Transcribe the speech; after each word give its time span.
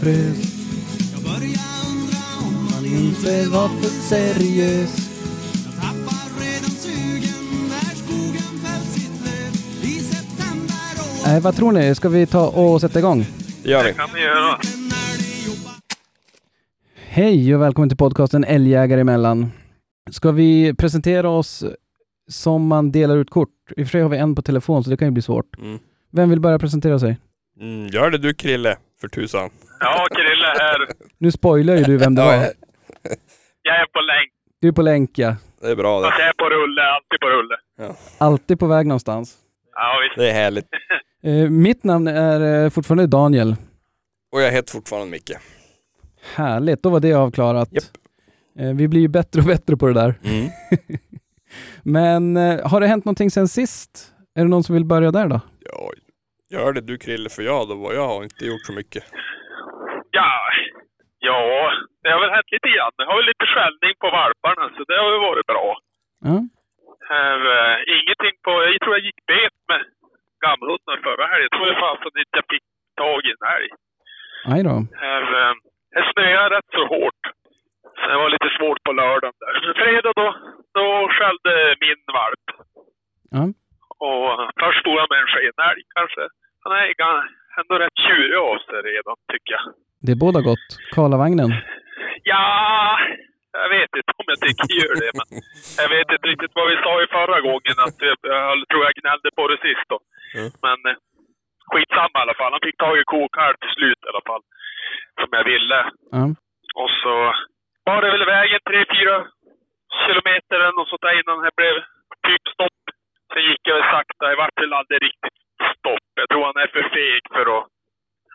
frös. 0.00 0.38
Jag 1.12 1.22
börjar 1.22 1.66
undra 1.90 2.22
om 2.46 2.54
man 2.70 2.84
Inte 2.84 3.48
var 3.50 3.68
för 3.68 3.88
seriös. 4.10 5.10
Jag 5.64 5.74
tappar 5.82 6.40
redan 6.40 6.70
sugen 6.70 7.68
när 7.68 7.94
skogen 8.02 8.52
fällt 8.64 8.90
sitt 8.90 9.24
löv 9.24 9.84
i 9.90 9.94
september 10.00 11.26
Nej, 11.26 11.40
vad 11.40 11.56
tror 11.56 11.72
ni? 11.72 11.94
Ska 11.94 12.08
vi 12.08 12.26
ta 12.26 12.48
och 12.48 12.80
sätta 12.80 12.98
igång? 12.98 13.26
Det 13.62 13.70
gör 13.70 13.84
vi. 13.84 13.92
kan 13.92 14.08
ni 14.14 14.20
göra. 14.20 14.58
det 14.62 14.66
Hej 17.08 17.54
och 17.54 17.62
välkommen 17.62 17.88
till 17.88 17.98
podcasten 17.98 18.44
Älgjägare 18.44 19.00
emellan. 19.00 19.50
Ska 20.10 20.32
vi 20.32 20.74
presentera 20.74 21.28
oss 21.30 21.64
som 22.30 22.66
man 22.66 22.92
delar 22.92 23.16
ut 23.16 23.30
kort? 23.30 23.48
I 23.76 23.82
och 23.82 23.86
för 23.86 23.90
sig 23.90 24.02
har 24.02 24.08
vi 24.08 24.16
en 24.16 24.34
på 24.34 24.42
telefon 24.42 24.84
så 24.84 24.90
det 24.90 24.96
kan 24.96 25.08
ju 25.08 25.12
bli 25.12 25.22
svårt. 25.22 25.58
Mm. 25.58 25.78
Vem 26.12 26.30
vill 26.30 26.40
börja 26.40 26.58
presentera 26.58 26.98
sig? 26.98 27.16
Mm, 27.60 27.86
gör 27.88 28.10
det 28.10 28.18
du 28.18 28.34
Krille, 28.34 28.76
för 29.00 29.08
tusan. 29.08 29.50
Ja, 29.80 30.06
Krille 30.10 30.46
här. 30.46 30.86
Nu 31.18 31.30
spoilar 31.32 31.76
ju 31.76 31.82
du 31.84 31.96
vem 31.96 32.14
det 32.14 32.22
var. 32.22 32.34
Jag 33.62 33.80
är 33.80 33.86
på 33.86 34.00
länk. 34.00 34.30
Du 34.60 34.68
är 34.68 34.72
på 34.72 34.82
länk 34.82 35.10
ja. 35.18 35.36
Det 35.60 35.70
är 35.70 35.76
bra 35.76 36.02
Fast 36.02 36.16
det. 36.16 36.22
jag 36.22 36.28
är 36.28 36.32
på 36.32 36.44
rulle, 36.50 36.82
alltid 36.82 37.20
på 37.20 37.26
rulle. 37.28 37.56
Alltid 38.18 38.58
på 38.58 38.66
väg 38.66 38.86
någonstans. 38.86 39.36
Ja, 39.74 39.98
visst. 40.02 40.16
Det 40.16 40.30
är 40.30 40.34
härligt. 40.34 40.66
Eh, 41.22 41.50
mitt 41.50 41.84
namn 41.84 42.08
är 42.08 42.64
eh, 42.64 42.70
fortfarande 42.70 43.06
Daniel. 43.06 43.56
Och 44.32 44.42
jag 44.42 44.50
heter 44.52 44.72
fortfarande 44.72 45.10
Micke. 45.10 45.30
Härligt, 46.34 46.82
då 46.82 46.90
var 46.90 47.00
det 47.00 47.12
avklarat. 47.14 47.68
Japp. 47.72 47.84
Eh, 48.58 48.74
vi 48.74 48.88
blir 48.88 49.00
ju 49.00 49.08
bättre 49.08 49.40
och 49.40 49.46
bättre 49.46 49.76
på 49.76 49.86
det 49.86 49.92
där. 49.94 50.14
Mm. 50.24 50.48
Men 51.82 52.36
har 52.64 52.80
det 52.80 52.86
hänt 52.86 53.04
någonting 53.04 53.30
sen 53.30 53.48
sist? 53.48 54.12
Är 54.34 54.42
det 54.42 54.48
någon 54.48 54.64
som 54.64 54.74
vill 54.74 54.84
börja 54.84 55.10
där 55.10 55.28
då? 55.28 55.40
Ja, 55.64 55.92
gör 56.50 56.72
det 56.72 56.80
du 56.80 56.98
Krille, 56.98 57.28
för 57.28 57.42
jag 57.42 57.68
då, 57.68 57.74
vad 57.74 57.94
jag 57.94 58.06
har 58.08 58.22
inte 58.24 58.44
gjort 58.46 58.66
så 58.66 58.72
mycket. 58.72 59.04
Ja, 61.28 61.72
det 62.02 62.10
har 62.12 62.20
väl 62.20 62.36
hänt 62.36 62.52
lite 62.54 62.68
grann. 62.74 62.92
Jag 62.96 63.06
har 63.06 63.16
väl 63.16 63.30
lite 63.32 63.46
skällning 63.54 63.94
på 64.02 64.08
valparna, 64.18 64.64
så 64.76 64.80
det 64.88 64.98
har 65.02 65.10
ju 65.12 65.20
varit 65.30 65.46
bra. 65.46 65.68
Här, 67.12 67.38
eh, 67.56 67.76
ingenting 67.96 68.34
på... 68.44 68.50
Jag 68.72 68.80
tror 68.80 68.94
jag 68.96 69.06
gick 69.08 69.20
bet 69.32 69.56
med 69.70 69.82
gammelhundar 70.44 70.96
förra 71.06 71.24
helgen. 71.30 71.48
Jag 71.48 71.54
tror 71.56 71.80
fasen 71.84 72.20
inte 72.22 72.36
jag 72.40 72.48
fick 72.54 72.66
tag 73.02 73.20
i 73.26 73.30
en 73.36 73.44
älg. 73.56 73.70
Aj 74.52 74.60
då. 74.68 74.76
Här, 75.04 75.22
eh, 75.40 75.54
det 75.94 76.04
snöade 76.12 76.56
rätt 76.56 76.70
så 76.78 76.84
hårt. 76.94 77.22
Så 77.98 78.04
det 78.10 78.16
var 78.22 78.30
lite 78.36 78.50
svårt 78.56 78.82
på 78.86 78.92
lördagen 78.92 79.36
där. 79.42 79.54
Men 79.64 79.74
fredag 79.82 80.12
då, 80.20 80.28
då 80.78 80.86
skällde 81.16 81.52
min 81.84 82.02
valp. 82.18 82.46
Ja. 83.36 83.44
Och 84.08 84.28
först 84.60 84.80
stod 84.80 84.98
han 84.98 85.10
med 85.10 85.20
en 85.22 85.32
skenälg 85.34 85.82
kanske. 85.96 86.24
Han 86.62 86.72
är 86.72 86.84
ändå 87.60 87.74
rätt 87.78 87.98
tjurig 88.06 88.38
av 88.50 88.58
sig 88.58 88.78
redan, 88.90 89.16
tycker 89.32 89.52
jag. 89.58 89.64
Det 90.04 90.12
är 90.12 90.20
båda 90.26 90.40
gott. 90.48 90.66
Karlavagnen. 90.94 91.50
Ja, 92.32 92.98
jag 93.62 93.68
vet 93.76 93.90
inte 93.98 94.12
om 94.20 94.26
jag 94.32 94.40
tycker 94.46 94.66
gör 94.80 94.96
det, 95.04 95.12
men 95.18 95.28
jag 95.80 95.88
vet 95.94 96.08
inte 96.14 96.26
riktigt 96.32 96.54
vad 96.58 96.66
vi 96.72 96.76
sa 96.84 96.92
i 97.04 97.06
förra 97.18 97.38
gången. 97.48 97.76
Att 97.86 97.98
jag, 98.08 98.16
jag 98.36 98.68
tror 98.70 98.82
jag 98.86 98.94
gnällde 99.00 99.28
på 99.38 99.44
det 99.52 99.60
sist 99.66 99.86
då. 99.92 99.98
Mm. 100.38 100.50
Men 100.66 100.78
eh, 100.90 100.98
skitsamma 101.70 102.16
i 102.18 102.22
alla 102.24 102.38
fall. 102.40 102.52
Han 102.54 102.66
fick 102.68 102.78
tag 102.84 102.96
i 102.98 103.04
kokalv 103.14 103.54
till 103.58 103.74
slut 103.76 104.00
i 104.04 104.08
alla 104.10 104.24
fall. 104.30 104.42
Som 105.20 105.30
jag 105.38 105.44
ville. 105.52 105.80
Ja. 106.16 106.24
Och 106.80 106.90
så 107.02 107.14
var 107.88 107.98
det 108.02 108.10
väl 108.14 108.32
vägen 108.36 108.60
3-4 108.70 109.26
kilometer 110.04 110.56
eller 110.60 110.76
något 110.78 110.90
sånt 110.92 111.06
där 111.06 111.20
innan 111.20 111.44
det 111.46 111.54
blev 111.60 111.74
typ 112.28 112.44
stopp. 112.54 112.82
Sen 113.30 113.44
gick 113.50 113.62
jag 113.68 113.76
väl 113.78 113.92
sakta. 113.94 114.22
Det 114.28 114.40
vart 114.42 114.60
väl 114.60 114.78
aldrig 114.80 114.98
riktigt 115.08 115.38
stopp. 115.76 116.06
Jag 116.20 116.28
tror 116.28 116.44
han 116.48 116.62
är 116.64 116.70
för 116.74 116.84
feg 116.96 117.22
för 117.34 117.46
att... 117.56 117.64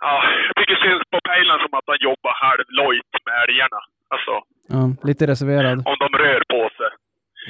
Ja, 0.01 0.13
jag 0.47 0.55
tycker 0.57 0.75
syns 0.75 1.03
på 1.13 1.19
pejlen 1.29 1.59
som 1.63 1.73
att 1.77 1.88
han 1.91 2.01
jobbar 2.09 2.33
halvlojt 2.45 3.11
med 3.25 3.35
älgarna. 3.44 3.81
Alltså, 4.13 4.33
ja. 4.73 4.81
Lite 5.09 5.23
reserverad. 5.31 5.78
om 5.91 5.97
de 6.03 6.09
rör 6.23 6.41
på 6.53 6.61
sig. 6.78 6.91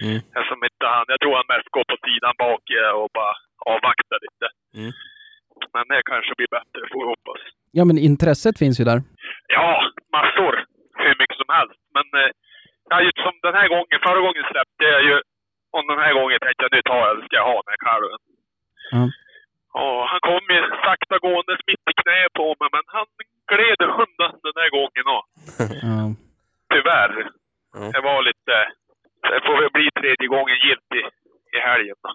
Mm. 0.04 0.20
Som 0.50 0.60
inte 0.70 0.86
han, 0.94 1.06
jag 1.14 1.20
tror 1.20 1.36
han 1.40 1.52
mest 1.54 1.70
går 1.76 1.86
på 1.92 1.98
sidan 2.06 2.34
bak 2.44 2.64
eh, 2.82 2.94
och 3.00 3.10
bara 3.18 3.34
avvaktar 3.74 4.18
lite. 4.26 4.48
Mm. 4.80 4.92
Men 5.74 5.84
det 5.90 6.02
kanske 6.12 6.34
blir 6.40 6.52
bättre, 6.58 6.82
får 6.92 7.00
vi 7.04 7.08
hoppas. 7.14 7.42
Ja, 7.78 7.84
men 7.90 7.98
intresset 8.10 8.56
finns 8.62 8.78
ju 8.82 8.86
där. 8.92 9.00
Ja, 9.58 9.70
massor. 10.18 10.54
Hur 11.04 11.16
mycket 11.22 11.38
som 11.42 11.50
helst. 11.58 11.80
Men 11.96 12.06
eh, 12.22 12.32
ja, 12.92 12.96
just 13.08 13.20
som 13.26 13.34
den 13.48 13.56
här 13.60 13.68
gången, 13.74 13.98
förra 14.08 14.22
gången 14.26 14.46
släppte 14.52 14.84
jag 14.96 15.04
ju. 15.10 15.16
Och 15.74 15.84
den 15.92 16.02
här 16.06 16.14
gången 16.20 16.40
tänkte 16.42 16.64
jag 16.66 16.74
nu 16.76 16.82
tar 16.82 17.02
jag, 17.08 17.16
ska 17.26 17.36
jag 17.42 17.50
ha 17.52 17.58
den 17.62 17.74
här 17.74 17.84
kalven. 17.90 18.20
Ja. 19.78 20.08
Han 20.12 20.20
kom 20.30 20.44
ju 20.56 20.60
sakta 20.86 21.16
gåendes 21.26 21.60
mitt 21.70 21.86
i 21.92 21.94
knä 22.02 22.20
på 22.40 22.46
mig, 22.60 22.70
men 22.76 22.86
han 22.96 23.08
gled 23.52 23.82
undan 24.04 24.34
den 24.48 24.56
här 24.62 24.70
gången 24.78 25.06
också. 25.18 25.34
Tyvärr. 26.74 27.14
Det 27.96 28.02
var 28.10 28.20
lite... 28.30 28.56
Det 29.32 29.42
får 29.48 29.56
väl 29.62 29.72
bli 29.78 29.88
tredje 30.00 30.28
gången 30.36 30.58
gilt 30.66 30.90
i, 31.00 31.02
i 31.58 31.60
helgen 31.70 31.96
då. 32.06 32.12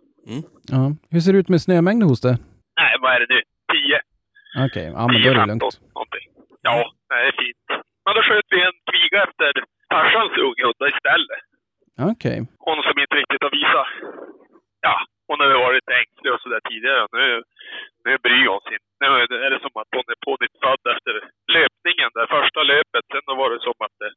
ja. 0.75 0.83
Hur 1.13 1.21
ser 1.21 1.33
det 1.33 1.39
ut 1.39 1.49
med 1.55 1.63
snömängd 1.63 2.03
hos 2.03 2.21
det? 2.21 2.37
Nej, 2.81 2.93
vad 3.03 3.11
är 3.15 3.21
det 3.21 3.31
nu? 3.35 3.41
10? 3.73 4.01
Okej, 4.67 4.87
ja 4.99 5.03
men 5.07 5.23
då 5.23 5.29
är 5.31 5.35
det 5.35 5.41
10-15 5.41 5.47
lugnt. 5.47 5.63
någonting. 5.95 6.27
Ja, 6.69 6.79
det 7.09 7.15
är 7.29 7.35
fint. 7.43 7.65
Men 8.05 8.13
då 8.17 8.21
sköt 8.29 8.49
vi 8.55 8.59
en 8.69 8.77
kviga 8.91 9.19
efter 9.27 9.51
farsans 9.93 10.33
unghundar 10.47 10.87
istället. 10.95 11.41
Okej. 12.13 12.37
Hon 12.67 12.79
som 12.87 12.97
inte 13.03 13.15
riktigt 13.21 13.43
har 13.47 13.53
visat... 13.61 13.89
Ja, 14.87 14.97
hon 15.31 15.41
har 15.41 15.49
ju 15.49 15.59
varit 15.65 15.79
lite 15.79 15.95
ängslig 16.03 16.31
och 16.35 16.43
sådär 16.45 16.63
tidigare. 16.71 17.03
Nu, 17.21 17.27
nu 18.07 18.13
bryr 18.27 18.47
hon 18.53 18.63
sig 18.65 18.75
inte. 18.79 18.91
Nu 19.03 19.07
är 19.47 19.51
det 19.55 19.61
som 19.65 19.75
att 19.81 19.93
hon 19.97 20.07
är 20.15 20.19
på 20.27 20.33
nytt 20.43 20.57
född 20.65 20.85
efter 20.95 21.13
löpningen, 21.57 22.09
det 22.19 22.35
första 22.37 22.61
löpet. 22.73 23.05
Sen 23.13 23.27
då 23.29 23.35
var 23.43 23.49
det 23.53 23.61
som 23.69 23.79
att 23.87 23.97
det, 24.03 24.11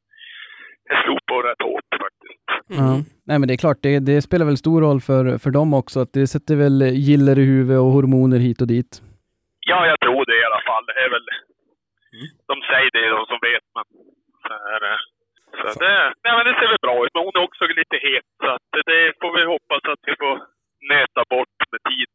det 0.88 0.96
slog 1.04 1.20
på 1.30 1.36
rätt 1.48 1.62
hårt 1.68 1.90
faktiskt. 2.06 2.44
Ja. 2.80 2.90
Nej 3.28 3.38
men 3.40 3.48
det 3.48 3.54
är 3.58 3.64
klart, 3.66 3.82
det, 3.88 3.94
det 4.10 4.18
spelar 4.28 4.46
väl 4.50 4.64
stor 4.66 4.80
roll 4.86 5.02
för, 5.10 5.24
för 5.44 5.52
dem 5.60 5.70
också. 5.82 5.98
Att 6.04 6.14
det 6.18 6.26
sätter 6.34 6.56
väl 6.64 6.78
giller 7.08 7.38
i 7.44 7.46
huvudet 7.52 7.82
och 7.86 7.94
hormoner 7.98 8.40
hit 8.48 8.60
och 8.64 8.72
dit. 8.76 8.92
Ja, 9.72 9.80
jag 9.92 10.00
tror 10.06 10.22
det 10.30 10.38
i 10.42 10.48
alla 10.50 10.64
fall. 10.70 10.84
Det 10.90 10.98
är 11.06 11.10
väl... 11.16 11.28
Mm. 12.16 12.28
De 12.50 12.56
säger 12.70 12.92
det, 12.98 13.06
de 13.18 13.26
som 13.32 13.40
vet, 13.50 13.66
men... 13.76 13.86
Så 14.46 14.54
är 14.76 14.80
det. 14.86 14.98
Så 15.60 15.80
det, 15.84 15.96
nej, 16.24 16.34
men 16.36 16.46
det 16.48 16.56
ser 16.60 16.70
väl 16.74 16.86
bra 16.88 16.98
ut, 17.06 17.14
men 17.14 17.24
hon 17.26 17.36
är 17.38 17.48
också 17.48 17.64
lite 17.82 17.98
het. 18.08 18.28
Så 18.44 18.50
att 18.56 18.66
det, 18.74 18.84
det 18.92 19.02
får 19.22 19.32
vi 19.38 19.44
hoppas 19.54 19.84
att 19.94 20.04
vi 20.10 20.16
får 20.22 20.36
nöta 20.92 21.22
bort 21.30 21.58
med 21.72 21.82
tid. 21.92 22.10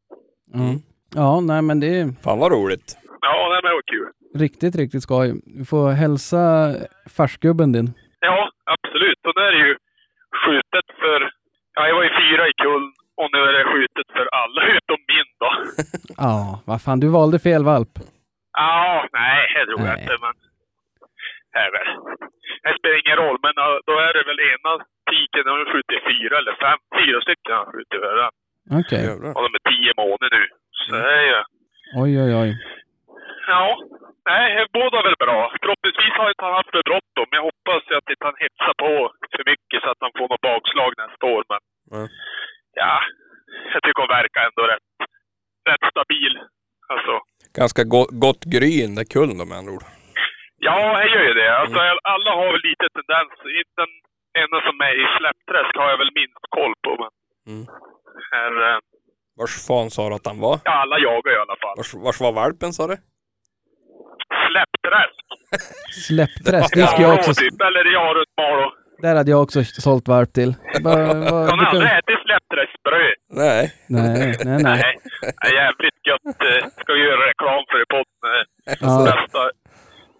Ja. 0.53 0.69
Ja, 1.15 1.41
nej 1.41 1.63
men 1.63 1.81
det 1.81 1.87
är 2.01 2.07
Fan 2.25 2.39
vad 2.39 2.53
roligt. 2.53 2.89
Ja, 3.21 3.35
nej, 3.51 3.61
men 3.63 3.71
det 3.71 3.75
var 3.81 3.87
kul. 3.95 4.09
riktigt, 4.45 4.75
riktigt 4.77 5.03
skoj. 5.03 5.27
Du 5.59 5.65
får 5.65 5.91
hälsa 6.05 6.43
farsgubben 7.17 7.73
din. 7.73 7.89
Ja, 8.21 8.51
absolut. 8.75 9.21
Och 9.27 9.33
nu 9.37 9.43
är 9.49 9.53
det 9.53 9.63
ju 9.69 9.75
skjutet 10.45 10.87
för... 11.03 11.19
Ja, 11.75 11.89
jag 11.89 11.95
var 11.95 12.03
ju 12.09 12.15
fyra 12.23 12.43
i 12.49 12.53
kullen 12.63 12.93
och 13.21 13.29
nu 13.33 13.39
är 13.49 13.53
det 13.59 13.65
skjutet 13.73 14.09
för 14.17 14.27
alla 14.41 14.61
utom 14.77 14.99
min 15.13 15.29
då. 15.43 15.51
Ja, 16.25 16.61
vad 16.67 16.83
fan, 16.83 17.01
du 17.01 17.09
valde 17.09 17.39
fel 17.39 17.65
valp. 17.65 17.93
Ja, 18.53 19.09
nej, 19.13 19.41
det 19.55 19.65
tror 19.67 19.87
jag 19.89 19.95
Nej. 19.97 20.03
inte, 20.03 20.17
men... 20.25 20.35
Är 21.65 21.71
väl... 21.77 21.89
Det 22.65 22.73
spelar 22.79 22.97
ingen 23.05 23.19
roll, 23.25 23.39
men 23.47 23.55
då 23.89 23.95
är 24.07 24.13
det 24.17 24.25
väl 24.31 24.41
ena 24.55 24.73
tiken, 25.11 25.45
har 25.53 25.73
skjutit 25.73 26.03
fyra 26.11 26.35
eller 26.41 26.55
fem, 26.65 26.79
fyra 26.99 27.19
stycken 27.27 27.55
har 27.61 27.67
skjutit 27.73 28.01
för 28.05 28.17
den. 28.23 28.33
Okej. 28.81 29.03
Jävlar. 29.09 29.33
Och 29.37 29.43
de 29.47 29.51
är 29.59 29.65
tio 29.73 29.93
månader 30.03 30.29
nu. 30.39 30.45
Så 30.79 30.87
det 30.95 31.13
är 31.21 31.27
ju... 31.33 31.39
Oj, 32.03 32.13
oj, 32.25 32.33
oj. 32.43 32.51
Ja. 33.55 33.65
Nej, 34.31 34.67
båda 34.79 35.03
väl 35.07 35.19
bra. 35.25 35.41
Förhoppningsvis 35.63 36.15
har 36.21 36.29
inte 36.33 36.45
han 36.45 36.55
haft 36.61 36.71
för 36.77 36.83
bråttom. 36.91 37.27
Jag 37.39 37.45
hoppas 37.51 37.83
ju 37.91 37.95
att 37.99 38.11
inte 38.13 38.25
han 38.31 38.39
hetsar 38.45 38.75
på 38.85 38.93
för 39.33 39.43
mycket 39.53 39.79
så 39.83 39.89
att 39.93 40.01
han 40.05 40.13
får 40.19 40.29
något 40.33 40.47
bakslag 40.51 40.91
nästa 41.05 41.25
år. 41.35 41.43
Men 41.53 41.61
Mm. 41.95 42.09
ja, 42.83 42.95
jag 43.73 43.81
tycker 43.83 44.01
hon 44.03 44.17
verkar 44.21 44.43
ändå 44.49 44.63
rätt, 44.73 44.89
rätt 45.71 45.85
stabil. 45.95 46.33
Alltså, 46.93 47.15
Ganska 47.61 47.83
go- 47.95 48.13
gott 48.25 48.43
gryn, 48.55 48.91
det 48.99 49.05
kullen 49.15 49.39
då 49.41 49.45
med 49.51 49.59
andra 49.61 49.73
ord. 49.77 49.87
ja, 50.69 50.77
jag 51.01 51.09
gör 51.15 51.25
ju 51.31 51.35
det. 51.43 51.51
Alltså, 51.61 51.79
alla 52.15 52.31
har 52.41 52.49
väl 52.55 52.65
lite 52.71 52.87
tendens. 52.99 53.33
Inte 53.61 53.75
den 53.83 53.93
enda 54.43 54.59
som 54.67 54.77
är 54.89 54.95
i 55.03 55.07
släppträsk 55.19 55.73
har 55.81 55.89
jag 55.93 55.99
väl 56.03 56.13
minst 56.21 56.45
koll 56.57 56.75
på. 56.85 56.91
Men 57.03 57.11
Mm. 57.49 57.67
här, 58.33 58.53
eh, 58.71 58.79
Vars 59.39 59.67
fan 59.67 59.91
sa 59.91 60.09
du 60.09 60.15
att 60.15 60.27
han 60.27 60.41
var? 60.41 60.61
ja, 60.65 60.73
alla 60.83 60.99
jagar 60.99 61.33
i 61.33 61.41
alla 61.45 61.57
fall. 61.63 61.77
Vars, 61.77 61.95
vars 61.95 62.21
var 62.21 62.33
valpen 62.33 62.73
sa 62.73 62.87
du? 62.87 62.97
Släppträsk. 64.49 65.25
Släppträsk, 66.07 66.75
det 66.75 66.87
ska 66.87 67.03
jag 67.03 67.15
också... 67.15 67.33
typ. 67.35 67.61
Eller 67.61 67.85
ja, 67.93 68.15
runt 68.17 68.35
Malå. 68.41 68.73
Där 69.03 69.15
hade 69.17 69.31
jag 69.31 69.43
också 69.43 69.65
sålt 69.65 70.09
varp 70.09 70.33
till. 70.33 70.55
Bara, 70.85 71.07
vad, 71.07 71.17
Har 71.51 71.57
ni 71.57 71.63
du 71.65 71.69
aldrig 71.69 71.91
ätit 71.99 72.21
släppträskbröd? 72.27 73.17
Nej. 73.45 73.63
Nej, 73.89 74.37
nej, 74.45 74.63
nej. 74.63 74.63
Nej, 74.83 74.99
det 75.43 75.49
är 75.49 75.55
jävligt 75.63 75.99
gött. 76.09 76.27
eh, 76.51 76.69
Ska 76.83 76.93
göra 76.97 77.21
reklam 77.31 77.63
för 77.71 77.79
i 77.85 77.87
podden. 77.95 78.21
eh, 78.35 78.45
Ja. 78.81 79.05
Bästa. 79.05 79.43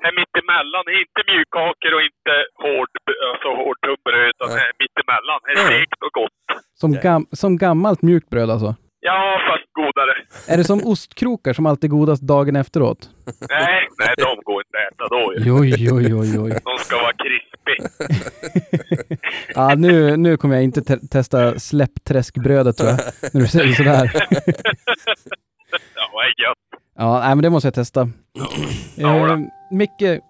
Här 0.09 0.15
mittemellan, 0.21 0.83
det 0.87 0.93
är 0.99 1.01
inte 1.07 1.23
mjukkakor 1.33 1.93
och 1.97 2.03
inte 2.11 2.35
hård, 2.63 2.89
alltså 3.33 3.49
hårdtunnbröd, 3.61 4.29
utan 4.35 4.49
det 4.55 4.63
är 4.69 4.73
mittemellan. 4.83 5.39
Det 5.45 5.53
är 5.53 5.57
segt 5.73 6.01
och 6.07 6.13
gott. 6.21 6.41
Som, 6.81 6.91
gam, 7.05 7.27
som 7.33 7.57
gammalt 7.57 8.03
mjukt 8.03 8.29
bröd 8.31 8.51
alltså. 8.51 8.75
Ja, 9.01 9.41
fast 9.49 9.67
godare. 9.73 10.15
Är 10.53 10.57
det 10.57 10.65
som 10.65 10.81
ostkrokar 10.93 11.53
som 11.53 11.67
alltid 11.67 11.91
är 11.91 11.97
godast 11.97 12.23
dagen 12.23 12.57
efteråt? 12.57 12.99
Nej, 13.51 13.89
nej, 13.99 14.15
de 14.17 14.41
går 14.49 14.63
inte 14.65 14.79
att 14.79 14.93
äta 14.93 15.05
då 15.17 15.35
ju. 15.35 15.53
Oj, 15.61 15.93
oj, 15.93 16.15
oj, 16.21 16.39
oj. 16.45 16.51
De 16.65 16.79
ska 16.79 16.97
vara 16.97 17.13
krispig. 17.23 17.79
Ja, 19.55 19.75
nu, 19.77 20.17
nu 20.17 20.37
kommer 20.37 20.55
jag 20.55 20.65
inte 20.65 20.83
te- 20.83 21.07
testa 21.11 21.59
släppträskbrödet 21.59 22.77
tror 22.77 22.91
jag, 22.91 22.99
när 23.33 23.41
du 23.41 23.47
säger 23.49 23.73
sådär. 23.73 24.11
Ja, 25.95 26.11
vad 26.13 26.25
är 26.25 26.29
gött. 26.43 26.68
Ja, 26.99 27.19
nej, 27.21 27.29
men 27.29 27.43
det 27.43 27.51
måste 27.51 27.67
jag 27.67 27.75
testa. 27.75 28.09
Ja. 28.97 29.33
Eh, 29.33 29.39
Micke, 29.71 30.21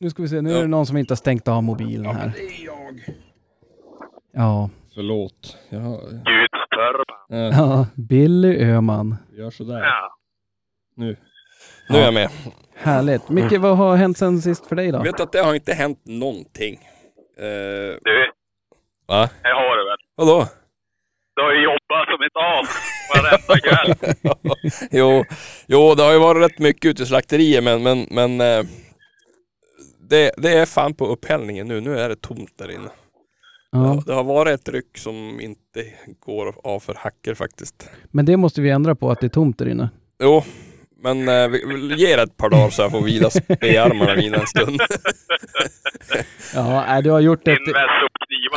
nu 0.00 0.10
ska 0.10 0.22
vi 0.22 0.28
se, 0.28 0.40
nu 0.40 0.50
är 0.50 0.54
Ja. 0.54 0.60
det 0.60 0.66
någon 0.66 0.86
som 0.86 0.96
inte 0.96 1.12
har 1.12 1.16
stängt 1.16 1.48
av 1.48 1.62
mobilen 1.62 2.16
här. 2.16 2.32
det 2.36 2.40
är 2.42 2.64
jag. 2.64 3.00
Ja, 4.32 4.70
Förlåt. 4.94 5.56
Jag 5.68 5.82
Guds 6.00 6.68
förband. 6.74 7.52
äh, 7.52 7.58
ja 7.58 7.86
Billy 7.94 8.64
Öhman. 8.64 9.16
gör 9.32 9.50
sådär. 9.50 9.80
Ja. 9.82 10.16
Nu. 10.94 11.16
Nu 11.90 11.98
är 11.98 12.04
jag 12.04 12.14
med. 12.14 12.30
Härligt. 12.74 13.28
Micke, 13.28 13.52
vad 13.58 13.76
har 13.76 13.96
hänt 13.96 14.18
sen 14.18 14.42
sist 14.42 14.66
för 14.66 14.76
dig 14.76 14.92
då? 14.92 15.02
Vet 15.02 15.16
du 15.16 15.22
att 15.22 15.32
det 15.32 15.38
har 15.42 15.54
inte 15.54 15.72
hänt 15.74 16.00
någonting? 16.04 16.74
Uh, 17.40 17.96
Du, 18.04 18.30
va? 19.06 19.28
jag 19.42 19.54
har 19.54 19.76
det 19.78 19.90
väl. 19.90 19.98
Vadå? 20.16 20.46
Du 21.36 21.42
har 21.42 21.52
ju 21.52 21.62
jobbat 21.64 22.06
som 22.08 22.22
ett 22.26 22.36
as 22.36 22.68
varenda 23.14 23.58
kväll. 23.60 24.14
jo, 24.90 25.24
jo, 25.66 25.94
det 25.94 26.02
har 26.02 26.12
ju 26.12 26.18
varit 26.18 26.50
rätt 26.50 26.58
mycket 26.58 26.84
ute 26.90 27.02
i 27.02 27.06
slakterier 27.06 27.62
men, 27.62 27.82
men, 27.82 28.06
men 28.10 28.40
eh, 28.40 28.66
det, 30.10 30.32
det 30.36 30.58
är 30.58 30.66
fan 30.66 30.94
på 30.94 31.06
upphällningen 31.06 31.68
nu. 31.68 31.80
Nu 31.80 31.98
är 31.98 32.08
det 32.08 32.16
tomt 32.20 32.58
där 32.58 32.70
inne. 32.70 32.88
Ja, 33.70 34.02
Det 34.06 34.14
har 34.14 34.24
varit 34.24 34.60
ett 34.60 34.68
ryck 34.68 34.98
som 34.98 35.40
inte 35.40 35.84
går 36.20 36.54
av 36.64 36.80
för 36.80 36.94
hacker 36.94 37.34
faktiskt. 37.34 37.88
men 38.10 38.26
det 38.26 38.36
måste 38.36 38.60
vi 38.60 38.70
ändra 38.70 38.94
på, 38.94 39.10
att 39.10 39.20
det 39.20 39.26
är 39.26 39.30
tomt 39.30 39.58
där 39.58 39.68
inne. 39.68 39.90
Jo, 40.22 40.42
men 41.02 41.28
eh, 41.28 41.48
vi, 41.48 41.64
vi 41.88 41.94
ger 41.94 42.18
ett 42.18 42.36
par 42.36 42.50
dagar 42.50 42.70
så 42.70 42.82
jag 42.82 42.90
får 42.90 43.02
vila 43.02 43.30
spearmarna 43.30 44.14
vila 44.14 44.38
en 44.38 44.46
stund. 44.46 44.80
Ja, 46.54 47.00
du 47.02 47.10
har 47.10 47.20
gjort 47.20 47.48
ett, 47.48 47.58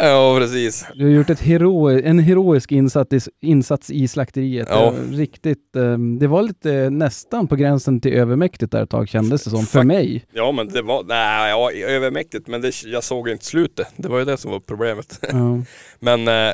ja, 0.02 0.36
precis. 0.40 0.86
du 0.96 1.04
har 1.04 1.12
gjort 1.12 1.30
ett 1.30 1.42
hero, 1.42 1.90
en 1.90 2.20
heroisk 2.20 2.72
insats 2.72 3.14
i, 3.14 3.20
insats 3.42 3.92
i 3.92 4.08
slakteriet. 4.08 4.68
Ja. 4.72 4.94
Riktigt, 5.12 5.76
eh, 5.76 5.98
det 5.98 6.28
var 6.28 6.44
lite 6.44 6.90
nästan 6.90 7.48
på 7.48 7.56
gränsen 7.56 8.02
till 8.02 8.14
övermäktigt 8.14 8.72
där 8.72 8.84
ett 8.84 8.90
tag 8.90 9.10
kändes 9.10 9.44
det 9.44 9.50
som, 9.50 9.66
för 9.66 9.84
mig. 9.84 10.26
Ja, 10.32 10.52
men 10.52 10.68
det 10.68 10.82
var, 10.82 11.04
nej, 11.04 11.50
ja, 11.50 11.72
övermäktigt, 11.72 12.48
men 12.48 12.62
det, 12.62 12.84
jag 12.86 13.04
såg 13.04 13.30
inte 13.30 13.46
slutet. 13.46 13.88
Det 13.96 14.08
var 14.08 14.20
ju 14.20 14.26
det 14.26 14.38
som 14.38 14.52
var 14.52 14.60
problemet. 14.60 15.20
Ja. 15.32 15.64
Men 16.00 16.28
eh, 16.28 16.54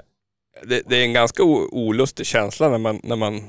det, 0.64 0.82
det 0.88 0.96
är 0.96 1.04
en 1.04 1.14
ganska 1.14 1.44
olustig 1.44 2.26
känsla 2.26 2.70
när 2.70 2.78
man, 2.78 3.00
när 3.04 3.16
man 3.16 3.42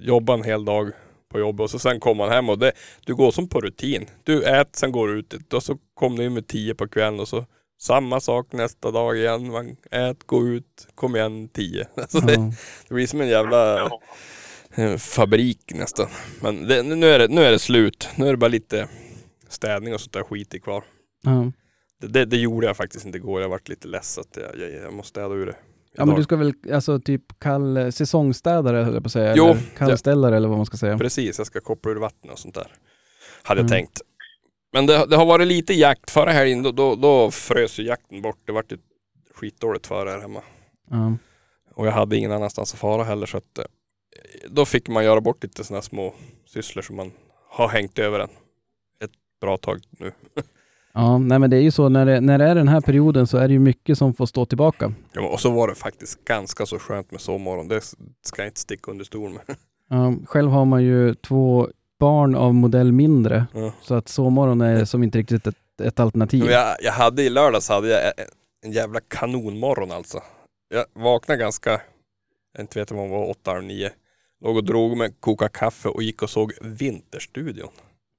jobbar 0.00 0.34
en 0.34 0.44
hel 0.44 0.64
dag 0.64 0.90
på 1.34 1.40
jobbet 1.40 1.64
och 1.64 1.70
så 1.70 1.78
sen 1.78 2.00
kommer 2.00 2.24
man 2.24 2.32
hem 2.32 2.48
och 2.48 2.58
det, 2.58 2.72
du 3.06 3.14
går 3.14 3.30
som 3.30 3.48
på 3.48 3.60
rutin. 3.60 4.06
Du 4.24 4.42
äter, 4.42 4.70
sen 4.72 4.92
går 4.92 5.08
du 5.08 5.18
ut 5.18 5.52
och 5.52 5.62
så 5.62 5.78
kommer 5.94 6.16
du 6.16 6.24
in 6.24 6.34
med 6.34 6.46
tio 6.46 6.74
på 6.74 6.88
kvällen 6.88 7.20
och 7.20 7.28
så 7.28 7.44
samma 7.80 8.20
sak 8.20 8.52
nästa 8.52 8.90
dag 8.90 9.16
igen. 9.18 9.50
Man 9.52 9.76
ät, 9.90 10.26
gå 10.26 10.46
ut, 10.46 10.88
kom 10.94 11.16
igen 11.16 11.48
tio. 11.48 11.86
Alltså 11.96 12.20
det, 12.20 12.32
Ja. 12.32 12.52
det 12.88 12.94
blir 12.94 13.06
som 13.06 13.20
en 13.20 13.28
jävla 13.28 13.90
eh, 14.74 14.96
fabrik 14.96 15.72
nästan. 15.74 16.06
Men 16.42 16.68
det, 16.68 16.82
nu, 16.82 17.06
är 17.06 17.18
det, 17.18 17.28
nu 17.28 17.44
är 17.44 17.50
det 17.52 17.58
slut. 17.58 18.08
Nu 18.16 18.26
är 18.26 18.30
det 18.30 18.36
bara 18.36 18.48
lite 18.48 18.88
städning 19.48 19.94
och 19.94 20.00
sånt 20.00 20.12
där 20.12 20.22
skit 20.22 20.54
i 20.54 20.60
kvar. 20.60 20.84
Det, 22.00 22.06
det, 22.08 22.24
det 22.24 22.36
gjorde 22.36 22.66
jag 22.66 22.76
faktiskt 22.76 23.06
inte 23.06 23.18
igår. 23.18 23.40
Jag 23.42 23.48
varit 23.48 23.68
lite 23.68 23.88
less 23.88 24.18
att 24.18 24.36
jag, 24.36 24.60
jag, 24.60 24.82
jag 24.84 24.92
måste 24.92 25.08
städa 25.10 25.34
ur 25.34 25.46
det. 25.46 25.56
Ja, 25.94 26.04
men 26.04 26.16
du 26.16 26.22
ska 26.22 26.36
väl 26.36 26.52
alltså 26.72 27.00
typ 27.00 27.22
kall, 27.38 27.92
säsongstädare 27.92 28.76
höll 28.76 28.94
jag 28.94 29.02
på 29.02 29.06
att 29.06 29.12
säga, 29.12 29.34
Jo, 29.36 29.44
eller 29.46 29.60
kallställare 29.78 30.36
eller 30.36 30.48
vad 30.48 30.56
man 30.56 30.66
ska 30.66 30.76
säga. 30.76 30.98
Precis, 30.98 31.38
jag 31.38 31.46
ska 31.46 31.60
koppla 31.60 31.92
ur 31.92 31.96
vatten 31.96 32.30
och 32.30 32.38
sånt 32.38 32.54
där. 32.54 32.66
Hade 33.42 33.60
jag 33.60 33.70
Mm. 33.70 33.78
tänkt. 33.78 34.00
Men 34.72 34.86
det, 34.86 35.06
det 35.06 35.16
har 35.16 35.26
varit 35.26 35.46
lite 35.46 35.74
jakt. 35.74 36.10
Förra 36.10 36.30
helgen 36.32 36.62
då, 36.62 36.72
då, 36.72 36.94
då 36.94 37.30
frös 37.30 37.78
ju 37.78 37.82
jakten 37.82 38.22
bort. 38.22 38.38
Det 38.46 38.52
vart 38.52 38.72
ju 38.72 38.78
skitdåligt 39.34 39.86
för 39.86 40.06
här 40.06 40.20
hemma. 40.20 40.42
Ja. 40.90 41.16
Och 41.74 41.86
jag 41.86 41.92
hade 41.92 42.16
ingen 42.16 42.32
annanstans 42.32 42.72
att 42.74 42.80
fara 42.80 43.04
heller 43.04 43.26
så 43.26 43.36
att 43.36 43.58
eh, 43.58 43.64
då 44.48 44.64
fick 44.64 44.88
man 44.88 45.04
göra 45.04 45.20
bort 45.20 45.42
lite 45.42 45.64
sådana 45.64 45.82
små 45.82 46.14
sysslor 46.46 46.82
som 46.82 46.96
man 46.96 47.12
har 47.50 47.68
hängt 47.68 47.98
över 47.98 48.20
en 48.20 48.28
ett 49.04 49.10
bra 49.40 49.56
tag 49.56 49.80
nu. 49.90 50.12
Ja, 50.94 51.18
nej 51.18 51.38
men 51.38 51.50
det 51.50 51.56
är 51.56 51.60
ju 51.60 51.70
så 51.70 51.88
när 51.88 52.06
det, 52.06 52.20
när 52.20 52.38
det 52.38 52.44
är 52.44 52.54
den 52.54 52.68
här 52.68 52.80
perioden 52.80 53.26
så 53.26 53.38
är 53.38 53.48
det 53.48 53.54
ju 53.54 53.60
mycket 53.60 53.98
som 53.98 54.14
får 54.14 54.26
stå 54.26 54.46
tillbaka. 54.46 54.92
Ja, 55.12 55.28
och 55.28 55.40
så 55.40 55.50
var 55.50 55.68
det 55.68 55.74
faktiskt 55.74 56.24
ganska 56.24 56.66
så 56.66 56.78
skönt 56.78 57.10
med 57.10 57.20
sovmorgon. 57.20 57.68
Det 57.68 57.80
ska 58.26 58.42
jag 58.42 58.48
inte 58.48 58.60
sticka 58.60 58.90
under 58.90 59.04
stol 59.04 59.30
med. 59.30 59.42
Ja, 59.90 60.14
själv 60.26 60.50
har 60.50 60.64
man 60.64 60.82
ju 60.84 61.14
två 61.14 61.68
barn 62.00 62.34
av 62.34 62.54
modell 62.54 62.92
mindre, 62.92 63.46
Ja. 63.54 63.72
så 63.82 63.94
att 63.94 64.08
sovmorgon 64.08 64.60
är 64.60 64.84
som 64.84 65.02
inte 65.02 65.18
riktigt 65.18 65.46
ett, 65.46 65.56
ett 65.82 66.00
alternativ. 66.00 66.44
Jag, 66.50 66.76
jag 66.82 66.92
hade 66.92 67.22
i 67.22 67.30
lördags 67.30 67.68
hade 67.68 67.88
jag 67.88 68.04
en- 68.06 68.12
en 68.64 68.72
jävla 68.72 69.00
kanonmorgon 69.08 69.90
alltså. 69.92 70.20
Jag 70.74 71.02
vaknade 71.02 71.40
ganska, 71.40 71.70
jag 72.52 72.60
inte 72.62 72.78
vet 72.78 72.90
om 72.90 72.96
det 72.96 73.08
var 73.08 73.30
åtta 73.30 73.50
eller 73.50 73.62
nio. 73.62 73.90
Låg 74.44 74.56
och 74.56 74.64
drog 74.64 74.96
mig, 74.96 75.12
kokade 75.20 75.48
kaffe 75.50 75.88
och 75.88 76.02
gick 76.02 76.22
och 76.22 76.30
såg 76.30 76.52
Vinterstudion. 76.62 77.68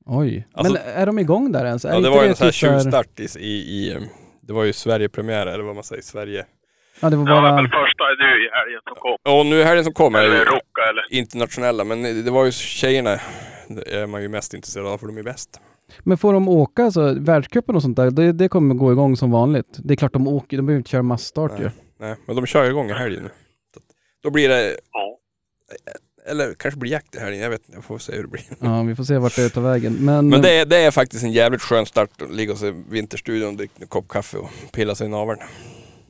Oj. 0.05 0.47
Alltså- 0.53 0.73
men 0.73 0.81
är 1.01 1.05
de 1.05 1.19
igång 1.19 1.51
där 1.51 1.65
ens? 1.65 1.83
Ja 1.83 1.99
det 1.99 2.09
var 2.09 2.23
en 2.23 2.35
sån 2.35 2.45
här 2.45 2.51
typ 2.51 2.59
så 2.59 2.67
här- 2.67 2.79
tjuvstart 2.81 3.19
i, 3.19 3.23
i, 3.39 3.49
i, 3.51 3.99
det 4.41 4.53
var 4.53 4.63
ju 4.63 4.73
Sverigepremiär 4.73 5.47
eller 5.47 5.63
vad 5.63 5.75
man 5.75 5.83
säger, 5.83 6.01
Sverige. 6.01 6.45
Ja, 6.99 7.09
det 7.09 7.15
var 7.15 7.29
Ja, 7.29 7.41
bara... 7.41 7.55
men 7.55 7.63
första 7.65 8.03
är 8.03 8.17
nu 8.37 8.45
i 8.45 8.49
helgen 8.51 8.81
som 8.87 8.95
kom. 8.95 9.39
Och 9.39 9.45
nu 9.45 9.61
är 9.61 9.75
det 9.75 9.83
som 9.83 9.93
kommer 9.93 10.19
är 10.19 10.23
Eller 10.23 10.45
Rocka 10.45 10.81
eller. 10.89 11.17
internationella, 11.19 11.83
men 11.83 12.25
det 12.25 12.31
var 12.31 12.45
ju 12.45 12.51
tjejerna, 12.51 13.19
det 13.67 13.93
är 14.01 14.07
man 14.07 14.21
ju 14.21 14.27
mest 14.27 14.53
intresserad 14.53 14.87
av 14.87 14.97
för 14.97 15.07
de 15.07 15.17
är 15.17 15.23
bäst. 15.23 15.59
Men 15.99 16.17
får 16.17 16.33
de 16.33 16.49
åka, 16.49 16.83
alltså 16.83 17.13
världscupen 17.19 17.75
och 17.75 17.81
sånt 17.81 17.97
där, 17.97 18.11
det, 18.11 18.31
det 18.31 18.49
kommer 18.49 18.75
gå 18.75 18.91
igång 18.91 19.17
som 19.17 19.31
vanligt. 19.31 19.77
Det 19.83 19.93
är 19.93 19.95
klart 19.95 20.13
de 20.13 20.27
åker, 20.27 20.57
de 20.57 20.65
behöver 20.65 20.77
inte 20.79 20.89
köra 20.89 21.03
massstart 21.03 21.59
ju. 21.59 21.69
Nej. 21.99 22.15
Men 22.25 22.35
de 22.35 22.45
kör 22.45 22.69
igång 22.69 22.89
i 22.89 22.93
helgen 22.93 23.23
nu. 23.23 23.29
Då 24.23 24.29
blir 24.31 24.49
det, 24.49 24.77
Ja. 24.91 25.17
Eller 26.27 26.53
kanske 26.53 26.79
blir 26.79 26.91
jakt 26.91 27.15
i 27.15 27.19
helgen, 27.19 27.41
jag 27.41 27.49
vet 27.49 27.61
inte, 27.61 27.73
jag 27.73 27.83
får 27.83 27.97
se 27.99 28.15
hur 28.15 28.21
det 28.21 28.27
blir. 28.27 28.43
Ja, 28.59 28.83
vi 28.83 28.95
får 28.95 29.03
se 29.03 29.17
vart 29.17 29.35
det 29.35 29.49
tar 29.49 29.61
vägen. 29.61 29.93
Men, 29.93 30.29
Men 30.29 30.41
det 30.41 30.59
är, 30.59 30.65
det 30.65 30.77
är 30.77 30.91
faktiskt 30.91 31.23
en 31.23 31.31
jävligt 31.31 31.61
skön 31.61 31.85
start 31.85 32.21
att 32.21 32.33
ligga 32.33 32.51
och 32.51 32.57
se 32.57 32.73
Vinterstudion, 32.89 33.57
dricka 33.57 33.73
en 33.79 33.87
kopp 33.87 34.07
kaffe 34.07 34.37
och 34.37 34.49
pilla 34.71 34.95
sig 34.95 35.07
i 35.07 35.09
naveln. 35.09 35.39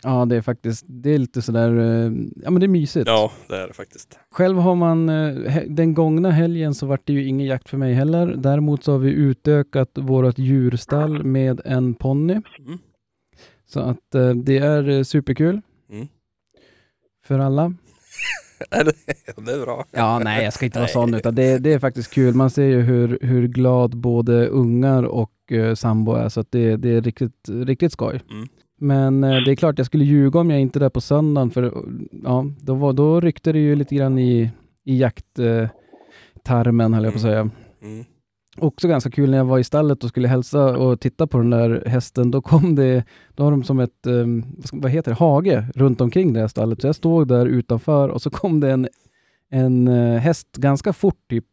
ja, 0.04 0.26
det 0.26 0.36
är 0.36 0.42
faktiskt, 0.42 0.86
det 0.88 1.14
är 1.14 1.18
lite 1.18 1.42
sådär, 1.42 1.70
eh, 1.70 2.12
ja 2.36 2.52
men 2.52 2.60
det 2.60 2.66
är 2.66 2.68
mysigt. 2.68 3.08
Ja, 3.08 3.32
det 3.48 3.56
är 3.58 3.68
det 3.68 3.74
faktiskt. 3.74 4.20
Själv 4.32 4.58
har 4.58 4.76
man, 4.76 5.10
eh, 5.10 5.62
den 5.68 5.94
gångna 5.94 6.32
helgen 6.32 6.74
så 6.76 6.86
vart 6.86 7.02
det 7.04 7.14
ju 7.14 7.28
ingen 7.28 7.48
jakt 7.48 7.70
för 7.70 7.78
mig 7.78 7.94
heller. 7.94 8.36
Däremot 8.38 8.84
så 8.84 8.92
har 8.92 9.00
vi 9.00 9.12
utökat 9.12 9.90
vårt 9.94 10.38
djurstall 10.40 11.24
med 11.24 11.62
en 11.66 11.94
ponny. 11.94 12.34
Mm. 12.34 12.80
Så 13.68 13.80
att 13.80 14.16
eh, 14.16 14.30
det 14.30 14.58
är 14.58 15.04
superkul. 15.04 15.62
Mm. 15.92 16.08
För 17.26 17.40
alla. 17.40 17.74
Ja, 18.72 18.84
det 19.46 19.52
är 19.52 19.66
bra. 19.66 19.86
Ja, 19.92 20.20
nej, 20.20 20.44
jag 20.44 20.54
ska 20.54 20.66
inte 20.66 20.80
vara 20.80 20.88
sån, 20.94 21.14
utan 21.14 21.36
det, 21.36 21.58
det 21.58 21.74
är 21.74 21.80
faktiskt 21.80 22.14
kul. 22.14 22.34
Man 22.34 22.50
ser 22.50 22.64
ju 22.64 22.82
hur, 22.82 23.20
hur 23.22 23.48
glad 23.48 23.98
både 23.98 24.48
ungar 24.48 25.04
och 25.04 25.32
uh, 25.52 25.76
sambo 25.76 26.14
är, 26.14 26.30
så 26.30 26.40
att 26.40 26.52
det, 26.52 26.76
det 26.76 26.90
är 26.90 27.02
riktigt, 27.02 27.50
riktigt 27.50 27.92
skoj. 27.92 28.22
Mm. 28.32 28.48
Men 28.80 29.24
eh, 29.24 29.44
det 29.46 29.52
är 29.52 29.56
klart, 29.56 29.78
jag 29.78 29.86
skulle 29.86 30.06
ljuga 30.06 30.40
om 30.40 30.52
jag 30.52 30.62
inte 30.62 30.80
är 30.80 30.82
där 30.82 30.90
på 30.90 31.02
söndagen, 31.02 31.52
för 31.52 31.74
ja, 32.24 32.46
då, 32.60 32.74
var, 32.74 32.94
då 32.94 33.20
ryckte 33.20 33.52
det 33.52 33.60
ju 33.60 33.76
lite 33.76 33.96
grann 33.96 34.20
i, 34.20 34.52
i 34.86 34.98
jakttarmen, 34.98 36.94
höll 36.94 37.04
jag 37.04 37.14
på 37.14 37.18
att 37.18 37.22
säga. 37.22 37.50
Mm. 37.82 38.06
Också 38.58 38.88
ganska 38.88 39.12
kul 39.12 39.30
när 39.32 39.38
jag 39.38 39.46
var 39.46 39.60
i 39.60 39.64
stallet 39.64 40.04
och 40.04 40.10
skulle 40.10 40.28
hälsa 40.28 40.78
och 40.78 41.00
titta 41.00 41.28
på 41.28 41.38
den 41.38 41.50
där 41.50 41.84
hästen. 41.86 42.32
Då 42.32 42.42
kom 42.42 42.76
det, 42.76 43.04
då 43.36 43.44
har 43.44 43.52
de 43.52 43.64
som 43.64 43.80
ett, 43.80 44.08
um, 44.08 44.46
vad 44.72 44.92
heter 44.92 45.12
det, 45.12 45.18
hage 45.18 45.68
runt 45.76 46.02
omkring 46.02 46.34
det 46.34 46.40
här 46.40 46.48
stallet. 46.48 46.82
Så 46.82 46.88
jag 46.88 46.96
stod 46.96 47.28
där 47.28 47.46
utanför 47.46 48.10
och 48.10 48.22
så 48.22 48.30
kom 48.30 48.60
det 48.60 48.72
en, 48.72 48.88
en 49.50 49.88
eh, 49.88 50.20
häst 50.20 50.48
ganska 50.58 50.94
fort, 50.94 51.30
typ 51.30 51.46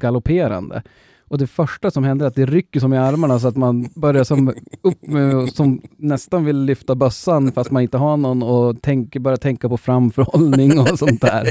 galopperande. 0.00 0.82
Och 1.28 1.38
det 1.38 1.46
första 1.46 1.90
som 1.90 2.04
hände 2.04 2.24
är 2.24 2.28
att 2.28 2.34
det 2.34 2.46
rycker 2.46 2.80
som 2.80 2.94
i 2.94 2.96
armarna 2.96 3.40
så 3.40 3.48
att 3.48 3.56
man 3.56 3.88
börjar 3.94 4.24
som 4.24 4.48
upp 4.82 5.06
med, 5.06 5.52
som 5.52 5.82
nästan 5.98 6.44
vill 6.44 6.56
lyfta 6.64 6.94
bössan 6.94 7.52
fast 7.52 7.70
man 7.70 7.82
inte 7.82 7.96
har 7.98 8.16
någon 8.16 8.42
och 8.42 8.82
tänker, 8.82 9.20
börjar 9.20 9.36
tänka 9.36 9.68
på 9.68 9.76
framförhållning 9.76 10.78
och 10.78 10.98
sånt 10.98 11.20
där. 11.20 11.50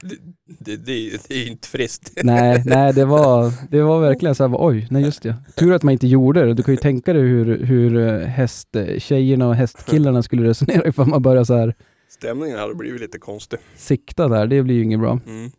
Det, 0.00 0.16
det, 0.58 0.76
det, 0.76 1.28
det 1.28 1.34
är 1.34 1.50
inte 1.50 1.68
friskt. 1.68 2.12
Nej, 2.22 2.62
nej 2.66 2.92
det, 2.92 3.04
var, 3.04 3.52
det 3.70 3.82
var 3.82 4.00
verkligen 4.00 4.34
så 4.34 4.48
här, 4.48 4.56
oj, 4.58 4.86
nej 4.90 5.02
just 5.02 5.22
det. 5.22 5.36
Tur 5.56 5.72
att 5.72 5.82
man 5.82 5.92
inte 5.92 6.06
gjorde 6.06 6.44
det. 6.46 6.54
Du 6.54 6.62
kan 6.62 6.74
ju 6.74 6.80
tänka 6.80 7.12
dig 7.12 7.22
hur, 7.22 7.64
hur 7.64 8.18
hästtjejerna 8.20 9.48
och 9.48 9.54
hästkillarna 9.54 10.22
skulle 10.22 10.48
resonera 10.48 10.88
ifall 10.88 11.06
man 11.06 11.22
börjar 11.22 11.44
så 11.44 11.54
här 11.54 11.74
Stämningen 12.08 12.58
hade 12.58 12.74
blivit 12.74 13.00
lite 13.00 13.18
konstig. 13.18 13.58
sikta 13.76 14.28
där. 14.28 14.46
Det 14.46 14.62
blir 14.62 14.74
ju 14.74 14.82
inget 14.82 15.00
bra. 15.00 15.20
Mm. 15.26 15.50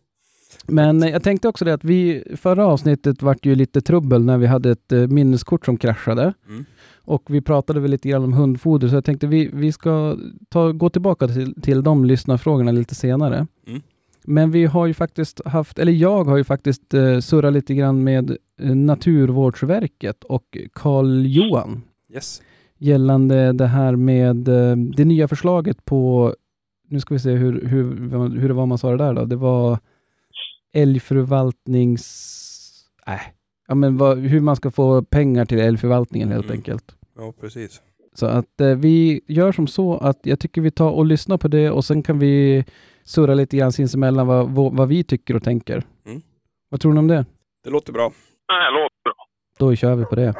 Men 0.68 1.02
jag 1.02 1.22
tänkte 1.22 1.48
också 1.48 1.64
det 1.64 1.74
att 1.74 1.84
vi, 1.84 2.24
förra 2.36 2.66
avsnittet 2.66 3.22
vart 3.22 3.46
ju 3.46 3.54
lite 3.54 3.80
trubbel 3.80 4.24
när 4.24 4.38
vi 4.38 4.46
hade 4.46 4.70
ett 4.70 4.92
eh, 4.92 5.06
minneskort 5.06 5.64
som 5.64 5.76
kraschade. 5.76 6.34
Mm. 6.48 6.64
Och 7.06 7.22
vi 7.26 7.40
pratade 7.40 7.80
väl 7.80 7.90
lite 7.90 8.08
grann 8.08 8.24
om 8.24 8.32
hundfoder, 8.32 8.88
så 8.88 8.94
jag 8.94 9.04
tänkte 9.04 9.26
vi, 9.26 9.50
vi 9.52 9.72
ska 9.72 10.16
ta, 10.48 10.72
gå 10.72 10.90
tillbaka 10.90 11.28
till, 11.28 11.62
till 11.62 11.82
de 11.82 12.04
lyssnarfrågorna 12.04 12.72
lite 12.72 12.94
senare. 12.94 13.46
Mm. 13.66 13.82
Men 14.24 14.50
vi 14.50 14.64
har 14.66 14.86
ju 14.86 14.94
faktiskt 14.94 15.40
haft, 15.46 15.78
eller 15.78 15.92
jag 15.92 16.24
har 16.24 16.36
ju 16.36 16.44
faktiskt 16.44 16.94
eh, 16.94 17.18
surrat 17.18 17.52
lite 17.52 17.74
grann 17.74 18.04
med 18.04 18.36
eh, 18.60 18.74
Naturvårdsverket 18.74 20.24
och 20.24 20.56
Karl-Johan 20.72 21.82
Yes. 22.14 22.42
gällande 22.78 23.52
det 23.52 23.66
här 23.66 23.96
med 23.96 24.48
eh, 24.48 24.76
det 24.76 25.04
nya 25.04 25.28
förslaget 25.28 25.84
på, 25.84 26.34
nu 26.88 27.00
ska 27.00 27.14
vi 27.14 27.20
se 27.20 27.30
hur, 27.30 27.66
hur, 27.66 27.84
hur 28.38 28.48
det 28.48 28.54
var 28.54 28.66
man 28.66 28.78
sa 28.78 28.90
det 28.90 28.96
där 28.96 29.14
då, 29.14 29.24
det 29.24 29.36
var 29.36 29.78
älgförvaltnings... 30.76 32.02
Äh, 33.06 33.12
ja 33.68 33.74
men 33.74 33.96
vad, 33.96 34.18
hur 34.18 34.40
man 34.40 34.56
ska 34.56 34.70
få 34.70 35.02
pengar 35.02 35.44
till 35.44 35.58
älgförvaltningen 35.58 36.28
helt 36.32 36.44
Mm. 36.46 36.56
enkelt. 36.56 36.96
Ja, 37.16 37.32
precis. 37.40 37.82
Så 38.14 38.26
att 38.26 38.60
eh, 38.60 38.68
vi 38.68 39.20
gör 39.26 39.52
som 39.52 39.66
så 39.66 39.96
att 39.96 40.18
jag 40.22 40.40
tycker 40.40 40.60
vi 40.60 40.70
tar 40.70 40.90
och 40.90 41.06
lyssnar 41.06 41.36
på 41.38 41.48
det 41.48 41.70
och 41.70 41.84
sen 41.84 42.02
kan 42.02 42.18
vi 42.18 42.64
surra 43.04 43.34
lite 43.34 43.56
grann 43.56 43.72
sinsemellan 43.72 44.26
vad, 44.26 44.50
vad, 44.50 44.76
vad 44.76 44.88
vi 44.88 45.04
tycker 45.04 45.36
och 45.36 45.42
tänker. 45.42 45.82
Mm. 46.06 46.22
Vad 46.68 46.80
tror 46.80 46.92
ni 46.92 46.98
om 46.98 47.08
det? 47.08 47.24
Det 47.64 47.70
låter 47.70 47.92
bra. 47.92 48.12
Nej, 48.48 48.72
det 48.72 48.80
låter 48.80 49.02
bra. 49.04 49.14
Då 49.58 49.74
kör 49.76 49.94
vi 49.94 50.04
på 50.04 50.14
det. 50.14 50.34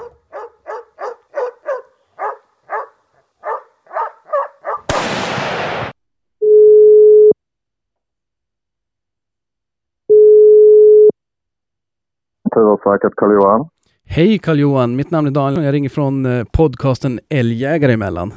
Naturvårdsverket, 12.56 13.12
Carl-Johan. 13.16 13.68
Hej 14.04 14.38
Karl-Johan, 14.38 14.96
mitt 14.96 15.10
namn 15.10 15.26
är 15.26 15.30
Daniel 15.30 15.58
och 15.58 15.64
jag 15.64 15.72
ringer 15.72 15.88
från 15.88 16.26
eh, 16.26 16.44
podcasten 16.56 17.20
Älgjägare 17.28 17.92
emellan. 17.92 18.32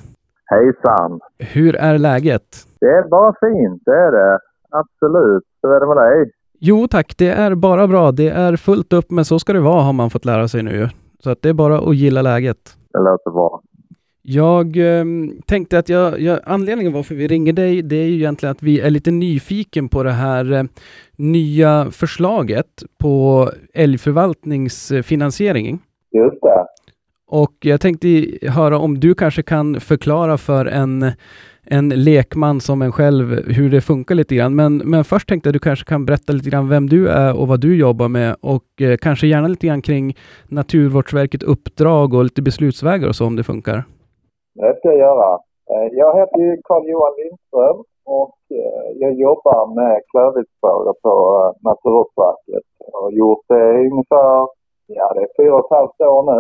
Hejsan! 0.46 1.20
Hur 1.54 1.76
är 1.76 1.98
läget? 1.98 2.44
Det 2.80 2.86
är 2.86 3.10
bara 3.10 3.34
fint, 3.40 3.82
det 3.86 3.92
är 3.92 4.12
det. 4.12 4.40
Absolut. 4.72 5.44
Hur 5.64 5.72
är 5.72 5.80
det 5.80 5.88
med 5.88 5.98
dig? 5.98 6.32
Jo 6.60 6.88
tack, 6.88 7.18
det 7.18 7.30
är 7.30 7.56
bara 7.56 7.88
bra. 7.88 8.12
Det 8.12 8.30
är 8.30 8.56
fullt 8.56 8.94
upp, 8.94 9.12
men 9.12 9.26
så 9.26 9.40
ska 9.40 9.54
det 9.54 9.60
vara 9.60 9.82
har 9.82 9.94
man 9.94 10.10
fått 10.10 10.26
lära 10.26 10.48
sig 10.48 10.64
nu. 10.64 10.90
Så 11.24 11.30
att 11.30 11.42
det 11.42 11.50
är 11.50 11.54
bara 11.54 11.78
att 11.80 11.96
gilla 11.96 12.22
läget. 12.22 12.58
Det 12.94 13.00
låter 13.00 13.32
bra. 13.32 13.62
Jag 14.32 14.78
eh, 14.78 15.06
tänkte 15.46 15.80
att 15.80 15.90
jag, 15.90 16.22
jag, 16.22 16.40
anledningen 16.44 16.94
varför 16.94 17.16
vi 17.16 17.28
ringer 17.28 17.54
dig, 17.54 17.82
det 17.82 17.96
är 17.96 18.06
ju 18.06 18.16
egentligen 18.16 18.52
att 18.52 18.64
vi 18.64 18.80
är 18.80 18.90
lite 18.90 19.12
nyfiken 19.12 19.90
på 19.90 20.04
det 20.04 20.12
här 20.12 20.52
eh, 20.52 20.64
nya 21.16 21.92
förslaget 21.92 22.84
på 22.98 23.50
älgförvaltningsfinansiering. 23.74 25.80
Just 26.12 26.42
det. 26.42 26.66
Och 27.28 27.54
jag 27.60 27.82
tänkte 27.82 28.28
höra 28.42 28.78
om 28.78 29.00
du 29.00 29.16
kanske 29.16 29.44
kan 29.44 29.80
förklara 29.80 30.38
för 30.38 30.66
en, 30.66 31.12
en 31.64 31.90
lekman 31.90 32.62
som 32.62 32.82
en 32.82 32.92
själv 32.92 33.52
hur 33.52 33.70
det 33.70 33.82
funkar 33.82 34.16
lite 34.16 34.36
grann. 34.36 34.56
Men, 34.56 34.78
men 34.78 35.04
först 35.04 35.28
tänkte 35.28 35.48
jag 35.48 35.52
att 35.52 35.62
du 35.62 35.70
kanske 35.70 35.86
kan 35.86 36.06
berätta 36.06 36.34
lite 36.34 36.50
grann 36.50 36.70
vem 36.70 36.90
du 36.90 37.08
är 37.08 37.36
och 37.36 37.48
vad 37.48 37.60
du 37.60 37.76
jobbar 37.76 38.08
med 38.08 38.36
och 38.42 38.82
eh, 38.82 38.98
kanske 38.98 39.28
gärna 39.28 39.48
lite 39.48 39.68
grann 39.68 39.82
kring 39.82 40.18
Naturvårdsverket 40.48 41.44
uppdrag 41.44 42.14
och 42.14 42.24
lite 42.24 42.42
beslutsvägar 42.42 43.08
och 43.08 43.16
så 43.16 43.26
om 43.26 43.36
det 43.36 43.44
funkar. 43.44 43.84
Det 44.60 44.76
ska 44.78 44.88
jag 44.88 44.98
göra. 44.98 45.40
Eh, 45.72 45.88
jag 45.92 46.20
heter 46.20 46.40
ju 46.40 46.62
Carl-Johan 46.64 47.16
Lindström 47.18 47.84
och 48.06 48.38
eh, 48.62 48.90
jag 49.04 49.14
jobbar 49.14 49.62
med 49.80 50.02
klövviltsfrågor 50.12 50.96
på 51.04 51.14
eh, 51.40 51.52
Naturvårdsverket. 51.68 52.66
Jag 52.92 53.02
har 53.02 53.12
gjort 53.12 53.46
det 53.48 53.82
i 53.82 53.90
ungefär, 53.92 54.48
ja 54.88 55.14
det 55.16 55.22
är 55.22 55.30
fyra 55.38 55.56
och 55.56 55.66
ett 55.66 55.78
halvt 55.78 56.02
år 56.02 56.24
nu. 56.34 56.40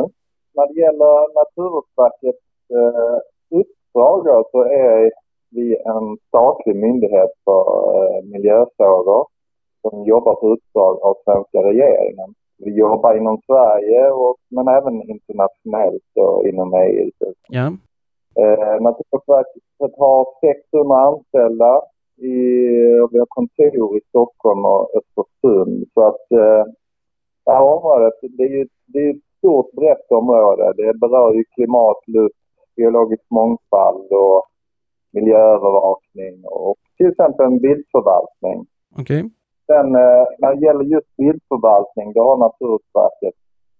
När 0.55 0.67
det 0.67 0.81
gäller 0.81 1.15
Naturvårdsverkets 1.39 2.45
eh, 2.77 3.17
uppdrag 3.59 4.45
så 4.51 4.63
är 4.63 5.11
vi 5.51 5.77
en 5.93 6.17
statlig 6.27 6.75
myndighet 6.75 7.31
för 7.45 7.63
eh, 7.97 8.23
miljöfrågor 8.23 9.27
som 9.81 10.03
jobbar 10.03 10.35
på 10.35 10.47
uppdrag 10.53 10.99
av 11.01 11.15
svenska 11.25 11.59
regeringen. 11.71 12.29
Vi 12.57 12.71
jobbar 12.71 13.17
inom 13.17 13.41
Sverige 13.45 14.11
och, 14.11 14.35
men 14.49 14.67
även 14.67 15.09
internationellt 15.09 16.11
och 16.15 16.47
inom 16.47 16.73
EU. 16.73 17.09
Ja, 17.49 17.71
Eh, 18.36 18.81
Naturvårdsverket 18.81 19.93
har 19.98 20.27
600 20.41 21.00
anställda. 21.00 21.81
I, 22.17 22.36
och 23.00 23.09
vi 23.12 23.19
har 23.19 23.25
kontor 23.25 23.98
i 23.98 24.01
Stockholm 24.09 24.65
och 24.65 24.89
Östersund. 24.98 25.86
Så 25.93 26.01
att 26.07 26.31
eh, 26.31 26.65
det 27.45 27.51
här 27.51 27.62
området, 27.62 28.13
det 28.21 28.43
är 28.43 28.50
ju 28.50 28.67
det 28.86 29.00
är 29.00 29.09
ett 29.09 29.24
stort 29.38 29.71
brett 29.71 30.12
område. 30.12 30.74
Det 30.77 30.93
berör 30.93 31.33
ju 31.33 31.43
klimat, 31.43 32.07
luft, 32.07 32.36
biologisk 32.75 33.24
mångfald 33.29 34.12
och 34.12 34.43
miljöövervakning 35.12 36.45
och 36.45 36.77
till 36.98 37.07
exempel 37.07 37.45
en 37.45 37.59
viltförvaltning. 37.59 38.65
okej. 39.00 39.29
Sen 39.67 39.95
eh, 39.95 40.25
när 40.39 40.55
det 40.55 40.65
gäller 40.65 40.83
just 40.83 41.13
viltförvaltning, 41.17 42.13
då 42.13 42.21
har 42.24 42.38
Naturvårdsverket 42.38 43.36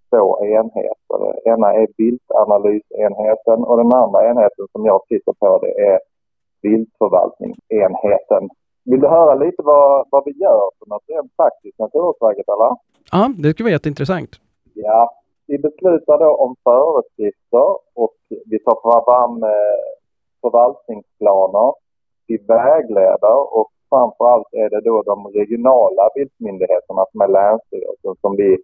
två 0.10 0.46
enheter. 0.46 1.18
Den 1.20 1.54
ena 1.54 1.74
är 1.74 1.88
viltanalysenheten 1.98 3.60
och 3.68 3.78
den 3.78 3.94
andra 3.94 4.30
enheten 4.30 4.66
som 4.72 4.86
jag 4.86 5.02
sitter 5.08 5.34
på 5.34 5.60
det 5.64 5.74
är 5.92 6.00
viltförvaltningsenheten. 6.62 8.50
Vill 8.86 9.02
du 9.02 9.08
höra 9.08 9.36
lite 9.36 9.62
vad, 9.64 10.08
vad 10.12 10.24
vi 10.26 10.32
gör 10.32 10.70
för 10.80 10.90
något 10.90 11.04
rent 11.08 11.38
praktiskt, 11.38 11.80
Naturvårdsverket 11.80 12.48
eller? 12.48 12.72
Ja, 13.12 13.22
det 13.44 13.50
skulle 13.50 13.68
vara 13.68 13.78
jätteintressant. 13.78 14.30
Ja, 14.74 15.12
vi 15.48 15.58
beslutar 15.58 16.18
då 16.20 16.36
om 16.36 16.56
föreskrifter 16.64 17.70
och 17.94 18.16
vi 18.46 18.60
tar 18.60 19.04
fram 19.06 19.44
eh, 19.44 19.80
förvaltningsplaner. 20.42 21.74
Vi 22.28 22.38
vägleder 22.38 23.40
och 23.58 23.70
framförallt 23.90 24.48
är 24.52 24.70
det 24.70 24.82
då 24.82 25.02
de 25.02 25.28
regionala 25.28 26.10
viltmyndigheterna 26.16 27.06
som 27.12 27.22
är 27.22 27.28
länsstyrelsen 27.28 28.16
som 28.22 28.36
vi 28.36 28.58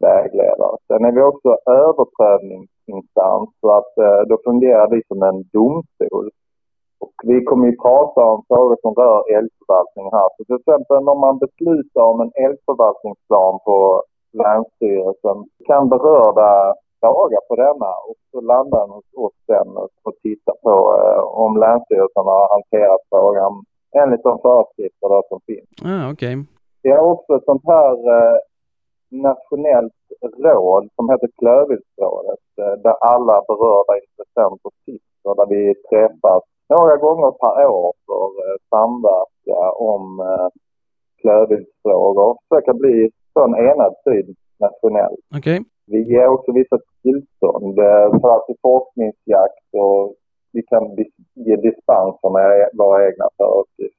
vägleder. 0.00 0.72
Sen 0.86 1.04
är 1.04 1.12
vi 1.12 1.22
också 1.22 1.50
överprövningsinstans 1.84 3.50
så 3.60 3.68
att 3.78 3.98
eh, 3.98 4.20
då 4.28 4.38
fungerar 4.44 4.90
vi 4.90 5.02
som 5.08 5.22
en 5.22 5.38
domstol. 5.52 6.30
Och 6.98 7.12
vi 7.24 7.44
kommer 7.44 7.66
ju 7.66 7.76
prata 7.76 8.20
om 8.32 8.42
frågor 8.48 8.78
som 8.82 8.94
rör 8.94 9.36
älgförvaltning 9.36 10.06
här. 10.12 10.28
Så 10.36 10.44
till 10.44 10.60
exempel 10.60 11.08
om 11.08 11.20
man 11.20 11.38
beslutar 11.38 12.02
om 12.12 12.20
en 12.20 12.32
älgförvaltningsplan 12.46 13.58
på 13.64 14.02
Länsstyrelsen 14.42 15.38
kan 15.68 15.88
berörda 15.88 16.74
klaga 17.00 17.38
på 17.48 17.56
denna 17.56 17.92
och 18.08 18.18
så 18.30 18.40
landar 18.40 18.80
den 18.80 18.90
hos 18.90 19.10
oss 19.24 19.36
sen 19.46 19.68
och 20.06 20.14
tittar 20.22 20.56
på 20.62 20.74
eh, 21.00 21.22
om 21.44 21.56
Länsstyrelsen 21.56 22.26
har 22.32 22.44
hanterat 22.56 23.02
frågan 23.10 23.52
enligt 24.00 24.22
de 24.22 24.38
föreskrifter 24.44 25.22
som 25.28 25.40
finns. 25.46 25.68
Ah, 25.92 26.10
okej. 26.12 26.34
Vi 26.82 26.90
har 26.90 27.04
också 27.14 27.36
ett 27.36 27.44
sånt 27.44 27.66
här 27.66 27.92
eh, 28.16 28.36
nationellt 29.22 29.92
råd 30.44 30.88
som 30.96 31.10
heter 31.10 31.28
Klövviltsrådet 31.38 32.44
eh, 32.62 32.74
där 32.84 32.96
alla 33.12 33.36
berörda 33.48 33.92
intressenter 34.04 34.70
sitter 34.84 35.34
där 35.38 35.46
vi 35.54 35.74
träffas 35.90 36.42
några 36.68 36.96
gånger 36.96 37.30
per 37.30 37.66
år 37.66 37.92
för 38.06 38.24
att 38.24 38.62
samverka 38.74 39.70
om 39.92 40.20
eh, 40.20 40.48
klövviltsfrågor. 41.20 42.38
Försöka 42.48 42.74
bli 42.74 43.10
så 43.32 43.44
en 43.44 43.54
enad 43.54 43.94
syn 44.04 44.34
nationellt. 44.60 45.20
Okej. 45.36 45.60
Vi 45.86 46.00
ger 46.12 46.26
också 46.26 46.52
vissa 46.52 46.78
tillstånd 47.02 47.78
eh, 47.78 48.20
för 48.20 48.36
att 48.36 48.46
till 48.46 48.60
forskningsjakt 48.62 49.68
och 49.72 50.14
vi 50.52 50.62
kan 50.62 50.84
ge 51.34 51.56
dispenser 51.56 52.30
med 52.30 52.70
våra 52.72 53.06
egna 53.08 53.26
föreskrifter. 53.36 53.95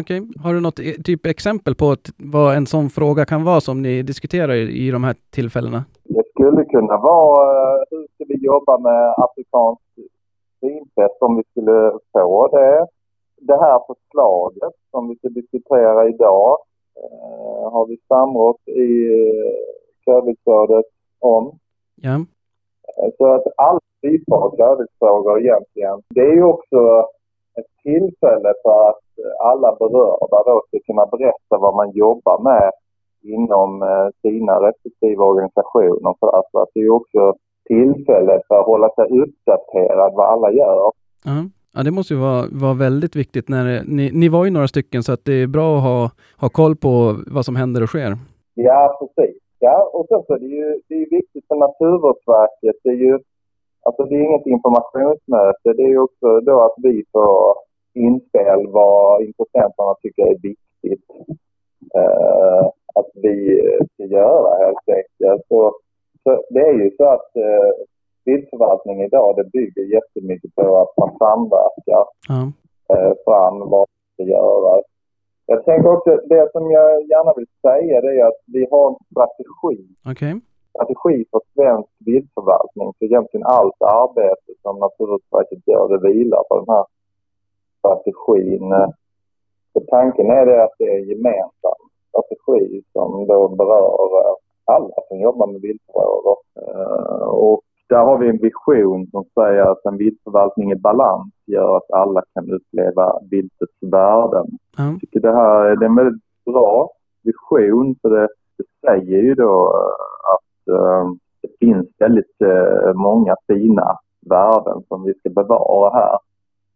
Okej. 0.00 0.20
Har 0.42 0.54
du 0.54 0.60
något 0.60 0.78
e- 0.78 1.02
typ 1.04 1.26
exempel 1.26 1.74
på 1.74 1.96
vad 2.18 2.56
en 2.56 2.66
sån 2.66 2.90
fråga 2.90 3.24
kan 3.24 3.44
vara 3.44 3.60
som 3.60 3.82
ni 3.82 4.02
diskuterar 4.02 4.52
i, 4.54 4.86
i 4.86 4.90
de 4.90 5.04
här 5.04 5.14
tillfällena? 5.30 5.84
Det 6.04 6.22
skulle 6.34 6.64
kunna 6.64 6.96
vara 6.96 7.74
eh, 7.74 7.78
hur 7.90 8.06
ska 8.14 8.24
vi 8.28 8.44
jobba 8.44 8.78
med 8.78 9.14
afrikansk 9.16 9.82
svinpest 10.60 11.18
om 11.20 11.36
vi 11.36 11.42
skulle 11.50 11.92
få 12.12 12.48
det. 12.48 12.86
Det 13.40 13.56
här 13.60 13.80
förslaget 13.86 14.72
som 14.90 15.08
vi 15.08 15.16
ska 15.16 15.28
diskutera 15.28 16.08
idag 16.08 16.58
eh, 17.02 17.72
har 17.72 17.86
vi 17.86 17.96
samrått 18.08 18.68
i 18.68 18.90
eh, 19.14 19.54
Klövviltsrådet 20.04 20.84
om. 21.18 21.58
Ja. 21.94 22.14
Eh, 22.14 23.10
Så 23.18 23.26
att 23.34 23.44
alla 23.56 23.80
typer 24.02 24.34
av 24.36 24.56
klövviltsfrågor 24.56 25.40
egentligen. 25.40 26.02
Det 26.14 26.20
är 26.20 26.34
ju 26.34 26.42
också 26.44 27.06
ett 27.58 27.70
tillfälle 27.82 28.50
för 28.62 28.88
att 28.90 29.04
eh, 29.22 29.46
alla 29.50 29.76
berörda 29.80 30.38
då 30.46 30.62
ska 30.68 30.78
kunna 30.86 31.06
berätta 31.06 31.58
vad 31.64 31.74
man 31.74 31.90
jobbar 31.90 32.38
med 32.50 32.70
inom 33.22 33.82
eh, 33.82 34.08
sina 34.22 34.54
respektive 34.68 35.22
organisationer. 35.22 36.14
För 36.20 36.38
att, 36.38 36.54
att 36.62 36.70
det 36.74 36.80
är 36.80 36.90
också 36.90 37.34
tillfälle 37.66 38.40
för 38.48 38.60
att 38.60 38.66
hålla 38.66 38.88
sig 38.88 39.04
uppdaterad 39.22 40.12
vad 40.14 40.26
alla 40.32 40.52
gör. 40.52 40.92
Ja. 41.24 41.44
Ja, 41.76 41.82
det 41.82 41.90
måste 41.90 42.14
ju 42.14 42.20
vara, 42.20 42.44
vara 42.52 42.74
väldigt 42.74 43.16
viktigt 43.16 43.48
när 43.48 43.64
det, 43.64 43.82
ni, 43.86 44.10
ni 44.12 44.28
var 44.28 44.44
ju 44.44 44.50
några 44.50 44.68
stycken 44.68 45.02
så 45.02 45.12
att 45.12 45.24
det 45.24 45.32
är 45.42 45.46
bra 45.46 45.76
att 45.76 45.82
ha, 45.82 46.10
ha 46.40 46.48
koll 46.48 46.76
på 46.76 47.16
vad 47.26 47.44
som 47.44 47.56
händer 47.56 47.82
och 47.82 47.88
sker. 47.88 48.16
Ja, 48.54 48.98
precis. 49.00 49.36
Ja, 49.58 49.90
och 49.92 50.06
sen 50.08 50.22
så 50.26 50.34
är 50.34 50.38
det 50.38 50.46
ju 50.46 50.80
det 50.88 50.94
är 50.94 51.10
viktigt 51.10 51.44
för 51.48 51.56
Naturvårdsverket. 51.56 52.76
Det 52.84 52.90
är 52.90 53.00
ju 53.06 53.18
alltså 53.84 54.04
det 54.04 54.14
är 54.14 54.24
inget 54.24 54.46
informationsmöte. 54.46 55.72
Det 55.76 55.82
är 55.82 55.98
också 55.98 56.40
då 56.40 56.60
att 56.60 56.74
vi 56.76 57.04
får 57.12 57.54
inspel 57.94 58.66
vad 58.68 59.22
intressenterna 59.22 59.94
tycker 60.02 60.22
är 60.22 60.38
viktigt. 60.42 61.04
göra 64.14 64.64
helt 64.64 64.88
enkelt. 64.88 65.42
Så, 65.48 65.72
så 66.22 66.42
det 66.50 66.60
är 66.60 66.72
ju 66.72 66.90
så 66.96 67.04
att 67.04 67.36
eh, 67.36 67.70
viltförvaltning 68.24 69.02
idag 69.02 69.36
det 69.36 69.44
bygger 69.52 69.82
jättemycket 69.82 70.54
på 70.54 70.80
att 70.82 70.96
man 70.96 71.18
samverkar 71.18 72.04
Ja. 72.28 72.42
eh, 72.94 73.12
fram 73.24 73.58
vad 73.70 73.88
som 73.88 73.98
ska 74.14 74.22
göras. 74.22 74.84
Jag 75.46 75.64
tänker 75.64 75.96
också, 75.96 76.10
det 76.26 76.52
som 76.52 76.70
jag 76.70 76.90
gärna 77.12 77.32
vill 77.36 77.46
säga 77.62 78.00
det 78.00 78.20
är 78.20 78.24
att 78.26 78.40
vi 78.46 78.66
har 78.70 78.88
en 78.88 78.96
strategi 79.10 79.76
Okej. 80.10 80.34
Strategi 80.74 81.24
för 81.30 81.40
svensk 81.54 81.90
viltförvaltning. 81.98 82.92
Så 82.98 83.04
egentligen 83.04 83.46
allt 83.46 83.82
arbete 83.82 84.50
som 84.62 84.78
Naturvårdsverket 84.78 85.62
gör, 85.66 85.88
det 85.88 86.08
vilar 86.08 86.42
på 86.48 86.54
den 86.60 86.74
här 86.74 86.84
strategin. 87.78 88.74
Så 89.72 89.80
tanken 89.80 90.30
är 90.30 90.46
det 90.46 90.64
att 90.64 90.74
det 90.78 90.84
är 90.84 90.98
en 90.98 91.08
gemensam 91.08 91.80
strategi 92.08 92.82
som 92.92 93.26
då 93.26 93.48
berör 93.48 94.36
alla 94.64 94.94
som 95.08 95.20
jobbar 95.20 95.46
med 95.46 95.60
viltfrågor. 95.60 96.36
Eh, 96.56 97.28
Och 97.28 97.60
där 97.88 98.04
har 98.04 98.18
vi 98.18 98.28
en 98.28 98.38
vision 98.38 99.06
som 99.10 99.24
säger 99.34 99.62
att 99.62 99.84
en 99.84 99.96
viltförvaltning 99.96 100.72
i 100.72 100.76
balans 100.76 101.32
gör 101.46 101.76
att 101.76 101.90
alla 101.90 102.22
kan 102.34 102.50
uppleva 102.50 103.20
viltets 103.30 103.78
värden. 103.80 104.46
Ja. 104.76 104.84
Jag 104.84 105.00
tycker 105.00 105.20
det 105.20 105.32
här 105.32 105.64
är 105.64 105.76
det 105.76 105.84
är 105.84 105.88
en 105.88 105.96
väldigt 105.96 106.22
bra 106.44 106.90
vision 107.22 107.96
för 108.02 108.08
det, 108.10 108.28
det 108.58 108.64
säger 108.86 109.22
ju 109.22 109.34
då 109.34 109.66
eh, 109.76 110.13
Ehm, 110.68 111.18
det 111.42 111.66
finns 111.66 111.86
väldigt 111.98 112.40
eh, 112.42 112.94
många 112.94 113.36
fina 113.46 113.98
värden 114.30 114.82
som 114.88 115.04
vi 115.04 115.14
ska 115.14 115.30
bevara 115.30 115.94
här. 115.94 116.18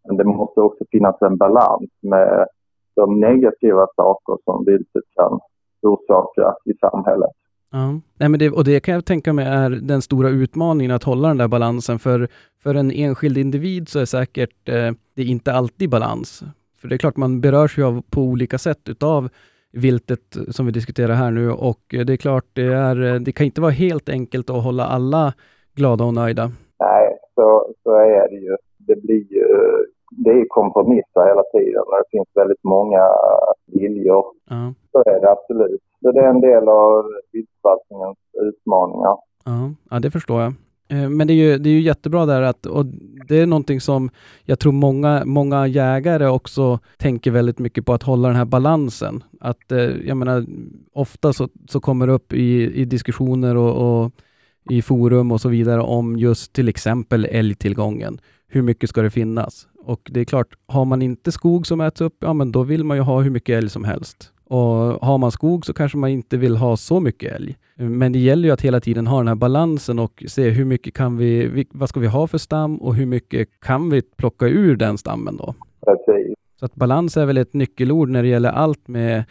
Men 0.08 0.16
det 0.16 0.24
måste 0.24 0.60
också 0.60 0.84
finnas 0.90 1.22
en 1.22 1.36
balans 1.36 1.90
med 2.00 2.46
de 2.96 3.20
negativa 3.20 3.86
saker 3.96 4.36
som 4.44 4.64
viltet 4.64 5.04
kan 5.14 5.40
orsaka 5.82 6.54
i 6.64 6.74
samhället. 6.80 7.30
Ja. 7.72 8.00
Nej, 8.18 8.28
men 8.28 8.38
det, 8.38 8.50
och 8.50 8.64
det 8.64 8.80
kan 8.80 8.94
jag 8.94 9.04
tänka 9.04 9.32
mig 9.32 9.46
är 9.46 9.70
den 9.70 10.02
stora 10.02 10.28
utmaningen 10.28 10.90
att 10.90 11.04
hålla 11.04 11.28
den 11.28 11.38
där 11.38 11.48
balansen. 11.48 11.98
För, 11.98 12.28
för 12.62 12.74
en 12.74 12.90
enskild 12.90 13.38
individ 13.38 13.88
så 13.88 13.98
är 13.98 14.04
säkert 14.04 14.68
eh, 14.68 14.92
det 15.14 15.24
inte 15.24 15.52
alltid 15.52 15.90
balans. 15.90 16.42
För 16.80 16.88
det 16.88 16.94
är 16.94 16.98
klart 16.98 17.16
man 17.16 17.40
berörs 17.40 17.78
ju 17.78 17.84
av 17.84 18.02
på 18.10 18.20
olika 18.22 18.58
sätt 18.58 18.88
utav 18.88 19.28
viltet 19.72 20.36
som 20.48 20.66
vi 20.66 20.72
diskuterar 20.72 21.14
här 21.14 21.30
nu 21.30 21.50
och 21.50 21.94
eh, 21.94 22.04
det 22.04 22.12
är 22.12 22.16
klart 22.16 22.44
det, 22.52 22.62
är, 22.62 23.14
eh, 23.14 23.20
det 23.20 23.32
kan 23.32 23.46
inte 23.46 23.60
vara 23.60 23.70
helt 23.70 24.08
enkelt 24.08 24.50
att 24.50 24.64
hålla 24.64 24.84
alla 24.84 25.34
glada 25.74 26.04
och 26.04 26.14
nöjda. 26.14 26.50
Nej, 26.80 27.18
så, 27.34 27.72
så 27.82 27.90
är 27.94 28.28
det 28.28 28.36
ju. 28.36 28.56
Det 28.78 28.96
blir 28.96 29.32
ju 29.32 29.46
det 30.10 30.30
är 30.30 30.44
kompromisser 30.48 31.26
hela 31.26 31.42
tiden 31.52 31.82
och 31.86 31.96
det 31.98 32.04
finns 32.10 32.28
väldigt 32.34 32.64
många 32.64 33.02
viljor. 33.66 34.24
Ja. 34.50 34.74
Så 34.92 34.98
är 35.06 35.20
det 35.20 35.30
absolut. 35.30 35.82
Så 36.02 36.12
det 36.12 36.20
är 36.20 36.28
en 36.28 36.40
del 36.40 36.68
av 36.68 37.04
viltförvaltningens 37.32 38.18
utmaningar. 38.32 39.16
Ja 39.90 39.98
det 40.00 40.10
förstår 40.10 40.40
jag. 40.42 40.52
Eh, 40.88 41.08
men 41.08 41.26
det 41.26 41.32
är, 41.32 41.36
ju, 41.36 41.58
det 41.58 41.68
är 41.68 41.72
ju 41.72 41.80
jättebra 41.80 42.26
där 42.26 42.42
att, 42.42 42.66
och 42.66 42.86
det 43.28 43.36
är 43.36 43.46
någonting 43.46 43.80
som 43.80 44.10
jag 44.44 44.58
tror 44.58 44.72
många, 44.72 45.24
många 45.24 45.66
jägare 45.66 46.26
också 46.26 46.78
tänker 46.96 47.30
väldigt 47.30 47.58
mycket 47.58 47.86
på, 47.86 47.92
att 47.92 48.02
hålla 48.02 48.28
den 48.28 48.36
här 48.36 48.44
balansen. 48.44 49.24
Att, 49.40 49.72
eh, 49.72 49.78
jag 49.80 50.16
menar, 50.16 50.46
ofta 50.92 51.32
så, 51.32 51.48
så 51.68 51.80
kommer 51.80 52.06
det 52.06 52.12
upp 52.12 52.32
i, 52.32 52.72
i 52.74 52.84
diskussioner 52.84 53.56
och, 53.56 54.02
och 54.04 54.12
i 54.70 54.82
forum 54.82 55.32
och 55.32 55.40
så 55.40 55.48
vidare 55.48 55.80
om 55.80 56.16
just 56.16 56.52
till 56.52 56.68
exempel 56.68 57.24
älgtillgången. 57.24 58.20
Hur 58.48 58.62
mycket 58.62 58.90
ska 58.90 59.02
det 59.02 59.10
finnas? 59.10 59.68
Och 59.84 60.10
det 60.12 60.20
är 60.20 60.24
klart, 60.24 60.54
har 60.66 60.84
man 60.84 61.02
inte 61.02 61.32
skog 61.32 61.66
som 61.66 61.80
äts 61.80 62.00
upp, 62.00 62.16
ja 62.20 62.32
men 62.32 62.52
då 62.52 62.62
vill 62.62 62.84
man 62.84 62.96
ju 62.96 63.02
ha 63.02 63.20
hur 63.20 63.30
mycket 63.30 63.58
älg 63.58 63.70
som 63.70 63.84
helst. 63.84 64.32
Och 64.50 65.06
har 65.08 65.18
man 65.18 65.30
skog 65.30 65.66
så 65.66 65.72
kanske 65.74 65.98
man 65.98 66.10
inte 66.10 66.36
vill 66.36 66.56
ha 66.56 66.76
så 66.76 67.00
mycket 67.00 67.32
älg. 67.32 67.56
Men 67.76 68.12
det 68.12 68.18
gäller 68.18 68.48
ju 68.48 68.54
att 68.54 68.60
hela 68.60 68.80
tiden 68.80 69.06
ha 69.06 69.18
den 69.18 69.28
här 69.28 69.34
balansen 69.34 69.98
och 69.98 70.24
se 70.28 70.50
hur 70.50 70.64
mycket 70.64 70.94
kan 70.94 71.16
vi, 71.16 71.66
vad 71.70 71.88
ska 71.88 72.00
vi 72.00 72.06
ha 72.06 72.26
för 72.26 72.38
stam 72.38 72.76
och 72.76 72.94
hur 72.94 73.06
mycket 73.06 73.60
kan 73.60 73.90
vi 73.90 74.02
plocka 74.02 74.46
ur 74.46 74.76
den 74.76 74.98
stammen 74.98 75.36
då? 75.36 75.54
Precis. 75.86 76.34
Så 76.60 76.66
att 76.66 76.74
balans 76.74 77.16
är 77.16 77.26
väl 77.26 77.38
ett 77.38 77.54
nyckelord 77.54 78.08
när 78.08 78.22
det 78.22 78.28
gäller 78.28 78.52
allt 78.52 78.88
med, 78.88 79.24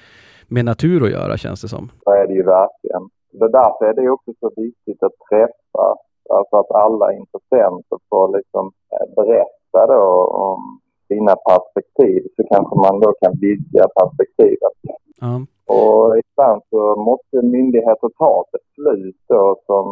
med 0.48 0.66
natur 0.66 1.04
att 1.04 1.12
göra 1.12 1.38
känns 1.38 1.62
det 1.62 1.68
som. 1.68 1.92
Så 2.04 2.12
är 2.12 2.28
det 2.28 2.34
ju 2.34 2.44
verkligen. 2.44 3.04
Det 3.32 3.50
därför 3.52 3.86
är 3.86 3.94
det 3.94 4.10
också 4.10 4.32
så 4.40 4.52
viktigt 4.56 5.04
att 5.04 5.18
träffas. 5.30 5.98
Alltså 6.30 6.56
att 6.58 6.72
alla 6.72 7.14
intressenter 7.14 7.98
får 8.10 8.38
liksom 8.38 8.72
eh, 8.94 9.08
berätta 9.16 9.94
då 9.94 10.06
om 10.48 10.80
sina 11.08 11.36
perspektiv. 11.50 12.28
Så 12.36 12.44
kanske 12.54 12.76
man 12.86 13.00
då 13.00 13.14
kan 13.22 13.34
vidga 13.40 13.86
perspektivet. 14.00 14.76
Ja, 15.22 15.36
Och 15.76 16.18
ibland 16.22 16.62
så 16.70 16.82
måste 17.10 17.36
myndigheter 17.56 18.10
ta 18.18 18.44
ett 18.44 18.52
beslut 18.58 19.20
då 19.28 19.44
som 19.66 19.88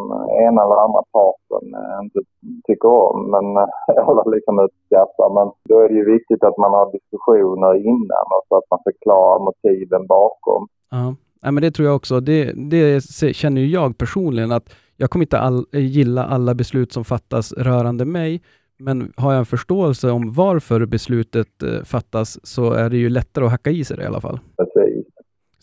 ena 0.46 0.60
eller 0.64 0.80
andra 0.86 1.04
parten 1.18 1.66
eh, 1.82 1.98
inte 2.04 2.20
tycker 2.68 2.90
om 3.10 3.32
men, 3.34 3.46
eh, 3.58 3.70
eller 4.10 4.36
liksom 4.36 4.60
uppskattar. 4.60 5.30
Men 5.38 5.48
då 5.70 5.76
är 5.80 5.88
det 5.90 5.96
ju 5.96 6.06
viktigt 6.16 6.44
att 6.44 6.58
man 6.58 6.72
har 6.72 6.92
diskussioner 6.92 7.74
innan 7.94 8.26
och 8.36 8.44
så 8.48 8.58
att 8.58 8.70
man 8.72 8.80
förklarar 8.84 9.40
motiven 9.40 10.08
bakom. 10.08 10.68
ja. 10.92 11.16
Nej, 11.44 11.52
men 11.52 11.62
det 11.62 11.72
tror 11.72 11.88
jag 11.88 11.96
också. 11.96 12.20
Det, 12.20 12.54
det 12.56 13.04
känner 13.36 13.62
ju 13.62 13.68
jag 13.68 13.98
personligen 13.98 14.52
att 14.52 14.76
jag 14.98 15.10
kommer 15.10 15.26
inte 15.26 15.40
all, 15.40 15.66
gilla 15.72 16.26
alla 16.26 16.54
beslut 16.54 16.92
som 16.94 17.04
fattas 17.04 17.54
rörande 17.54 18.06
mig. 18.06 18.42
Men 18.78 19.14
har 19.18 19.32
jag 19.32 19.40
en 19.40 19.46
förståelse 19.46 20.12
om 20.12 20.34
varför 20.34 20.86
beslutet 20.86 21.64
eh, 21.64 21.84
fattas 21.84 22.46
så 22.46 22.74
är 22.74 22.90
det 22.90 22.98
ju 22.98 23.10
lättare 23.10 23.46
att 23.46 23.52
hacka 23.52 23.70
i 23.70 23.84
sig 23.84 23.98
det 23.98 24.04
i 24.04 24.06
alla 24.06 24.22
fall. 24.22 24.40
Precis. 24.58 25.06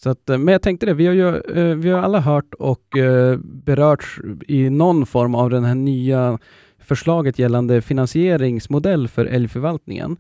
Så 0.03 0.11
att, 0.11 0.31
eh, 0.31 0.39
men 0.39 0.53
jag 0.53 0.63
tänkte 0.63 0.87
det, 0.87 0.95
vi 0.95 1.07
har 1.07 1.15
ju 1.15 1.37
eh, 1.37 1.77
vi 1.77 1.91
har 1.91 2.01
alla 2.01 2.21
hört 2.21 2.55
och 2.55 2.97
eh, 2.97 3.39
berörts 3.39 4.21
i 4.49 4.71
någon 4.71 5.07
form 5.07 5.35
av 5.35 5.51
den 5.51 5.65
här 5.65 5.75
nya 5.75 6.39
förslaget 6.79 7.39
gällande 7.39 7.83
finansieringsmodell 7.83 9.09
för 9.09 9.27
älgförvaltningen. 9.27 10.17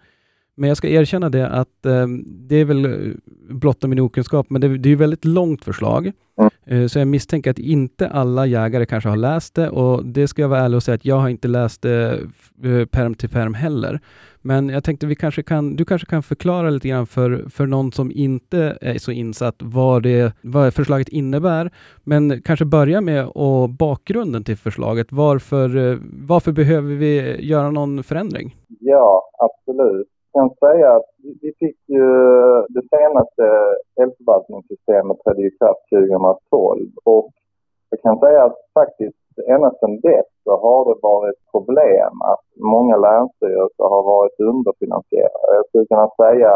Men 0.56 0.68
jag 0.68 0.76
ska 0.76 0.88
erkänna 0.88 1.28
det 1.28 1.48
att 1.48 1.86
eh, 1.86 2.06
det 2.24 2.56
är 2.56 2.64
väl 2.64 2.84
eh, 2.84 3.14
blotta 3.48 3.88
min 3.88 4.00
okunskap, 4.00 4.50
men 4.50 4.60
det, 4.60 4.78
det 4.78 4.88
är 4.88 4.90
ju 4.90 4.96
väldigt 4.96 5.24
långt 5.24 5.64
förslag. 5.64 6.12
Eh, 6.66 6.86
så 6.86 6.98
jag 6.98 7.08
misstänker 7.08 7.50
att 7.50 7.58
inte 7.58 8.08
alla 8.08 8.46
jägare 8.46 8.86
kanske 8.86 9.08
har 9.08 9.16
läst 9.16 9.54
det 9.54 9.68
och 9.68 10.06
det 10.06 10.28
ska 10.28 10.42
jag 10.42 10.48
vara 10.48 10.60
ärlig 10.60 10.76
och 10.76 10.82
säga 10.82 10.94
att 10.94 11.04
jag 11.04 11.16
har 11.16 11.28
inte 11.28 11.48
läst 11.48 11.82
det 11.82 12.12
eh, 12.62 12.84
perm 12.86 13.14
till 13.14 13.28
perm 13.28 13.54
heller. 13.54 14.00
Men 14.44 14.68
jag 14.68 14.84
tänkte 14.84 15.06
vi 15.06 15.14
kanske 15.14 15.42
kan, 15.42 15.76
du 15.76 15.84
kanske 15.84 16.06
kan 16.06 16.22
förklara 16.22 16.70
lite 16.70 16.88
grann 16.88 17.06
för, 17.06 17.44
för 17.50 17.66
någon 17.66 17.92
som 17.92 18.12
inte 18.12 18.78
är 18.80 18.98
så 18.98 19.10
insatt 19.10 19.56
vad, 19.58 20.02
det, 20.02 20.32
vad 20.40 20.74
förslaget 20.74 21.08
innebär. 21.08 21.70
Men 22.04 22.42
kanske 22.42 22.64
börja 22.64 23.00
med 23.00 23.26
och 23.26 23.68
bakgrunden 23.68 24.44
till 24.44 24.56
förslaget. 24.56 25.06
Varför, 25.10 25.76
eh, 25.76 25.98
varför 26.02 26.52
behöver 26.52 26.94
vi 26.94 27.44
göra 27.46 27.70
någon 27.70 28.02
förändring? 28.02 28.56
Ja, 28.80 29.30
absolut. 29.38 30.11
Kan 30.32 30.50
säga 30.64 30.92
att 30.96 31.10
vi- 31.22 31.52
fick 31.58 31.78
ju 31.86 32.06
det 32.68 32.82
senaste 32.96 33.44
älgförvaltningssystemet 34.02 35.16
trädde 35.24 35.42
i 35.42 35.50
kraft 35.58 35.80
2012 35.90 36.90
och 37.04 37.30
jag 37.90 38.00
kan 38.00 38.18
säga 38.18 38.44
att 38.44 38.58
faktiskt 38.74 39.16
ända 39.46 39.70
sedan 39.80 40.00
dess 40.00 40.26
så 40.44 40.50
har 40.64 40.84
det 40.84 41.00
varit 41.02 41.38
problem 41.52 42.12
att 42.32 42.44
många 42.74 42.96
länsstyrelser 42.96 43.84
har 43.94 44.02
varit 44.02 44.40
underfinansierade. 44.40 45.56
Jag 45.58 45.66
skulle 45.68 45.86
kunna 45.86 46.10
säga, 46.22 46.52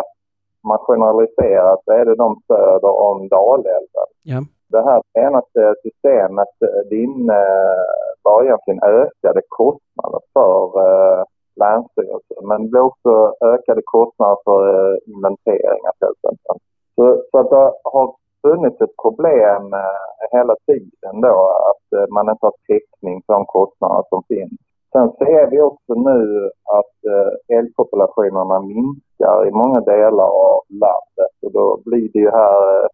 om 0.62 0.68
man 0.68 0.78
generaliserar 0.78 1.76
så 1.84 1.92
är 1.92 2.04
det 2.04 2.14
de 2.16 2.40
söder 2.46 2.92
om 3.08 3.28
Dalälven. 3.28 4.10
Ja. 4.22 4.38
Det 4.68 4.82
här 4.82 5.02
senaste 5.18 5.74
systemet 5.82 6.48
eh, 6.64 6.80
det 6.90 6.96
innebar 6.96 8.44
egentligen 8.44 8.82
ökade 8.82 9.40
kostnader 9.48 10.20
för 10.32 10.62
eh, 10.86 11.24
länsstyrelsen. 11.56 12.42
Men 12.48 12.62
det 12.62 12.68
blev 12.68 12.82
också 12.82 13.12
ökade 13.40 13.82
kostnader 13.84 14.36
för 14.44 14.60
eh, 14.74 14.96
inventeringar 15.06 15.92
till 15.98 16.12
exempel. 16.14 16.56
Så, 16.94 17.22
så 17.30 17.38
att 17.38 17.50
det 17.50 17.72
har 17.84 18.14
funnits 18.42 18.80
ett 18.80 18.96
problem 19.04 19.74
eh, 19.74 20.38
hela 20.38 20.54
tiden 20.66 21.20
då 21.20 21.36
att 21.70 21.98
eh, 21.98 22.06
man 22.14 22.30
inte 22.30 22.46
har 22.46 22.54
täckning 22.66 23.22
för 23.26 23.32
de 23.32 23.46
kostnader 23.46 24.02
som 24.08 24.22
finns. 24.28 24.52
Sen 24.92 25.12
ser 25.18 25.50
vi 25.50 25.60
också 25.60 25.94
nu 25.94 26.50
att 26.64 26.96
eh, 27.12 27.56
älgpopulationerna 27.58 28.60
minskar 28.60 29.48
i 29.48 29.50
många 29.50 29.80
delar 29.80 30.30
av 30.48 30.60
landet 30.68 31.32
och 31.42 31.52
då 31.52 31.80
blir 31.84 32.08
det 32.12 32.18
ju 32.18 32.30
här 32.30 32.84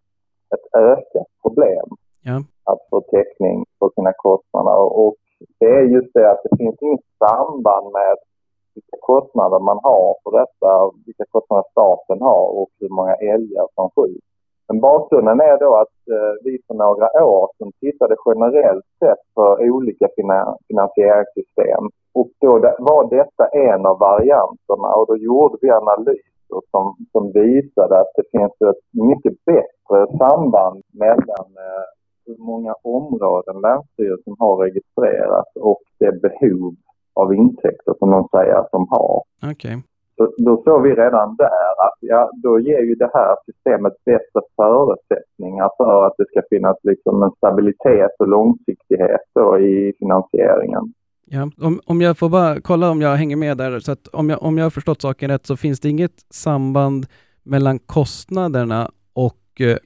ett 0.55 0.67
ökat 0.75 1.27
problem 1.43 1.87
Ja. 2.25 2.37
att 2.65 2.79
få 2.91 3.01
täckning 3.01 3.65
för 3.79 3.91
sina 3.95 4.13
kostnader. 4.17 4.79
Och 5.03 5.15
det 5.59 5.67
är 5.67 5.83
just 5.83 6.15
det 6.15 6.31
att 6.31 6.43
det 6.45 6.57
finns 6.57 6.77
inget 6.83 7.02
kostnader 9.11 9.61
man 9.71 9.79
har 9.89 10.09
för 10.23 10.33
detta, 10.41 10.71
vilka 11.07 11.25
kostnader 11.35 11.65
staten 11.71 12.21
har 12.29 12.47
och 12.61 12.71
hur 12.81 12.93
många 12.99 13.15
älgar 13.15 13.67
som 13.75 13.91
skjuts. 13.95 14.27
Men 14.69 14.81
bakgrunden 14.81 15.41
är 15.41 15.59
då 15.59 15.71
att 15.83 15.99
eh, 16.15 16.35
vi 16.45 16.59
för 16.67 16.75
några 16.75 17.09
år 17.25 17.49
sedan 17.59 17.73
tittade 17.81 18.17
generellt 18.27 18.89
sett 18.99 19.23
på 19.35 19.45
olika 19.61 20.09
fina- 20.17 20.57
finansieringssystem. 20.69 21.85
Och 22.15 22.29
då 22.41 22.53
var 22.79 23.11
detta 23.19 23.45
en 23.47 23.87
av 23.87 23.99
varianterna 23.99 24.89
och 24.99 25.07
då 25.07 25.17
gjorde 25.17 25.57
vi 25.61 25.71
analyser 25.71 26.61
som, 26.71 26.97
som 27.13 27.33
visade 27.33 27.95
att 28.01 28.13
det 28.17 28.39
finns 28.39 28.53
ett 28.71 28.85
mycket 29.11 29.45
bättre 29.45 30.19
samband 30.19 30.83
mellan 30.93 31.47
eh, 31.67 31.85
hur 32.27 32.39
många 32.39 32.75
områden 32.83 33.61
Länsstyrelsen 33.61 34.37
har 34.39 34.57
registrerat 34.57 35.57
och 35.61 35.83
det 35.99 36.13
behov 36.23 36.75
av 37.15 37.35
intäkter 37.35 37.95
som 37.99 38.11
de 38.11 38.29
säger 38.31 38.55
att 38.55 38.71
de 38.73 38.87
har. 38.91 39.23
Okej. 39.51 39.83
Så, 40.17 40.33
då 40.37 40.63
såg 40.65 40.83
vi 40.83 40.95
redan 40.95 41.37
där 41.37 41.87
att 41.87 41.99
ja, 42.01 42.31
då 42.43 42.61
ger 42.61 42.83
ju 42.83 42.95
det 42.95 43.11
här 43.15 43.37
systemet 43.47 43.93
bättre 44.05 44.41
förutsättningar 44.57 45.71
för 45.77 46.07
att 46.07 46.15
det 46.19 46.25
ska 46.29 46.43
finnas 46.51 46.77
liksom 46.83 47.23
en 47.23 47.31
stabilitet 47.31 48.11
och 48.19 48.29
långsiktighet 48.29 49.21
då 49.35 49.59
i 49.59 49.93
finansieringen. 49.99 50.93
Ja, 51.25 51.51
om, 51.63 51.81
om 51.87 52.01
jag 52.01 52.19
får 52.19 52.29
bara 52.29 52.61
kolla 52.61 52.91
om 52.91 53.01
jag 53.01 53.17
hänger 53.17 53.37
med 53.37 53.57
där, 53.57 53.81
så 53.81 53.93
att 53.93 54.09
om 54.13 54.31
jag, 54.31 54.43
om 54.43 54.59
jag 54.59 54.65
har 54.65 54.71
förstått 54.71 55.03
saken 55.03 55.31
rätt 55.31 55.47
så 55.47 55.57
finns 55.57 55.81
det 55.81 55.89
inget 55.89 56.35
samband 56.35 57.07
mellan 57.43 57.79
kostnaderna 57.79 58.91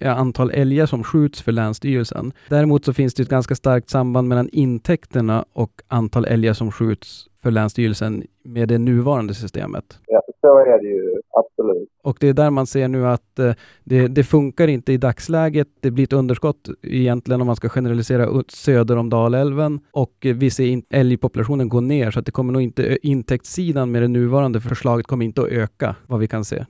antal 0.00 0.50
älgar 0.50 0.86
som 0.86 1.04
skjuts 1.04 1.42
för 1.42 1.52
Länsstyrelsen. 1.52 2.32
Däremot 2.48 2.84
så 2.84 2.92
finns 2.92 3.14
det 3.14 3.22
ett 3.22 3.28
ganska 3.28 3.54
starkt 3.54 3.90
samband 3.90 4.28
mellan 4.28 4.48
intäkterna 4.52 5.44
och 5.52 5.82
antal 5.88 6.24
älgar 6.24 6.52
som 6.52 6.72
skjuts 6.72 7.28
för 7.42 7.50
Länsstyrelsen 7.50 8.22
med 8.44 8.68
det 8.68 8.78
nuvarande 8.78 9.34
systemet. 9.34 9.98
Ja, 10.06 10.22
så 10.40 10.58
är 10.58 10.82
det 10.82 10.88
ju 10.88 11.20
absolut. 11.30 11.88
Och 12.02 12.16
det 12.20 12.28
är 12.28 12.32
där 12.32 12.50
man 12.50 12.66
ser 12.66 12.88
nu 12.88 13.06
att 13.06 13.38
eh, 13.38 13.52
det, 13.84 14.08
det 14.08 14.24
funkar 14.24 14.68
inte 14.68 14.92
i 14.92 14.96
dagsläget. 14.96 15.68
Det 15.80 15.90
blir 15.90 16.04
ett 16.04 16.12
underskott 16.12 16.68
egentligen 16.82 17.40
om 17.40 17.46
man 17.46 17.56
ska 17.56 17.68
generalisera 17.68 18.26
ut 18.40 18.50
söder 18.50 18.96
om 18.96 19.10
Dalälven 19.10 19.80
och 19.90 20.26
eh, 20.26 20.34
vi 20.34 20.50
ser 20.50 20.66
in, 20.66 20.82
älgpopulationen 20.90 21.68
gå 21.68 21.80
ner 21.80 22.10
så 22.10 22.18
att 22.18 22.26
det 22.26 22.32
kommer 22.32 22.52
nog 22.52 22.62
inte, 22.62 22.98
intäktssidan 23.02 23.90
med 23.90 24.02
det 24.02 24.08
nuvarande 24.08 24.60
förslaget 24.60 25.06
kommer 25.06 25.24
inte 25.24 25.42
att 25.42 25.48
öka 25.48 25.96
vad 26.06 26.20
vi 26.20 26.28
kan 26.28 26.44
se. 26.44 26.64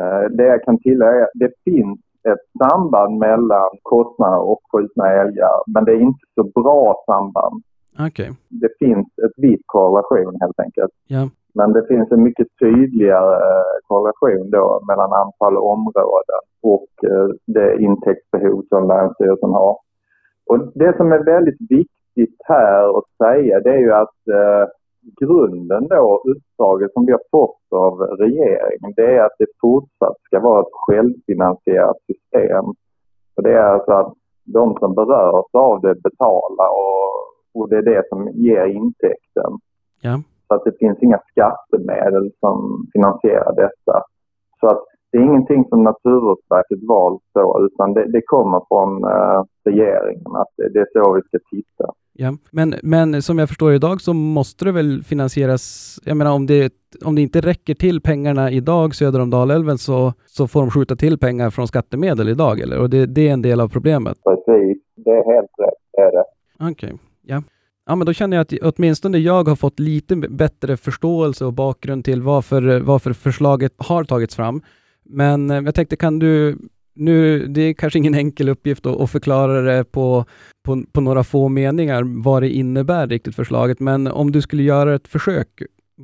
Eh, 0.00 0.24
Det 0.30 0.46
jag 0.46 0.62
kan 0.62 0.78
tillägga, 0.78 1.28
det 1.34 1.50
finns 1.64 1.98
ett 2.32 2.44
samband 2.68 3.18
mellan 3.18 3.70
kostnader 3.82 4.40
och 4.50 4.60
skjutna 4.72 5.12
älgar, 5.12 5.56
men 5.74 5.84
det 5.84 5.92
är 5.92 6.00
inte 6.00 6.24
så 6.34 6.42
bra 6.60 7.02
samband. 7.06 7.62
Okej, 8.08 8.30
Det 8.48 8.68
finns 8.78 9.06
ett 9.24 9.36
viss 9.36 9.60
korrelation 9.66 10.36
helt 10.40 10.60
enkelt. 10.60 10.92
ja, 11.06 11.28
Men 11.54 11.72
det 11.72 11.86
finns 11.86 12.12
en 12.12 12.22
mycket 12.22 12.46
tydligare 12.60 13.34
eh, 13.34 13.74
korrelation 13.88 14.50
då 14.50 14.80
mellan 14.88 15.12
antal 15.12 15.56
områden 15.56 16.42
och 16.62 16.88
eh, 17.10 17.28
det 17.46 17.76
intäktsbehov 17.82 18.62
som 18.68 18.88
Länsstyrelsen 18.88 19.50
har. 19.50 19.76
Och 20.46 20.58
det 20.74 20.96
som 20.96 21.12
är 21.12 21.24
väldigt 21.24 21.60
viktigt 21.70 22.36
här 22.44 22.98
att 22.98 23.08
säga 23.24 23.60
det 23.60 23.70
är 23.70 23.78
ju 23.78 23.92
att 23.92 24.18
grunden 25.20 25.88
då, 25.88 26.22
uppdraget 26.24 26.92
som 26.92 27.06
vi 27.06 27.12
har 27.12 27.22
fått 27.30 27.72
av 27.72 28.00
regeringen, 28.00 28.92
det 28.96 29.16
är 29.16 29.24
att 29.24 29.38
det 29.38 29.46
fortsatt 29.60 30.16
ska 30.26 30.40
vara 30.40 30.60
ett 30.60 30.72
självfinansierat 30.72 31.96
system. 32.06 32.64
Och 33.36 33.42
det 33.42 33.52
är 33.52 33.64
alltså 33.64 33.92
att 33.92 34.14
de 34.44 34.76
som 34.78 34.94
berörs 34.94 35.50
av 35.52 35.80
det 35.80 35.94
betalar 35.94 36.68
och, 36.68 37.60
och 37.60 37.68
det 37.68 37.76
är 37.76 37.82
det 37.82 38.08
som 38.08 38.28
ger 38.28 38.66
intäkten. 38.66 39.52
ja, 40.00 40.22
Så 40.48 40.54
att 40.54 40.64
det 40.64 40.78
finns 40.78 40.98
inga 41.02 41.20
skattemedel 41.30 42.30
som 42.40 42.86
finansierar 42.92 43.54
detta. 43.54 44.02
Så 44.60 44.66
att 44.66 44.84
det 45.12 45.18
är 45.18 45.22
ingenting 45.22 45.64
som 45.68 45.82
Naturvårdsverket 45.82 46.78
valt 46.88 47.22
så, 47.32 47.66
utan 47.66 47.92
det, 47.92 48.12
det 48.12 48.22
kommer 48.26 48.60
från 48.68 49.04
eh, 49.04 49.42
regeringen 49.64 50.36
att 50.36 50.52
det, 50.56 50.68
det 50.68 50.80
är 50.80 50.88
så 50.92 51.12
vi 51.12 51.22
ska 51.22 51.38
titta. 51.50 51.92
Ja. 52.20 52.36
Men, 52.50 52.74
men 52.82 53.22
som 53.22 53.38
jag 53.38 53.48
förstår 53.48 53.74
idag 53.74 54.00
så 54.00 54.12
måste 54.12 54.64
det 54.64 54.72
väl 54.72 55.02
finansieras, 55.04 55.98
jag 56.04 56.16
menar 56.16 56.32
om 56.32 56.46
det, 56.46 56.72
om 57.04 57.14
det 57.14 57.22
inte 57.22 57.40
räcker 57.40 57.74
till 57.74 58.00
pengarna 58.00 58.50
idag 58.50 58.94
söder 58.94 59.20
om 59.20 59.30
Dalälven 59.30 59.78
så, 59.78 60.12
så 60.26 60.48
får 60.48 60.60
de 60.60 60.70
skjuta 60.70 60.96
till 60.96 61.18
pengar 61.18 61.50
från 61.50 61.68
skattemedel 61.68 62.28
idag 62.28 62.60
eller? 62.60 62.78
Och 62.78 62.90
det, 62.90 63.06
det 63.06 63.28
är 63.28 63.32
en 63.32 63.42
del 63.42 63.60
av 63.60 63.68
problemet. 63.68 64.18
Precis, 64.24 64.78
det 64.96 65.10
är 65.10 65.34
helt 65.34 65.50
rätt. 65.58 66.04
Är 66.06 66.12
det. 66.12 66.24
Okej, 66.70 66.98
ja. 67.22 67.42
Ja, 67.86 67.96
men 67.96 68.06
då 68.06 68.12
känner 68.12 68.36
jag 68.36 68.42
att 68.42 68.74
åtminstone 68.76 69.18
jag 69.18 69.48
har 69.48 69.56
fått 69.56 69.80
lite 69.80 70.16
bättre 70.16 70.76
förståelse 70.76 71.44
och 71.44 71.52
bakgrund 71.52 72.04
till 72.04 72.22
varför, 72.22 72.80
varför 72.80 73.12
förslaget 73.12 73.72
har 73.76 74.04
tagits 74.04 74.36
fram. 74.36 74.62
Men 75.04 75.50
eh, 75.50 75.60
jag 75.60 75.74
tänkte, 75.74 75.96
kan 75.96 76.18
du 76.18 76.58
nu, 76.94 77.46
det 77.46 77.60
är 77.60 77.72
kanske 77.72 77.98
ingen 77.98 78.14
enkel 78.14 78.48
uppgift 78.48 78.86
att 78.86 79.10
förklara 79.10 79.60
det 79.60 79.84
på, 79.84 80.24
på, 80.70 80.82
på 80.94 81.00
några 81.00 81.22
få 81.24 81.48
meningar 81.48 82.02
vad 82.24 82.42
det 82.42 82.48
innebär 82.48 83.06
riktigt 83.06 83.36
förslaget, 83.36 83.80
men 83.80 84.06
om 84.06 84.30
du 84.30 84.40
skulle 84.42 84.62
göra 84.62 84.94
ett 84.94 85.08
försök, 85.08 85.48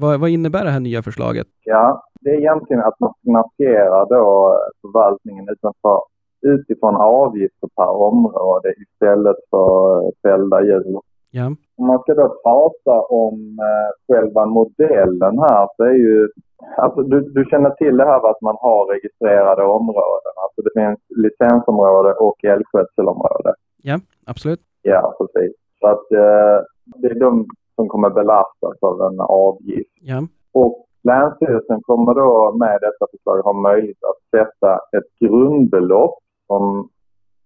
vad, 0.00 0.20
vad 0.20 0.30
innebär 0.30 0.64
det 0.64 0.70
här 0.70 0.80
nya 0.80 1.02
förslaget? 1.02 1.46
Ja, 1.64 2.02
det 2.20 2.30
är 2.30 2.38
egentligen 2.38 2.82
att 2.82 3.00
man 3.00 3.12
finansierar 3.24 4.08
då 4.08 4.58
förvaltningen 4.82 5.48
utanför, 5.48 6.00
utifrån 6.46 6.96
avgifter 6.96 7.68
per 7.76 7.90
område 8.10 8.68
istället 8.84 9.36
för 9.50 10.12
fällda 10.22 10.62
djur. 10.62 11.00
Ja, 11.30 11.46
Om 11.78 11.86
man 11.86 11.98
ska 11.98 12.14
då 12.14 12.28
prata 12.44 13.00
om 13.00 13.58
eh, 13.68 13.90
själva 14.06 14.46
modellen 14.46 15.38
här 15.38 15.68
så 15.76 15.82
är 15.84 15.98
ju... 16.06 16.28
Alltså 16.76 17.02
du, 17.02 17.20
du 17.20 17.44
känner 17.50 17.70
till 17.70 17.96
det 17.96 18.04
här 18.04 18.22
med 18.22 18.30
att 18.30 18.40
man 18.40 18.56
har 18.60 18.92
registrerade 18.94 19.62
områden. 19.62 20.34
Alltså 20.44 20.58
det 20.62 20.70
finns 20.80 20.98
licensområde 21.24 22.12
och 22.12 22.44
älgskötselområde. 22.44 23.54
Ja, 23.90 23.96
absolut. 24.26 24.60
Ja, 24.82 25.16
precis. 25.18 25.56
Så 25.80 25.86
att 25.86 26.12
eh, 26.12 26.56
det 26.84 27.08
är 27.08 27.20
de 27.20 27.46
som 27.74 27.88
kommer 27.88 28.10
belastas 28.10 28.76
av 28.80 29.00
en 29.02 29.20
avgift. 29.20 29.90
Ja, 30.00 30.26
Och 30.52 30.86
Länsstyrelsen 31.02 31.80
kommer 31.82 32.14
då 32.14 32.56
med 32.58 32.78
detta 32.80 33.06
förslag 33.10 33.42
ha 33.42 33.52
möjlighet 33.52 34.04
att 34.10 34.20
sätta 34.30 34.74
ett 34.96 35.08
grundbelopp 35.20 36.18
som 36.46 36.88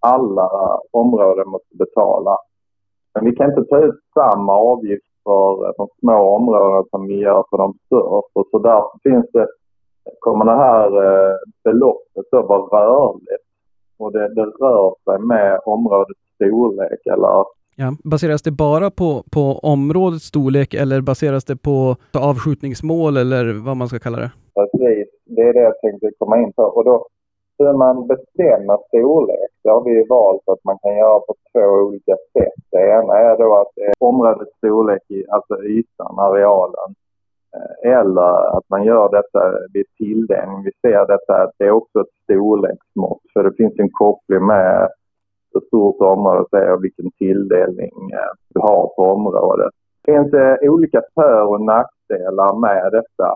alla 0.00 0.48
områden 0.90 1.48
måste 1.48 1.76
betala. 1.76 2.36
Men 3.14 3.24
vi 3.24 3.36
kan 3.36 3.50
inte 3.50 3.64
ta 3.64 3.78
ut 3.78 4.00
samma 4.14 4.52
avgift 4.52 5.06
för 5.24 5.74
de 5.76 5.88
små 6.00 6.36
områdena 6.36 6.84
som 6.90 7.06
vi 7.06 7.14
gör 7.14 7.44
för 7.50 7.58
de 7.58 7.74
största. 7.86 8.50
Så 8.50 8.58
därför 8.58 8.98
finns 9.02 9.26
det, 9.32 9.46
kommer 10.18 10.44
det 10.44 10.56
här 10.56 10.86
eh, 11.06 11.36
beloppet 11.64 12.32
att 12.32 12.48
vara 12.48 12.86
rörligt. 12.86 13.46
Och 13.98 14.12
det, 14.12 14.34
det 14.34 14.44
rör 14.44 14.94
sig 15.04 15.18
med 15.26 15.60
områdets 15.64 16.20
storlek 16.40 17.06
eller 17.06 17.44
ja. 17.76 17.92
Baseras 18.04 18.42
det 18.42 18.50
bara 18.50 18.90
på, 18.90 19.24
på 19.32 19.40
områdets 19.62 20.24
storlek 20.24 20.74
eller 20.74 21.00
baseras 21.00 21.44
det 21.44 21.56
på 21.56 21.96
avskjutningsmål 22.14 23.16
eller 23.16 23.44
vad 23.66 23.76
man 23.76 23.88
ska 23.88 23.98
kalla 23.98 24.18
det? 24.18 24.30
Precis, 24.54 25.08
det 25.24 25.42
är 25.42 25.52
det 25.52 25.60
jag 25.60 25.80
tänkte 25.80 26.10
komma 26.18 26.38
in 26.38 26.52
på. 26.52 26.62
Och 26.62 26.84
då, 26.84 27.06
hur 27.58 27.72
man 27.72 28.06
bestämmer 28.06 28.78
storlek, 28.88 29.50
det 29.62 29.70
har 29.70 29.84
vi 29.84 29.90
ju 29.90 30.06
valt 30.06 30.48
att 30.48 30.64
man 30.64 30.78
kan 30.82 30.96
göra 30.96 31.18
på 31.20 31.34
två 31.52 31.66
olika 31.86 32.16
sätt. 32.32 32.62
Det 32.70 32.82
ena 32.98 33.14
är 33.14 33.38
då 33.38 33.56
att 33.60 33.72
det 33.76 33.82
är 33.82 33.92
områdets 33.98 34.56
storlek, 34.56 35.02
alltså 35.28 35.62
ytan, 35.62 36.18
arealen. 36.18 36.90
Eh, 37.56 37.98
Eller 37.98 38.56
att 38.56 38.64
man 38.68 38.84
gör 38.84 39.08
detta 39.10 39.40
vid 39.72 39.86
tilldelning. 39.98 40.62
Vi 40.64 40.72
ser 40.82 41.06
detta 41.06 41.42
att 41.42 41.54
det 41.58 41.64
är 41.64 41.70
också 41.70 42.00
ett 42.00 42.14
storleksmått. 42.24 43.22
För 43.32 43.42
det 43.42 43.56
finns 43.56 43.78
en 43.78 43.90
koppling 43.90 44.46
med 44.46 44.88
hur 45.54 45.60
stort 45.60 46.00
området 46.00 46.52
är 46.52 46.72
och 46.72 46.84
vilken 46.84 47.10
tilldelning 47.10 47.92
eh, 48.12 48.32
du 48.54 48.60
har 48.60 48.86
på 48.96 49.02
området. 49.02 49.70
Det 50.04 50.12
finns 50.12 50.32
eh, 50.34 50.56
olika 50.70 51.02
för 51.14 51.42
och 51.46 51.60
nackdelar 51.60 52.60
med 52.60 52.92
detta. 52.92 53.28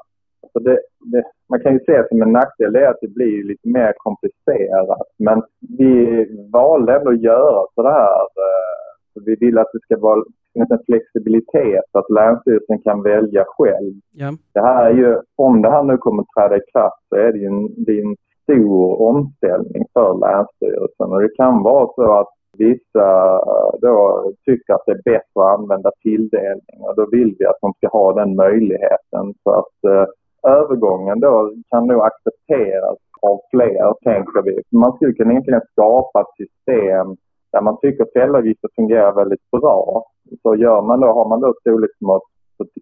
Så 0.53 0.59
det, 0.59 0.79
det, 1.13 1.23
man 1.51 1.61
kan 1.61 1.73
ju 1.73 1.79
se 1.79 1.93
det 1.99 2.09
som 2.09 2.23
en 2.23 2.33
nackdel 2.33 2.73
det 2.73 2.85
är 2.85 2.91
att 2.91 3.01
det 3.01 3.15
blir 3.15 3.45
lite 3.45 3.69
mer 3.69 3.93
komplicerat. 3.97 5.07
Men 5.19 5.43
vi 5.79 6.27
valde 6.53 6.97
ändå 6.97 7.11
att 7.11 7.23
göra 7.23 7.67
så 7.75 7.83
här. 7.83 8.21
eh, 8.47 9.23
Vi 9.25 9.37
vill 9.41 9.59
att 9.59 9.71
det 9.73 9.81
ska 9.83 9.99
vara 9.99 10.23
en 10.55 10.79
flexibilitet, 10.87 11.85
att 11.93 12.11
Länsstyrelsen 12.11 12.79
kan 12.79 13.03
välja 13.03 13.45
själv. 13.49 13.93
Ja, 14.13 14.33
Det 14.55 14.61
här 14.61 14.87
är 14.91 14.95
ju, 14.95 15.17
om 15.37 15.63
det 15.63 15.71
här 15.71 15.83
nu 15.83 15.97
kommer 15.97 16.23
att 16.23 16.29
träda 16.37 16.57
i 16.57 16.71
kraft 16.73 17.03
så 17.09 17.17
är 17.17 17.33
det 17.33 17.39
ju 17.39 17.47
en, 17.47 17.85
det 17.85 17.93
är 17.99 18.03
en 18.07 18.17
stor 18.45 19.03
omställning 19.03 19.85
för 19.93 20.11
Länsstyrelsen. 20.25 21.13
Och 21.13 21.23
det 21.23 21.37
kan 21.37 21.63
vara 21.63 21.89
så 21.95 22.13
att 22.13 22.33
vissa 22.59 23.09
eh, 23.35 23.81
då 23.81 24.25
tycker 24.45 24.75
att 24.75 24.87
det 24.87 24.93
är 24.93 25.03
bättre 25.05 25.41
att 25.41 25.59
använda 25.59 25.91
tilldelning 26.03 26.79
och 26.81 26.97
då 26.97 27.07
vill 27.11 27.37
vi 27.39 27.47
att 27.47 27.61
de 27.61 27.73
ska 27.73 27.89
ha 27.89 28.13
den 28.13 28.37
möjligheten. 28.37 29.35
Så 29.43 29.51
att 29.51 29.85
eh, 29.89 30.07
övergången 30.53 31.21
då 31.21 31.53
kan 31.71 31.87
nog 31.87 32.03
accepteras 32.03 32.99
av 33.23 33.41
fler, 33.51 33.95
tänker 34.03 34.43
vi. 34.43 34.63
Man 34.71 34.93
skulle 34.93 35.13
kunna 35.13 35.31
egentligen 35.31 35.61
skapa 35.73 36.21
ett 36.21 36.37
system 36.47 37.17
där 37.53 37.63
man 37.63 37.79
tycker 37.81 38.07
fällavgifter 38.15 38.69
fungerar 38.77 39.13
väldigt 39.13 39.51
bra. 39.51 40.05
Så 40.43 40.57
gör 40.57 40.83
man 40.83 41.01
då, 41.01 41.07
har 41.07 41.29
man 41.29 41.41
då 41.41 41.55
storleksmått 41.61 42.23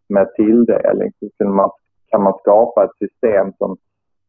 med 0.08 0.34
tilldelning 0.34 1.10
så 1.20 1.28
kan 1.38 1.54
man, 1.54 1.70
kan 2.10 2.22
man 2.22 2.38
skapa 2.38 2.84
ett 2.84 2.96
system 2.98 3.52
som 3.58 3.76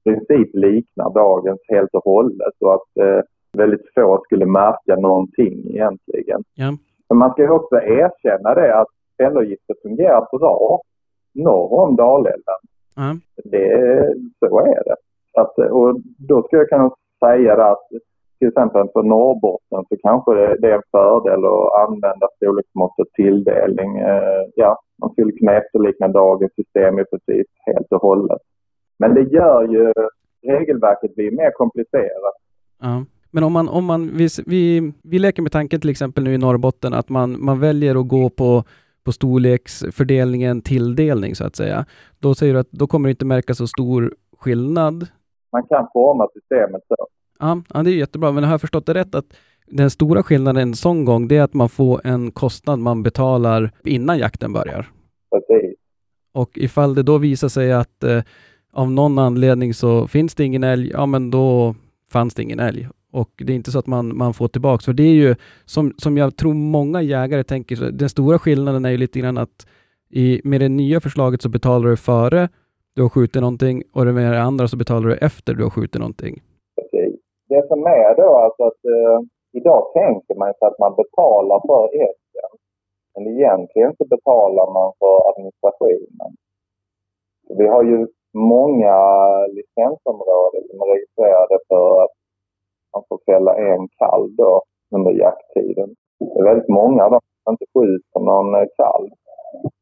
princip 0.03 0.55
liknar 0.55 1.13
dagens 1.13 1.59
helt 1.67 1.89
och 1.93 2.03
hållet 2.03 2.53
och 2.59 2.73
att 2.73 2.97
eh, 2.99 3.21
väldigt 3.57 3.93
få 3.95 4.21
skulle 4.23 4.45
märka 4.45 4.95
någonting 4.95 5.65
egentligen. 5.69 6.43
ja, 6.53 6.77
Men 7.09 7.17
man 7.17 7.31
ska 7.31 7.41
ju 7.41 7.49
också 7.49 7.75
erkänna 7.75 8.53
det 8.53 8.79
att 8.79 8.87
fällavgifter 9.17 9.75
fungerar 9.83 10.37
bra 10.37 10.81
norr 11.33 11.79
om 11.79 11.95
Dalälven. 11.95 12.61
ja, 12.95 13.15
Det, 13.43 14.13
så 14.39 14.59
är 14.59 14.83
det. 14.83 14.95
Att, 15.41 15.57
och 15.57 15.99
då 16.17 16.43
ska 16.43 16.57
jag 16.57 16.69
kunna 16.69 16.91
säga 17.25 17.55
det 17.55 17.65
att 17.65 17.87
till 18.39 18.47
exempel 18.47 18.87
för 18.93 19.03
Norrbotten 19.03 19.85
så 19.89 19.95
kanske 20.01 20.33
det, 20.33 20.67
är 20.67 20.75
en 20.75 20.89
fördel 20.91 21.45
att 21.45 21.87
använda 21.87 22.27
storleksmått 22.35 22.99
och 22.99 23.11
tilldelning. 23.13 23.97
Eh, 23.97 24.43
ja, 24.55 24.79
man 25.01 25.09
skulle 25.11 25.31
kunna 25.31 25.57
efterlikna 25.57 26.07
dagens 26.07 26.53
system 26.55 26.99
i 26.99 27.05
princip 27.05 27.47
helt 27.65 27.91
och 27.91 28.01
hållet. 28.01 28.41
Men 28.99 29.13
det 29.13 29.21
gör 29.21 29.67
ju 29.67 29.93
regelverket 30.43 31.15
blir 31.15 31.31
mer 31.31 31.51
komplicerat. 31.51 32.35
Ja. 32.81 33.05
Men 33.31 33.43
om 33.43 33.53
man, 33.53 33.69
om 33.69 33.85
man 33.85 34.17
vi, 34.17 34.27
vi, 34.45 34.93
vi 35.03 35.19
leker 35.19 35.41
med 35.41 35.51
tanken 35.51 35.81
till 35.81 35.89
exempel 35.89 36.23
nu 36.23 36.33
i 36.33 36.37
Norrbotten 36.37 36.93
att 36.93 37.09
man, 37.09 37.45
man 37.45 37.59
väljer 37.59 37.95
att 37.95 38.07
gå 38.07 38.29
på, 38.29 38.63
på 39.05 39.11
storleksfördelningen 39.11 40.61
tilldelning 40.61 41.35
så 41.35 41.45
att 41.45 41.55
säga. 41.55 41.85
Då 42.19 42.35
säger 42.35 42.53
du 42.53 42.59
att 42.59 42.71
då 42.71 42.87
kommer 42.87 43.07
det 43.07 43.11
inte 43.11 43.25
märka 43.25 43.53
så 43.53 43.67
stor 43.67 44.13
skillnad. 44.39 45.07
Man 45.51 45.63
kan 45.63 45.87
forma 45.93 46.27
systemet 46.33 46.81
så. 46.87 47.07
Ja, 47.39 47.61
ja, 47.73 47.83
det 47.83 47.89
är 47.89 47.95
jättebra. 47.95 48.31
Men 48.31 48.43
har 48.43 48.51
jag 48.51 48.61
förstått 48.61 48.85
det 48.85 48.93
rätt 48.93 49.15
att 49.15 49.25
den 49.67 49.89
stora 49.89 50.23
skillnaden 50.23 50.61
en 50.61 50.73
sån 50.73 51.05
gång, 51.05 51.27
det 51.27 51.37
är 51.37 51.43
att 51.43 51.53
man 51.53 51.69
får 51.69 52.01
en 52.03 52.31
kostnad 52.31 52.79
man 52.79 53.03
betalar 53.03 53.71
innan 53.83 54.17
jakten 54.17 54.53
börjar. 54.53 54.89
Precis. 55.31 55.77
Och 56.33 56.57
ifall 56.57 56.95
det 56.95 57.03
då 57.03 57.17
visar 57.17 57.47
sig 57.47 57.73
att 57.73 58.03
eh, 58.03 58.21
av 58.73 58.91
någon 58.91 59.19
anledning 59.19 59.73
så 59.73 60.07
finns 60.07 60.35
det 60.35 60.43
ingen 60.43 60.63
älg, 60.63 60.89
ja 60.89 61.05
men 61.05 61.31
då 61.31 61.75
fanns 62.11 62.35
det 62.35 62.43
ingen 62.43 62.59
älg. 62.59 62.87
Och 63.11 63.29
det 63.37 63.53
är 63.53 63.55
inte 63.55 63.71
så 63.71 63.79
att 63.79 63.87
man, 63.87 64.17
man 64.17 64.33
får 64.33 64.47
tillbaks, 64.47 64.85
för 64.85 64.93
det 64.93 65.03
är 65.03 65.13
ju 65.13 65.35
som, 65.65 65.93
som 65.97 66.17
jag 66.17 66.35
tror 66.37 66.53
många 66.53 67.01
jägare 67.01 67.43
tänker, 67.43 67.75
så 67.75 67.89
den 67.89 68.09
stora 68.09 68.39
skillnaden 68.39 68.85
är 68.85 68.89
ju 68.89 68.97
lite 68.97 69.19
grann 69.19 69.37
att 69.37 69.67
i, 70.09 70.41
med 70.43 70.61
det 70.61 70.69
nya 70.69 70.99
förslaget 70.99 71.41
så 71.41 71.49
betalar 71.49 71.89
du 71.89 71.97
före 71.97 72.49
du 72.95 73.01
har 73.01 73.09
skjutit 73.09 73.41
någonting 73.41 73.83
och 73.93 74.05
med 74.05 74.33
det 74.33 74.41
andra 74.41 74.67
så 74.67 74.77
betalar 74.77 75.07
du 75.09 75.15
efter 75.15 75.53
du 75.53 75.63
har 75.63 75.69
skjutit 75.69 76.01
någonting. 76.01 76.35
Precis. 76.75 77.19
Det 77.49 77.67
som 77.67 77.79
är 77.85 78.15
då 78.15 78.29
alltså 78.43 78.63
att 78.63 78.85
eh, 78.85 79.19
idag 79.59 79.81
tänker 79.93 80.35
man 80.35 80.53
sig 80.53 80.67
att 80.67 80.79
man 80.79 80.95
betalar 80.95 81.59
för 81.69 81.83
hästen. 81.99 82.51
Men 83.13 83.23
egentligen 83.27 83.95
så 83.97 84.05
betalar 84.05 84.67
man 84.77 84.89
för 84.99 85.15
administrationen. 85.29 86.31
Vi 87.59 87.67
har 87.67 87.83
ju 87.83 88.07
många 88.33 88.97
licensområden 89.47 90.63
som 90.69 90.81
är 90.81 90.93
registrerade 90.93 91.57
för 91.67 92.03
att 92.03 92.11
man 92.93 93.03
får 93.09 93.19
fälla 93.25 93.55
en 93.55 93.87
kalv 93.87 94.29
då 94.35 94.61
under 94.95 95.11
jakttiden. 95.11 95.95
Det 96.19 96.39
är 96.39 96.43
väldigt 96.43 96.69
många 96.69 97.03
av 97.05 97.11
dem 97.11 97.21
som 97.43 97.53
inte 97.53 97.65
skjuter 97.73 98.19
någon 98.19 98.55
eh, 98.55 98.67
kalv. 98.77 99.09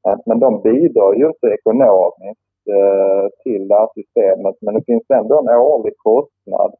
Eh, 0.08 0.20
men 0.26 0.40
de 0.40 0.62
bidrar 0.62 1.14
ju 1.14 1.26
inte 1.28 1.48
ekonomiskt 1.48 2.68
eh, 2.76 3.26
till 3.44 3.68
det 3.68 3.76
här 3.76 3.90
systemet. 3.96 4.56
Men 4.62 4.74
det 4.74 4.84
finns 4.86 5.04
ändå 5.14 5.40
en 5.40 5.50
årlig 5.50 5.94
kostnad 5.98 6.74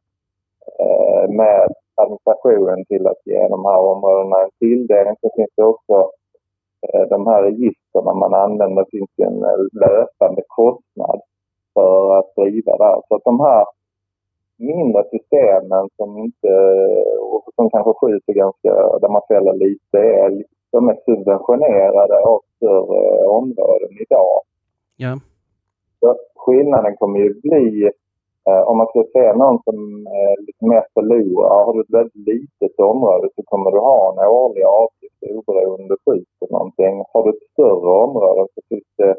med 1.28 1.68
administrationen 1.94 2.84
till 2.84 3.06
att 3.06 3.26
ge 3.26 3.48
de 3.48 3.64
här 3.64 3.78
områdena 3.78 4.36
en 4.42 4.50
tilldelning. 4.58 5.14
Så 5.20 5.30
finns 5.36 5.50
det 5.56 5.64
också 5.64 6.10
de 7.08 7.26
här 7.26 7.42
registren 7.42 8.18
man 8.18 8.34
använder. 8.34 8.84
Det 8.84 8.90
finns 8.90 9.10
en 9.16 9.44
löpande 9.72 10.42
kostnad 10.46 11.20
för 11.74 12.18
att 12.18 12.34
driva 12.36 12.76
där. 12.76 13.02
Så 13.08 13.14
att 13.14 13.24
de 13.24 13.40
här 13.40 13.64
mindre 14.58 15.04
systemen 15.10 15.88
som 15.96 16.18
inte, 16.18 16.52
och 17.20 17.44
som 17.54 17.70
kanske 17.70 17.92
skjuter 18.00 18.32
ganska, 18.32 18.72
där 19.00 19.08
man 19.08 19.22
fäller 19.28 19.52
lite 19.52 19.98
älg, 19.98 20.44
de 20.72 20.88
är 20.88 20.98
subventionerade 21.04 22.18
av 22.18 22.40
större 22.56 23.26
områden 23.26 23.92
idag. 24.00 24.40
Ja. 24.96 25.12
Så 26.00 26.16
skillnaden 26.36 26.96
kommer 26.96 27.18
ju 27.20 27.40
bli, 27.40 27.90
eh, 28.48 28.62
om 28.68 28.78
man 28.78 28.86
ska 28.86 29.04
säga 29.12 29.34
någon 29.34 29.62
som 29.64 30.06
eh, 30.06 30.44
lite 30.46 30.64
mer 30.64 30.84
förlorar, 30.94 31.64
har 31.64 31.74
du 31.74 31.80
ett 31.80 31.98
väldigt 32.00 32.26
litet 32.26 32.80
område 32.80 33.28
så 33.36 33.42
kommer 33.42 33.70
du 33.70 33.78
ha 33.78 34.12
en 34.12 34.28
årlig 34.28 34.62
avgift 34.62 35.22
oberoende 35.30 35.96
skjuter 36.04 36.46
någonting. 36.50 37.04
Har 37.12 37.22
du 37.24 37.30
ett 37.30 37.50
större 37.52 37.90
område 38.04 38.46
så 38.54 38.60
finns 38.68 38.90
det 38.96 39.16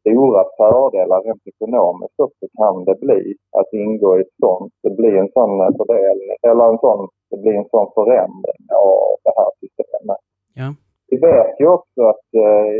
stora 0.00 0.44
fördelar 0.56 1.22
rent 1.22 1.46
ekonomiskt 1.46 2.20
också 2.20 2.46
kan 2.58 2.84
det 2.84 3.00
bli 3.00 3.34
att 3.58 3.72
ingå 3.72 4.18
i 4.18 4.20
ett 4.20 4.36
sånt. 4.40 4.72
Det 4.82 4.90
blir 4.90 5.14
en 5.16 5.32
sån 5.32 5.60
eh, 5.60 5.76
fördelning, 5.76 6.36
eller 6.42 6.64
en 6.72 6.78
sån, 6.78 7.08
det 7.30 7.36
blir 7.36 7.54
en 7.54 7.68
sån 7.74 7.88
förändring 7.94 8.62
av 8.74 9.16
det 9.24 9.32
här 9.38 9.50
systemet. 9.60 10.20
Ja. 10.54 10.68
Vi 11.10 11.16
vet 11.16 11.60
ju 11.60 11.66
också 11.68 12.00
att 12.12 12.28
eh, 12.34 12.72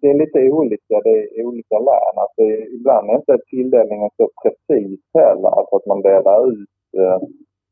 det 0.00 0.10
är 0.10 0.14
lite 0.14 0.50
olika 0.50 1.00
det 1.04 1.40
är 1.40 1.44
olika 1.44 1.78
län. 1.78 2.14
Alltså, 2.16 2.42
ibland 2.76 3.10
är 3.10 3.14
inte 3.14 3.38
tilldelningen 3.50 4.10
så 4.16 4.28
precis 4.42 5.00
heller. 5.14 5.50
Alltså 5.58 5.76
att 5.76 5.86
man 5.86 6.02
delar 6.02 6.48
ut 6.52 6.68
eh, 6.98 7.20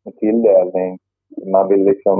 en 0.04 0.12
tilldelning. 0.12 0.98
Man 1.46 1.68
vill 1.68 1.84
liksom 1.84 2.18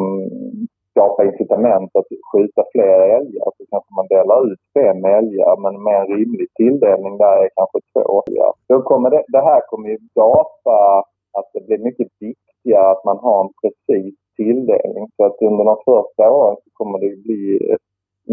skapa 0.91 1.25
incitament 1.25 1.91
att 1.97 2.11
skjuta 2.33 2.63
fler 2.73 3.01
älgar. 3.19 3.49
Så 3.57 3.63
kanske 3.71 3.91
man 3.99 4.07
delar 4.15 4.39
ut 4.53 4.61
fem 4.79 5.05
älgar 5.05 5.53
men 5.63 5.83
med 5.83 6.01
en 6.01 6.09
rimlig 6.17 6.49
tilldelning 6.55 7.19
där 7.19 7.37
är 7.45 7.51
kanske 7.59 7.79
två 7.93 8.23
älgar. 8.27 8.53
Då 8.69 8.83
kommer 8.83 9.11
det, 9.11 9.25
det 9.29 9.45
här 9.51 9.61
kommer 9.71 9.89
ju 9.89 9.99
skapa 10.11 11.05
att 11.39 11.49
det 11.55 11.67
blir 11.67 11.79
mycket 11.79 12.09
viktigare 12.21 12.91
att 12.91 13.05
man 13.05 13.19
har 13.19 13.41
en 13.45 13.53
precis 13.63 14.15
tilldelning. 14.37 15.05
Så 15.17 15.25
att 15.25 15.43
under 15.43 15.65
de 15.65 15.77
första 15.91 16.31
åren 16.31 16.57
så 16.65 16.69
kommer 16.73 16.99
det 16.99 17.07
ju 17.07 17.23
bli 17.23 17.77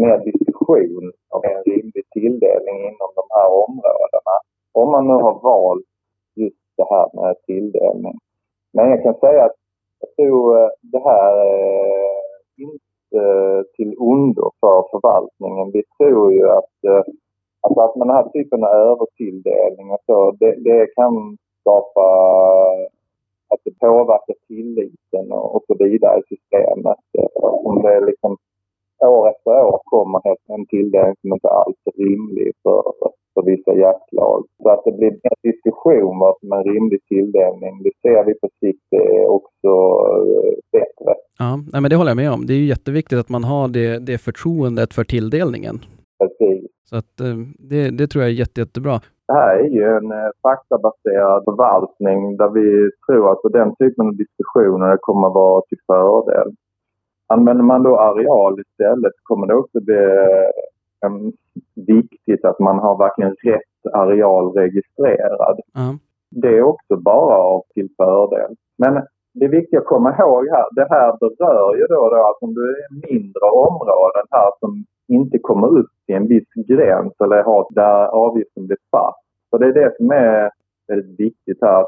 mer 0.02 0.18
diskussion 0.18 1.12
om 1.34 1.40
en 1.50 1.62
rimlig 1.72 2.04
tilldelning 2.16 2.76
inom 2.90 3.10
de 3.18 3.24
här 3.36 3.48
områdena. 3.64 4.34
Om 4.72 4.90
man 4.90 5.06
nu 5.06 5.16
har 5.26 5.36
valt 5.42 5.90
just 6.36 6.66
det 6.76 6.86
här 6.90 7.08
med 7.14 7.36
tilldelning. 7.46 8.16
Men 8.72 8.90
jag 8.90 9.02
kan 9.02 9.14
säga 9.14 9.44
att 9.44 9.56
jag 10.00 10.10
tror 10.16 10.62
eh, 10.62 10.68
det 10.82 11.02
här 11.10 11.32
eh, 11.46 12.05
till 13.86 13.98
ondo 13.98 14.50
för 14.60 14.78
förvaltningen. 14.90 15.70
Vi 15.72 15.82
tror 15.98 16.32
ju 16.32 16.48
att, 16.48 16.76
eh, 16.88 17.04
alltså 17.60 17.80
att 17.80 17.94
den 17.94 18.10
här 18.10 18.28
typen 18.28 18.64
av 18.64 18.70
övertilldelning 18.70 19.90
och 19.90 20.02
så, 20.06 20.30
det, 20.40 20.54
det 20.64 20.86
kan 20.94 21.36
skapa 21.60 22.06
att 23.48 23.60
det 23.64 23.78
påverkar 23.78 24.34
tilliten 24.48 25.32
och, 25.32 25.56
och 25.56 25.62
så 25.66 25.74
vidare 25.84 26.18
i 26.20 26.36
systemet. 26.36 27.04
Eh, 27.18 27.44
om 27.68 27.82
det 27.82 28.00
liksom 28.00 28.36
år 29.04 29.28
efter 29.30 29.50
år 29.50 29.80
kommer 29.84 30.20
en 30.48 30.66
tilldelning 30.66 31.14
som 31.20 31.32
inte 31.32 31.48
alls 31.48 31.76
är 31.84 32.04
rimlig 32.04 32.52
för, 32.62 32.82
för 33.34 33.42
vissa 33.42 33.74
jaktlag. 33.74 34.44
Så 34.62 34.68
att 34.68 34.84
det 34.84 34.92
blir 34.92 35.12
en 35.12 35.52
diskussion 35.52 36.18
vad 36.18 36.38
som 36.40 36.52
är 36.52 36.56
en 36.56 36.64
rimlig 36.64 37.00
tilldelning, 37.04 37.82
det 37.82 37.90
ser 38.02 38.24
vi 38.24 38.34
på 38.34 38.48
sikt 38.60 38.92
eh, 38.92 39.26
också 39.38 39.72
eh. 40.26 40.35
Ja, 41.38 41.56
nej, 41.72 41.80
men 41.82 41.90
det 41.90 41.96
håller 41.96 42.10
jag 42.10 42.16
med 42.16 42.32
om. 42.32 42.46
Det 42.46 42.52
är 42.52 42.58
ju 42.58 42.64
jätteviktigt 42.64 43.18
att 43.18 43.28
man 43.28 43.44
har 43.44 43.68
det, 43.68 43.98
det 43.98 44.18
förtroendet 44.18 44.94
för 44.94 45.04
tilldelningen. 45.04 45.78
Precis. 46.18 46.70
Så 46.84 46.96
att 46.96 47.20
eh, 47.20 47.36
det, 47.58 47.90
det 47.90 48.06
tror 48.06 48.24
jag 48.24 48.30
är 48.30 48.34
jätte, 48.34 48.60
jättebra. 48.60 49.00
Det 49.28 49.32
här 49.32 49.56
är 49.56 49.68
ju 49.68 49.84
en 49.96 50.12
eh, 50.12 50.30
faktabaserad 50.42 51.44
förvaltning 51.44 52.36
där 52.36 52.48
vi 52.48 52.90
tror 53.06 53.32
att 53.32 53.52
den 53.52 53.76
typen 53.76 54.06
av 54.06 54.16
diskussioner 54.16 54.96
kommer 55.00 55.28
att 55.28 55.34
vara 55.34 55.62
till 55.68 55.78
fördel. 55.86 56.52
Använder 57.26 57.64
man 57.64 57.82
då 57.82 57.98
areal 57.98 58.60
istället 58.60 59.12
kommer 59.22 59.46
det 59.46 59.54
också 59.54 59.80
bli 59.80 60.04
eh, 61.04 61.10
viktigt 61.74 62.44
att 62.44 62.58
man 62.58 62.78
har 62.78 62.98
verkligen 62.98 63.34
rätt 63.44 63.94
areal 63.94 64.52
registrerad. 64.52 65.60
Ja. 65.74 65.98
Det 66.30 66.48
är 66.48 66.62
också 66.62 66.96
bara 66.96 67.36
av 67.36 67.62
till 67.74 67.88
fördel. 67.96 68.56
Men 68.78 69.02
det 69.38 69.44
är 69.44 69.48
viktigt 69.48 69.78
att 69.78 69.92
komma 69.94 70.10
ihåg 70.18 70.42
här, 70.48 70.66
det 70.78 70.86
här 70.90 71.10
berör 71.20 71.76
ju 71.76 71.86
då, 71.86 72.10
då 72.10 72.16
att 72.30 72.42
om 72.42 72.54
du 72.54 72.62
är 72.70 73.08
mindre 73.08 73.46
områden 73.68 74.26
här 74.30 74.50
som 74.60 74.84
inte 75.08 75.38
kommer 75.38 75.78
upp 75.78 75.90
till 76.06 76.14
en 76.14 76.28
viss 76.28 76.48
gräns 76.68 77.12
eller 77.24 77.42
har 77.42 77.66
där 77.70 78.06
avgiften 78.06 78.66
blir 78.66 78.78
fast. 78.90 79.18
Så 79.50 79.58
det 79.58 79.66
är 79.66 79.72
det 79.72 79.96
som 79.96 80.10
är 80.10 80.50
väldigt 80.88 81.20
viktigt 81.20 81.58
här. 81.62 81.80
att 81.80 81.86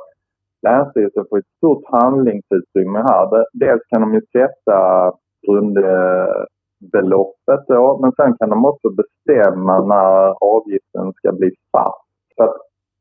Länsstyrelsen 0.63 1.25
får 1.31 1.39
ett 1.39 1.57
stort 1.57 1.85
handlingsutrymme 1.87 2.99
här. 2.99 3.45
Dels 3.53 3.83
kan 3.89 4.01
de 4.01 4.15
ju 4.15 4.21
sätta 4.33 5.13
grundbeloppet 5.47 7.67
då, 7.69 7.99
men 8.03 8.13
sen 8.13 8.37
kan 8.39 8.51
de 8.51 8.65
också 8.65 8.91
bestämma 8.91 9.85
när 9.85 10.35
avgiften 10.55 11.13
ska 11.13 11.33
bli 11.33 11.51
fast. 11.73 12.05
Så 12.37 12.43
att 12.43 12.57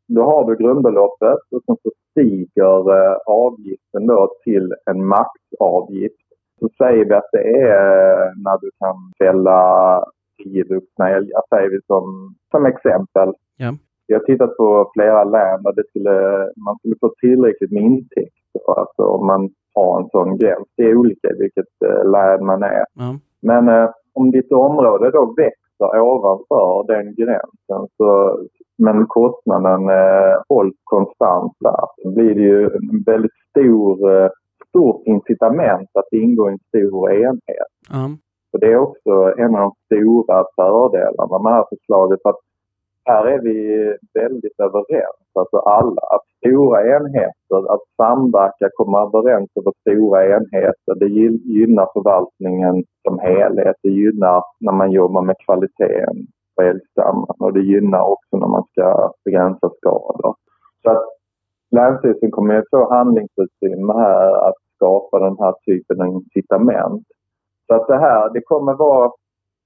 då 0.07 0.23
har 0.23 0.45
du 0.45 0.63
grundbeloppet 0.63 1.39
och 1.51 1.61
sen 1.65 1.75
så 1.83 1.91
stiger 2.11 2.79
eh, 2.97 3.17
avgiften 3.25 4.07
då 4.07 4.33
till 4.43 4.73
en 4.85 5.05
maxavgift. 5.05 6.27
Så 6.59 6.69
säger 6.77 7.05
vi 7.05 7.13
att 7.13 7.29
det 7.31 7.61
är 7.61 8.11
eh, 8.11 8.31
när 8.43 8.57
du 8.61 8.71
kan 8.79 8.95
fälla 9.19 9.61
tio 10.43 10.63
vuxna 10.63 11.09
älgar, 11.09 11.41
säger 11.49 11.69
vi 11.69 11.79
som, 11.87 12.35
som 12.51 12.65
exempel. 12.65 13.33
Ja. 13.57 13.73
Jag 14.05 14.19
har 14.19 14.25
tittat 14.25 14.57
på 14.57 14.91
flera 14.93 15.23
län 15.23 15.63
där 15.63 15.73
det 15.75 15.87
skulle, 15.89 16.49
man 16.65 16.77
skulle 16.79 16.95
få 17.01 17.13
tillräckligt 17.19 17.71
med 17.71 17.83
intäkter 17.83 18.61
alltså 18.77 19.03
om 19.03 19.27
man 19.27 19.49
har 19.73 20.01
en 20.01 20.09
sån 20.09 20.37
gräns. 20.37 20.67
Det 20.77 20.83
är 20.83 20.95
olika 20.95 21.27
i 21.27 21.39
vilket 21.39 21.81
eh, 21.85 22.11
län 22.11 22.45
man 22.45 22.63
är. 22.63 22.85
Ja. 22.93 23.19
Men 23.41 23.69
eh, 23.69 23.89
om 24.13 24.31
ditt 24.31 24.51
område 24.51 25.11
då 25.11 25.33
växer 25.37 25.99
ovanför 25.99 26.87
den 26.87 27.15
gränsen 27.15 27.87
så, 27.97 28.39
men 28.77 29.05
kostnaden 29.07 29.89
eh, 29.89 30.35
hålls 30.49 30.75
konstant 30.83 31.53
där 31.59 31.85
så 32.01 32.09
blir 32.09 32.35
det 32.35 32.41
ju 32.41 32.63
en 32.65 33.03
väldigt 33.05 33.37
stor, 33.49 34.11
eh, 34.15 34.29
stort 34.69 35.01
incitament 35.05 35.89
att 35.93 36.13
ingå 36.13 36.49
i 36.49 36.51
en 36.51 36.59
stor 36.67 37.11
enhet. 37.11 37.71
Ja. 37.89 38.09
Och 38.53 38.59
det 38.59 38.71
är 38.71 38.77
också 38.77 39.33
en 39.37 39.55
av 39.55 39.61
de 39.61 39.71
stora 39.85 40.45
fördelarna 40.55 41.39
med 41.43 41.51
det 41.51 41.55
här 41.55 41.65
förslaget. 41.69 42.19
Att 42.23 42.39
här 43.05 43.25
är 43.25 43.39
vi 43.39 43.57
väldigt 44.13 44.59
överens, 44.59 45.23
alltså 45.39 45.57
alla. 45.57 46.01
Att 46.01 46.21
stora 46.37 46.95
enheter, 46.95 47.73
att 47.73 47.81
samverka, 47.97 48.69
komma 48.75 49.01
överens 49.01 49.49
över 49.59 49.71
stora 49.81 50.25
enheter, 50.25 50.95
det 50.95 51.05
gy- 51.05 51.41
gynnar 51.43 51.87
förvaltningen 51.93 52.83
som 53.07 53.19
helhet. 53.19 53.75
Det 53.83 53.89
gynnar 53.89 54.43
när 54.59 54.71
man 54.73 54.91
jobbar 54.91 55.21
med 55.21 55.35
kvaliteten 55.45 56.15
på 56.57 56.63
älgstammen 56.63 57.35
och 57.39 57.53
det 57.53 57.61
gynnar 57.61 58.01
också 58.01 58.37
när 58.37 58.47
man 58.47 58.63
ska 58.71 59.13
begränsa 59.25 59.69
skador. 59.77 60.35
Så 60.83 60.89
att 60.89 61.03
Länsstyrelsen 61.71 62.31
kommer 62.31 62.55
att 62.55 62.69
få 62.69 62.89
handlingsutrymme 62.93 63.93
här 63.93 64.47
att 64.47 64.55
skapa 64.75 65.19
den 65.19 65.37
här 65.39 65.53
typen 65.65 66.01
av 66.01 66.07
incitament. 66.07 67.03
Så 67.67 67.73
att 67.73 67.87
det 67.87 67.97
här, 67.97 68.29
det 68.33 68.41
kommer 68.41 68.73
vara, 68.73 69.11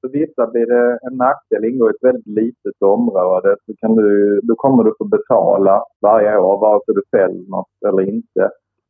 för 0.01 0.09
vissa 0.09 0.47
blir 0.47 0.65
det 0.65 0.99
en 1.07 1.17
nackdel, 1.17 1.65
ingår 1.65 1.91
i 1.91 1.95
ett 1.95 2.07
väldigt 2.09 2.27
litet 2.27 2.81
område, 2.81 3.55
så 3.65 3.73
kan 3.79 3.95
du, 3.95 4.39
då 4.43 4.55
kommer 4.55 4.83
du 4.83 4.93
få 4.97 5.05
betala 5.05 5.83
varje 6.01 6.37
år 6.37 6.57
vare 6.59 6.79
sig 6.85 6.95
du 6.95 7.03
fäller 7.17 7.49
något 7.49 7.67
eller 7.87 8.09
inte. 8.09 8.49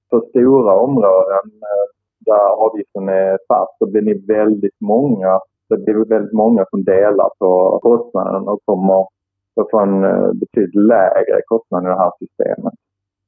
För 0.10 0.22
stora 0.30 0.76
områden 0.76 1.46
eh, 1.72 1.86
där 2.26 2.50
avgiften 2.66 3.10
är 3.10 3.38
fast 3.48 3.78
så 3.78 3.86
blir 3.86 4.02
ni 4.02 4.26
väldigt 4.28 4.82
många, 4.82 5.40
det 5.72 5.78
blir 5.78 6.06
väldigt 6.16 6.34
många 6.34 6.66
som 6.70 6.84
delar 6.84 7.30
på 7.40 7.80
kostnaden 7.84 8.48
och 8.48 8.60
kommer 8.66 9.02
att 9.62 9.72
få 9.72 9.80
en 9.80 10.04
eh, 10.04 10.34
betydligt 10.34 10.76
lägre 10.76 11.42
kostnad 11.48 11.84
i 11.84 11.88
det 11.88 12.02
här 12.04 12.12
systemet. 12.20 12.74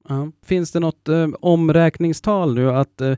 Ja. 0.09 0.27
Finns 0.45 0.71
det 0.71 0.79
något 0.79 1.09
eh, 1.09 1.27
omräkningstal 1.39 2.55
nu 2.55 2.69
att 2.69 3.01
eh, 3.01 3.15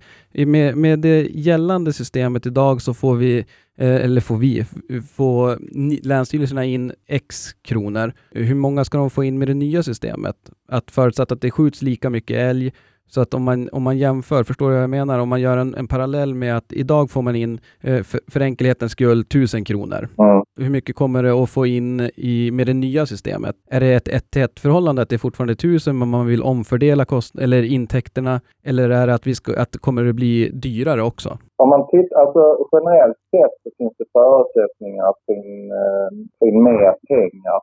med, 0.47 0.77
med 0.77 0.99
det 0.99 1.27
gällande 1.31 1.93
systemet 1.93 2.45
idag 2.45 2.81
så 2.81 2.93
får 2.93 3.15
vi, 3.15 3.37
eh, 3.77 3.95
eller 3.95 4.21
får 4.21 4.37
vi, 4.37 4.65
får 5.13 5.57
ni, 5.59 5.99
länsstyrelserna 6.03 6.65
in 6.65 6.91
X 7.07 7.53
kronor. 7.61 8.13
Hur 8.31 8.55
många 8.55 8.85
ska 8.85 8.97
de 8.97 9.09
få 9.09 9.23
in 9.23 9.39
med 9.39 9.47
det 9.47 9.53
nya 9.53 9.83
systemet? 9.83 10.35
Att 10.67 10.91
förutsatt 10.91 11.31
att 11.31 11.41
det 11.41 11.51
skjuts 11.51 11.81
lika 11.81 12.09
mycket 12.09 12.37
älg 12.37 12.71
så 13.07 13.21
att 13.21 13.33
om 13.33 13.43
man, 13.43 13.69
om 13.71 13.83
man 13.83 13.97
jämför, 13.97 14.43
förstår 14.43 14.67
du 14.69 14.73
vad 14.73 14.83
jag 14.83 14.89
menar? 14.89 15.19
Om 15.19 15.29
man 15.29 15.41
gör 15.41 15.57
en, 15.57 15.75
en 15.75 15.87
parallell 15.87 16.33
med 16.33 16.57
att 16.57 16.73
idag 16.73 17.11
får 17.11 17.21
man 17.21 17.35
in, 17.35 17.59
eh, 17.81 18.03
för, 18.03 18.19
för 18.31 18.39
enkelhetens 18.41 18.91
skull, 18.91 19.21
1000 19.21 19.63
kronor. 19.65 20.07
Mm. 20.19 20.43
Hur 20.59 20.69
mycket 20.69 20.95
kommer 20.95 21.23
det 21.23 21.31
att 21.31 21.49
få 21.49 21.65
in 21.65 22.09
i, 22.15 22.51
med 22.51 22.67
det 22.67 22.73
nya 22.73 23.05
systemet? 23.05 23.55
Är 23.69 23.79
det 23.79 23.93
ett 23.93 24.07
1 24.07 24.31
till 24.31 24.41
1 24.41 24.59
förhållande 24.59 25.01
att 25.01 25.09
det 25.09 25.15
är 25.15 25.17
fortfarande 25.27 25.53
1000 25.53 25.99
men 25.99 26.07
man 26.09 26.25
vill 26.27 26.43
omfördela 26.43 27.05
kost 27.05 27.35
eller 27.39 27.63
intäkterna? 27.63 28.41
Eller 28.65 28.89
är 28.89 29.07
det 29.07 29.13
att, 29.13 29.27
vi 29.27 29.35
ska, 29.35 29.61
att 29.61 29.77
kommer 29.77 30.03
det 30.03 30.13
bli 30.13 30.49
dyrare 30.53 31.01
också? 31.03 31.37
Om 31.57 31.69
man 31.69 31.87
tittar, 31.87 32.15
alltså 32.21 32.67
generellt 32.71 33.17
sett 33.31 33.55
så 33.63 33.69
finns 33.77 33.93
det 33.97 34.05
förutsättningar 34.13 35.03
att 35.09 35.19
få 35.25 35.33
in, 35.33 35.71
eh, 35.71 36.09
få 36.39 36.47
in 36.47 36.63
mer 36.63 36.93
pengar. 37.07 37.59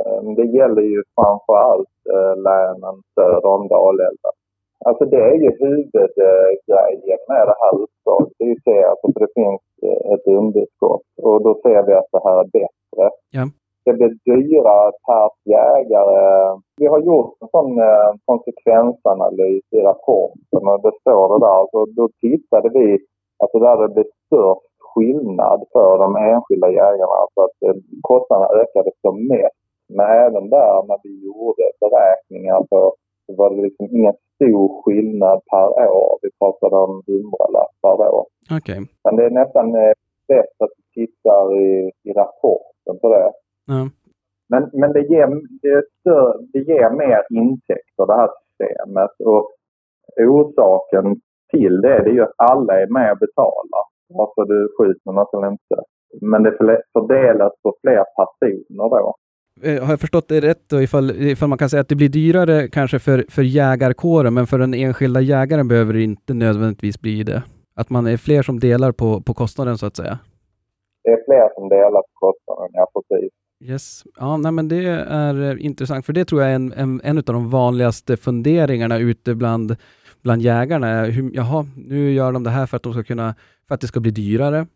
Eh, 0.00 0.34
Det 0.36 0.46
gäller 0.58 0.82
ju 0.82 1.02
framför 1.14 1.56
allt 1.68 1.96
eh, 2.14 2.34
länen 2.48 2.96
söder 3.14 3.46
om 3.46 3.68
Dalälven. 3.68 4.36
Alltså 4.86 5.04
det 5.04 5.22
är 5.30 5.34
ju 5.44 5.50
huvudgrejen 5.64 7.20
med 7.28 7.44
det 7.48 7.56
här 7.62 7.74
uppdraget. 7.82 8.32
Det 8.38 8.44
är 8.44 8.48
ju 8.48 8.60
så 8.64 8.88
alltså, 8.90 9.06
för 9.12 9.20
det 9.20 9.32
finns 9.40 9.62
eh, 9.86 10.12
ett 10.12 10.26
underskott 10.26 11.08
och 11.22 11.42
då 11.42 11.60
ser 11.62 11.82
vi 11.86 11.92
att 11.92 12.12
det 12.12 12.22
här 12.24 12.36
är 12.44 12.48
bättre. 12.58 13.04
Ja. 13.30 13.44
Det 13.84 13.92
blir 13.92 14.12
dyrare 14.24 14.92
per 15.06 15.28
jägare. 15.56 16.20
Vi 16.80 16.86
har 16.86 17.00
gjort 17.00 17.34
en 17.40 17.48
sån 17.48 17.78
eh, 17.78 18.10
konsekvensanalys 18.24 19.64
i 19.70 19.80
rapporten 19.90 20.62
och 20.72 20.82
det 20.82 20.92
står 21.00 21.24
det 21.32 21.46
där. 21.46 21.56
Alltså, 21.60 21.84
då 21.86 22.08
tittade 22.20 22.68
vi 22.78 22.98
alltså 23.42 23.58
där 23.58 23.76
det 23.82 23.94
blir 23.94 24.08
störst 24.26 24.74
skillnad 24.78 25.60
för 25.72 25.98
de 25.98 26.16
enskilda 26.16 26.68
jägarna. 26.70 27.14
Alltså 27.22 27.40
att 27.46 27.58
eh, 27.66 27.76
kostnaderna 28.02 28.60
ökade 28.62 28.90
som 29.02 29.26
mest. 29.28 29.60
Men 29.88 30.06
även 30.24 30.50
där 30.50 30.76
när 30.88 30.98
vi 31.02 31.12
gjorde 31.26 31.64
beräkningar 31.80 32.66
så 32.68 32.94
var 33.26 33.54
det 33.54 33.62
liksom 33.62 33.88
ingen 33.90 34.14
stor 34.34 34.82
skillnad 34.82 35.40
per 35.50 35.88
år. 35.90 36.18
Vi 36.22 36.30
pratade 36.38 36.76
om 36.76 37.02
hundralappar 37.06 37.96
då. 37.98 38.26
Okej. 38.58 38.80
Men 39.04 39.16
det 39.16 39.24
är 39.24 39.30
nästan 39.30 39.74
eh, 39.74 39.92
bäst 40.28 40.56
att 40.58 40.70
du 40.76 41.06
tittar 41.06 41.58
i, 41.58 41.92
i 42.02 42.12
rapporten 42.12 42.98
på 43.00 43.08
det. 43.08 43.32
Ja. 43.66 43.88
Men, 44.48 44.70
men 44.72 44.92
det, 44.92 45.00
ger, 45.00 45.26
det, 45.62 45.68
är 45.68 45.84
större, 46.00 46.34
det 46.52 46.58
ger 46.58 46.90
mer 46.90 47.22
intäkter 47.30 48.06
det 48.06 48.14
här 48.14 48.30
systemet. 48.40 49.10
Och 49.18 49.50
orsaken 50.16 51.20
till 51.50 51.80
det, 51.80 52.02
det 52.04 52.10
är 52.10 52.14
ju 52.14 52.22
att 52.22 52.34
alla 52.36 52.80
är 52.80 52.86
med 52.86 53.12
och 53.12 53.18
betalar. 53.18 53.84
Alltså 54.18 54.44
du 54.44 54.68
skjuter 54.78 55.12
något 55.12 55.34
eller 55.34 55.50
inte. 55.50 55.76
Men 56.20 56.42
det 56.42 56.56
fördelas 56.92 57.52
på 57.62 57.76
fler 57.80 58.04
personer 58.16 58.88
då. 58.88 59.14
Eh, 59.62 59.82
Har 59.82 59.90
jag 59.90 60.00
förstått 60.00 60.28
det 60.28 60.40
rätt 60.40 60.68
då 60.68 60.82
ifall, 60.82 61.10
ifall 61.10 61.48
man 61.48 61.58
kan 61.58 61.70
säga 61.70 61.80
att 61.80 61.88
det 61.88 61.94
blir 61.94 62.08
dyrare 62.08 62.68
kanske 62.68 62.98
för, 62.98 63.24
för 63.28 63.42
jägarkåren 63.42 64.34
men 64.34 64.46
för 64.46 64.58
den 64.58 64.74
enskilda 64.74 65.20
jägaren 65.20 65.68
behöver 65.68 65.92
det 65.92 66.02
inte 66.02 66.34
nödvändigtvis 66.34 67.00
bli 67.00 67.22
det? 67.22 67.42
Att 67.76 67.90
man 67.90 68.06
är 68.06 68.16
fler 68.16 68.42
som 68.42 68.60
delar 68.60 68.92
på, 68.92 69.20
på 69.20 69.34
kostnaden 69.34 69.78
så 69.78 69.86
att 69.86 69.96
säga? 69.96 70.18
Det 71.04 71.10
är 71.10 71.24
fler 71.24 71.54
som 71.54 71.68
delar 71.68 72.02
på 72.02 72.12
kostnaden, 72.14 72.70
ja 72.72 72.86
precis. 72.94 73.30
Yes. 73.64 74.02
Ja, 74.16 74.36
nej, 74.36 74.52
men 74.52 74.68
det 74.68 74.84
är 75.08 75.50
eh, 75.50 75.64
intressant, 75.66 76.06
för 76.06 76.12
det 76.12 76.24
tror 76.24 76.42
jag 76.42 76.50
är 76.50 76.54
en, 76.54 76.72
en, 76.72 77.00
en 77.04 77.18
av 77.18 77.24
de 77.24 77.50
vanligaste 77.50 78.16
funderingarna 78.16 78.98
ute 78.98 79.34
bland, 79.34 79.76
bland 80.22 80.42
jägarna. 80.42 81.04
Hur, 81.04 81.30
jaha, 81.34 81.66
nu 81.76 82.12
gör 82.12 82.32
de 82.32 82.44
det 82.44 82.50
här 82.50 82.66
för 82.66 82.76
att 82.76 82.82
de 82.82 82.92
ska 82.92 83.02
kunna, 83.02 83.34
för 83.68 83.74
att 83.74 83.80
det 83.80 83.86
ska 83.86 84.00
bli 84.00 84.10
dyrare. 84.10 84.66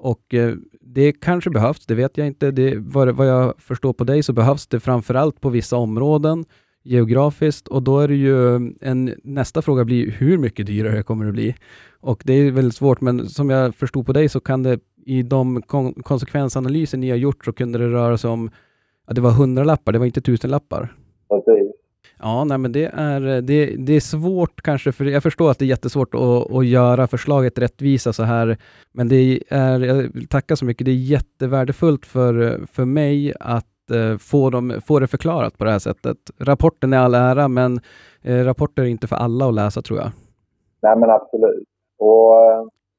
Och 0.00 0.34
eh, 0.34 0.54
det 0.80 1.12
kanske 1.12 1.50
behövs, 1.50 1.86
det 1.86 1.94
vet 1.94 2.18
jag 2.18 2.26
inte. 2.26 2.50
Det, 2.50 2.74
vad, 2.78 3.08
vad 3.16 3.28
jag 3.28 3.54
förstår 3.58 3.92
på 3.92 4.04
dig 4.04 4.22
så 4.22 4.32
behövs 4.32 4.66
det 4.66 4.80
framförallt 4.80 5.40
på 5.40 5.48
vissa 5.48 5.76
områden 5.76 6.44
geografiskt 6.82 7.68
och 7.68 7.82
då 7.82 8.00
är 8.00 8.08
det 8.08 8.14
ju 8.14 8.54
en, 8.80 9.14
nästa 9.24 9.62
fråga 9.62 9.84
blir 9.84 10.10
hur 10.10 10.38
mycket 10.38 10.66
dyrare 10.66 11.02
kommer 11.02 11.26
det 11.26 11.32
bli? 11.32 11.54
Och 12.00 12.22
det 12.24 12.32
är 12.32 12.50
väldigt 12.50 12.74
svårt, 12.74 13.00
men 13.00 13.28
som 13.28 13.50
jag 13.50 13.74
förstod 13.74 14.06
på 14.06 14.12
dig 14.12 14.28
så 14.28 14.40
kan 14.40 14.62
det 14.62 14.80
i 15.06 15.22
de 15.22 15.62
kon 15.62 15.94
konsekvensanalyser 15.94 16.98
ni 16.98 17.10
har 17.10 17.16
gjort 17.16 17.44
så 17.44 17.52
kunde 17.52 17.78
det 17.78 17.88
röra 17.88 18.18
sig 18.18 18.30
om, 18.30 18.50
att 19.06 19.14
det 19.14 19.20
var 19.20 19.30
hundralappar, 19.30 19.92
det 19.92 19.98
var 19.98 20.06
inte 20.06 20.20
tusenlappar. 20.20 20.94
precis. 21.28 21.69
Ja, 22.22 22.44
nej, 22.44 22.58
men 22.58 22.72
det 22.72 22.84
är, 22.94 23.36
eh, 23.36 23.42
det, 23.42 23.76
det 23.86 23.92
är 23.92 24.00
svårt 24.00 24.62
kanske, 24.62 24.92
för 24.92 25.04
jag 25.04 25.22
förstår 25.22 25.50
att 25.50 25.58
det 25.58 25.64
är 25.64 25.68
jättesvårt 25.68 26.14
att, 26.14 26.52
att 26.56 26.66
göra 26.66 27.06
förslaget 27.06 27.58
rättvisa 27.58 28.12
så 28.12 28.22
här, 28.22 28.56
men 28.92 29.08
det 29.08 29.40
är, 29.48 29.80
jag 29.80 29.94
vill 29.94 30.28
tacka 30.28 30.56
så 30.56 30.64
mycket, 30.64 30.84
det 30.84 30.90
är 30.90 31.10
jättevärdefullt 31.16 32.06
för, 32.06 32.60
för 32.72 32.84
mig 32.84 33.32
att 33.40 33.90
eh, 33.90 34.18
få, 34.18 34.50
dem, 34.50 34.80
få 34.86 34.98
det 34.98 35.06
förklarat 35.06 35.58
på 35.58 35.64
det 35.64 35.70
här 35.70 35.78
sättet. 35.78 36.16
Rapporten 36.38 36.92
är 36.92 36.98
all 36.98 37.14
ära, 37.14 37.48
men 37.48 37.80
eh, 38.22 38.44
rapporter 38.44 38.82
är 38.82 38.86
inte 38.86 39.06
för 39.06 39.16
alla 39.16 39.48
att 39.48 39.54
läsa 39.54 39.82
tror 39.82 39.98
jag. 39.98 40.10
Nej 40.82 40.96
men 40.96 41.10
absolut. 41.10 41.68
Och 41.98 42.34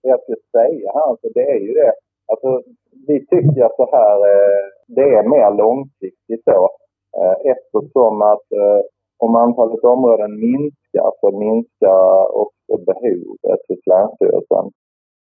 det 0.03 0.09
jag 0.09 0.21
skulle 0.21 0.37
säga 0.51 0.91
här, 0.93 1.09
alltså, 1.09 1.27
det 1.33 1.45
är 1.55 1.59
ju 1.59 1.73
det. 1.73 1.93
Alltså, 2.31 2.61
vi 3.07 3.25
tycker 3.25 3.65
att 3.65 3.75
så 3.75 3.89
här, 3.91 4.17
eh, 4.33 4.63
det 4.87 5.07
är 5.17 5.23
mer 5.23 5.57
långsiktigt 5.57 6.43
så. 6.43 6.69
Eh, 7.17 7.51
Eftersom 7.51 8.21
att 8.21 8.51
eh, 8.51 8.81
om 9.25 9.35
antalet 9.35 9.83
områden 9.83 10.39
minskar 10.39 11.09
så 11.19 11.31
minskar 11.45 12.37
också 12.43 12.73
behovet 12.89 13.61
hos 13.67 13.81
Länsstyrelsen. 13.91 14.65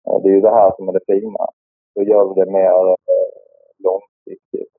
Eh, 0.06 0.17
det 0.21 0.30
är 0.30 0.36
ju 0.38 0.41
det 0.41 0.58
här 0.60 0.71
som 0.75 0.89
är 0.89 0.93
det 0.93 1.06
fina. 1.13 1.45
Då 1.95 2.02
gör 2.04 2.23
vi 2.28 2.34
det 2.41 2.52
mer 2.52 2.78
eh, 2.91 3.30
långsiktigt. 3.86 4.73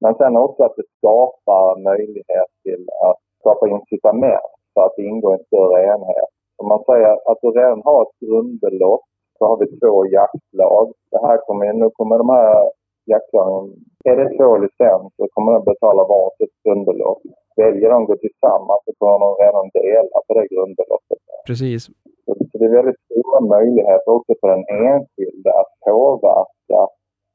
Men 0.00 0.14
sen 0.14 0.36
också 0.36 0.62
att 0.62 0.76
det 0.76 0.88
skapar 0.96 1.82
möjlighet 1.90 2.50
till 2.64 2.82
att 3.06 3.18
skapa 3.40 3.68
incitament 3.68 4.52
för 4.74 4.82
att 4.86 4.98
ingå 4.98 5.30
i 5.30 5.34
en 5.34 5.44
större 5.44 5.78
enhet. 5.92 6.32
Om 6.60 6.68
man 6.68 6.84
säger 6.84 7.30
att 7.30 7.38
du 7.42 7.48
redan 7.50 7.82
har 7.84 8.02
ett 8.02 8.18
grundbelopp 8.26 9.04
så 9.38 9.46
har 9.46 9.56
vi 9.56 9.66
två 9.80 10.06
jaktlag. 10.06 10.92
Det 11.10 11.20
här 11.26 11.38
kommer, 11.46 11.72
nu 11.72 11.90
kommer 11.90 12.18
de 12.18 12.28
här 12.28 12.70
jaktlagen, 13.06 13.64
är 14.04 14.16
det 14.16 14.36
två 14.36 14.58
licenser 14.58 15.10
så 15.16 15.28
kommer 15.34 15.52
de 15.52 15.64
betala 15.64 16.02
varsitt 16.04 16.54
grundbelopp. 16.64 17.22
Väljer 17.62 17.88
de 17.90 18.02
att 18.02 18.08
gå 18.08 18.16
tillsammans 18.16 18.80
så 18.86 18.92
kommer 18.98 19.18
de 19.26 19.30
redan 19.44 19.66
dela 19.78 20.18
på 20.26 20.30
det 20.36 20.46
grundbeloppet. 20.54 21.18
Precis. 21.48 21.82
Så 22.24 22.30
så 22.50 22.58
det 22.58 22.64
är 22.64 22.78
väldigt 22.80 23.00
stora 23.06 23.40
möjligheter 23.54 24.10
också 24.18 24.32
för 24.40 24.48
den 24.54 24.64
enskilde 24.86 25.50
att 25.60 25.72
påverka 25.86 26.80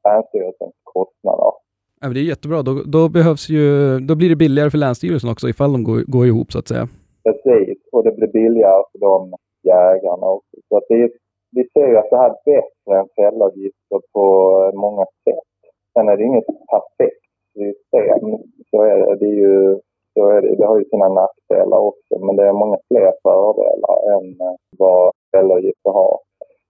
Länsstyrelsens 0.04 0.74
kostnader. 0.82 1.52
Ja, 2.00 2.08
det 2.14 2.20
är 2.20 2.32
jättebra, 2.34 2.62
då, 2.62 2.72
då, 2.96 3.08
behövs 3.08 3.48
ju, 3.48 3.66
då 4.08 4.14
blir 4.16 4.28
det 4.28 4.36
billigare 4.36 4.70
för 4.70 4.78
Länsstyrelsen 4.78 5.30
också 5.30 5.48
ifall 5.48 5.72
de 5.72 5.84
går, 5.84 5.98
går 6.14 6.26
ihop 6.26 6.52
så 6.52 6.58
att 6.58 6.68
säga. 6.68 6.86
Precis, 7.26 7.78
och 7.92 8.04
det 8.04 8.12
blir 8.12 8.32
billigare 8.40 8.82
för 8.92 8.98
de 8.98 9.34
jägarna 9.62 10.26
också. 10.36 10.56
Så 10.68 10.76
att 10.76 10.86
det 10.88 11.10
vi 11.56 11.68
ser 11.72 11.88
ju 11.88 11.96
att 11.96 12.10
det 12.10 12.16
här 12.16 12.30
är 12.30 12.44
bättre 12.44 12.92
än 13.00 13.08
fällavgifter 13.16 14.00
på 14.12 14.26
många 14.74 15.04
sätt. 15.24 15.50
Sen 15.92 16.08
är 16.08 16.16
det 16.16 16.24
inget 16.24 16.46
perfekt 16.46 17.24
system, 17.52 18.24
så 18.70 18.82
är 18.82 18.96
det, 18.98 19.16
det 19.20 19.26
är 19.26 19.38
ju 19.46 19.80
så 20.14 20.28
är 20.28 20.42
det, 20.42 20.56
det 20.56 20.66
har 20.66 20.78
ju 20.78 20.84
sina 20.84 21.08
nackdelar 21.08 21.78
också. 21.78 22.18
Men 22.18 22.36
det 22.36 22.46
är 22.46 22.52
många 22.52 22.78
fler 22.88 23.12
fördelar 23.22 23.96
än 24.14 24.26
eh, 24.40 24.56
vad 24.78 25.12
fällavgifter 25.32 25.90
har. 25.90 26.18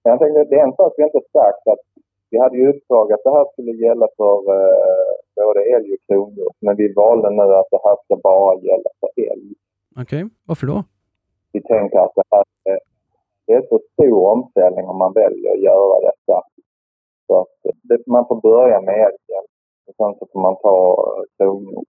Men 0.03 0.11
jag 0.11 0.19
tänkte, 0.21 0.45
det 0.45 0.57
är 0.61 0.65
en 0.65 0.77
sak 0.77 0.93
vi 0.97 1.03
inte 1.03 1.21
sagt 1.33 1.67
att 1.73 1.85
vi 2.31 2.39
hade 2.39 2.57
ju 2.57 2.69
uppdrag 2.69 3.13
att 3.13 3.25
det 3.25 3.31
här 3.31 3.47
skulle 3.53 3.73
gälla 3.73 4.09
för 4.17 4.37
eh, 4.57 5.13
både 5.37 5.61
älg 5.75 5.93
och 5.95 6.07
kronhjort. 6.07 6.57
Men 6.61 6.77
vi 6.77 6.93
valde 6.93 7.31
nu 7.31 7.43
att 7.43 7.71
det 7.71 7.81
här 7.85 7.97
ska 8.05 8.17
bara 8.17 8.61
gälla 8.61 8.91
för 9.01 9.11
älg. 9.33 9.55
Okej, 10.01 10.25
varför 10.49 10.67
då? 10.67 10.85
Vi 11.53 11.61
tänker 11.63 11.99
att 11.99 12.15
det 12.15 12.23
här 12.31 12.45
är, 12.65 12.79
det 13.47 13.53
är 13.53 13.63
så 13.69 13.81
stor 13.93 14.29
omställning 14.29 14.85
om 14.89 14.97
man 14.99 15.13
väljer 15.13 15.53
att 15.53 15.61
göra 15.61 16.01
detta. 16.01 16.43
Så 17.27 17.41
att 17.41 17.57
det, 17.83 18.07
man 18.07 18.27
får 18.27 18.41
börja 18.41 18.81
med 18.81 18.95
älgen. 18.95 19.45
Och 19.87 19.95
sen 19.97 20.15
så 20.19 20.27
får 20.33 20.41
man 20.41 20.57
ta 20.57 20.79
eh, 21.17 21.25
kronhjort 21.37 21.94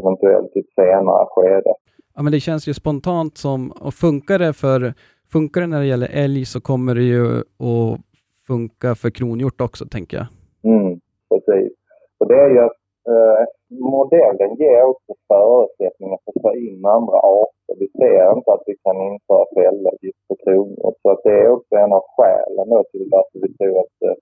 eventuellt 0.00 0.56
i 0.56 0.60
ett 0.60 0.74
senare 0.74 1.26
skede. 1.30 1.72
Ja, 2.14 2.22
men 2.22 2.32
det 2.32 2.40
känns 2.40 2.68
ju 2.68 2.74
spontant 2.74 3.38
som, 3.38 3.72
och 3.86 3.94
funkar 3.94 4.38
det 4.38 4.52
för, 4.52 4.94
funkar 5.32 5.60
det 5.60 5.66
när 5.66 5.80
det 5.80 5.86
gäller 5.86 6.10
älg 6.24 6.44
så 6.44 6.60
kommer 6.60 6.94
det 6.94 7.06
ju 7.14 7.24
att 7.68 8.00
funka 8.46 8.94
för 8.94 9.10
kronhjort 9.10 9.60
också, 9.60 9.84
tänker 9.96 10.16
jag. 10.16 10.26
Mm, 10.72 11.00
precis. 11.30 11.72
Och 12.18 12.26
det 12.28 12.38
är 12.44 12.50
ju 12.50 12.58
att 12.58 12.80
eh, 13.12 13.44
modellen 13.92 14.52
ger 14.62 14.82
också 14.92 15.12
förutsättningar 15.28 16.18
för 16.24 16.30
att 16.34 16.42
ta 16.42 16.52
in 16.54 16.84
andra 16.98 17.18
arter. 17.40 17.74
Vi 17.82 17.88
ser 18.00 18.36
inte 18.36 18.50
att 18.52 18.64
vi 18.66 18.76
kan 18.84 18.96
införa 19.10 19.44
fällavgift 19.56 20.22
på 20.28 20.34
kronhjort. 20.44 20.98
Så 21.02 21.10
att 21.10 21.22
det 21.24 21.36
är 21.44 21.48
också 21.56 21.74
en 21.84 21.92
av 21.92 22.04
skälen 22.16 22.68
då 22.74 22.84
till 22.92 23.08
varför 23.10 23.38
vi 23.44 23.50
tror 23.56 23.76
att 23.84 23.96
eh, 24.08 24.16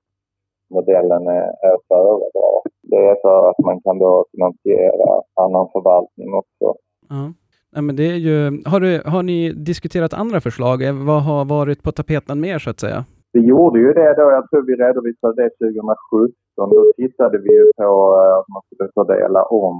modellen 0.71 1.27
är, 1.27 1.49
föredra. 1.89 2.49
Det 2.83 2.97
är 2.97 3.17
för 3.23 3.51
att 3.51 3.59
man 3.59 3.81
kan 3.81 3.99
då 3.99 4.25
finansiera 4.33 5.23
annan 5.45 5.69
förvaltning 5.73 6.35
också. 6.35 6.67
Ja. 7.09 7.33
Nej, 7.73 7.83
men 7.83 7.97
det 7.97 8.07
är 8.15 8.21
ju, 8.29 8.63
har, 8.67 8.81
du, 8.81 9.03
har 9.07 9.23
ni 9.23 9.53
diskuterat 9.53 10.15
andra 10.15 10.41
förslag? 10.41 10.83
Eh, 10.83 11.07
Vad 11.07 11.23
har 11.23 11.45
varit 11.45 11.83
på 11.83 11.93
tapeten 11.93 12.41
mer, 12.41 12.59
så 12.59 12.71
att 12.71 12.81
säga? 12.81 13.05
Vi 13.33 13.41
gjorde 13.41 13.79
ju 13.79 13.93
det 13.93 14.15
då, 14.15 14.23
jag 14.37 14.51
tror 14.51 14.63
vi 14.67 14.75
redovisade 14.75 15.43
det 15.43 15.51
2017. 15.51 16.33
Då 16.57 16.93
tittade 16.97 17.39
vi 17.39 17.53
ju 17.59 17.65
på 17.77 17.91
eh, 18.21 18.39
att 18.39 18.49
man 18.55 18.63
skulle 18.67 18.91
fördela 18.95 19.43
om 19.43 19.77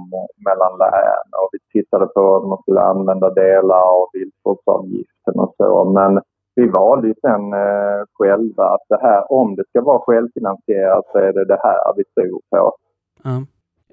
mellan 0.47 0.73
län 0.83 1.27
och 1.41 1.49
vi 1.51 1.59
tittade 1.81 2.05
på 2.05 2.35
att 2.35 2.47
man 2.47 2.61
skulle 2.61 2.81
använda 2.81 3.29
delar 3.29 3.81
av 3.97 4.05
viltvårdsavgiften 4.13 5.35
och 5.43 5.53
så. 5.57 5.69
Men 5.97 6.21
vi 6.59 6.67
valde 6.67 7.07
ju 7.07 7.13
sen 7.21 7.53
eh, 7.53 8.01
själva 8.13 8.63
att 8.63 8.85
det 8.89 8.99
här, 9.01 9.31
om 9.31 9.55
det 9.55 9.63
ska 9.69 9.81
vara 9.81 9.99
självfinansierat 9.99 11.05
så 11.11 11.17
är 11.17 11.33
det 11.33 11.45
det 11.45 11.59
här 11.63 11.93
vi 11.97 12.03
tror 12.03 12.41
på. 12.49 12.75
Ja. 13.23 13.43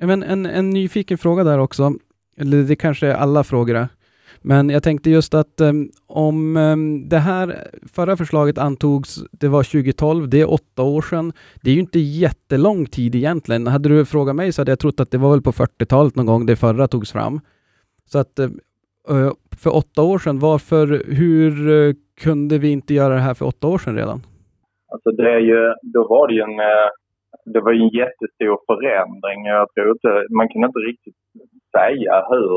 Men 0.00 0.22
en, 0.22 0.46
en 0.46 0.70
nyfiken 0.70 1.18
fråga 1.18 1.44
där 1.44 1.58
också, 1.58 1.92
eller 2.36 2.62
det 2.62 2.76
kanske 2.76 3.06
är 3.06 3.14
alla 3.14 3.44
frågor, 3.44 3.88
men 4.42 4.70
jag 4.70 4.82
tänkte 4.82 5.10
just 5.10 5.34
att 5.34 5.60
um, 5.60 5.90
om 6.06 6.56
ehm, 6.56 7.08
det 7.08 7.18
här 7.18 7.68
förra 7.92 8.16
förslaget 8.16 8.58
antogs, 8.58 9.18
det 9.30 9.48
var 9.48 9.62
2012, 9.62 10.28
det 10.28 10.40
är 10.40 10.52
åtta 10.52 10.82
år 10.82 11.02
sedan, 11.02 11.32
det 11.62 11.70
är 11.70 11.74
ju 11.74 11.80
inte 11.80 11.98
jättelång 11.98 12.86
tid 12.86 13.14
egentligen. 13.14 13.66
Hade 13.66 13.88
du 13.88 14.04
frågat 14.04 14.36
mig 14.36 14.52
så 14.52 14.60
hade 14.60 14.72
jag 14.72 14.78
trott 14.78 15.00
att 15.00 15.10
det 15.10 15.18
var 15.18 15.30
väl 15.30 15.42
på 15.42 15.52
40-talet 15.52 16.16
någon 16.16 16.26
gång 16.26 16.46
det 16.46 16.56
förra 16.56 16.88
togs 16.88 17.12
fram. 17.12 17.40
Så 18.04 18.18
att 18.18 18.38
eh, 18.38 18.48
för 19.56 19.76
åtta 19.76 20.02
år 20.02 20.18
sedan, 20.18 20.38
varför, 20.38 21.04
hur 21.06 21.70
eh, 21.70 21.94
kunde 22.24 22.58
vi 22.58 22.72
inte 22.72 22.94
göra 22.94 23.14
det 23.14 23.20
här 23.20 23.34
för 23.34 23.46
åtta 23.46 23.66
år 23.66 23.78
sedan 23.78 23.96
redan? 23.96 24.20
Alltså 24.92 25.10
det 25.10 25.30
är 25.32 25.38
ju, 25.38 25.74
då 25.82 26.08
var 26.08 26.28
det 26.28 26.34
ju 26.34 26.40
en, 26.40 26.60
eh, 26.60 26.88
det 27.44 27.60
var 27.60 27.72
en 27.72 27.88
jättestor 27.88 28.58
förändring. 28.68 29.46
Jag 29.46 29.66
tror 29.74 29.90
inte, 29.90 30.26
man 30.30 30.48
kan 30.48 30.64
inte 30.64 30.78
riktigt 30.78 31.16
säga 31.76 32.14
hur 32.30 32.56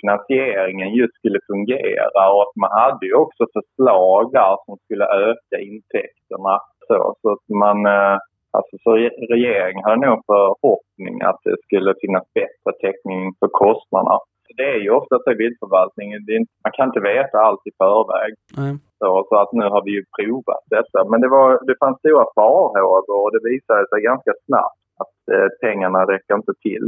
finansieringen 0.00 0.94
just 0.94 1.14
skulle 1.14 1.40
fungera 1.50 2.22
och 2.32 2.42
att 2.42 2.56
man 2.62 2.70
hade 2.82 3.06
ju 3.06 3.14
också 3.14 3.42
förslag 3.56 4.32
där 4.32 4.56
som 4.64 4.76
skulle 4.84 5.04
öka 5.04 5.56
intäkterna. 5.70 6.54
Så, 6.86 7.14
så 7.22 7.32
att 7.32 7.48
man, 7.64 7.86
eh, 7.86 8.16
alltså 8.56 8.74
så 8.82 8.90
regeringen 9.36 9.84
hade 9.84 10.06
nog 10.06 10.22
förhoppning 10.26 11.16
att 11.22 11.40
det 11.44 11.56
skulle 11.64 11.94
finnas 12.00 12.26
bättre 12.34 12.70
täckning 12.80 13.34
för 13.38 13.48
kostnaderna. 13.48 14.18
Det 14.56 14.68
är 14.74 14.80
ju 14.84 14.90
ofta 14.90 15.14
så 15.18 15.30
i 15.32 15.40
viltförvaltningen, 15.44 16.20
man 16.64 16.72
kan 16.76 16.88
inte 16.88 17.00
veta 17.00 17.38
allt 17.38 17.66
i 17.70 17.72
förväg. 17.82 18.32
Nej. 18.56 18.74
Så, 19.00 19.08
så 19.28 19.34
att 19.42 19.52
nu 19.52 19.66
har 19.74 19.82
vi 19.84 19.92
ju 19.98 20.04
provat 20.16 20.64
detta. 20.76 20.98
Men 21.10 21.20
det, 21.20 21.28
var, 21.28 21.48
det 21.68 21.76
fanns 21.82 21.98
stora 21.98 22.26
farhågor 22.38 23.18
och 23.24 23.32
det 23.34 23.48
visade 23.50 23.88
sig 23.88 24.00
ganska 24.10 24.32
snabbt 24.46 24.80
att 25.02 25.18
eh, 25.34 25.48
pengarna 25.64 26.00
räcker 26.12 26.34
inte 26.34 26.54
till. 26.66 26.86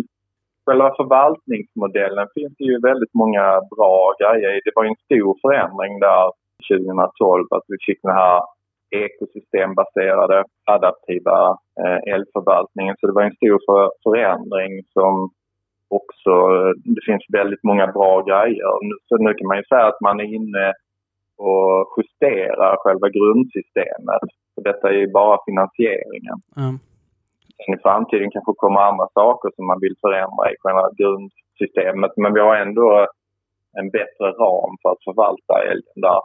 Själva 0.66 0.94
förvaltningsmodellen 1.00 2.26
finns 2.34 2.54
det 2.58 2.64
ju 2.64 2.80
väldigt 2.90 3.14
många 3.14 3.46
bra 3.76 3.96
grejer 4.20 4.50
i. 4.56 4.60
Det 4.64 4.72
var 4.74 4.84
ju 4.84 4.92
en 4.94 5.04
stor 5.08 5.30
förändring 5.44 5.92
där 6.00 6.24
2012 6.70 7.46
att 7.50 7.66
vi 7.68 7.76
fick 7.86 8.00
den 8.02 8.14
här 8.22 8.40
ekosystembaserade 8.90 10.44
adaptiva 10.64 11.58
eh, 11.80 12.14
älgförvaltningen. 12.14 12.96
Så 12.98 13.06
det 13.06 13.12
var 13.12 13.22
en 13.22 13.40
stor 13.40 13.58
för, 13.66 13.90
förändring 14.06 14.72
som 14.96 15.30
också, 15.88 16.32
det 16.94 17.02
finns 17.06 17.24
väldigt 17.28 17.64
många 17.64 17.86
bra 17.86 18.22
grejer. 18.22 18.72
Så 19.08 19.16
nu 19.16 19.34
kan 19.34 19.46
man 19.46 19.56
ju 19.56 19.64
säga 19.64 19.86
att 19.86 20.00
man 20.00 20.20
är 20.20 20.34
inne 20.38 20.72
och 21.36 21.94
justerar 21.96 22.76
själva 22.76 23.08
grundsystemet. 23.08 24.24
Så 24.54 24.60
detta 24.60 24.88
är 24.88 24.92
ju 24.92 25.12
bara 25.12 25.38
finansieringen. 25.46 26.38
Ja. 26.56 26.68
Sen 27.56 27.74
i 27.74 27.78
framtiden 27.82 28.30
kanske 28.30 28.52
kommer 28.56 28.80
andra 28.80 29.08
saker 29.14 29.50
som 29.56 29.66
man 29.66 29.80
vill 29.80 29.96
förändra 30.00 30.44
i 30.52 30.56
själva 30.58 30.86
grundsystemet. 31.00 32.12
Men 32.16 32.34
vi 32.34 32.40
har 32.40 32.56
ändå 32.56 33.06
en 33.78 33.90
bättre 33.90 34.26
ram 34.42 34.76
för 34.82 34.88
att 34.92 35.04
förvalta 35.04 35.54
älgen 35.70 35.98
där. 36.06 36.20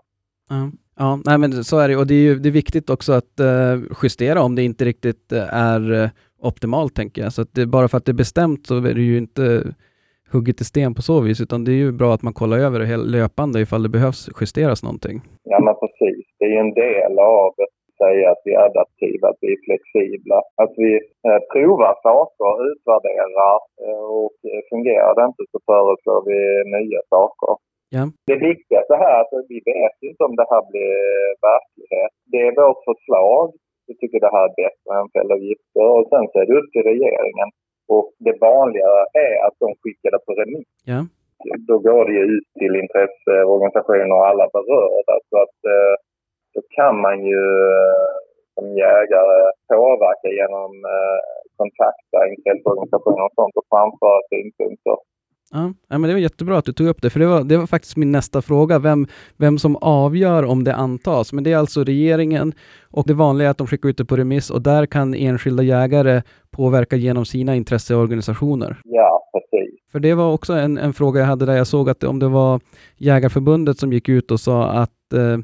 Ja, 0.50 0.72
ja 0.98 1.20
nej, 1.26 1.38
men 1.38 1.64
så 1.64 1.80
är 1.80 1.88
det. 1.88 1.98
Och 1.98 2.08
det 2.08 2.14
är 2.14 2.26
ju 2.30 2.40
det 2.40 2.50
är 2.50 2.54
viktigt 2.64 2.90
också 2.90 3.12
att 3.14 3.40
eh, 3.40 3.76
justera 4.04 4.42
om 4.42 4.56
det 4.56 4.64
inte 4.64 4.86
riktigt 4.86 5.32
eh, 5.32 5.54
är 5.54 5.94
eh, 5.94 6.10
optimalt, 6.44 6.96
tänker 6.96 7.22
jag. 7.22 7.34
Så 7.34 7.42
att 7.42 7.54
det, 7.56 7.66
bara 7.66 7.88
för 7.88 7.98
att 7.98 8.06
det 8.06 8.12
är 8.12 8.24
bestämt 8.26 8.68
så 8.68 8.78
är 8.78 8.94
det 8.94 9.02
ju 9.02 9.18
inte 9.18 9.44
hugget 10.34 10.62
i 10.62 10.66
sten 10.72 10.94
på 10.96 11.02
så 11.02 11.22
vis, 11.22 11.42
utan 11.42 11.64
det 11.64 11.72
är 11.72 11.82
ju 11.86 11.92
bra 11.92 12.14
att 12.14 12.24
man 12.28 12.34
kollar 12.34 12.58
över 12.58 12.80
det 12.80 12.98
löpande 12.98 13.62
ifall 13.62 13.84
det 13.84 13.96
behövs 13.98 14.30
justeras 14.42 14.84
någonting. 14.84 15.18
Ja, 15.44 15.60
men 15.66 15.76
precis. 15.84 16.26
Det 16.40 16.46
är 16.46 16.50
ju 16.50 16.62
en 16.68 16.74
del 16.74 17.20
av 17.20 17.48
att 17.64 17.76
säga 18.04 18.26
att 18.32 18.42
vi 18.46 18.52
är 18.54 18.64
adaptiva, 18.70 19.26
att 19.30 19.42
vi 19.42 19.50
är 19.56 19.62
flexibla. 19.66 20.40
Att 20.64 20.74
vi 20.84 20.92
eh, 21.28 21.42
provar 21.54 21.94
saker, 22.10 22.54
utvärderar 22.72 23.58
eh, 23.84 24.06
och 24.22 24.36
fungerar 24.72 25.12
det 25.16 25.26
inte 25.30 25.44
så 25.52 25.60
föreslår 25.72 26.22
vi 26.30 26.40
nya 26.78 27.02
saker. 27.16 27.54
Ja. 27.96 28.04
Det 28.30 28.38
viktiga 28.50 28.80
är 28.82 28.88
så 28.94 28.98
här 29.06 29.16
att 29.22 29.46
vi 29.54 29.60
vet 29.74 29.98
inte 30.10 30.22
om 30.28 30.36
det 30.40 30.48
här 30.54 30.64
blir 30.72 30.96
verklighet. 31.50 32.14
Det 32.32 32.42
är 32.48 32.60
vårt 32.62 32.84
förslag. 32.90 33.48
Vi 33.88 33.94
tycker 33.98 34.20
det 34.20 34.36
här 34.36 34.46
är 34.50 34.58
bättre 34.64 34.92
än 35.00 35.10
fällavgifter 35.16 35.86
och 35.96 36.08
sen 36.12 36.26
så 36.30 36.36
är 36.42 36.46
det 36.46 36.60
upp 36.60 36.72
till 36.72 36.88
regeringen. 36.94 37.50
Och 37.94 38.08
det 38.26 38.36
vanliga 38.50 38.92
är 39.28 39.36
att 39.46 39.58
de 39.64 39.68
skickar 39.82 40.12
det 40.12 40.26
på 40.28 40.34
remiss. 40.42 40.72
Ja. 40.86 41.00
Då 41.70 41.76
går 41.88 42.06
det 42.06 42.14
ju 42.20 42.24
ut 42.36 42.48
till 42.60 42.76
intresseorganisationer 42.84 44.16
och 44.18 44.28
alla 44.28 44.48
berörda. 44.56 45.16
Så 45.30 45.36
att 45.44 45.58
eh, 45.74 45.94
då 46.54 46.62
kan 46.78 46.96
man 47.06 47.18
ju 47.32 47.44
eh, 47.80 48.14
som 48.56 48.66
jägare 48.86 49.40
påverka 49.74 50.30
genom 50.42 50.72
eh, 50.96 51.20
kontakta 51.60 52.18
intresseorganisationer 52.34 53.24
och 53.28 53.36
sånt 53.40 53.56
och 53.60 53.68
framföra 53.74 54.20
synpunkter. 54.30 54.98
Ja, 55.54 55.74
men 55.88 56.02
det 56.02 56.14
var 56.14 56.20
jättebra 56.20 56.58
att 56.58 56.66
du 56.66 56.74
tog 56.74 56.88
upp 56.88 57.02
det, 57.02 57.10
för 57.10 57.20
det 57.20 57.26
var, 57.26 57.44
det 57.44 57.58
var 57.58 57.68
faktiskt 57.68 57.98
min 57.98 58.12
nästa 58.12 58.42
fråga, 58.42 58.80
vem, 58.80 59.08
vem 59.38 59.58
som 59.58 59.76
avgör 59.76 60.44
om 60.46 60.64
det 60.64 60.76
antas. 60.76 61.34
Men 61.34 61.44
det 61.44 61.52
är 61.52 61.58
alltså 61.58 61.84
regeringen 61.84 62.54
och 62.84 63.08
det 63.08 63.14
vanliga 63.14 63.48
är 63.48 63.52
att 63.52 63.58
de 63.58 63.68
skickar 63.68 63.90
ut 63.90 63.98
det 63.98 64.06
på 64.06 64.18
remiss 64.18 64.50
och 64.50 64.62
där 64.62 64.86
kan 64.86 65.14
enskilda 65.14 65.64
jägare 65.64 66.22
påverka 66.52 66.96
genom 66.96 67.26
sina 67.26 67.56
intresseorganisationer. 67.56 68.82
Ja, 68.84 69.30
precis. 69.34 69.80
För 69.92 70.00
det 70.00 70.14
var 70.14 70.34
också 70.34 70.54
en, 70.54 70.78
en 70.78 70.94
fråga 70.94 71.20
jag 71.20 71.28
hade 71.28 71.46
där 71.46 71.56
jag 71.56 71.68
såg 71.68 71.90
att 71.90 72.04
om 72.04 72.20
det 72.20 72.28
var 72.28 72.62
Jägarförbundet 72.98 73.78
som 73.78 73.94
gick 73.94 74.10
ut 74.10 74.32
och 74.32 74.40
sa 74.40 74.70
att 74.70 75.14
eh, 75.14 75.38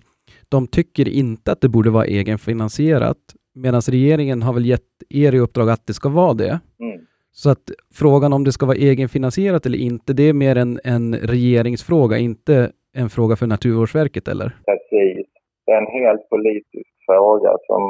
de 0.50 0.68
tycker 0.68 1.10
inte 1.10 1.52
att 1.52 1.62
det 1.62 1.70
borde 1.70 1.90
vara 1.90 2.06
egenfinansierat, 2.06 3.18
medan 3.56 3.82
regeringen 3.82 4.42
har 4.42 4.54
väl 4.54 4.66
gett 4.66 4.82
er 5.10 5.36
i 5.36 5.40
uppdrag 5.40 5.70
att 5.70 5.88
det 5.88 5.94
ska 5.94 6.10
vara 6.10 6.34
det. 6.34 6.60
Mm. 6.80 6.99
Så 7.32 7.50
att 7.50 7.66
frågan 7.94 8.34
om 8.34 8.44
det 8.44 8.52
ska 8.52 8.66
vara 8.66 8.78
egenfinansierat 8.78 9.66
eller 9.66 9.78
inte, 9.78 10.14
det 10.14 10.24
är 10.24 10.34
mer 10.34 10.56
en, 10.56 10.80
en 10.84 11.16
regeringsfråga, 11.16 12.18
inte 12.18 12.72
en 12.96 13.10
fråga 13.10 13.36
för 13.36 13.48
Naturvårdsverket 13.48 14.28
eller? 14.28 14.50
Precis. 14.70 15.28
Det 15.66 15.72
är 15.72 15.82
en 15.86 15.94
helt 16.02 16.30
politisk 16.30 16.92
fråga 17.08 17.52
som 17.68 17.82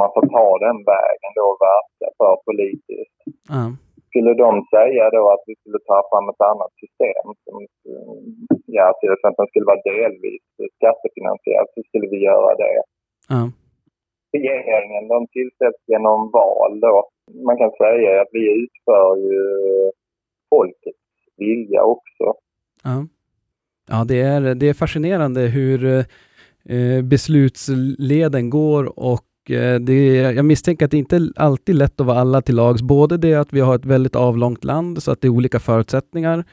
man 0.00 0.10
får 0.14 0.26
ta 0.36 0.48
den 0.66 0.78
vägen 0.94 1.30
då 1.38 1.44
och 1.52 1.60
verka 1.70 2.08
för 2.18 2.34
politiskt. 2.48 3.18
Ja. 3.54 3.64
Skulle 4.08 4.32
de 4.44 4.52
säga 4.76 5.04
då 5.16 5.24
att 5.34 5.44
vi 5.46 5.54
skulle 5.60 5.80
ta 5.90 5.98
fram 6.10 6.26
ett 6.32 6.44
annat 6.50 6.72
system 6.82 7.24
som 7.44 7.56
mm, 7.92 8.46
ja, 8.78 8.86
till 9.00 9.12
exempel 9.16 9.46
skulle 9.48 9.70
vara 9.72 9.86
delvis 9.94 10.44
skattefinansierat 10.78 11.70
så 11.74 11.80
skulle 11.88 12.08
vi 12.14 12.18
göra 12.30 12.52
det. 12.64 12.78
Ja. 13.32 13.42
Regeringen 14.36 15.08
de 15.08 15.26
tillsätts 15.36 15.82
genom 15.92 16.30
val 16.30 16.80
då. 16.80 16.96
Man 17.34 17.56
kan 17.58 17.70
säga 17.70 18.20
att 18.20 18.28
vi 18.32 18.64
utför 18.64 19.16
ju 19.16 19.42
folkets 20.50 20.98
vilja 21.36 21.82
också. 21.82 22.34
Ja, 22.82 23.06
ja 23.88 24.04
det, 24.04 24.20
är, 24.20 24.54
det 24.54 24.68
är 24.68 24.74
fascinerande 24.74 25.40
hur 25.40 26.04
eh, 26.64 27.02
beslutsleden 27.02 28.50
går 28.50 28.98
och 28.98 29.50
eh, 29.50 29.80
det, 29.80 30.16
jag 30.16 30.44
misstänker 30.44 30.84
att 30.84 30.90
det 30.90 30.98
inte 30.98 31.32
alltid 31.36 31.74
är 31.74 31.78
lätt 31.78 32.00
att 32.00 32.06
vara 32.06 32.18
alla 32.18 32.42
till 32.42 32.54
lags. 32.54 32.82
Både 32.82 33.16
det 33.16 33.34
att 33.34 33.52
vi 33.52 33.60
har 33.60 33.74
ett 33.74 33.84
väldigt 33.84 34.16
avlångt 34.16 34.64
land 34.64 35.02
så 35.02 35.10
att 35.10 35.20
det 35.20 35.28
är 35.28 35.32
olika 35.32 35.60
förutsättningar, 35.60 36.44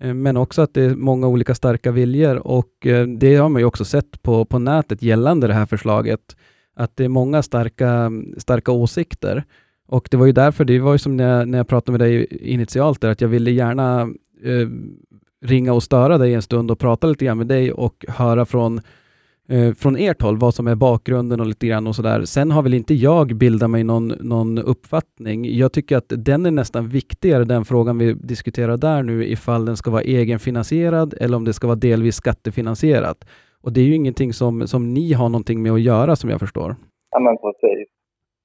eh, 0.00 0.14
men 0.14 0.36
också 0.36 0.62
att 0.62 0.74
det 0.74 0.82
är 0.82 0.94
många 0.94 1.28
olika 1.28 1.54
starka 1.54 1.90
viljor 1.90 2.46
och 2.46 2.86
eh, 2.86 3.06
det 3.06 3.36
har 3.36 3.48
man 3.48 3.62
ju 3.62 3.66
också 3.66 3.84
sett 3.84 4.22
på, 4.22 4.44
på 4.44 4.58
nätet 4.58 5.02
gällande 5.02 5.46
det 5.46 5.54
här 5.54 5.66
förslaget, 5.66 6.36
att 6.76 6.96
det 6.96 7.04
är 7.04 7.08
många 7.08 7.42
starka, 7.42 8.10
starka 8.38 8.72
åsikter. 8.72 9.44
Och 9.86 10.08
det 10.10 10.16
var 10.16 10.26
ju 10.26 10.32
därför, 10.32 10.64
det 10.64 10.78
var 10.78 10.92
ju 10.92 10.98
som 10.98 11.16
när 11.16 11.38
jag, 11.38 11.48
när 11.48 11.58
jag 11.58 11.68
pratade 11.68 11.98
med 11.98 12.08
dig 12.08 12.26
initialt 12.40 13.00
där, 13.00 13.10
att 13.10 13.20
jag 13.20 13.28
ville 13.28 13.50
gärna 13.50 14.00
eh, 14.44 14.68
ringa 15.44 15.72
och 15.72 15.82
störa 15.82 16.18
dig 16.18 16.34
en 16.34 16.42
stund 16.42 16.70
och 16.70 16.78
prata 16.78 17.06
lite 17.06 17.24
grann 17.24 17.38
med 17.38 17.46
dig 17.46 17.72
och 17.72 18.04
höra 18.08 18.46
från, 18.46 18.80
eh, 19.48 19.74
från 19.74 19.96
ert 19.96 20.22
håll 20.22 20.38
vad 20.38 20.54
som 20.54 20.66
är 20.66 20.74
bakgrunden 20.74 21.40
och 21.40 21.46
lite 21.46 21.66
grann 21.66 21.86
och 21.86 21.96
sådär. 21.96 22.24
Sen 22.24 22.50
har 22.50 22.62
väl 22.62 22.74
inte 22.74 22.94
jag 22.94 23.36
bildat 23.36 23.70
mig 23.70 23.84
någon, 23.84 24.08
någon 24.08 24.58
uppfattning. 24.58 25.56
Jag 25.56 25.72
tycker 25.72 25.96
att 25.96 26.12
den 26.16 26.46
är 26.46 26.50
nästan 26.50 26.88
viktigare, 26.88 27.44
den 27.44 27.64
frågan 27.64 27.98
vi 27.98 28.12
diskuterar 28.12 28.76
där 28.76 29.02
nu, 29.02 29.26
ifall 29.26 29.64
den 29.64 29.76
ska 29.76 29.90
vara 29.90 30.02
egenfinansierad 30.02 31.14
eller 31.20 31.36
om 31.36 31.44
det 31.44 31.52
ska 31.52 31.66
vara 31.66 31.76
delvis 31.76 32.16
skattefinansierat. 32.16 33.24
Och 33.62 33.72
det 33.72 33.80
är 33.80 33.84
ju 33.84 33.94
ingenting 33.94 34.32
som, 34.32 34.66
som 34.66 34.94
ni 34.94 35.12
har 35.12 35.28
någonting 35.28 35.62
med 35.62 35.72
att 35.72 35.80
göra 35.80 36.16
som 36.16 36.30
jag 36.30 36.40
förstår. 36.40 36.76
Ja, 37.10 37.20
men 37.20 37.36
precis. 37.36 37.95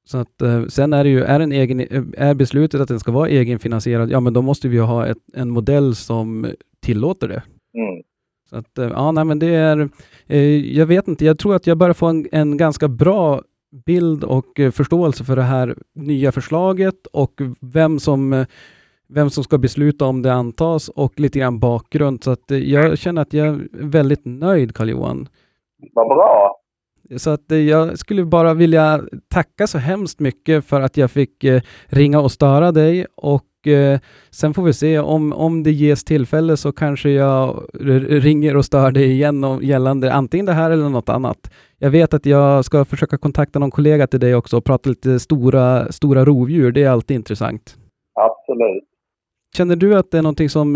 Så 0.03 0.17
att, 0.17 0.41
eh, 0.41 0.65
sen 0.65 0.93
är 0.93 1.03
det 1.03 1.09
ju, 1.09 1.23
är, 1.23 1.39
en 1.39 1.51
egen, 1.51 1.79
eh, 1.79 2.03
är 2.17 2.33
beslutet 2.33 2.81
att 2.81 2.87
den 2.87 2.99
ska 2.99 3.11
vara 3.11 3.29
egenfinansierad, 3.29 4.11
ja 4.11 4.19
men 4.19 4.33
då 4.33 4.41
måste 4.41 4.67
vi 4.67 4.75
ju 4.75 4.81
ha 4.81 5.05
ett, 5.07 5.17
en 5.33 5.49
modell 5.49 5.95
som 5.95 6.47
tillåter 6.81 7.27
det. 7.27 7.43
Mm. 7.73 8.03
Så 8.49 8.57
att, 8.57 8.77
eh, 8.77 8.89
ja, 8.89 9.11
nej, 9.11 9.25
men 9.25 9.39
det 9.39 9.55
är, 9.55 9.89
eh, 10.27 10.77
jag 10.77 10.85
vet 10.85 11.07
inte, 11.07 11.25
jag 11.25 11.39
tror 11.39 11.55
att 11.55 11.67
jag 11.67 11.77
börjar 11.77 11.93
få 11.93 12.05
en, 12.05 12.27
en 12.31 12.57
ganska 12.57 12.87
bra 12.87 13.41
bild 13.85 14.23
och 14.23 14.59
eh, 14.59 14.71
förståelse 14.71 15.23
för 15.23 15.35
det 15.35 15.41
här 15.41 15.75
nya 15.95 16.31
förslaget 16.31 17.07
och 17.07 17.41
vem 17.59 17.99
som, 17.99 18.33
eh, 18.33 18.45
vem 19.09 19.29
som 19.29 19.43
ska 19.43 19.57
besluta 19.57 20.05
om 20.05 20.21
det 20.21 20.33
antas 20.33 20.89
och 20.89 21.19
lite 21.19 21.39
grann 21.39 21.59
bakgrund. 21.59 22.23
Så 22.23 22.31
att 22.31 22.51
jag 22.51 22.97
känner 22.97 23.21
att 23.21 23.33
jag 23.33 23.47
är 23.47 23.67
väldigt 23.71 24.25
nöjd, 24.25 24.75
Karl-Johan. 24.75 25.27
Vad 25.93 26.07
bra. 26.07 26.60
Så 27.17 27.29
att 27.29 27.51
eh, 27.51 27.57
jag 27.57 27.99
skulle 27.99 28.25
bara 28.25 28.53
vilja 28.53 29.01
tacka 29.27 29.67
så 29.67 29.77
hemskt 29.77 30.19
mycket 30.19 30.65
för 30.65 30.81
att 30.81 30.97
jag 30.97 31.11
fick 31.11 31.43
eh, 31.43 31.61
ringa 31.85 32.19
och 32.19 32.31
störa 32.31 32.71
dig 32.71 33.05
och 33.15 33.67
eh, 33.67 33.99
sen 34.31 34.53
får 34.53 34.63
vi 34.63 34.73
se 34.73 34.99
om, 34.99 35.33
om 35.33 35.63
det 35.63 35.71
ges 35.71 36.03
tillfälle 36.03 36.57
så 36.57 36.71
kanske 36.71 37.09
jag 37.09 37.65
ringer 38.09 38.57
och 38.57 38.65
stör 38.65 38.91
dig 38.91 39.11
igen 39.11 39.43
om, 39.43 39.63
gällande 39.63 40.13
antingen 40.13 40.45
det 40.45 40.53
här 40.53 40.71
eller 40.71 40.89
något 40.89 41.09
annat. 41.09 41.51
Jag 41.77 41.89
vet 41.89 42.13
att 42.13 42.25
jag 42.25 42.65
ska 42.65 42.85
försöka 42.85 43.17
kontakta 43.17 43.59
någon 43.59 43.71
kollega 43.71 44.07
till 44.07 44.19
dig 44.19 44.35
också 44.35 44.57
och 44.57 44.65
prata 44.65 44.89
lite 44.89 45.19
stora, 45.19 45.91
stora 45.91 46.25
rovdjur. 46.25 46.71
Det 46.71 46.83
är 46.83 46.89
alltid 46.89 47.15
intressant. 47.15 47.77
Absolut. 48.19 48.83
Känner 49.57 49.75
du 49.75 49.95
att 49.95 50.11
det 50.11 50.17
är 50.17 50.21
någonting 50.21 50.49
som 50.49 50.73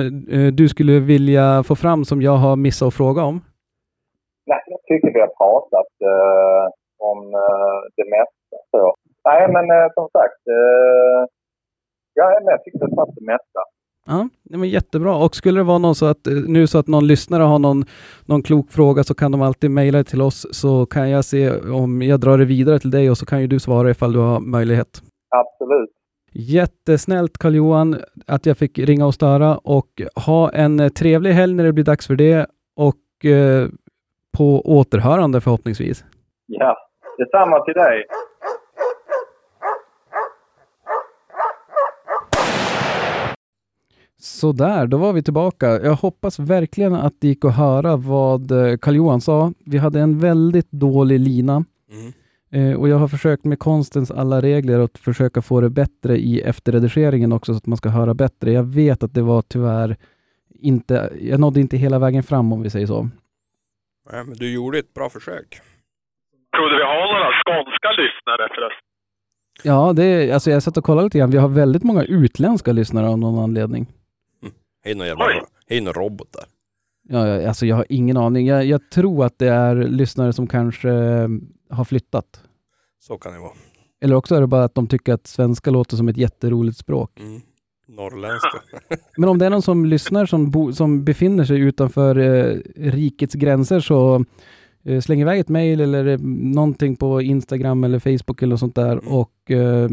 du 0.54 0.68
skulle 0.70 1.00
vilja 1.00 1.64
få 1.64 1.76
fram 1.76 2.06
som 2.06 2.22
jag 2.22 2.38
har 2.38 2.56
missat 2.56 2.88
att 2.88 2.94
fråga 2.94 3.24
om? 3.24 3.42
Tycker 4.88 5.14
vi 5.14 5.20
har 5.26 5.34
pratat 5.44 5.92
eh, 6.12 6.66
om 7.10 7.20
eh, 7.44 7.80
det 7.98 8.06
mesta. 8.18 8.58
Så. 8.72 8.96
Nej, 9.28 9.42
men 9.54 9.66
eh, 9.78 9.88
som 9.98 10.08
sagt. 10.18 10.42
Eh, 10.58 11.22
ja, 12.14 12.26
men 12.44 12.52
jag 12.54 12.64
tycker 12.64 12.80
vi 12.80 12.86
har 12.86 12.96
tagit 12.96 13.16
det 13.16 13.26
mesta. 13.34 13.62
Ja, 14.08 14.30
men 14.50 14.70
jättebra. 14.70 15.16
Och 15.16 15.36
skulle 15.36 15.60
det 15.60 15.64
vara 15.64 15.78
någon 15.78 15.96
så 15.96 16.06
att, 16.06 16.28
eh, 16.28 16.34
nu 16.34 16.68
så 16.68 16.78
att 16.78 16.88
någon 16.88 17.08
lyssnare 17.08 17.44
har 17.44 17.60
någon, 17.60 17.86
någon 18.26 18.44
klok 18.44 18.72
fråga 18.72 19.04
så 19.04 19.16
kan 19.16 19.32
de 19.32 19.42
alltid 19.42 19.72
mejla 19.72 20.04
till 20.04 20.22
oss 20.22 20.48
så 20.52 20.86
kan 20.86 21.10
jag 21.10 21.26
se 21.26 21.52
om 21.52 22.02
jag 22.02 22.20
drar 22.20 22.38
det 22.38 22.46
vidare 22.46 22.80
till 22.80 22.92
dig 22.92 23.10
och 23.10 23.18
så 23.18 23.26
kan 23.26 23.42
ju 23.42 23.48
du 23.48 23.60
svara 23.60 23.90
ifall 23.90 24.14
du 24.14 24.20
har 24.20 24.40
möjlighet. 24.40 25.02
Absolut. 25.30 25.90
Jättesnällt 26.32 27.38
Karl-Johan 27.38 27.96
att 28.28 28.46
jag 28.46 28.58
fick 28.58 28.80
ringa 28.80 29.06
och 29.06 29.14
störa 29.14 29.58
och 29.58 30.02
ha 30.26 30.52
en 30.52 30.80
eh, 30.80 30.90
trevlig 30.90 31.32
helg 31.32 31.54
när 31.54 31.64
det 31.64 31.74
blir 31.74 31.86
dags 31.86 32.08
för 32.08 32.16
det 32.16 32.48
och 32.76 33.26
eh, 33.26 33.68
på 34.38 34.62
återhörande 34.66 35.42
förhoppningsvis. 35.42 36.04
Ja, 36.46 36.78
detsamma 37.18 37.60
till 37.66 37.74
dig. 37.74 38.06
Sådär, 44.18 44.88
då 44.88 44.98
var 44.98 45.14
vi 45.14 45.24
tillbaka. 45.24 45.68
Jag 45.82 45.94
hoppas 45.96 46.40
verkligen 46.40 46.94
att 46.96 47.14
det 47.22 47.28
gick 47.28 47.46
att 47.46 47.56
höra 47.56 47.96
vad 47.96 48.52
eh, 48.52 48.78
Karl-Johan 48.78 49.22
sa. 49.22 49.54
Vi 49.66 49.78
hade 49.78 50.00
en 50.02 50.20
väldigt 50.20 50.72
dålig 50.72 51.20
lina 51.20 51.66
Mm. 51.92 52.72
eh, 52.72 52.80
och 52.80 52.90
jag 52.90 52.98
har 52.98 53.08
försökt 53.08 53.46
med 53.46 53.60
konstens 53.60 54.12
alla 54.12 54.42
regler 54.42 54.80
att 54.80 54.98
försöka 54.98 55.42
få 55.42 55.62
det 55.62 55.70
bättre 55.70 56.18
i 56.18 56.42
efterredigeringen 56.42 57.32
också 57.32 57.54
så 57.54 57.58
att 57.58 57.66
man 57.66 57.78
ska 57.78 57.90
höra 57.90 58.14
bättre. 58.14 58.52
Jag 58.52 58.64
vet 58.64 59.04
att 59.04 59.14
det 59.14 59.22
var 59.22 59.42
tyvärr 59.42 59.96
inte, 60.50 61.10
jag 61.22 61.40
nådde 61.40 61.60
inte 61.60 61.78
hela 61.78 62.00
vägen 62.00 62.24
fram 62.24 62.54
om 62.54 62.62
vi 62.62 62.70
säger 62.70 62.88
så. 62.88 63.10
Nej, 64.12 64.24
men 64.26 64.34
du 64.38 64.54
gjorde 64.54 64.80
ett 64.80 64.94
bra 64.94 65.10
försök. 65.10 65.62
Trodde 66.58 66.76
vi 66.78 66.84
har 66.84 67.14
några 67.14 67.32
skånska 67.44 67.90
lyssnare 67.92 68.48
förresten? 68.56 68.86
Ja, 69.64 69.94
det, 69.94 70.04
är- 70.04 70.34
alltså 70.34 70.52
jag 70.52 70.64
satt 70.64 70.78
och 70.78 70.84
kollade 70.84 71.06
lite 71.06 71.18
grann. 71.18 71.32
Vi 71.32 71.38
har 71.38 71.50
väldigt 71.50 71.84
många 71.84 72.04
utländska 72.04 72.72
lyssnare 72.72 73.08
av 73.10 73.18
någon 73.20 73.44
anledning. 73.44 73.88
Hej 74.84 74.96
någon 74.96 75.08
jävla, 75.08 75.26
Oj. 75.28 75.42
hej 75.68 75.82
någon 75.82 75.94
robot 75.94 76.34
där. 76.34 76.44
Ja, 77.10 77.28
ja, 77.28 77.48
alltså 77.48 77.66
jag 77.66 77.76
har 77.76 77.86
ingen 77.90 78.18
aning. 78.18 78.48
Jag, 78.48 78.66
jag 78.66 78.90
tror 78.92 79.26
att 79.26 79.40
det 79.40 79.48
är 79.48 79.76
lyssnare 79.76 80.34
som 80.34 80.48
kanske 80.48 80.90
eh, 80.90 81.28
har 81.70 81.86
flyttat. 81.86 82.42
Så 83.00 83.18
kan 83.18 83.34
det 83.34 83.40
vara. 83.40 83.52
Eller 84.02 84.16
också 84.16 84.36
är 84.36 84.42
det 84.42 84.48
bara 84.48 84.64
att 84.64 84.76
de 84.76 84.88
tycker 84.88 85.14
att 85.14 85.28
svenska 85.28 85.72
låter 85.72 85.98
som 85.98 86.08
ett 86.10 86.18
jätteroligt 86.18 86.78
språk. 86.78 87.20
Mm. 87.20 87.42
Norrländska. 87.88 88.62
Men 89.18 89.30
om 89.30 89.38
det 89.38 89.46
är 89.46 89.50
någon 89.50 89.62
som 89.62 89.86
lyssnar 89.86 90.26
som, 90.26 90.50
bo, 90.52 90.74
som 90.74 91.04
befinner 91.06 91.46
sig 91.46 91.60
utanför 91.60 92.16
eh, 92.18 92.58
rikets 92.76 93.34
gränser 93.36 93.80
så 93.80 94.26
eh, 94.86 95.02
släng 95.02 95.22
iväg 95.22 95.40
ett 95.40 95.50
mejl 95.50 95.80
eller 95.82 96.06
eh, 96.08 96.18
någonting 96.54 96.96
på 96.96 97.22
Instagram 97.22 97.84
eller 97.84 98.00
Facebook 98.00 98.42
eller 98.42 98.50
något 98.54 98.60
sånt 98.60 98.76
där 98.76 98.92
Mm. 98.92 99.08
och 99.08 99.52
eh, 99.52 99.90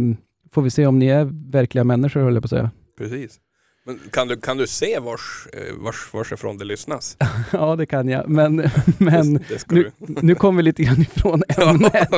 får 0.51 0.63
vi 0.63 0.71
se 0.71 0.87
om 0.87 0.99
ni 0.99 1.07
är 1.07 1.51
verkliga 1.53 1.85
människor 1.85 2.21
höll 2.21 2.35
jag 2.35 2.43
på 2.43 2.47
att 2.47 2.51
säga. 2.51 2.71
Precis. 2.99 3.39
Men 3.87 3.99
kan 4.13 4.29
du, 4.29 4.37
kan 4.41 4.57
du 4.57 4.67
se 4.67 4.99
vars, 4.99 5.47
eh, 5.53 5.75
vars, 5.85 6.15
vars 6.15 6.33
ifrån 6.33 6.59
det 6.59 6.65
lyssnas? 6.65 7.17
ja, 7.53 7.77
det 7.77 7.87
kan 7.87 8.09
jag. 8.09 8.29
Men, 8.29 8.57
men 8.99 9.27
nu, 9.69 9.91
nu 9.99 10.35
kommer 10.35 10.57
vi 10.57 10.63
lite 10.63 10.83
grann 10.83 11.01
ifrån 11.01 11.43
ämnet. 11.63 12.09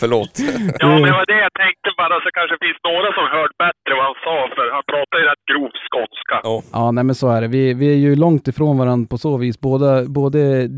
Förlåt. 0.00 0.30
Ja, 0.78 0.88
men 0.88 1.02
det 1.02 1.10
var 1.20 1.26
det 1.26 1.40
jag 1.46 1.54
tänkte 1.62 1.88
bara, 1.96 2.14
så 2.24 2.28
kanske 2.36 2.54
det 2.54 2.62
finns 2.66 2.80
några 2.90 3.08
som 3.16 3.24
hört 3.38 3.54
bättre 3.64 3.90
vad 3.98 4.04
han 4.10 4.18
sa, 4.26 4.36
för 4.56 4.66
han 4.76 4.84
pratar 4.92 5.16
ju 5.20 5.24
rätt 5.30 5.44
grov 5.50 5.70
skånska. 5.90 6.36
Ja. 6.42 6.62
Ja, 6.72 6.90
nej 6.90 7.04
men 7.04 7.14
så 7.14 7.28
är 7.30 7.40
det. 7.40 7.48
Vi, 7.48 7.74
vi 7.74 7.92
är 7.92 7.96
ju 8.06 8.16
långt 8.16 8.48
ifrån 8.48 8.78
varandra 8.78 9.08
på 9.10 9.18
så 9.18 9.36
vis. 9.36 9.60
Båda, 9.60 10.04
både 10.04 10.68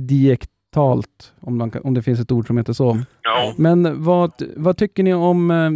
diektalt, 0.74 1.34
om, 1.40 1.70
kan, 1.70 1.82
om 1.84 1.94
det 1.94 2.02
finns 2.02 2.20
ett 2.20 2.32
ord 2.32 2.46
som 2.46 2.56
heter 2.58 2.72
så. 2.72 2.96
Ja. 3.22 3.54
Men 3.58 4.04
vad, 4.04 4.30
vad 4.56 4.76
tycker 4.76 5.02
ni 5.02 5.14
om 5.14 5.50
eh, 5.50 5.70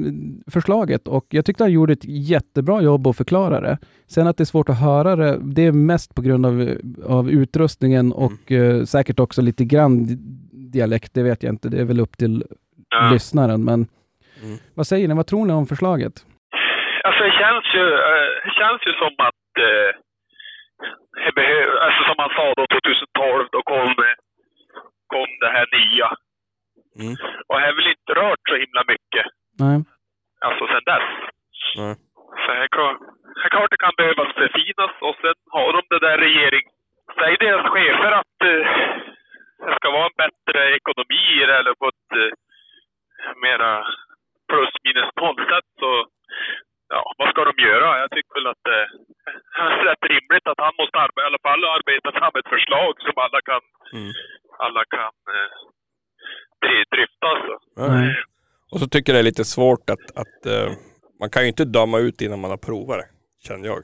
förslaget? 0.53 1.09
Och 1.09 1.27
jag 1.31 1.45
tyckte 1.45 1.65
han 1.65 1.73
gjorde 1.73 1.93
ett 1.93 2.05
jättebra 2.05 2.83
jobb 2.83 3.07
att 3.07 3.17
förklara 3.17 3.61
det. 3.61 3.79
Sen 4.07 4.27
att 4.27 4.37
det 4.37 4.43
är 4.43 4.47
svårt 4.47 4.69
att 4.69 4.81
höra 4.81 5.17
det, 5.17 5.39
det 5.43 5.63
är 5.67 5.73
mest 5.73 6.15
på 6.15 6.23
grund 6.23 6.47
av, 6.47 6.69
av 7.09 7.31
utrustningen 7.31 8.13
och 8.13 8.53
eh, 8.53 8.85
säkert 8.85 9.21
också 9.21 9.43
lite 9.43 9.65
grann 9.65 10.07
di- 10.07 10.19
dialekt, 10.73 11.15
det 11.15 11.23
vet 11.23 11.43
jag 11.43 11.53
inte. 11.53 11.69
Det 11.69 11.81
är 11.81 11.85
väl 11.85 12.01
upp 12.01 12.17
till 12.19 12.45
Ja. 12.91 13.11
lyssnaren. 13.13 13.65
Men 13.65 13.87
Mm. 14.43 14.59
vad 14.75 14.87
säger 14.87 15.09
ni? 15.09 15.15
Vad 15.15 15.27
tror 15.27 15.47
ni 15.47 15.53
om 15.53 15.67
förslaget? 15.67 16.13
Alltså 17.07 17.21
det 17.29 17.35
känns 17.43 17.67
ju, 17.79 17.85
eh, 18.11 18.29
det 18.47 18.53
känns 18.61 18.81
ju 18.89 18.93
som 19.03 19.13
att 19.29 19.49
eh, 19.69 19.91
alltså 21.87 22.01
som 22.09 22.17
han 22.23 22.33
sa 22.39 22.45
då 22.61 22.65
2012, 22.67 23.49
då 23.57 23.61
kom, 23.73 23.91
kom 25.13 25.31
det 25.41 25.51
här 25.57 25.67
nya. 25.79 26.09
Mm. 27.01 27.15
Och 27.49 27.55
det 27.61 27.67
har 27.67 27.73
väl 27.81 27.95
inte 27.97 28.13
rört 28.23 28.45
så 28.51 28.57
himla 28.65 28.83
mycket, 28.93 29.27
Nej. 29.65 29.79
alltså 30.47 30.63
sen 30.67 30.85
dess. 30.93 31.09
Nej. 31.81 31.95
Så 32.43 32.47
det 32.55 32.65
är 32.65 32.69
klart, 33.55 33.71
det 33.71 33.77
kan 33.85 33.95
behövas 33.97 34.35
förfinas 34.35 34.93
och 35.07 35.17
sen 35.23 35.35
har 35.57 35.73
de 35.73 35.83
det 35.91 35.99
där 36.07 36.19
regering... 36.19 36.65
Säg 37.19 37.37
deras 37.41 37.67
chefer 37.75 38.13
att 38.13 38.39
eh, 38.51 38.65
det 39.67 39.75
ska 39.77 39.91
vara 39.91 40.07
en 40.11 40.21
bättre 40.25 40.61
ekonomi 40.77 41.23
i 41.43 41.47
det 41.47 41.57
eller 41.59 41.75
på 41.75 41.87
ett 41.89 42.11
eh, 42.23 42.33
mera 43.45 43.73
plus 44.49 44.73
minus 44.85 45.11
noll 45.21 45.37
sätt 45.51 45.69
så 45.83 45.91
ja, 46.89 47.13
vad 47.19 47.29
ska 47.31 47.45
de 47.45 47.63
göra? 47.63 47.99
Jag 47.99 48.11
tycker 48.11 48.35
väl 48.35 48.47
att 48.47 48.65
det 48.65 48.79
är 49.63 49.85
rätt 49.89 50.05
rimligt 50.15 50.47
att 50.47 50.61
han 50.67 50.75
måste 50.81 50.99
arbeta, 50.99 51.23
i 51.23 51.27
alla 51.31 51.45
fall 51.49 51.65
arbeta 51.65 52.13
fram 52.19 52.35
ett 52.39 52.49
förslag 52.55 52.93
som 53.07 53.15
alla 53.25 53.41
kan, 53.51 53.63
Mm. 53.93 54.13
alla 54.59 54.85
kan 54.85 55.15
eh, 55.37 55.51
dri- 56.65 56.89
drifta. 56.95 57.27
Alltså. 57.35 57.55
Ja. 57.77 57.87
Nej. 57.95 58.15
Och 58.75 58.81
så 58.81 58.87
tycker 58.89 59.13
jag 59.13 59.17
det 59.17 59.21
är 59.21 59.25
lite 59.31 59.45
svårt 59.45 59.91
att, 59.91 59.99
att 60.15 60.47
eh, 60.47 60.73
man 61.21 61.31
kan 61.31 61.43
ju 61.43 61.49
inte 61.49 61.65
döma 61.65 61.99
ut 61.99 62.21
innan 62.23 62.41
man 62.41 62.51
har 62.51 62.57
provat 62.59 62.99
det, 62.99 63.07
känner 63.49 63.67
jag. 63.67 63.79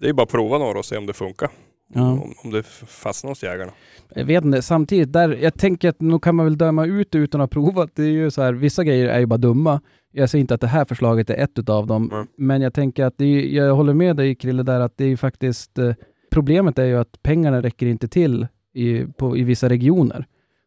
Det 0.00 0.08
är 0.08 0.12
bara 0.12 0.22
att 0.22 0.28
prova 0.28 0.58
några 0.58 0.78
och 0.78 0.84
se 0.84 0.96
om 0.96 1.06
det 1.06 1.12
funkar. 1.12 1.48
Ja. 1.94 2.10
Om, 2.10 2.34
om 2.44 2.50
det 2.50 2.62
fastnar 2.86 3.30
hos 3.30 3.42
jägarna. 3.42 3.72
Jag 4.14 4.24
vet 4.24 4.44
inte, 4.44 4.62
samtidigt 4.62 5.12
där, 5.12 5.38
jag 5.42 5.54
tänker 5.54 5.88
att 5.88 6.00
nog 6.00 6.22
kan 6.22 6.34
man 6.34 6.46
väl 6.46 6.58
döma 6.58 6.86
ut 6.86 7.10
det 7.10 7.18
utan 7.18 7.40
att 7.40 7.54
ha 7.54 7.62
provat. 7.62 7.90
Det 7.94 8.02
är 8.02 8.08
ju 8.10 8.30
så 8.30 8.42
här, 8.42 8.52
vissa 8.52 8.84
grejer 8.84 9.06
är 9.08 9.18
ju 9.18 9.26
bara 9.26 9.36
dumma. 9.36 9.80
Jag 10.12 10.30
säger 10.30 10.40
inte 10.40 10.54
att 10.54 10.60
det 10.60 10.66
här 10.66 10.84
förslaget 10.84 11.30
är 11.30 11.34
ett 11.34 11.58
utav 11.58 11.86
dem, 11.86 12.10
Mm. 12.12 12.26
men 12.36 12.62
jag 12.62 12.74
tänker 12.74 13.04
att 13.04 13.18
det 13.18 13.24
är, 13.24 13.46
jag 13.46 13.74
håller 13.74 13.94
med 13.94 14.16
dig 14.16 14.34
Krille 14.34 14.62
där 14.62 14.80
att 14.80 14.96
det 14.96 15.04
är 15.04 15.08
ju 15.08 15.16
faktiskt, 15.16 15.78
eh, 15.78 15.94
problemet 16.32 16.78
är 16.78 16.84
ju 16.84 16.96
att 16.98 17.22
pengarna 17.22 17.62
räcker 17.62 17.86
inte 17.86 18.08
till 18.08 18.46
i, 18.74 19.04
på, 19.06 19.36
i 19.36 19.42
vissa 19.42 19.68
regioner. 19.68 20.26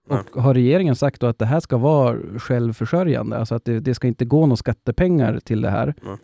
Och 0.09 0.41
har 0.43 0.53
regeringen 0.53 0.95
sagt 0.95 1.21
då 1.21 1.27
att 1.27 1.39
det 1.39 1.45
här 1.45 1.59
ska 1.59 1.77
vara 1.77 2.17
självförsörjande, 2.39 3.37
alltså 3.37 3.55
att 3.55 3.65
det, 3.65 3.79
det 3.79 3.95
ska 3.95 4.07
inte 4.07 4.25
gå 4.25 4.41
några 4.45 4.55
skattepengar 4.55 5.39
till 5.39 5.61
det 5.61 5.69
här, 5.69 5.93
Nej. 6.01 6.17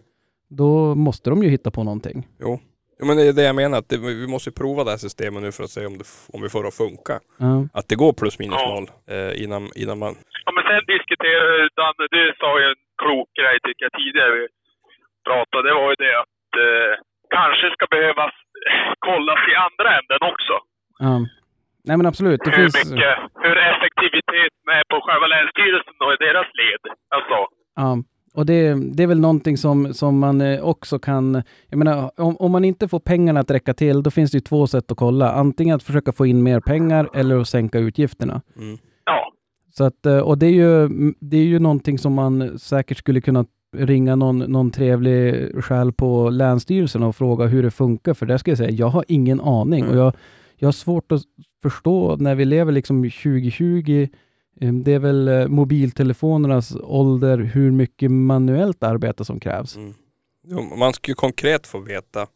då 0.49 0.95
måste 0.95 1.29
de 1.29 1.43
ju 1.43 1.49
hitta 1.49 1.71
på 1.71 1.83
någonting. 1.83 2.27
Jo. 2.39 2.59
Men 3.07 3.17
det 3.17 3.23
är 3.31 3.33
det 3.33 3.43
jag 3.51 3.55
menar, 3.55 3.77
att 3.77 3.89
det, 3.89 3.97
vi 4.23 4.27
måste 4.35 4.51
prova 4.61 4.83
det 4.83 4.91
här 4.95 5.03
systemet 5.07 5.39
nu 5.43 5.51
för 5.57 5.63
att 5.63 5.75
se 5.77 5.83
om, 5.85 5.95
det, 5.97 6.07
om 6.33 6.39
vi 6.45 6.49
får 6.53 6.61
det 6.63 6.67
att 6.73 6.81
funka. 6.85 7.15
Ja. 7.45 7.53
Att 7.79 7.87
det 7.89 7.95
går 8.03 8.13
plus 8.21 8.35
minus 8.39 8.59
Ja. 8.61 8.69
noll 8.73 8.87
eh, 9.13 9.43
innan, 9.43 9.63
innan 9.81 9.97
man... 10.03 10.13
Ja, 10.45 10.49
men 10.55 10.63
sen 10.69 10.83
diskuterar 10.95 11.49
Danne, 11.79 12.03
du 12.17 12.23
sa 12.41 12.49
ju 12.61 12.65
en 12.73 12.81
klok 13.01 13.29
grej 13.39 13.55
tycker 13.65 13.83
jag 13.87 13.93
tidigare 14.01 14.31
vi 14.39 14.45
pratade. 15.27 15.63
Det 15.69 15.75
var 15.81 15.89
ju 15.93 15.97
det 16.05 16.15
att 16.23 16.49
eh, 16.65 16.93
kanske 17.37 17.65
ska 17.75 17.85
behövas 17.97 18.33
eh, 18.69 18.91
kollas 19.07 19.41
i 19.51 19.53
andra 19.67 19.87
änden 19.99 20.21
också. 20.31 20.55
Nej 21.87 21.97
men 21.97 22.05
absolut, 22.05 22.41
det 22.43 22.51
hur 22.51 22.57
finns... 22.57 22.91
mycket, 22.91 23.15
hur 23.45 23.57
effektiviteten 23.71 24.65
är 24.79 24.83
på 24.91 24.97
själva 25.05 25.27
länsstyrelsen 25.35 25.95
och 26.03 26.11
i 26.15 26.17
deras 26.25 26.49
led. 26.59 26.83
Alltså, 27.15 27.37
Ja, 27.75 27.97
och 28.33 28.45
det, 28.45 28.73
det 28.95 29.03
är 29.03 29.07
väl 29.07 29.19
någonting 29.19 29.57
som, 29.57 29.93
som 29.93 30.19
man 30.19 30.41
eh, 30.41 30.63
också 30.63 30.99
kan... 30.99 31.43
Jag 31.69 31.77
menar, 31.77 32.11
om, 32.17 32.37
om 32.37 32.51
man 32.51 32.65
inte 32.65 32.87
får 32.87 32.99
pengarna 32.99 33.39
att 33.39 33.51
räcka 33.51 33.73
till, 33.73 34.03
då 34.03 34.11
finns 34.11 34.31
det 34.31 34.37
ju 34.37 34.41
två 34.41 34.67
sätt 34.67 34.91
att 34.91 34.97
kolla. 34.97 35.31
Antingen 35.31 35.75
att 35.75 35.83
försöka 35.83 36.11
få 36.11 36.25
in 36.25 36.43
mer 36.43 36.59
pengar 36.59 37.09
eller 37.13 37.37
att 37.37 37.47
sänka 37.47 37.79
utgifterna. 37.79 38.41
Mm. 38.57 38.77
ja. 39.05 39.31
Så 39.77 39.83
att, 39.83 40.05
eh, 40.05 40.19
och 40.19 40.37
det 40.37 40.45
är, 40.45 40.51
ju, 40.51 40.89
det 41.19 41.37
är 41.37 41.43
ju 41.43 41.59
någonting 41.59 41.97
som 41.97 42.13
man 42.13 42.59
säkert 42.59 42.97
skulle 42.97 43.21
kunna 43.21 43.45
ringa 43.77 44.15
någon, 44.15 44.39
någon 44.39 44.71
trevlig 44.71 45.51
själ 45.63 45.93
på 45.93 46.29
Länsstyrelsen 46.29 47.03
och 47.03 47.15
fråga 47.15 47.45
hur 47.45 47.63
det 47.63 47.71
funkar. 47.71 48.13
För 48.13 48.25
där 48.25 48.37
ska 48.37 48.51
jag 48.51 48.57
säga, 48.57 48.69
jag 48.69 48.87
har 48.87 49.05
ingen 49.07 49.41
aning. 49.41 49.79
Mm. 49.79 49.91
Och 49.91 49.97
jag, 49.97 50.13
jag 50.55 50.67
har 50.67 50.73
svårt 50.73 51.11
att 51.11 51.21
förstå 51.71 52.15
när 52.15 52.35
vi 52.35 52.45
lever 52.45 52.71
liksom 52.71 53.03
2020, 53.03 54.07
eh, 54.61 54.73
det 54.73 54.93
är 54.93 54.99
väl 54.99 55.27
eh, 55.27 55.47
mobiltelefonernas 55.47 56.75
ålder, 56.83 57.37
hur 57.37 57.71
mycket 57.71 58.11
manuellt 58.11 58.83
arbete 58.83 59.25
som 59.25 59.39
krävs. 59.39 59.75
Mm. 59.75 59.93
Jo, 60.47 60.61
man 60.77 60.93
ska 60.93 61.11
ju 61.11 61.15
konkret 61.15 61.67
få 61.67 61.79
veta 61.79 62.27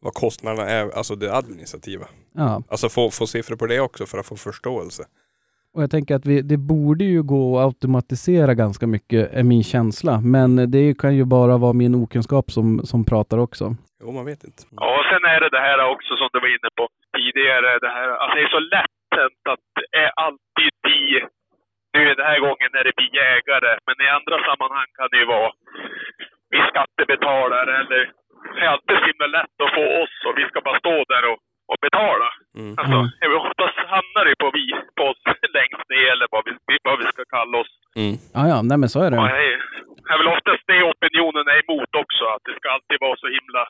vad 0.00 0.14
kostnaderna 0.14 0.68
är, 0.68 0.90
alltså 0.90 1.14
det 1.16 1.34
administrativa. 1.34 2.06
Ja, 2.34 2.62
Alltså 2.68 2.88
få, 2.88 3.10
få 3.10 3.26
siffror 3.26 3.56
på 3.56 3.66
det 3.66 3.80
också 3.80 4.06
för 4.06 4.18
att 4.18 4.26
få 4.26 4.36
förståelse. 4.36 5.04
och 5.74 5.82
jag 5.82 5.90
tänker 5.90 6.14
att 6.14 6.26
vi, 6.26 6.42
det 6.42 6.56
borde 6.56 7.04
ju 7.04 7.22
gå 7.22 7.58
att 7.58 7.64
automatisera 7.64 8.54
ganska 8.54 8.86
mycket, 8.86 9.32
är 9.32 9.42
min 9.42 9.64
känsla. 9.64 10.20
Men 10.20 10.70
det 10.70 10.98
kan 10.98 11.16
ju 11.16 11.24
bara 11.24 11.58
vara 11.58 11.72
min 11.72 11.94
okunskap 11.94 12.52
som, 12.52 12.80
som 12.84 13.04
pratar 13.04 13.38
också. 13.38 13.76
Jo, 14.02 14.08
man 14.18 14.26
vet 14.30 14.44
inte. 14.48 14.62
ja, 14.80 14.88
och 14.98 15.06
sen 15.10 15.24
är 15.32 15.40
det 15.40 15.50
det 15.56 15.64
här 15.68 15.78
också 15.94 16.12
som 16.16 16.28
du 16.32 16.38
var 16.40 16.48
inne 16.56 16.70
på 16.78 16.84
tidigare. 17.16 17.78
Det 17.84 17.92
här, 17.96 18.08
alltså 18.08 18.34
det 18.36 18.44
är 18.46 18.56
så 18.58 18.64
lätt 18.76 18.98
hänt 19.18 19.42
att 19.52 19.64
det 19.78 19.88
är 20.04 20.10
alltid 20.26 20.72
vi, 20.88 21.02
nu 21.94 22.14
den 22.14 22.26
här 22.30 22.38
gången 22.46 22.70
är 22.78 22.84
det 22.84 22.96
vi 23.02 23.08
jägare, 23.22 23.72
men 23.86 24.06
i 24.06 24.08
andra 24.18 24.36
sammanhang 24.48 24.88
kan 24.98 25.08
det 25.10 25.18
ju 25.22 25.26
vara 25.36 25.52
vi 26.52 26.58
skattebetalare 26.70 27.72
eller 27.80 28.02
det 28.54 28.60
är 28.64 28.68
alltid 28.74 28.96
så 28.98 29.04
himla 29.10 29.26
lätt 29.26 29.56
att 29.64 29.74
få 29.78 29.84
oss 30.02 30.16
och 30.26 30.38
vi 30.38 30.44
ska 30.48 30.60
bara 30.60 30.78
stå 30.78 31.04
där 31.12 31.24
och, 31.30 31.38
och 31.72 31.80
betala. 31.86 32.28
Mm. 32.60 32.72
Alltså, 32.80 32.98
Mm. 33.02 33.08
är 33.24 33.28
vi 33.32 33.36
oftast 33.46 33.76
hamnar 33.94 34.22
det 34.28 34.36
på 34.42 34.48
vi, 34.58 34.64
på 34.98 35.02
oss 35.10 35.20
längst 35.58 35.86
ner 35.94 36.06
eller 36.14 36.26
vad 36.34 36.42
vi, 36.46 36.52
vad 36.88 36.96
vi 37.02 37.06
ska 37.14 37.22
kalla 37.36 37.54
oss. 37.62 37.72
Mm. 38.02 38.14
Ja, 38.36 38.42
ja, 38.52 38.58
nej 38.70 38.78
men 38.82 38.88
så 38.94 38.98
är 39.06 39.10
Ja, 39.12 39.22
det. 39.22 39.32
det 40.06 40.12
är 40.14 40.18
väl 40.20 40.30
oftast 40.36 40.62
det 40.70 40.80
opinionen 40.92 41.46
är 41.54 41.58
emot 41.64 41.90
också, 42.04 42.24
att 42.34 42.42
det 42.48 42.54
ska 42.58 42.66
alltid 42.76 42.98
vara 43.06 43.16
så 43.22 43.28
himla 43.36 43.62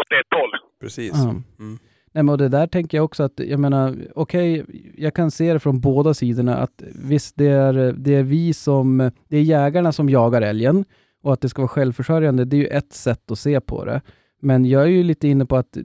åt 0.00 0.10
ett 0.20 0.32
håll. 0.38 0.52
Precis. 0.82 1.12
Ja. 1.24 1.30
Mm. 1.64 1.76
Nej, 2.14 2.22
men 2.24 2.28
och 2.28 2.38
det 2.38 2.48
där 2.48 2.66
tänker 2.66 2.98
jag 2.98 3.04
också 3.04 3.22
att, 3.22 3.36
jag 3.52 3.60
menar, 3.60 3.94
okej, 4.14 4.64
jag 5.04 5.14
kan 5.14 5.30
se 5.30 5.52
det 5.52 5.60
från 5.60 5.80
båda 5.80 6.14
sidorna 6.14 6.54
att 6.56 6.76
visst, 7.10 7.34
det 7.38 7.46
är, 7.48 7.72
det 7.96 8.14
är 8.14 8.22
vi 8.22 8.54
som, 8.54 9.10
det 9.30 9.36
är 9.36 9.42
jägarna 9.42 9.92
som 9.92 10.08
jagar 10.08 10.42
älgen 10.42 10.84
och 11.22 11.32
att 11.32 11.40
det 11.40 11.48
ska 11.48 11.62
vara 11.62 11.68
självförsörjande, 11.68 12.44
det 12.44 12.56
är 12.56 12.60
ju 12.60 12.66
ett 12.66 12.92
sätt 12.92 13.30
att 13.30 13.38
se 13.38 13.60
på 13.60 13.84
det. 13.84 14.00
Men 14.42 14.64
jag 14.64 14.82
är 14.82 14.86
ju 14.86 15.02
lite 15.02 15.28
inne 15.28 15.46
på 15.46 15.56
att 15.56 15.76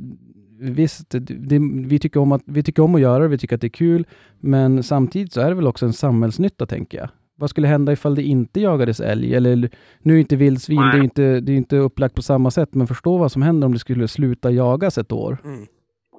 visst, 0.59 1.05
det, 1.09 1.59
vi, 1.87 1.99
tycker 1.99 2.19
om 2.19 2.31
att, 2.31 2.41
vi 2.45 2.63
tycker 2.63 2.83
om 2.83 2.95
att 2.95 3.01
göra 3.01 3.23
det, 3.23 3.29
vi 3.29 3.37
tycker 3.37 3.55
att 3.55 3.61
det 3.61 3.67
är 3.67 3.69
kul, 3.69 4.07
men 4.39 4.83
samtidigt 4.83 5.33
så 5.33 5.41
är 5.41 5.49
det 5.49 5.55
väl 5.55 5.67
också 5.67 5.85
en 5.85 5.93
samhällsnytta, 5.93 6.65
tänker 6.65 6.97
jag. 6.97 7.09
Vad 7.37 7.49
skulle 7.49 7.67
hända 7.67 7.91
ifall 7.91 8.15
det 8.15 8.23
inte 8.23 8.61
jagades 8.61 8.99
älg? 8.99 9.35
Eller 9.35 9.69
nu 9.99 10.15
är 10.15 10.19
inte 10.19 10.35
vildsvin, 10.35 10.81
det 10.81 10.97
är 10.97 11.03
inte, 11.03 11.39
det 11.39 11.51
är 11.51 11.55
inte 11.55 11.77
upplagt 11.77 12.15
på 12.15 12.21
samma 12.21 12.51
sätt, 12.51 12.73
men 12.73 12.87
förstå 12.87 13.17
vad 13.17 13.31
som 13.31 13.41
händer 13.41 13.65
om 13.65 13.73
det 13.73 13.79
skulle 13.79 14.07
sluta 14.07 14.51
jagas 14.51 14.97
ett 14.97 15.11
år. 15.11 15.37
Mm. 15.43 15.65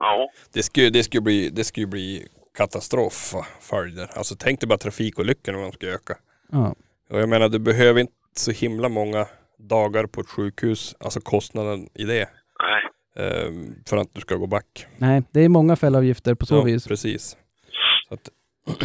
Ja. 0.00 0.30
Det 0.52 0.62
skulle, 0.62 0.90
det 0.90 1.02
skulle 1.02 1.22
bli, 1.22 1.50
det 1.50 1.64
skulle 1.64 1.86
bli 1.86 2.26
katastrofföljder. 2.56 4.10
Alltså 4.14 4.34
tänk 4.38 4.60
dig 4.60 4.68
bara 4.68 4.78
trafikolyckorna 4.78 5.58
om 5.58 5.64
de 5.64 5.72
ska 5.72 5.86
öka. 5.86 6.14
Ja. 6.52 6.74
Och 7.10 7.20
jag 7.20 7.28
menar, 7.28 7.48
du 7.48 7.58
behöver 7.58 8.00
inte 8.00 8.12
så 8.36 8.50
himla 8.50 8.88
många 8.88 9.26
dagar 9.58 10.06
på 10.06 10.20
ett 10.20 10.28
sjukhus, 10.28 10.96
alltså 11.00 11.20
kostnaden 11.20 11.88
i 11.94 12.04
det, 12.04 12.28
Ehm, 13.16 13.74
för 13.86 13.96
att 13.96 14.08
du 14.14 14.20
ska 14.20 14.34
gå 14.36 14.46
back. 14.46 14.86
Nej, 14.98 15.22
det 15.30 15.40
är 15.40 15.48
många 15.48 15.76
fällavgifter 15.76 16.34
på 16.34 16.46
så 16.46 16.54
Ja, 16.54 16.62
vis. 16.62 16.86
Precis. 16.86 17.36
Så 18.08 18.14
att, 18.14 18.28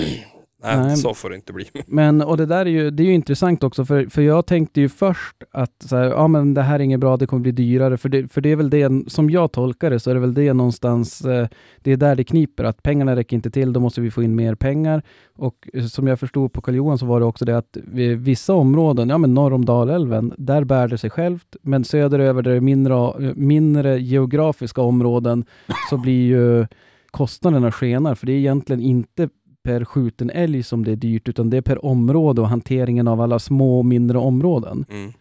nej, 0.64 0.78
Nej. 0.78 0.98
så 0.98 1.14
får 1.14 1.30
det 1.30 1.36
inte 1.36 1.54
bli. 1.54 1.66
Men, 1.88 2.22
och 2.22 2.38
det 2.38 2.46
där 2.46 2.66
är 2.66 2.70
ju, 2.70 2.92
det 2.92 3.04
är 3.04 3.08
ju 3.08 3.14
intressant 3.14 3.64
också, 3.64 3.86
för, 3.86 4.06
för 4.06 4.22
jag 4.22 4.46
tänkte 4.46 4.82
ju 4.82 4.90
först 4.90 5.44
att 5.52 5.84
så 5.86 5.96
här, 5.96 6.04
ja 6.04 6.28
men 6.28 6.54
det 6.54 6.62
här 6.62 6.76
är 6.76 6.84
inget 6.84 7.00
bra, 7.00 7.18
det 7.18 7.28
kommer 7.28 7.42
bli 7.42 7.52
dyrare, 7.52 7.98
för 7.98 8.10
det, 8.10 8.28
för 8.28 8.42
det 8.42 8.52
är 8.52 8.56
väl 8.56 8.70
det, 8.70 9.12
som 9.12 9.30
jag 9.30 9.52
tolkar 9.52 9.90
det, 9.90 10.00
så 10.00 10.10
är 10.10 10.14
det 10.14 10.20
väl 10.20 10.34
det 10.34 10.54
någonstans, 10.54 11.22
eh, 11.22 11.48
det 11.82 11.92
är 11.92 11.98
där 11.98 12.16
det 12.16 12.24
kniper, 12.24 12.64
att 12.64 12.84
pengarna 12.84 13.16
räcker 13.16 13.36
inte 13.36 13.52
till, 13.52 13.74
då 13.74 13.80
måste 13.80 14.02
vi 14.02 14.12
få 14.12 14.24
in 14.24 14.36
mer 14.36 14.56
pengar. 14.56 15.02
Och 15.36 15.70
eh, 15.74 15.86
som 15.86 16.08
jag 16.08 16.20
förstod 16.20 16.54
på 16.54 16.62
karl 16.62 16.76
johan 16.76 16.98
så 16.98 17.06
var 17.06 17.20
det 17.20 17.26
också 17.26 17.46
det 17.46 17.58
att 17.58 17.78
vissa 18.18 18.54
områden, 18.54 19.10
ja 19.10 19.18
men 19.18 19.34
norr 19.34 19.54
om 19.54 19.66
Dalälven, 19.66 20.34
där 20.38 20.64
bär 20.64 20.88
det 20.88 20.98
sig 20.98 21.10
självt, 21.10 21.56
men 21.62 21.84
söderöver 21.84 22.42
där 22.42 22.52
det 22.52 22.58
är 22.58 22.62
mindre, 22.62 23.34
mindre 23.36 24.00
geografiska 24.00 24.82
områden, 24.82 25.46
så 25.90 25.98
blir 25.98 26.28
ju 26.28 26.68
kostnaderna 27.12 27.72
skenar, 27.72 28.16
för 28.16 28.26
det 28.26 28.34
är 28.34 28.38
egentligen 28.38 28.82
inte 28.82 29.30
per 29.64 29.86
skjuten 29.86 30.30
älg 30.30 30.64
som 30.64 30.86
det 30.86 30.92
är 30.92 30.96
dyrt, 30.96 31.30
utan 31.30 31.50
det 31.50 31.58
är 31.58 31.62
per 31.62 31.86
område 31.86 32.42
och 32.42 32.48
hanteringen 32.48 33.08
av 33.08 33.22
alla 33.22 33.40
små 33.40 33.78
och 33.80 33.86
mindre 33.86 34.18
områden. 34.18 34.86
Mm. 34.90 35.12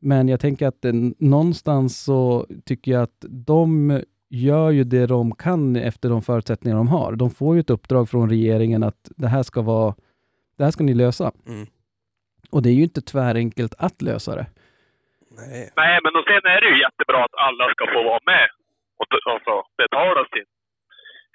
Men 0.00 0.28
jag 0.28 0.40
tänker 0.40 0.66
att 0.66 0.84
eh, 0.84 0.92
någonstans 1.18 2.04
så 2.04 2.46
tycker 2.64 2.92
jag 2.92 3.02
att 3.02 3.24
de 3.28 4.00
gör 4.30 4.70
ju 4.70 4.84
det 4.84 5.06
de 5.06 5.34
kan 5.34 5.76
efter 5.76 6.08
de 6.08 6.22
förutsättningar 6.22 6.76
de 6.76 6.88
har. 6.88 7.12
De 7.12 7.30
får 7.30 7.54
ju 7.54 7.60
ett 7.60 7.70
uppdrag 7.70 8.08
från 8.08 8.30
regeringen 8.30 8.82
att 8.82 9.10
det 9.16 9.28
här 9.28 9.42
ska 9.42 9.62
vara, 9.62 9.94
det 10.56 10.64
här 10.64 10.70
ska 10.70 10.84
ni 10.84 10.94
lösa. 10.94 11.32
Mm. 11.46 11.66
Och 12.50 12.62
det 12.62 12.70
är 12.70 12.74
ju 12.74 12.82
inte 12.82 13.00
tvärenkelt 13.00 13.74
att 13.78 14.02
lösa 14.02 14.34
det. 14.34 14.46
Nej. 15.38 15.70
Nej, 15.76 15.98
men 16.02 16.12
och 16.18 16.24
sen 16.30 16.44
är 16.54 16.60
det 16.60 16.68
ju 16.72 16.80
jättebra 16.86 17.24
att 17.24 17.36
alla 17.46 17.64
ska 17.74 17.84
få 17.94 18.02
vara 18.10 18.20
med 18.32 18.48
och 19.00 19.06
alltså, 19.32 19.54
betala 19.76 20.22
sin. 20.32 20.48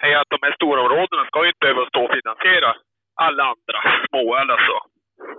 Hej, 0.04 0.14
att 0.22 0.30
de 0.36 0.39
här 0.45 0.54
stora 0.60 0.80
områdena 0.86 1.24
ska 1.30 1.38
ju 1.43 1.49
inte 1.51 1.64
behöva 1.66 1.84
stå 1.91 1.99
och 2.06 2.14
finansiera 2.18 2.72
alla 3.26 3.43
andra 3.54 3.80
små 4.08 4.24
eller 4.41 4.58
så. 4.68 4.78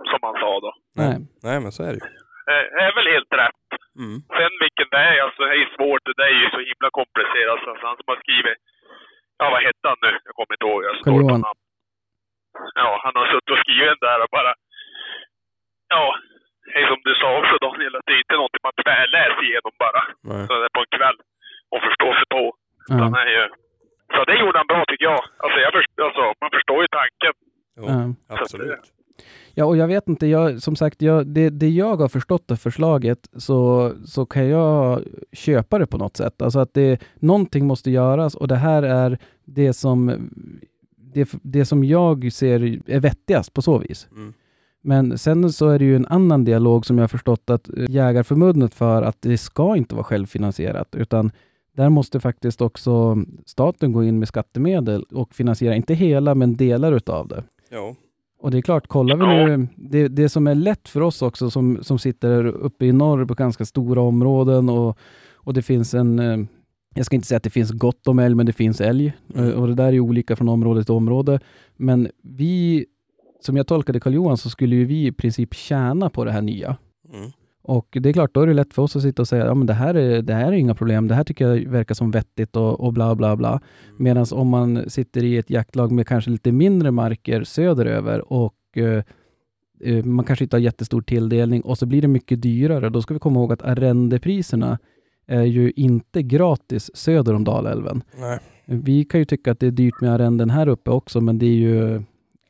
Som 0.09 0.19
man 0.25 0.35
sa 0.43 0.51
då. 0.65 0.71
Nej. 1.01 1.15
Nej, 1.47 1.57
men 1.63 1.71
så 1.75 1.81
är 1.87 1.91
det 1.93 1.99
ju. 2.03 2.07
Eh, 2.51 2.65
Det 2.75 2.81
är 2.87 2.93
väl 2.97 3.07
helt 3.15 3.33
rätt. 3.41 3.63
Mm. 4.03 4.17
Sen 4.37 4.53
vilken 4.65 4.87
det 4.93 5.01
är, 5.11 5.17
alltså 5.25 5.41
det 5.49 5.55
är 5.61 5.69
svårt. 5.77 6.03
Det 6.19 6.25
är 6.31 6.35
ju 6.43 6.47
så 6.55 6.61
himla 6.71 6.89
komplicerat. 6.99 7.59
Så 7.63 7.69
han 7.87 7.97
som 7.99 8.07
har 8.11 8.19
skrivit, 8.23 8.57
ja 9.39 9.45
vad 9.53 9.61
hette 9.67 9.85
han 9.91 9.99
nu? 10.05 10.11
Jag 10.27 10.33
kommer 10.37 10.53
inte 10.55 10.67
ihåg. 10.69 10.81
Jag 10.89 10.95
står 11.03 11.19
på 11.31 11.37
namn. 11.45 11.61
Ja, 12.81 12.89
han 13.03 13.13
har 13.19 13.25
suttit 13.31 13.53
och 13.55 13.61
skrivit 13.63 13.89
den 13.93 14.03
där 14.09 14.19
och 14.23 14.31
bara, 14.37 14.53
ja, 15.95 16.05
det 16.65 16.79
är 16.81 16.87
som 16.91 17.01
du 17.07 17.13
sa 17.21 17.29
också 17.39 17.55
Daniel, 17.65 17.95
att 17.95 18.05
det 18.07 18.13
är 18.17 18.23
inte 18.25 18.37
något 18.41 18.63
man 18.67 18.75
tvärläser 18.83 19.43
igenom 19.47 19.73
bara. 19.83 20.01
Nej. 20.29 20.43
Så 20.47 20.51
det 20.59 20.65
är 20.69 20.73
på 20.77 20.83
en 20.85 20.93
kväll 20.97 21.17
och 21.73 21.81
förstår 21.87 22.13
sig 22.19 22.27
på. 22.35 22.43
Ja. 22.91 22.95
Han 23.03 23.13
är 23.23 23.29
ju, 23.37 23.43
så 24.13 24.19
det 24.29 24.39
gjorde 24.39 24.57
han 24.59 24.67
bra 24.67 24.83
tycker 24.87 25.05
jag. 25.05 25.21
Alltså, 25.43 25.57
jag 25.65 25.71
först, 25.73 25.91
alltså 26.07 26.23
man 26.41 26.49
förstår 26.57 26.81
ju 26.81 26.87
tanken. 26.99 27.33
Jo, 27.77 27.83
Ja. 28.27 28.35
absolut. 28.39 28.91
Ja, 29.53 29.65
och 29.65 29.77
jag 29.77 29.87
vet 29.87 30.07
inte, 30.07 30.27
jag, 30.27 30.61
som 30.61 30.75
sagt, 30.75 31.01
jag, 31.01 31.27
det, 31.27 31.49
det 31.49 31.69
jag 31.69 31.95
har 31.95 32.07
förstått 32.09 32.51
av 32.51 32.55
förslaget 32.55 33.19
så, 33.37 33.91
så 34.05 34.25
kan 34.25 34.47
jag 34.49 35.01
köpa 35.33 35.79
det 35.79 35.87
på 35.87 35.97
något 35.97 36.17
sätt. 36.17 36.41
Alltså 36.41 36.59
att 36.59 36.73
det, 36.73 37.01
någonting 37.15 37.65
måste 37.67 37.91
göras 37.91 38.35
och 38.35 38.47
det 38.47 38.55
här 38.55 38.83
är 38.83 39.17
det 39.45 39.73
som, 39.73 40.29
det, 41.13 41.29
det 41.43 41.65
som 41.65 41.83
jag 41.83 42.31
ser 42.33 42.59
är 42.91 42.99
vettigast 42.99 43.53
på 43.53 43.61
så 43.61 43.77
vis. 43.77 44.07
Mm. 44.11 44.33
Men 44.81 45.17
sen 45.17 45.51
så 45.51 45.69
är 45.69 45.79
det 45.79 45.85
ju 45.85 45.95
en 45.95 46.05
annan 46.07 46.43
dialog 46.45 46.85
som 46.85 46.97
jag 46.97 47.03
har 47.03 47.07
förstått 47.07 47.49
att 47.49 47.69
eh, 47.69 47.85
Jägarförbundet 47.89 48.73
för 48.73 49.01
att 49.01 49.21
det 49.21 49.37
ska 49.37 49.75
inte 49.75 49.95
vara 49.95 50.03
självfinansierat, 50.03 50.95
utan 50.95 51.31
där 51.75 51.89
måste 51.89 52.19
faktiskt 52.19 52.61
också 52.61 53.17
staten 53.45 53.91
gå 53.91 54.03
in 54.03 54.19
med 54.19 54.27
skattemedel 54.27 55.03
och 55.03 55.35
finansiera, 55.35 55.75
inte 55.75 55.93
hela, 55.93 56.35
men 56.35 56.55
delar 56.55 56.91
utav 56.91 57.27
det. 57.27 57.43
Ja. 57.69 57.95
Och 58.39 58.51
det 58.51 58.57
är 58.57 58.61
klart, 58.61 58.87
kollar 58.87 59.17
vi 59.17 59.25
nu, 59.57 59.67
det, 59.75 60.07
det 60.07 60.29
som 60.29 60.47
är 60.47 60.55
lätt 60.55 60.89
för 60.89 61.01
oss 61.01 61.21
också 61.21 61.49
som, 61.49 61.83
som 61.83 61.99
sitter 61.99 62.45
uppe 62.45 62.85
i 62.85 62.91
norr 62.91 63.25
på 63.25 63.33
ganska 63.33 63.65
stora 63.65 64.01
områden 64.01 64.69
och, 64.69 64.97
och 65.33 65.53
det 65.53 65.61
finns 65.61 65.93
en, 65.93 66.19
eh, 66.19 66.37
jag 66.95 67.05
ska 67.05 67.15
inte 67.15 67.27
säga 67.27 67.37
att 67.37 67.43
det 67.43 67.49
finns 67.49 67.71
gott 67.71 68.07
om 68.07 68.19
älg, 68.19 68.35
men 68.35 68.45
det 68.45 68.53
finns 68.53 68.81
älg. 68.81 69.13
Mm. 69.35 69.49
Eh, 69.49 69.55
Och 69.55 69.67
det 69.67 69.75
där 69.75 69.93
är 69.93 69.99
olika 69.99 70.35
från 70.35 70.49
område 70.49 70.83
till 70.83 70.93
område. 70.93 71.39
Men 71.75 72.09
vi, 72.23 72.85
som 73.41 73.57
jag 73.57 73.67
tolkade 73.67 73.99
Karl-Johan, 73.99 74.37
så 74.37 74.49
skulle 74.49 74.75
ju 74.75 74.85
vi 74.85 75.07
i 75.07 75.11
princip 75.11 75.53
tjäna 75.53 76.09
på 76.09 76.25
det 76.25 76.31
här 76.31 76.41
nya. 76.41 76.77
Mm. 77.13 77.31
Och 77.67 77.97
det 78.01 78.09
är 78.09 78.13
klart, 78.13 78.33
då 78.33 78.41
är 78.41 78.47
det 78.47 78.53
lätt 78.53 78.73
för 78.73 78.81
oss 78.81 78.95
att 78.95 79.01
sitta 79.01 79.21
och 79.21 79.27
säga, 79.27 79.45
ja 79.45 79.53
men 79.53 79.67
det 79.67 79.73
här 79.73 79.95
är, 79.95 80.21
det 80.21 80.33
här 80.33 80.47
är 80.47 80.51
inga 80.51 80.75
problem, 80.75 81.07
det 81.07 81.15
här 81.15 81.23
tycker 81.23 81.47
jag 81.47 81.71
verkar 81.71 81.95
som 81.95 82.11
vettigt 82.11 82.55
och, 82.55 82.79
och 82.79 82.93
bla 82.93 83.15
bla 83.15 83.35
bla. 83.35 83.61
Medan 83.97 84.25
om 84.31 84.47
man 84.47 84.89
sitter 84.89 85.23
i 85.23 85.37
ett 85.37 85.49
jaktlag 85.49 85.91
med 85.91 86.07
kanske 86.07 86.31
lite 86.31 86.51
mindre 86.51 86.91
marker 86.91 87.43
söderöver 87.43 88.33
och 88.33 88.55
eh, 88.75 89.03
eh, 89.79 90.03
man 90.05 90.25
kanske 90.25 90.45
inte 90.45 90.55
har 90.55 90.61
jättestor 90.61 91.01
tilldelning 91.01 91.61
och 91.61 91.77
så 91.77 91.85
blir 91.85 92.01
det 92.01 92.07
mycket 92.07 92.41
dyrare. 92.41 92.89
Då 92.89 93.01
ska 93.01 93.13
vi 93.13 93.19
komma 93.19 93.39
ihåg 93.39 93.53
att 93.53 93.61
arrendepriserna 93.61 94.79
är 95.27 95.43
ju 95.43 95.71
inte 95.75 96.23
gratis 96.23 96.91
söder 96.93 97.33
om 97.33 97.43
Dalälven. 97.43 98.03
Nej. 98.17 98.39
Vi 98.65 99.05
kan 99.05 99.19
ju 99.19 99.25
tycka 99.25 99.51
att 99.51 99.59
det 99.59 99.67
är 99.67 99.71
dyrt 99.71 100.01
med 100.01 100.13
arrenden 100.13 100.49
här 100.49 100.67
uppe 100.67 100.91
också, 100.91 101.21
men 101.21 101.39
det 101.39 101.45
är 101.45 101.55
ju 101.55 102.03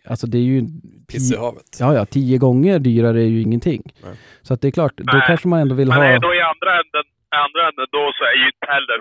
Alltså 0.08 0.28
det 0.28 0.38
är 0.38 0.42
ju 0.42 0.68
Piss 1.12 1.34
i 1.34 1.38
havet. 1.44 1.70
Ja, 1.84 1.90
ja, 1.98 2.04
tio 2.18 2.38
gånger 2.46 2.76
dyrare 2.88 3.20
är 3.28 3.32
ju 3.36 3.40
ingenting. 3.48 3.82
Nej. 4.04 4.16
Så 4.46 4.50
att 4.54 4.60
det 4.62 4.68
är 4.72 4.76
klart, 4.80 4.94
då 4.98 5.18
Nej. 5.18 5.28
kanske 5.30 5.48
man 5.48 5.60
ändå 5.64 5.76
vill 5.82 5.88
Men 5.92 5.98
ha... 5.98 6.06
är 6.06 6.20
då 6.28 6.32
i 6.40 6.42
andra 6.54 6.72
änden, 6.82 7.06
andra 7.46 7.62
änden 7.70 7.88
då 7.98 8.04
så 8.18 8.24
är 8.32 8.36
ju 8.42 8.46
inte 8.54 8.68
heller 8.76 8.98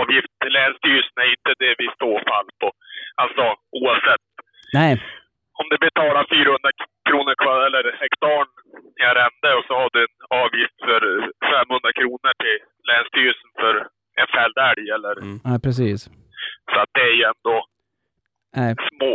avgift 0.00 0.32
till 0.42 0.52
Länsstyrelsen 0.58 1.16
är 1.24 1.30
inte 1.36 1.52
det 1.64 1.72
vi 1.82 1.86
står 1.98 2.16
fall 2.30 2.48
på. 2.60 2.68
Alltså 3.22 3.44
oavsett. 3.80 4.24
Nej, 4.78 4.92
Om 5.60 5.66
du 5.72 5.76
betalar 5.88 6.22
400 6.36 6.70
kronor 7.08 7.34
kvar, 7.42 7.58
eller 7.66 7.84
hektarn 8.02 8.48
i 9.00 9.02
arrende 9.10 9.48
och 9.58 9.64
så 9.68 9.72
har 9.80 9.88
du 9.94 10.00
en 10.08 10.16
avgift 10.44 10.78
för 10.88 11.00
500 11.52 11.92
kronor 12.00 12.32
till 12.42 12.58
Länsstyrelsen 12.90 13.50
för 13.60 13.74
en 14.20 14.28
fälld 14.36 14.56
älg. 14.70 14.84
Eller, 14.96 15.14
Mm. 15.24 15.38
nej 15.48 15.58
precis. 15.66 15.98
Så 16.70 16.76
att 16.82 16.90
det 16.96 17.04
är 17.10 17.14
ju 17.20 17.24
ändå 17.34 17.56
Nej, 18.58 18.72
små, 18.90 19.14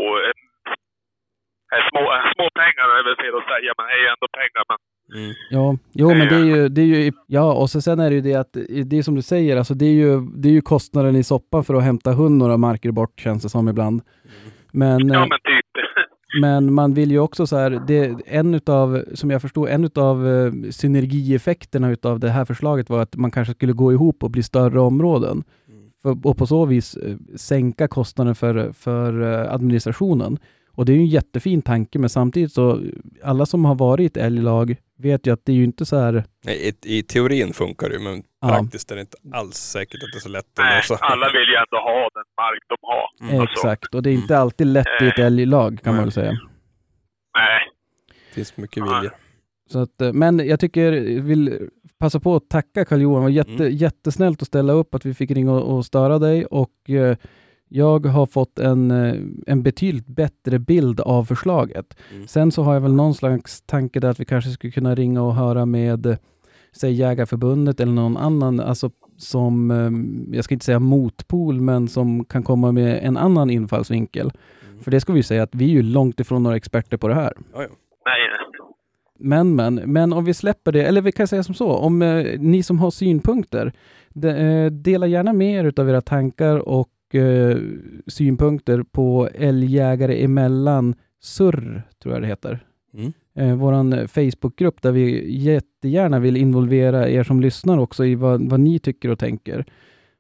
små, 1.92 2.04
eh, 2.16 2.24
små 2.36 2.46
pengar 2.62 2.86
är 2.98 3.04
väl 3.08 3.18
fel 3.24 3.36
att 3.40 3.48
säga, 3.54 3.70
men 3.78 3.86
det 3.88 3.94
är 3.98 4.02
ju 4.06 4.10
ändå 4.16 4.28
pengar. 4.42 4.64
Men 4.72 4.80
Mm. 5.14 5.34
ja, 5.50 5.78
jo 5.94 6.10
men 6.10 6.28
det 6.28 6.36
är 6.36 6.44
ju, 6.46 6.70
det 6.70 6.82
är 6.82 6.86
ju, 6.86 7.12
ja 7.28 7.54
och 7.54 7.70
så 7.70 7.82
sen 7.82 8.00
är 8.00 8.10
det 8.10 8.16
ju 8.16 8.22
det 8.22 8.36
att, 8.36 8.54
det 8.86 8.98
är 8.98 9.02
som 9.04 9.16
du 9.16 9.22
säger, 9.22 9.58
alltså 9.58 9.74
det 9.74 9.86
är 9.86 9.94
ju, 9.94 10.22
det 10.22 10.50
är 10.50 10.54
ju 10.54 10.62
kostnaden 10.62 11.16
i 11.16 11.24
soppan 11.24 11.64
för 11.64 11.74
att 11.74 11.84
hämta 11.84 12.12
hund 12.12 12.38
några 12.38 12.58
marker 12.58 12.92
bort 12.92 13.20
känns 13.20 13.44
det 13.44 13.50
som 13.50 13.70
ibland. 13.70 14.02
Men, 14.72 15.08
ja, 15.08 15.14
eh, 15.16 15.20
men 15.20 15.30
typ. 15.30 15.66
men 16.42 16.74
man 16.74 16.94
vill 16.94 17.12
ju 17.12 17.20
också 17.20 17.48
så 17.48 17.58
här, 17.58 17.82
det, 17.88 18.16
en 18.26 18.54
utav, 18.54 19.04
som 19.14 19.32
jag 19.32 19.42
förstår, 19.42 19.70
en 19.70 19.84
utav 19.86 20.28
eh, 20.28 20.52
synergieffekterna 20.72 21.92
utav 21.92 22.20
det 22.20 22.30
här 22.30 22.46
förslaget 22.46 22.90
var 22.90 23.02
att 23.02 23.16
man 23.16 23.32
kanske 23.32 23.54
skulle 23.54 23.74
gå 23.74 23.94
ihop 23.94 24.24
och 24.24 24.32
bli 24.32 24.44
större 24.44 24.80
områden. 24.80 25.44
För, 26.02 26.18
och 26.24 26.38
på 26.38 26.48
så 26.48 26.66
vis 26.66 26.96
eh, 26.96 27.16
sänka 27.36 27.88
kostnaden 27.88 28.36
för, 28.36 28.72
för 28.74 29.22
eh, 29.22 29.54
administrationen. 29.54 30.38
Och 30.76 30.86
det 30.86 30.92
är 30.92 30.96
ju 30.96 31.00
en 31.02 31.08
jättefin 31.08 31.62
tanke, 31.62 32.00
men 32.00 32.10
samtidigt 32.10 32.52
så, 32.52 32.82
alla 33.24 33.46
som 33.46 33.66
har 33.66 33.76
varit 33.76 34.18
älglag 34.18 34.76
vet 34.98 35.28
ju 35.28 35.34
att 35.34 35.46
det 35.46 35.52
är 35.52 35.56
ju 35.56 35.64
inte 35.64 35.86
så 35.86 35.98
här, 36.00 36.24
Nej, 36.46 36.74
i, 36.86 36.98
I 37.00 37.04
teorin 37.04 37.54
funkar 37.54 37.90
det 37.90 37.96
ju, 37.96 38.02
men 38.02 38.24
Ja. 38.42 38.48
praktiskt 38.50 38.92
är 38.92 38.96
det 38.96 39.02
inte 39.02 39.18
alls 39.34 39.56
säkert 39.56 40.04
att 40.04 40.10
det 40.14 40.18
är 40.18 40.22
så 40.22 40.30
lätt 40.30 40.46
att 40.46 40.58
Nej, 40.58 40.76
lösa. 40.78 40.96
alla 40.96 41.26
vill 41.28 41.50
ju 41.50 41.56
ändå 41.56 41.78
ha 41.78 42.10
den 42.14 42.24
mark 42.38 42.64
de 42.70 42.76
har. 42.82 43.30
Mm. 43.30 43.42
Alltså, 43.42 43.54
exakt, 43.54 43.96
och 43.96 44.04
det 44.04 44.10
är 44.10 44.14
inte 44.14 44.38
alltid 44.38 44.68
lätt 44.68 45.02
i 45.02 45.08
ett 45.08 45.20
älglag 45.20 45.80
kan 45.84 45.96
man 45.96 46.04
väl 46.04 46.12
säga. 46.12 46.32
Nej. 47.38 47.60
Det 48.30 48.36
finns 48.36 48.58
mycket 48.58 48.78
Ja. 48.78 48.96
vilja. 49.00 49.12
Så 49.70 49.80
att, 49.80 50.02
eh, 50.02 50.14
men 50.14 50.48
jag 50.48 50.60
tycker, 50.60 50.92
jag 50.94 51.24
vill 51.24 51.70
passa 52.00 52.20
på 52.20 52.36
att 52.36 52.50
tacka 52.50 52.86
Karl-Johan. 52.86 53.16
Det 53.16 53.24
var 53.24 53.30
jätte, 53.30 53.52
Mm. 53.66 53.76
jättesnällt 53.76 54.42
att 54.42 54.48
ställa 54.48 54.74
upp, 54.74 54.96
att 54.96 55.06
vi 55.06 55.14
fick 55.14 55.32
ringa 55.32 55.52
och, 55.52 55.78
och 55.78 55.86
störa 55.86 56.20
dig. 56.20 56.46
Och 56.46 56.90
eh, 56.90 57.18
jag 57.70 58.06
har 58.06 58.26
fått 58.26 58.60
en, 58.60 58.92
eh, 58.92 59.16
en 59.48 59.64
betydligt 59.64 60.08
bättre 60.08 60.60
bild 60.60 61.00
av 61.00 61.26
förslaget. 61.26 61.98
Mm. 62.14 62.28
Sen 62.28 62.52
så 62.52 62.64
har 62.64 62.74
jag 62.74 62.82
väl 62.82 62.94
någon 62.94 63.16
slags 63.16 63.62
tanke 63.62 64.00
där 64.00 64.10
att 64.10 64.20
vi 64.20 64.26
kanske 64.26 64.52
skulle 64.52 64.72
kunna 64.72 64.96
ringa 64.96 65.22
och 65.22 65.36
höra 65.36 65.66
med, 65.66 66.18
säg 66.76 66.94
Jägarförbundet 66.94 67.80
eller 67.80 67.94
någon 67.94 68.18
annan, 68.18 68.60
alltså 68.60 68.92
som, 69.18 69.72
eh, 69.72 70.36
jag 70.36 70.44
ska 70.44 70.54
inte 70.54 70.66
säga 70.66 70.80
motpol, 70.80 71.62
men 71.62 71.88
som 71.88 72.26
kan 72.26 72.44
komma 72.44 72.72
med 72.72 73.00
en 73.04 73.18
annan 73.18 73.50
infallsvinkel. 73.50 74.32
Mm. 74.70 74.84
För 74.84 74.92
det 74.92 75.00
ska 75.00 75.14
vi 75.14 75.24
säga 75.24 75.44
att 75.44 75.56
vi 75.56 75.66
är 75.66 75.70
ju 75.70 75.82
långt 75.82 76.20
ifrån 76.20 76.44
några 76.44 76.58
experter 76.58 76.98
på 76.98 77.08
det 77.08 77.16
här. 77.16 77.34
Ja, 77.54 77.62
ja. 77.62 77.70
Nej. 78.06 78.20
Men, 79.20 79.56
men, 79.56 79.76
men 79.76 80.14
om 80.14 80.26
vi 80.26 80.34
släpper 80.34 80.72
det, 80.72 80.84
eller 80.84 81.02
vi 81.02 81.12
kan 81.12 81.28
säga 81.28 81.44
som 81.44 81.56
så, 81.56 81.72
om 81.72 82.02
eh, 82.02 82.40
ni 82.40 82.64
som 82.64 82.80
har 82.80 82.92
synpunkter, 82.92 83.74
de, 84.14 84.30
eh, 84.30 84.72
dela 84.72 85.08
gärna 85.08 85.34
med 85.34 85.66
er 85.66 85.80
av 85.80 85.90
era 85.90 86.02
tankar 86.02 86.58
och 86.58 86.90
eh, 87.12 87.58
synpunkter 88.08 88.84
på 88.84 89.30
Älgjägare 89.34 90.24
emellan 90.24 90.96
surr, 91.22 91.84
tror 92.02 92.14
jag 92.14 92.24
det 92.24 92.28
heter. 92.28 92.66
Mm. 92.94 93.14
Eh, 93.36 93.56
våran 93.56 94.08
Facebookgrupp 94.08 94.82
där 94.82 94.92
vi 94.92 95.36
jättegärna 95.38 96.20
vill 96.20 96.38
involvera 96.38 97.10
er 97.10 97.24
som 97.24 97.42
lyssnar 97.42 97.78
också 97.78 98.06
i 98.06 98.16
vad, 98.16 98.50
vad 98.50 98.60
ni 98.60 98.80
tycker 98.80 99.10
och 99.10 99.20
tänker. 99.20 99.66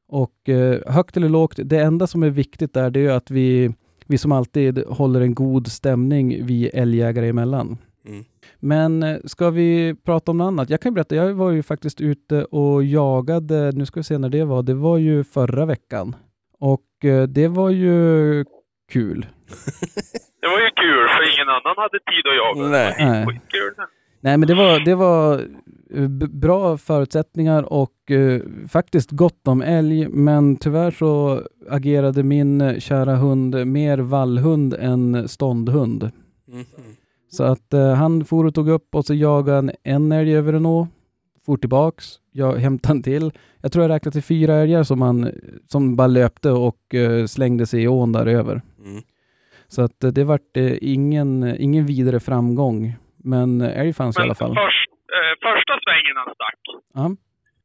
Och 0.07 0.49
eh, 0.49 0.79
högt 0.87 1.17
eller 1.17 1.29
lågt, 1.29 1.59
det 1.63 1.79
enda 1.79 2.07
som 2.07 2.23
är 2.23 2.29
viktigt 2.29 2.73
där 2.73 2.89
det 2.89 3.05
är 3.05 3.11
att 3.11 3.31
vi, 3.31 3.73
vi 4.05 4.17
som 4.17 4.31
alltid 4.31 4.83
håller 4.87 5.21
en 5.21 5.33
god 5.33 5.67
stämning 5.67 6.45
vi 6.45 6.67
älgjägare 6.67 7.29
emellan. 7.29 7.77
Mm. 8.07 8.23
Men 8.59 9.03
eh, 9.03 9.17
ska 9.25 9.49
vi 9.49 9.95
prata 10.03 10.31
om 10.31 10.37
något 10.37 10.45
annat? 10.45 10.69
Jag 10.69 10.81
kan 10.81 10.93
berätta, 10.93 11.15
jag 11.15 11.33
var 11.33 11.51
ju 11.51 11.63
faktiskt 11.63 12.01
ute 12.01 12.45
och 12.45 12.83
jagade, 12.83 13.71
nu 13.71 13.85
ska 13.85 13.99
vi 13.99 14.03
se 14.03 14.17
när 14.17 14.29
det 14.29 14.43
var, 14.43 14.63
det 14.63 14.73
var 14.73 14.97
ju 14.97 15.23
förra 15.23 15.65
veckan. 15.65 16.15
Och 16.59 17.05
eh, 17.05 17.23
det 17.23 17.47
var 17.47 17.69
ju 17.69 18.45
kul. 18.91 19.25
Det 20.41 20.49
var 20.49 20.59
ju 20.59 20.69
kul, 20.69 21.07
för 21.07 21.33
ingen 21.33 21.49
annan 21.49 21.75
hade 21.77 21.99
tid 21.99 22.27
att 22.27 22.35
jaga. 22.35 22.69
Nej. 22.69 22.95
Nej. 22.99 23.25
skitkul. 23.25 23.73
Nej 24.21 24.37
men 24.37 24.47
det 24.47 24.53
var, 24.55 24.85
det 24.85 24.95
var 24.95 25.39
eh, 25.93 26.07
bra 26.29 26.77
förutsättningar 26.77 27.73
och 27.73 28.11
eh, 28.11 28.41
faktiskt 28.69 29.11
gott 29.11 29.47
om 29.47 29.61
älg, 29.61 30.07
men 30.09 30.55
tyvärr 30.55 30.91
så 30.91 31.41
agerade 31.69 32.23
min 32.23 32.81
kära 32.81 33.15
hund 33.15 33.67
mer 33.67 33.97
vallhund 33.97 34.73
än 34.73 35.27
ståndhund. 35.27 36.11
Mhm. 36.47 36.65
Så 37.31 37.43
att 37.43 37.73
eh, 37.73 37.93
han 37.93 38.25
for 38.25 38.45
och 38.45 38.55
tog 38.55 38.69
upp 38.69 38.95
och 38.95 39.05
så 39.05 39.13
jagade 39.13 39.57
han 39.57 39.71
en 39.83 40.11
älg 40.11 40.35
över 40.35 40.53
en 40.53 40.65
å, 40.65 40.87
for 41.45 41.57
tillbaks, 41.57 42.05
jag 42.31 42.53
hämtade 42.65 42.93
en 42.97 43.03
till. 43.03 43.31
Jag 43.63 43.71
tror 43.71 43.83
jag 43.85 43.91
räknade 43.95 44.13
till 44.17 44.23
fyra 44.33 44.53
älgar 44.63 44.83
som, 44.83 45.01
han, 45.01 45.17
som 45.67 45.95
bara 45.99 46.07
löpte 46.07 46.49
och 46.67 46.81
eh, 47.03 47.25
slängde 47.35 47.65
sig 47.71 47.79
i 47.83 47.87
ån 47.87 48.11
där 48.17 48.25
över. 48.39 48.55
Mm. 48.85 49.01
Så 49.73 49.79
att 49.85 50.03
eh, 50.03 50.11
det 50.17 50.23
vart 50.23 50.51
eh, 50.63 50.73
ingen, 50.95 51.31
ingen 51.65 51.85
vidare 51.93 52.19
framgång. 52.29 52.79
Men 53.33 53.49
eh, 53.61 53.79
älg 53.81 53.93
fanns 53.99 54.15
i 54.17 54.19
Men 54.19 54.25
alla 54.27 54.35
fall. 54.41 54.53
först, 54.63 54.89
eh, 55.17 55.33
första 55.47 55.73
svängen 55.85 56.15
han 56.21 56.31
stack, 56.37 56.59
Ja. 56.99 57.05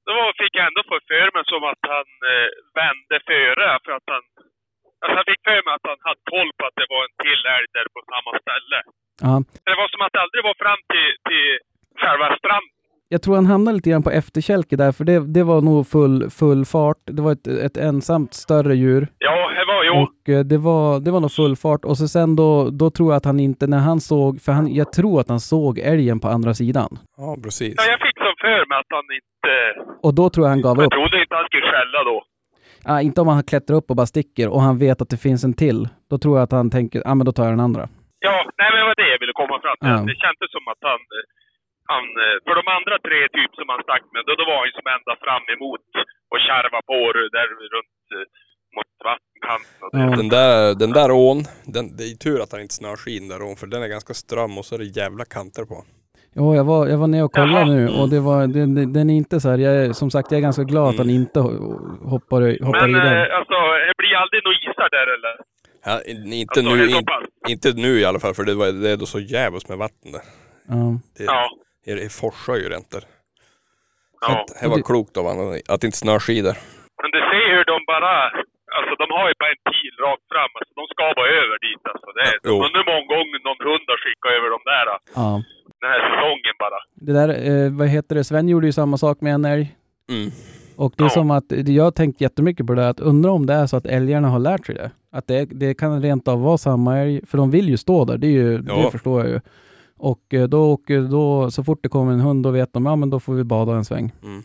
då 0.07 0.11
var, 0.19 0.29
fick 0.43 0.55
jag 0.59 0.67
ändå 0.71 0.83
för 0.91 1.27
mig 1.37 1.45
som 1.53 1.63
att 1.73 1.85
han 1.95 2.09
eh, 2.33 2.49
vände 2.81 3.17
före. 3.31 3.67
För 3.85 3.93
att 3.99 4.09
han, 4.15 4.23
alltså 5.03 5.15
jag 5.21 5.27
fick 5.33 5.43
för 5.51 5.59
mig 5.67 5.73
att 5.79 5.87
han 5.91 6.01
hade 6.09 6.23
koll 6.35 6.51
på 6.59 6.63
att 6.69 6.77
det 6.81 6.89
var 6.95 7.01
en 7.09 7.15
till 7.25 7.43
älg 7.57 7.69
där 7.77 7.87
på 7.95 8.01
samma 8.13 8.33
ställe. 8.45 8.79
Ja. 9.27 9.35
Det 9.69 9.77
var 9.81 9.89
som 9.93 10.01
att 10.05 10.13
det 10.15 10.23
aldrig 10.25 10.43
var 10.51 10.57
fram 10.65 10.81
till, 10.93 11.11
till 11.29 11.49
själva 12.01 12.27
stranden. 12.41 12.75
Jag 13.13 13.23
tror 13.23 13.35
han 13.35 13.47
hamnade 13.47 13.75
lite 13.77 13.91
grann 13.91 14.03
på 14.03 14.11
efterkälke 14.11 14.77
där, 14.77 14.93
för 14.93 15.05
det, 15.05 15.33
det 15.35 15.43
var 15.43 15.61
nog 15.61 15.87
full, 15.87 16.31
full 16.31 16.65
fart. 16.65 16.97
Det 17.05 17.23
var 17.23 17.33
ett, 17.33 17.47
ett 17.47 17.77
ensamt 17.77 18.35
större 18.35 18.75
djur. 18.75 19.09
Ja, 19.19 19.51
det 19.59 19.65
var 19.73 19.85
ju... 19.85 19.91
Och 20.03 20.29
eh, 20.29 20.45
det 20.45 20.59
var, 20.59 21.01
det 21.01 21.11
var 21.11 21.21
nog 21.21 21.33
full 21.33 21.57
fart. 21.57 21.85
Och 21.85 21.97
så 21.99 22.09
sen 22.09 22.37
då, 22.37 22.71
då 22.71 22.91
tror 22.91 23.11
jag 23.13 23.17
att 23.17 23.25
han 23.25 23.41
inte, 23.41 23.67
när 23.67 23.79
han 23.79 24.01
såg, 24.01 24.41
för 24.43 24.53
han, 24.53 24.75
jag 24.75 24.93
tror 24.93 25.21
att 25.21 25.29
han 25.29 25.41
såg 25.41 25.79
älgen 25.79 26.21
på 26.21 26.29
andra 26.29 26.55
sidan. 26.55 26.99
Ja, 27.17 27.37
precis. 27.45 27.75
Ja, 27.77 27.85
jag 27.93 28.01
fick 28.07 28.17
som 28.19 28.35
för 28.41 28.69
mig 28.69 28.79
att 28.79 28.91
han 28.97 29.05
inte... 29.21 29.53
Och 30.07 30.15
då 30.15 30.31
tror 30.31 30.47
jag 30.47 30.51
han 30.51 30.63
gav 30.63 30.77
Jag 30.77 30.85
upp. 30.87 30.93
trodde 30.93 31.23
inte 31.23 31.35
han 31.35 31.45
skulle 31.45 31.67
skälla 31.73 32.05
då. 32.05 32.23
Ja, 32.85 33.01
inte 33.01 33.21
om 33.21 33.29
han 33.29 33.43
klättrar 33.43 33.77
upp 33.77 33.91
och 33.91 33.97
bara 33.97 34.07
sticker 34.07 34.49
och 34.49 34.61
han 34.61 34.79
vet 34.79 35.03
att 35.03 35.09
det 35.09 35.17
finns 35.17 35.45
en 35.45 35.55
till. 35.55 35.89
Då 36.11 36.19
tror 36.19 36.37
jag 36.37 36.43
att 36.45 36.53
han 36.53 36.71
tänker, 36.71 37.03
ja 37.05 37.15
men 37.15 37.25
då 37.27 37.33
tar 37.33 37.45
jag 37.45 37.53
den 37.53 37.61
andra. 37.69 37.89
Ja, 38.27 38.37
nej 38.59 38.69
men 38.71 38.79
det 38.81 38.87
var 38.91 38.95
det 39.03 39.11
jag 39.15 39.21
ville 39.23 39.33
komma 39.43 39.57
fram 39.65 39.77
till. 39.81 39.95
Ja. 39.99 40.13
Det 40.13 40.19
kändes 40.25 40.49
som 40.57 40.65
att 40.73 40.83
han... 40.91 41.01
han 41.95 42.05
eh, 42.25 42.37
för 42.47 42.55
de 42.61 42.65
andra 42.79 42.97
tre 43.07 43.19
typ 43.37 43.53
som 43.59 43.67
han 43.73 43.83
stack 43.87 44.05
med, 44.15 44.23
då, 44.27 44.33
då 44.41 44.45
var 44.51 44.57
han 44.61 44.69
ju 44.71 44.75
som 44.79 44.89
ända 44.97 45.15
fram 45.27 45.45
emot 45.55 45.85
och 46.33 46.41
kärva 46.49 46.79
på 46.91 46.99
där 47.37 47.49
runt 47.75 47.99
eh, 48.17 48.27
mot 48.77 48.91
vattenkanten. 49.09 49.89
Ja. 50.01 50.17
Den 50.21 50.29
där, 50.37 50.55
den 50.83 50.93
där 50.99 51.11
ån, 51.29 51.39
den, 51.75 51.85
det 51.97 52.05
är 52.11 52.17
tur 52.27 52.39
att 52.43 52.53
han 52.53 52.61
inte 52.65 52.75
snöar 52.81 52.97
skin 53.03 53.25
där 53.33 53.43
ån, 53.49 53.57
för 53.61 53.67
den 53.73 53.83
är 53.83 53.89
ganska 53.97 54.15
ström 54.23 54.59
och 54.59 54.65
så 54.67 54.75
är 54.75 54.79
det 54.79 54.91
jävla 55.03 55.25
kanter 55.37 55.65
på. 55.73 55.79
Ja, 56.35 56.55
jag 56.59 56.65
var, 56.65 56.87
jag 56.93 56.99
var 56.99 57.07
ner 57.15 57.25
och 57.25 57.33
kollade 57.33 57.53
Jaha. 57.61 57.65
nu 57.75 57.89
och 58.01 58.09
det 58.15 58.21
var, 58.21 58.39
den, 58.47 58.75
den- 58.75 58.93
den 58.93 59.11
är 59.11 59.15
inte 59.23 59.41
så 59.41 59.49
här, 59.51 59.59
jag 59.59 59.75
är, 59.77 59.93
som 59.93 60.11
sagt 60.11 60.31
jag 60.31 60.39
är 60.39 60.43
ganska 60.43 60.63
glad 60.73 60.89
att 60.89 60.99
han 61.03 61.09
Mm. 61.11 61.21
inte 61.23 61.41
ho- 61.41 62.09
hoppar, 62.13 62.41
hoppar 62.67 62.81
Men 62.81 62.91
i 62.91 63.05
den. 63.07 63.17
eh, 63.17 63.37
alltså, 63.39 63.57
det 63.89 63.95
blir 64.03 64.15
aldrig 64.23 64.41
några 64.45 64.57
isar 64.69 64.89
där 64.99 65.09
eller? 65.17 65.35
Ja, 65.85 65.95
inte, 66.41 66.61
Alltså, 66.61 66.75
nu, 66.75 66.85
in, 66.87 67.05
inte 67.49 67.73
nu 67.73 68.01
i 68.01 68.05
alla 68.05 68.19
fall, 68.21 68.35
för 68.35 68.45
det, 68.45 68.55
var, 68.55 68.67
det 68.83 68.91
är 68.91 68.97
då 68.97 69.07
så 69.07 69.21
jävligt 69.21 69.69
med 69.69 69.79
vatten 69.79 70.13
där. 70.13 70.23
Ja. 70.69 70.99
Det, 71.19 71.25
Ja. 71.25 71.51
Det, 71.85 71.95
det 71.95 72.13
forsar 72.21 72.57
ju 72.57 72.69
rent 72.69 72.91
där. 72.91 73.05
Ja. 74.21 74.47
det 74.63 74.69
var 74.69 74.83
klokt 74.91 75.17
av 75.17 75.25
honom 75.31 75.47
att 75.73 75.85
inte 75.85 75.97
snöskidor. 76.05 76.55
Men 77.03 77.11
du 77.17 77.21
ser 77.31 77.47
hur 77.57 77.65
de 77.73 77.77
bara, 77.93 78.13
alltså 78.77 78.93
de 79.03 79.07
har 79.17 79.27
ju 79.31 79.35
bara 79.43 79.51
en 79.57 79.63
pil 79.73 79.95
rakt 80.07 80.27
fram, 80.33 80.51
alltså 80.59 80.73
de 80.81 80.85
ska 80.93 81.03
bara 81.21 81.31
över 81.43 81.57
dit 81.67 81.83
alltså. 81.93 82.09
Det 82.17 82.23
är, 82.31 82.35
Jo. 82.49 82.55
undrar 82.67 82.85
många 82.93 83.07
gånger 83.15 83.39
någon 83.49 83.61
hund 83.69 83.85
har 83.93 83.99
skickat 84.05 84.31
över 84.37 84.49
de 84.57 84.61
där, 84.73 84.87
ja. 85.21 85.29
den 85.81 85.91
här 85.93 86.01
säsongen 86.09 86.55
bara. 86.65 86.79
Det 87.07 87.13
där, 87.21 87.29
eh, 87.49 87.71
vad 87.79 87.89
heter 87.97 88.15
det, 88.17 88.25
Sven 88.25 88.49
gjorde 88.49 88.67
ju 88.67 88.73
samma 88.73 88.97
sak 89.05 89.17
med 89.21 89.33
en 89.35 89.45
älg. 89.45 89.67
Mm. 90.17 90.31
Och 90.77 90.93
det 90.97 91.03
är 91.03 91.13
Ja. 91.15 91.19
som 91.21 91.31
att, 91.31 91.49
det- 91.49 91.73
jag 91.73 91.85
har 91.85 91.91
tänkt 91.91 92.21
jättemycket 92.21 92.67
på 92.67 92.73
det 92.75 92.83
där, 92.83 92.91
att 92.91 93.01
undra 93.01 93.31
om 93.31 93.47
det 93.47 93.55
är 93.55 93.67
så 93.67 93.77
att 93.77 93.87
älgarna 93.87 94.29
har 94.29 94.39
lärt 94.39 94.67
sig 94.67 94.75
det. 94.75 94.91
Att 95.13 95.27
det, 95.27 95.45
det 95.45 95.75
kan 95.75 96.03
rent 96.03 96.29
av 96.29 96.43
vara 96.43 96.59
samma 96.59 96.99
älg, 96.99 97.27
för 97.27 97.39
de 97.39 97.51
vill 97.51 97.69
ju 97.69 97.77
stå 97.77 98.05
där, 98.05 98.19
det, 98.19 98.27
är 98.27 98.31
ju, 98.43 98.59
det 98.59 98.73
Ja. 98.73 98.91
förstår 98.91 99.21
jag 99.21 99.31
ju. 99.31 99.41
Och 100.01 100.35
eh, 100.35 100.43
då 100.49 100.73
åker, 100.73 101.01
då, 101.01 101.51
så 101.51 101.65
fort 101.65 101.79
det 101.83 101.89
kommer 101.89 102.13
en 102.13 102.21
hund, 102.21 102.43
då 102.45 102.51
vet 102.51 102.73
de, 102.73 102.87
ja 102.87 102.97
men 102.97 103.11
då 103.11 103.21
får 103.21 103.35
vi 103.35 103.45
bada 103.45 103.73
en 103.73 103.85
sväng. 103.85 104.13
Mm. 104.23 104.43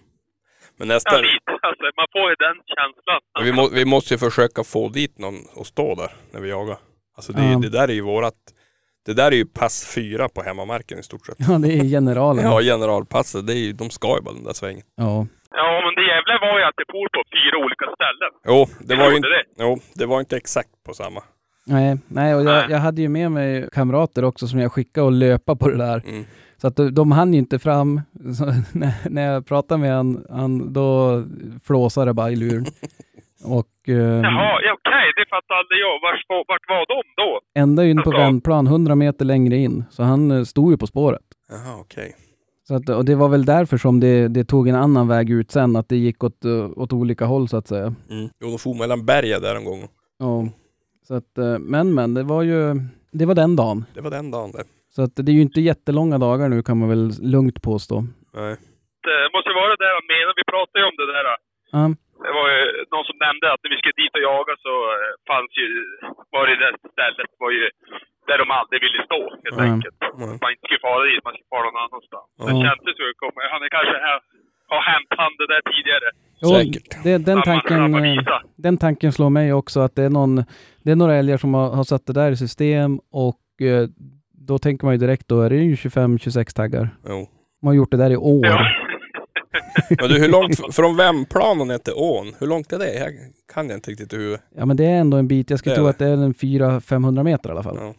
Men 0.77 0.87
Ja, 0.89 0.93
nästa, 0.93 1.17
lite. 1.17 1.51
Alltså, 1.61 1.83
man 1.97 2.07
får 2.13 2.29
ju 2.29 2.35
den 2.35 2.55
känslan. 2.75 3.19
vi, 3.43 3.51
må, 3.53 3.69
vi 3.79 3.85
måste 3.85 4.13
ju 4.13 4.17
försöka 4.17 4.63
få 4.63 4.89
dit 4.89 5.17
någon 5.19 5.35
och 5.55 5.67
stå 5.67 5.95
där 5.95 6.11
när 6.31 6.39
vi 6.41 6.49
jagar. 6.49 6.77
Alltså 7.15 7.33
det, 7.33 7.45
Ja. 7.51 7.57
det 7.59 7.69
där 7.69 7.87
är 7.87 7.93
ju 7.93 8.01
vårat, 8.01 8.33
det 9.05 9.13
där 9.13 9.31
är 9.31 9.35
ju 9.35 9.45
pass 9.45 9.93
fyra 9.95 10.29
på 10.29 10.41
hemmamarken 10.41 10.99
i 10.99 11.03
stort 11.03 11.25
sett. 11.25 11.35
Ja, 11.39 11.57
det 11.57 11.73
är 11.79 11.83
generalen. 11.83 12.43
Ja, 12.45 12.61
generalpasset, 12.61 13.47
det 13.47 13.53
är 13.53 13.57
ju, 13.57 13.73
de 13.73 13.89
ska 13.89 14.15
ju 14.17 14.21
bara 14.21 14.33
den 14.33 14.43
där 14.43 14.53
svängen. 14.53 14.83
ja. 14.95 15.27
Ja, 15.57 15.81
men 15.85 15.95
det 15.95 16.07
jävla 16.13 16.39
var 16.47 16.59
ju 16.59 16.65
att 16.65 16.73
det 16.77 16.85
for 16.91 17.07
på 17.17 17.23
fyra 17.35 17.57
olika 17.65 17.85
ställen. 17.97 18.31
Jo, 18.47 18.85
det 18.87 18.95
var 18.95 19.09
ju 19.09 19.15
inte, 19.15 19.27
det? 19.27 19.43
jo, 19.59 19.79
det 19.93 20.05
var 20.05 20.19
inte 20.19 20.37
exakt 20.37 20.69
på 20.85 20.93
samma. 20.93 21.21
Nej, 21.67 21.97
nej 22.07 22.35
och 22.35 22.43
jag, 22.43 22.69
jag 22.71 22.79
hade 22.79 23.01
ju 23.01 23.09
med 23.09 23.31
mig 23.31 23.69
kamrater 23.71 24.23
också 24.23 24.47
som 24.47 24.59
jag 24.59 24.71
skickade 24.71 25.05
och 25.05 25.11
löpa 25.11 25.55
på 25.55 25.69
det 25.69 25.77
där. 25.77 26.03
Mm. 26.07 26.23
Så 26.57 26.67
att 26.67 26.75
de, 26.75 26.93
de 26.93 27.11
hann 27.11 27.33
ju 27.33 27.39
inte 27.39 27.59
fram. 27.59 28.01
Så 28.37 28.45
när, 28.79 29.09
när 29.09 29.33
jag 29.33 29.45
pratade 29.45 29.81
med 29.81 29.95
han, 29.95 30.25
han 30.29 30.73
då 30.73 31.23
flåsade 31.63 32.05
det 32.09 32.13
bara 32.13 32.31
i 32.31 32.35
luren. 32.35 32.65
Och 33.43 33.89
eh, 33.89 33.95
Jaha, 33.95 34.59
ja, 34.63 34.73
okej, 34.79 35.11
det 35.17 35.25
fattar 35.29 35.55
aldrig 35.55 35.79
jag. 35.79 35.99
Vart, 36.01 36.47
vart 36.47 36.69
var 36.69 36.85
de 36.87 37.03
då? 37.23 37.39
ända 37.61 37.85
in 37.85 37.97
på 38.03 38.09
Alltså. 38.09 38.21
vändplan, 38.21 38.67
100 38.67 38.95
meter 38.95 39.25
längre 39.25 39.55
in. 39.55 39.83
Så 39.89 40.03
han 40.03 40.31
eh, 40.31 40.43
stod 40.43 40.71
ju 40.71 40.77
på 40.77 40.87
spåret. 40.87 41.21
Jaha, 41.49 41.77
okej. 41.79 42.15
Så 42.67 42.75
att, 42.75 42.89
och 42.89 43.05
det 43.05 43.15
var 43.15 43.29
väl 43.29 43.45
därför 43.45 43.77
som 43.77 43.99
det, 43.99 44.27
det 44.27 44.43
tog 44.45 44.67
en 44.67 44.75
annan 44.75 45.07
väg 45.07 45.29
ut 45.29 45.51
sen, 45.51 45.75
att 45.75 45.89
det 45.89 45.95
gick 45.95 46.23
åt, 46.23 46.45
åt 46.75 46.93
olika 46.93 47.25
håll 47.25 47.47
så 47.47 47.57
att 47.57 47.67
säga. 47.67 47.83
Mm. 47.85 48.29
Jo, 48.39 48.49
de 48.49 48.57
for 48.59 48.73
mellan 48.73 49.05
bergen 49.05 49.41
där 49.41 49.55
en 49.55 49.65
gång. 49.65 49.87
Ja. 50.19 50.47
Så 51.07 51.13
att, 51.19 51.31
eh, 51.37 51.57
men 51.73 51.87
men, 51.97 52.09
det 52.17 52.23
var 52.33 52.43
ju, 52.51 52.61
det 53.19 53.25
var 53.29 53.35
den 53.43 53.53
dagen. 53.61 53.77
Det 53.95 54.01
var 54.05 54.11
den 54.19 54.31
dagen 54.35 54.51
det. 54.57 54.63
Så 54.95 54.99
att 55.05 55.13
det 55.25 55.31
är 55.33 55.37
ju 55.39 55.45
inte 55.49 55.61
jättelånga 55.71 56.17
dagar 56.27 56.45
nu 56.53 56.57
kan 56.67 56.77
man 56.79 56.89
väl 56.93 57.05
lugnt 57.35 57.57
påstå. 57.69 57.95
Nej. 58.41 58.53
Det 59.07 59.17
måste 59.35 59.51
vara 59.59 59.69
det 59.73 59.81
där 59.85 59.95
menar. 60.13 60.33
Vi 60.41 60.45
pratade 60.53 60.79
ju 60.81 60.85
om 60.91 60.97
det 61.01 61.07
där. 61.15 61.25
Ja, 61.75 61.83
Det 62.25 62.33
var 62.39 62.47
ju 62.55 62.61
någon 62.93 63.05
som 63.09 63.17
nämnde 63.25 63.45
att 63.53 63.61
när 63.63 63.71
vi 63.73 63.77
skulle 63.81 63.99
dit 64.03 64.13
och 64.17 64.25
jaga 64.31 64.53
så 64.65 64.73
eh, 64.95 65.11
fanns 65.31 65.51
ju, 65.61 65.67
var 66.33 66.43
det 66.49 66.55
det 66.63 66.71
stället 66.95 67.29
var 67.43 67.51
ju 67.57 67.63
där 68.29 68.37
de 68.43 68.47
aldrig 68.59 68.79
ville 68.85 68.99
stå 69.09 69.21
helt 69.45 69.59
Mm. 69.61 69.71
enkelt. 69.73 69.97
Mm. 70.19 70.33
Man 70.43 70.49
inte 70.53 70.65
skulle 70.67 70.83
fara 70.89 71.01
dit, 71.07 71.21
man 71.27 71.33
skulle 71.35 71.51
fara 71.55 71.65
någon 71.69 71.81
annanstans. 71.85 72.27
Det 72.47 72.53
Mm. 72.53 72.63
kändes 72.65 72.95
ju, 73.01 73.07
han 73.53 73.61
är 73.67 73.71
kanske 73.77 73.95
här, 74.09 74.19
har 74.73 74.81
hänt 74.93 75.11
han 75.21 75.31
det 75.41 75.47
där 75.53 75.61
tidigare. 75.71 76.07
Jo, 76.43 76.47
Säkert. 76.57 76.87
Det, 77.05 77.13
den, 77.31 77.39
tanken, 77.51 77.81
eh, 78.05 78.39
den 78.67 78.75
tanken 78.85 79.11
slår 79.17 79.31
mig 79.39 79.47
också 79.61 79.77
att 79.85 79.93
det 79.97 80.03
är, 80.09 80.13
någon, 80.19 80.33
det 80.85 80.91
är 80.91 80.95
några 80.95 81.15
älgar 81.15 81.37
som 81.37 81.53
har, 81.53 81.69
har 81.69 81.83
satt 81.83 82.05
det 82.05 82.13
där 82.13 82.31
i 82.31 82.37
system 82.37 82.99
och 83.11 83.61
eh, 83.61 83.89
då 84.31 84.59
tänker 84.59 84.85
man 84.85 84.93
ju 84.93 84.97
direkt 84.97 85.27
då 85.27 85.41
är 85.41 85.49
det 85.49 85.55
ju 85.55 85.75
25-26 85.75 86.55
taggar. 86.55 86.97
Jo. 87.07 87.27
Man 87.61 87.67
har 87.67 87.73
gjort 87.73 87.91
det 87.91 87.97
där 87.97 88.11
i 88.11 88.17
år. 88.17 88.45
Ja. 88.45 88.59
Men 89.99 90.09
du, 90.09 90.19
hur 90.19 90.29
långt 90.29 90.75
från 90.75 90.97
Vemplanen 90.97 91.67
ner 91.67 91.77
till 91.77 91.93
ån, 91.95 92.33
hur 92.39 92.47
långt 92.47 92.73
är 92.73 92.79
det? 92.79 92.93
Jag 92.93 93.13
kan 93.53 93.69
jag 93.69 93.77
inte 93.77 93.91
riktigt 93.91 94.13
i 94.13 94.15
huvudet. 94.17 94.41
Ja 94.55 94.65
men 94.65 94.77
det 94.77 94.85
är 94.85 94.95
ändå 94.99 95.17
en 95.17 95.27
bit. 95.27 95.49
Jag 95.49 95.59
skulle 95.59 95.75
tro 95.75 95.83
det. 95.83 95.89
att 95.89 95.99
det 95.99 96.05
är 96.05 96.13
en 96.13 96.33
400-500 96.33 97.23
meter 97.23 97.49
i 97.49 97.51
alla 97.51 97.63
fall. 97.63 97.77
Ja. 97.79 97.93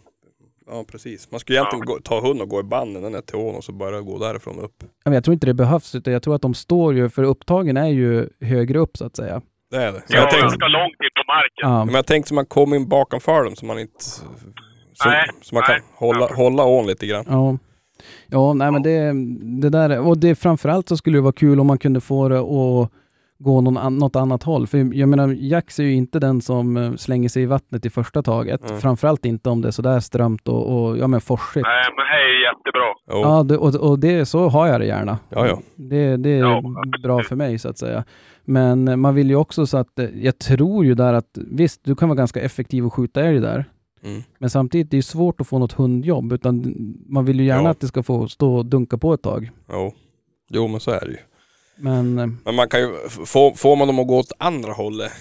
Ja, 0.67 0.85
precis. 0.89 1.31
Man 1.31 1.41
skulle 1.41 1.59
egentligen 1.59 1.85
gå, 1.87 1.99
ta 2.05 2.21
hund 2.21 2.43
och 2.43 2.49
gå 2.49 2.61
i 2.61 2.63
banden 2.63 3.13
ner 3.13 3.21
till 3.21 3.37
ån 3.37 3.55
och 3.55 3.65
så 3.65 3.73
bara 3.73 4.01
gå 4.01 4.19
därifrån 4.19 4.59
upp. 4.59 4.75
Ja, 4.81 4.87
men 5.05 5.13
jag 5.13 5.25
tror 5.25 5.33
inte 5.33 5.47
det 5.47 5.55
behövs 5.55 5.95
utan 5.95 6.13
jag 6.13 6.23
tror 6.23 6.35
att 6.35 6.43
de 6.43 6.55
står 6.55 6.95
ju, 6.95 7.09
för 7.09 7.23
upptagen 7.23 7.77
är 7.77 7.89
ju 7.89 8.29
högre 8.41 8.79
upp 8.79 8.97
så 8.97 9.05
att 9.05 9.17
säga. 9.17 9.43
Det 9.77 9.83
är 9.83 9.93
det. 9.93 9.93
Men 9.93 10.03
Ja, 10.09 10.17
jag 10.19 10.31
tänkte, 10.31 10.41
ganska 10.47 10.69
långt 10.69 10.97
in 11.07 11.11
på 11.19 11.33
marken. 11.33 11.71
Ja, 11.71 11.85
men 11.85 11.95
jag 11.95 12.07
tänkte 12.07 12.29
så 12.29 12.35
man 12.35 12.47
kom 12.47 12.75
in 12.75 12.89
bakom 12.89 13.21
dem 13.45 13.57
så 13.57 13.67
man 13.67 13.79
inte... 13.79 14.05
Så, 14.05 14.25
Nej, 15.09 15.31
så 15.43 15.55
man 15.55 15.63
kan 15.65 15.73
nej. 15.75 15.83
hålla, 15.95 16.27
hålla 16.27 16.65
ån 16.65 16.87
lite 16.87 17.07
grann. 17.07 17.25
ja. 17.29 17.59
Ja, 18.27 18.53
nej 18.53 18.71
men 18.73 18.83
det, 18.83 19.13
det 19.63 19.71
där, 19.71 20.01
och 20.01 20.19
det 20.19 20.35
framförallt 20.35 20.89
så 20.89 20.97
skulle 20.97 21.19
det 21.19 21.23
vara 21.23 21.33
kul 21.33 21.61
om 21.61 21.67
man 21.67 21.79
kunde 21.79 22.01
få 22.01 22.29
det 22.29 22.39
att 22.39 22.91
gå 23.39 23.61
någon, 23.61 23.77
an- 23.77 23.99
något 23.99 24.17
annat 24.17 24.43
håll. 24.43 24.67
För 24.67 24.95
jag 24.95 25.09
menar, 25.09 25.37
Jax 25.39 25.79
är 25.79 25.85
ju 25.85 25.93
inte 25.95 26.19
den 26.19 26.41
som 26.41 26.77
eh, 26.77 26.93
slänger 26.95 27.29
sig 27.29 27.43
i 27.43 27.47
vattnet 27.47 27.87
i 27.87 27.91
första 27.91 28.23
taget. 28.23 28.69
Mm. 28.71 28.81
Framförallt 28.81 29.25
inte 29.25 29.51
om 29.51 29.63
det 29.63 29.69
är 29.69 29.73
sådär 29.73 30.01
strömt 30.01 30.49
och, 30.49 30.89
och 30.89 30.99
ja 30.99 31.07
men 31.07 31.21
forsigt. 31.21 31.67
Nej, 31.67 31.85
men 31.91 32.05
det 32.05 32.11
här 32.11 32.19
är 32.19 32.43
jättebra. 32.49 32.95
Ja, 33.29 33.43
det, 33.43 33.57
och, 33.59 33.91
och 33.91 33.99
det, 33.99 34.27
så 34.27 34.49
har 34.49 34.67
jag 34.67 34.81
det 34.81 34.87
gärna. 34.87 35.19
Ja, 35.29 35.47
ja. 35.47 35.61
Det, 35.77 36.17
det 36.17 36.31
är 36.31 36.39
Ja, 36.39 36.63
bra 37.03 37.23
för 37.23 37.37
mig 37.37 37.59
så 37.59 37.69
att 37.69 37.79
säga. 37.79 38.05
Men 38.45 39.01
man 39.01 39.15
vill 39.15 39.29
ju 39.31 39.37
också 39.37 39.67
så 39.67 39.77
att, 39.77 39.99
eh, 39.99 40.07
jag 40.15 40.39
tror 40.39 40.85
ju 40.85 40.95
där 40.95 41.13
att 41.15 41.39
visst, 41.51 41.85
du 41.85 41.95
kan 41.95 42.09
vara 42.09 42.17
ganska 42.17 42.41
effektiv 42.41 42.87
och 42.87 42.95
skjuta 42.95 43.21
älg 43.23 43.41
där. 43.41 43.65
Mm. 44.05 44.23
Men 44.39 44.51
samtidigt, 44.51 44.91
det 44.91 44.95
är 44.95 44.99
ju 44.99 45.03
svårt 45.03 45.41
att 45.41 45.47
få 45.47 45.59
något 45.59 45.73
hundjobb, 45.73 46.33
utan 46.33 46.75
man 47.09 47.25
vill 47.25 47.41
ju 47.41 47.47
gärna 47.47 47.63
Ja. 47.65 47.71
att 47.71 47.81
det 47.81 47.87
ska 47.87 48.03
få 48.03 48.29
stå 48.29 48.55
och 48.57 48.67
dunka 48.67 48.99
på 48.99 49.15
ett 49.15 49.23
tag. 49.23 49.51
Jo. 49.73 49.93
jo, 50.51 50.69
men 50.69 50.81
så 50.81 50.91
är 50.91 51.01
det 51.01 51.11
ju. 51.11 51.17
Men 51.77 52.19
eh, 52.19 52.27
Men 52.45 52.55
man 52.55 52.69
kan 52.69 52.81
ju, 52.81 53.09
få, 53.09 53.55
får 53.55 53.77
man 53.77 53.87
dem 53.87 53.99
att 53.99 54.07
gå 54.09 54.19
åt 54.19 54.33
andra 54.39 54.73
hållet 54.73 55.13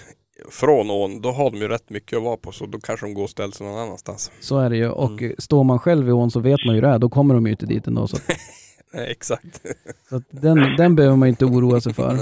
från 0.52 0.92
ån, 0.92 1.22
då 1.22 1.32
har 1.32 1.52
de 1.52 1.58
ju 1.58 1.68
rätt 1.68 1.90
mycket 1.90 2.18
att 2.18 2.24
vara 2.24 2.38
på, 2.38 2.52
så 2.52 2.66
då 2.66 2.80
kanske 2.80 3.06
de 3.06 3.14
går 3.14 3.24
och 3.24 3.30
ställer 3.30 3.52
sig 3.54 3.68
någon 3.68 3.80
annanstans. 3.80 4.32
så 4.40 4.58
är 4.60 4.70
det 4.70 4.78
ju. 4.78 4.90
Och 4.90 5.12
Mm. 5.12 5.26
eh, 5.26 5.36
står 5.38 5.64
man 5.64 5.80
själv 5.80 6.10
i 6.10 6.12
ån 6.12 6.32
så 6.32 6.40
vet 6.40 6.60
man 6.66 6.76
ju 6.76 6.82
det, 6.82 6.88
här, 6.88 7.00
då 7.00 7.10
kommer 7.10 7.34
de 7.34 7.46
ju 7.46 7.52
inte 7.52 7.66
dit 7.66 7.88
ändå. 7.88 8.08
Så, 8.08 8.18
Nej, 8.94 9.12
exakt. 9.12 9.62
så 10.10 10.22
den, 10.30 10.76
den 10.78 10.96
behöver 10.96 11.16
man 11.18 11.28
inte 11.30 11.46
oroa 11.46 11.82
sig 11.82 11.94
för. 11.94 12.18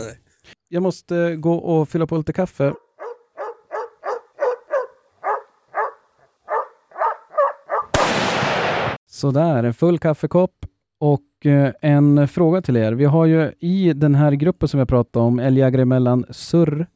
Jag 0.68 0.84
måste 0.84 1.36
gå 1.36 1.54
och 1.56 1.90
fylla 1.90 2.08
på 2.08 2.18
lite 2.18 2.34
kaffe. 2.34 2.74
Sådär, 9.08 9.64
en 9.64 9.74
full 9.74 10.00
kaffekopp 10.00 10.66
och 11.00 11.22
eh, 11.46 11.72
en 11.82 12.28
fråga 12.28 12.62
till 12.62 12.78
er. 12.78 12.94
Vi 12.94 13.06
har 13.06 13.26
ju 13.26 13.52
i 13.60 13.94
den 13.94 14.16
här 14.16 14.32
gruppen 14.32 14.68
som 14.70 14.80
jag 14.80 14.88
pratade 14.88 15.26
om, 15.26 15.40
Älgjägare 15.40 15.86
mellan 15.86 16.26
surr, 16.30 16.88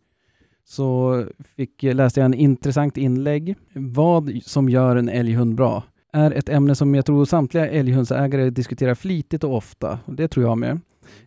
så 0.65 1.23
fick, 1.55 1.83
läste 1.83 2.19
jag 2.19 2.25
en 2.25 2.33
intressant 2.33 2.97
inlägg. 2.97 3.55
Vad 3.73 4.31
som 4.45 4.69
gör 4.69 4.95
en 4.95 5.09
älghund 5.09 5.55
bra 5.55 5.83
är 6.13 6.31
ett 6.31 6.49
ämne 6.49 6.75
som 6.75 6.95
jag 6.95 7.05
tror 7.05 7.25
samtliga 7.25 7.69
älghundsägare 7.69 8.49
diskuterar 8.49 8.95
flitigt 8.95 9.43
och 9.43 9.55
ofta. 9.55 9.99
Och 10.05 10.13
Det 10.13 10.27
tror 10.27 10.45
jag 10.45 10.57
med. 10.57 10.79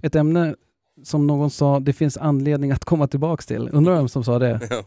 Ett 0.02 0.14
ämne 0.14 0.54
som 1.02 1.26
någon 1.26 1.50
sa, 1.50 1.80
det 1.80 1.92
finns 1.92 2.16
anledning 2.16 2.70
att 2.70 2.84
komma 2.84 3.06
tillbaks 3.06 3.46
till. 3.46 3.68
Undrar 3.72 3.94
vem 3.94 4.08
som 4.08 4.24
sa 4.24 4.38
det? 4.38 4.60
Ja. 4.70 4.82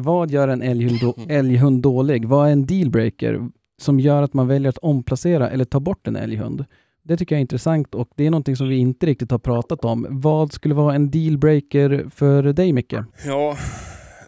Vad 0.00 0.30
gör 0.30 0.48
en 0.48 0.62
älghund, 0.62 1.00
då, 1.00 1.14
älghund 1.28 1.82
dålig? 1.82 2.24
Vad 2.28 2.48
är 2.48 2.52
en 2.52 2.66
dealbreaker 2.66 3.48
som 3.80 4.00
gör 4.00 4.22
att 4.22 4.34
man 4.34 4.48
väljer 4.48 4.68
att 4.68 4.78
omplacera 4.78 5.50
eller 5.50 5.64
ta 5.64 5.80
bort 5.80 6.06
en 6.06 6.16
älghund? 6.16 6.64
Det 7.08 7.16
tycker 7.16 7.34
jag 7.34 7.38
är 7.38 7.40
intressant 7.40 7.94
och 7.94 8.10
det 8.16 8.26
är 8.26 8.30
någonting 8.30 8.56
som 8.56 8.68
vi 8.68 8.76
inte 8.76 9.06
riktigt 9.06 9.30
har 9.30 9.38
pratat 9.38 9.84
om. 9.84 10.06
Vad 10.10 10.52
skulle 10.52 10.74
vara 10.74 10.94
en 10.94 11.10
dealbreaker 11.10 12.10
för 12.14 12.42
dig 12.42 12.72
Micke? 12.72 12.92
Ja, 13.24 13.50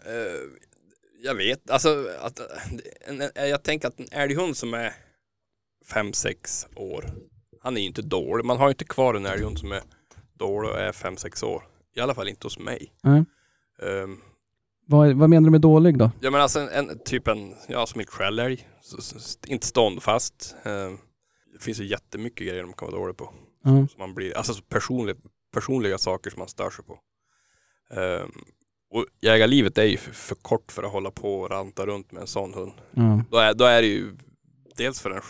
eh, 0.05 0.41
jag 1.23 1.35
vet. 1.35 1.69
Alltså, 1.69 2.05
att, 2.21 2.39
en, 3.07 3.21
en, 3.21 3.49
jag 3.49 3.63
tänker 3.63 3.87
att 3.87 3.99
en 3.99 4.07
älghund 4.11 4.57
som 4.57 4.73
är 4.73 4.93
fem 5.93 6.13
sex 6.13 6.67
år, 6.75 7.05
han 7.63 7.77
är 7.77 7.81
ju 7.81 7.87
inte 7.87 8.01
dålig. 8.01 8.45
Man 8.45 8.57
har 8.57 8.67
ju 8.67 8.71
inte 8.71 8.85
kvar 8.85 9.13
en 9.13 9.25
älghund 9.25 9.59
som 9.59 9.71
är 9.71 9.81
dålig 10.39 10.71
och 10.71 10.79
är 10.79 10.91
fem 10.91 11.17
sex 11.17 11.43
år. 11.43 11.63
I 11.95 11.99
alla 11.99 12.13
fall 12.13 12.27
inte 12.27 12.45
hos 12.45 12.59
mig. 12.59 12.93
Nej. 13.03 13.23
Um, 14.03 14.21
Vad, 14.87 15.13
vad 15.13 15.29
menar 15.29 15.45
du 15.45 15.51
med 15.51 15.61
dålig 15.61 15.97
då? 15.97 16.11
ja 16.21 16.31
men 16.31 16.41
alltså 16.41 16.59
en, 16.59 16.69
en 16.89 16.99
typ 17.05 17.27
en, 17.27 17.53
ja 17.67 17.85
som 17.85 17.99
en 17.99 18.05
skällälg. 18.07 18.67
Inte 19.47 19.67
ståndfast. 19.67 20.55
Um, 20.65 20.97
finns 21.61 21.79
ju 21.79 21.85
jättemycket 21.85 22.47
grejer 22.47 22.63
de 22.63 22.73
kan 22.73 22.87
vara 22.87 22.99
dåliga 22.99 23.13
på. 23.13 23.33
Ja. 23.63 23.69
Som 23.69 23.99
man 23.99 24.13
blir, 24.13 24.37
alltså 24.37 24.53
så 24.53 24.63
personligt, 24.63 25.17
personliga 25.53 25.97
saker 25.97 26.29
som 26.29 26.39
man 26.39 26.47
stör 26.47 26.69
sig 26.69 26.85
på. 26.85 26.99
Ehm, 27.93 28.31
och 28.93 29.05
jägarlivet 29.21 29.77
är 29.77 29.83
ju 29.83 29.97
för, 29.97 30.11
för 30.11 30.35
kort 30.35 30.71
för 30.71 30.83
att 30.83 30.91
hålla 30.91 31.11
på 31.11 31.41
och 31.41 31.49
ranta 31.49 31.85
runt 31.85 32.11
med 32.11 32.21
en 32.21 32.27
sån 32.27 32.53
hund. 32.53 32.73
Ja. 32.91 33.23
Då 33.31 33.37
är, 33.37 33.53
då 33.53 33.65
är 33.65 33.81
det 33.81 33.87
ju 33.87 34.17
dels 34.77 35.01
för 35.01 35.11
en 35.11 35.21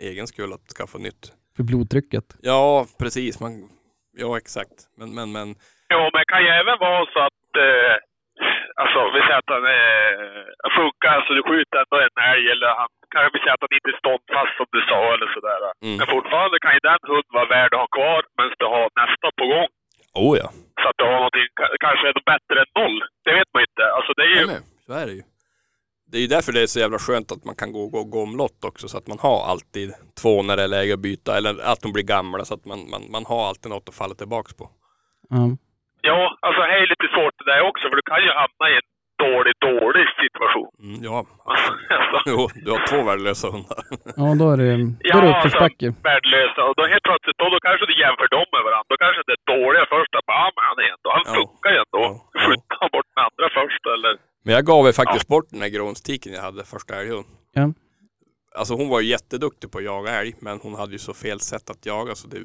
egen 0.00 0.26
skull 0.26 0.52
att 0.52 0.68
skaffa 0.76 0.98
nytt 0.98 1.32
För 1.56 1.62
blodtrycket. 1.62 2.36
Ja, 2.42 2.86
precis. 2.98 3.40
Man, 3.40 3.68
ja, 4.16 4.38
exakt. 4.38 4.88
Men, 4.96 5.14
men, 5.14 5.32
men. 5.32 5.54
Ja, 5.88 6.10
men 6.12 6.24
kan 6.26 6.42
ju 6.42 6.48
även 6.48 6.78
vara 6.78 7.06
så 7.06 7.18
att... 7.18 7.56
Eh, 7.56 8.11
alltså, 8.82 9.00
vi 9.14 9.20
säger 9.26 9.40
att 9.42 9.54
han 9.56 9.66
eh, 9.78 10.68
funkar, 10.78 11.12
alltså 11.16 11.32
du 11.38 11.42
skjuter 11.48 11.78
ändå 11.84 11.96
en 12.06 12.16
älg 12.32 12.44
eller 12.54 12.68
han 12.80 12.90
kan 13.12 13.20
vi 13.34 13.38
säga 13.42 13.54
att 13.56 13.64
han 13.66 13.76
inte 13.78 13.90
är 13.94 13.98
ståndfast 14.02 14.52
som 14.58 14.68
du 14.76 14.80
sa 14.90 15.00
eller 15.14 15.28
sådär. 15.36 15.60
Mm. 15.86 15.96
Men 15.98 16.06
fortfarande 16.16 16.56
kan 16.64 16.72
ju 16.76 16.80
den 16.90 17.02
hunden 17.10 17.34
vara 17.38 17.52
värd 17.56 17.72
att 17.74 17.84
ha 17.84 17.90
kvar 17.98 18.20
medan 18.36 18.52
du 18.62 18.66
har 18.76 18.86
nästa 19.02 19.28
på 19.40 19.44
gång. 19.54 19.70
Oh 20.24 20.32
ja. 20.42 20.48
Så 20.82 20.86
att 20.90 20.98
du 21.00 21.04
har 21.10 21.18
någonting, 21.24 21.48
ka- 21.60 21.76
kanske 21.86 22.04
är 22.10 22.14
bättre 22.32 22.56
än 22.62 22.70
noll. 22.80 22.98
Det 23.26 23.32
vet 23.38 23.50
man 23.54 23.62
inte. 23.68 23.84
Alltså 23.96 24.12
det 24.18 24.24
är 24.28 24.32
ju... 24.40 24.46
Men, 24.52 24.62
så 24.86 24.92
är 25.02 25.06
det 25.10 25.16
ju. 25.20 25.22
Det 26.10 26.16
är 26.18 26.22
ju 26.26 26.26
därför 26.36 26.52
det 26.52 26.62
är 26.62 26.66
så 26.66 26.80
jävla 26.84 26.98
skönt 26.98 27.32
att 27.32 27.44
man 27.44 27.56
kan 27.60 27.72
gå 27.72 27.82
gå, 27.94 28.04
gå 28.04 28.22
omlott 28.22 28.60
också 28.70 28.88
så 28.88 28.98
att 28.98 29.06
man 29.12 29.18
har 29.26 29.38
alltid 29.50 29.88
två 30.22 30.42
när 30.42 30.56
det 30.56 30.62
är 30.62 30.68
läge 30.68 30.94
att 30.94 31.00
byta 31.08 31.36
eller 31.36 31.50
att 31.72 31.80
de 31.84 31.92
blir 31.92 32.04
gamla 32.14 32.44
så 32.44 32.54
att 32.54 32.64
man, 32.64 32.90
man, 32.90 33.02
man 33.10 33.24
har 33.26 33.48
alltid 33.48 33.70
något 33.70 33.88
att 33.88 33.94
falla 33.94 34.14
tillbaks 34.14 34.54
på. 34.56 34.64
Ja. 35.28 35.56
Ja, 36.08 36.18
alltså 36.46 36.60
det 36.68 36.74
är 36.82 36.86
lite 36.94 37.08
svårt 37.14 37.34
det 37.38 37.46
där 37.52 37.60
också 37.70 37.84
för 37.88 37.96
du 38.00 38.06
kan 38.12 38.20
ju 38.26 38.30
hamna 38.42 38.64
i 38.72 38.74
en 38.80 38.86
dålig, 39.26 39.54
dålig 39.70 40.06
situation. 40.24 40.70
Mm, 40.86 40.98
ja, 41.08 41.18
Alltså, 41.50 41.70
jo, 42.32 42.38
du 42.64 42.68
har 42.74 42.80
två 42.90 42.98
värdelösa 43.08 43.46
hundar. 43.54 43.80
ja, 44.20 44.26
då 44.40 44.44
är 44.52 44.56
det, 44.62 44.68
då 45.12 45.16
är 45.18 45.22
det 45.24 45.32
uppförsbacke. 45.34 45.86
värdelösa. 46.10 46.60
Och 46.68 46.74
då 46.78 46.82
helt 46.92 47.06
plötsligt, 47.08 47.38
då, 47.40 47.46
då 47.54 47.58
kanske 47.68 47.84
du 47.90 47.94
jämför 48.04 48.28
dem 48.36 48.46
med 48.54 48.62
varandra. 48.68 48.88
Då 48.92 48.96
kanske 49.04 49.20
det 49.28 49.34
är 49.38 49.42
dåliga 49.56 49.84
första. 49.96 50.16
Bara, 50.28 50.38
Ja, 50.42 50.46
men 50.56 50.62
han 50.70 50.78
är 50.84 50.88
ändå, 50.96 51.08
han 51.16 51.24
Ja. 51.28 51.32
funkar 51.38 51.70
ju 51.74 51.78
ändå. 51.84 52.00
Ja, 52.08 52.10
ja. 52.34 52.40
Skjuter 52.44 52.76
han 52.80 52.88
bort 52.94 53.08
den 53.14 53.20
andra 53.28 53.46
först 53.58 53.82
eller? 53.96 54.12
Men 54.44 54.52
jag 54.56 54.64
gav 54.72 54.82
ju 54.88 54.92
faktiskt 55.02 55.26
bort 55.34 55.48
den 55.54 55.62
här 55.64 55.72
grånstiken 55.76 56.30
jag 56.38 56.44
hade 56.48 56.62
första 56.74 56.92
älgen. 57.00 57.24
Ja. 57.58 57.64
Alltså 58.54 58.74
hon 58.74 58.88
var 58.88 59.00
ju 59.00 59.08
jätteduktig 59.08 59.70
på 59.70 59.78
att 59.78 59.84
jaga 59.84 60.10
älg 60.20 60.34
men 60.40 60.58
hon 60.62 60.74
hade 60.74 60.92
ju 60.92 60.98
så 60.98 61.14
fel 61.14 61.40
sätt 61.40 61.70
att 61.70 61.86
jaga 61.86 62.14
så 62.14 62.28
det, 62.28 62.38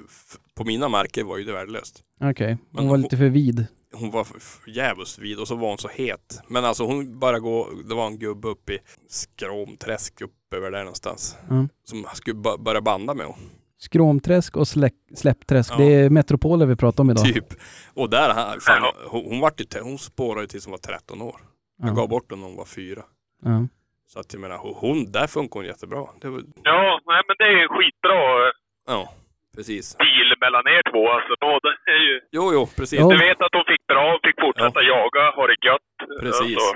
på 0.55 0.63
mina 0.65 0.89
marker 0.89 1.23
var 1.23 1.37
ju 1.37 1.43
det 1.43 1.51
värdelöst. 1.53 2.03
Okej, 2.21 2.57
Men 2.71 2.79
hon 2.79 2.87
var 2.87 2.93
hon- 2.93 3.01
lite 3.01 3.17
för 3.17 3.29
vid. 3.29 3.65
Hon 3.93 4.11
var 4.11 4.27
djävulskt 4.67 5.19
vid 5.19 5.39
och 5.39 5.47
så 5.47 5.55
var 5.55 5.69
hon 5.69 5.77
så 5.77 5.87
het. 5.87 6.41
Men 6.47 6.65
alltså 6.65 6.85
hon 6.85 7.19
bara 7.19 7.39
gå, 7.39 7.69
det 7.89 7.95
var 7.95 8.07
en 8.07 8.19
gubbe 8.19 8.47
uppe 8.47 8.73
i 8.73 8.79
Skråmträsk 9.09 10.21
upp 10.21 10.53
över 10.55 10.71
där 10.71 10.79
någonstans. 10.79 11.37
Mm. 11.49 11.69
Som 11.83 12.05
skulle 12.13 12.35
börja 12.59 12.81
banda 12.81 13.13
med 13.13 13.25
hon. 13.25 13.35
Skråmträsk 13.79 14.57
och 14.57 14.67
släck, 14.67 14.93
Släppträsk. 15.15 15.71
Ja. 15.73 15.77
Det 15.77 15.93
är 15.93 16.09
metropoler 16.09 16.65
vi 16.65 16.75
pratar 16.75 17.03
om 17.03 17.09
idag. 17.09 17.25
Typ. 17.25 17.53
Och 17.93 18.09
där, 18.09 18.59
fan, 18.59 18.83
hon, 19.09 19.25
hon, 19.25 19.39
vart 19.39 19.61
ju, 19.61 19.65
te- 19.65 19.79
hon 19.81 19.97
spårade 19.99 20.41
ju 20.41 20.47
tills 20.47 20.65
hon 20.65 20.71
var 20.71 20.77
13 20.77 21.21
år. 21.21 21.41
Jag 21.79 21.89
gav 21.95 22.03
Ja. 22.03 22.07
bort 22.07 22.29
den 22.29 22.39
när 22.39 22.47
hon 22.47 22.55
var 22.57 22.65
fyra. 22.65 23.03
Ja. 23.43 23.67
Så 24.07 24.19
att 24.19 24.33
jag 24.33 24.39
menar, 24.41 24.57
hon- 24.57 24.73
hon, 24.83 25.11
där 25.11 25.27
funkar 25.27 25.59
hon 25.59 25.65
jättebra. 25.65 26.01
Det 26.21 26.27
var, 26.29 26.41
Ja, 26.63 26.99
nej 27.05 27.21
men 27.27 27.35
det 27.39 27.43
är 27.43 27.51
ju 27.57 27.61
en 27.63 27.69
skitbra 27.77 28.19
eh, 28.47 28.51
ja, 28.87 29.13
precis. 29.55 29.95
deal 29.95 30.29
mellan 30.41 30.67
er 30.75 30.81
två. 30.91 31.09
Alltså, 31.09 31.33
då, 31.39 31.59
det 31.63 31.91
är 31.91 32.03
ju, 32.09 32.19
Jo, 32.31 32.49
jo, 32.53 32.67
precis. 32.77 32.99
Ja. 32.99 33.07
du 33.09 33.17
vet 33.17 33.41
att 33.41 33.51
de 33.51 33.63
fick 33.71 33.87
bra, 33.87 34.19
fick 34.23 34.39
fortsätta 34.41 34.81
jaga, 34.81 35.21
ha 35.35 35.47
det 35.47 35.55
gött. 35.67 36.21
Precis. 36.21 36.41
Alltså, 36.57 36.75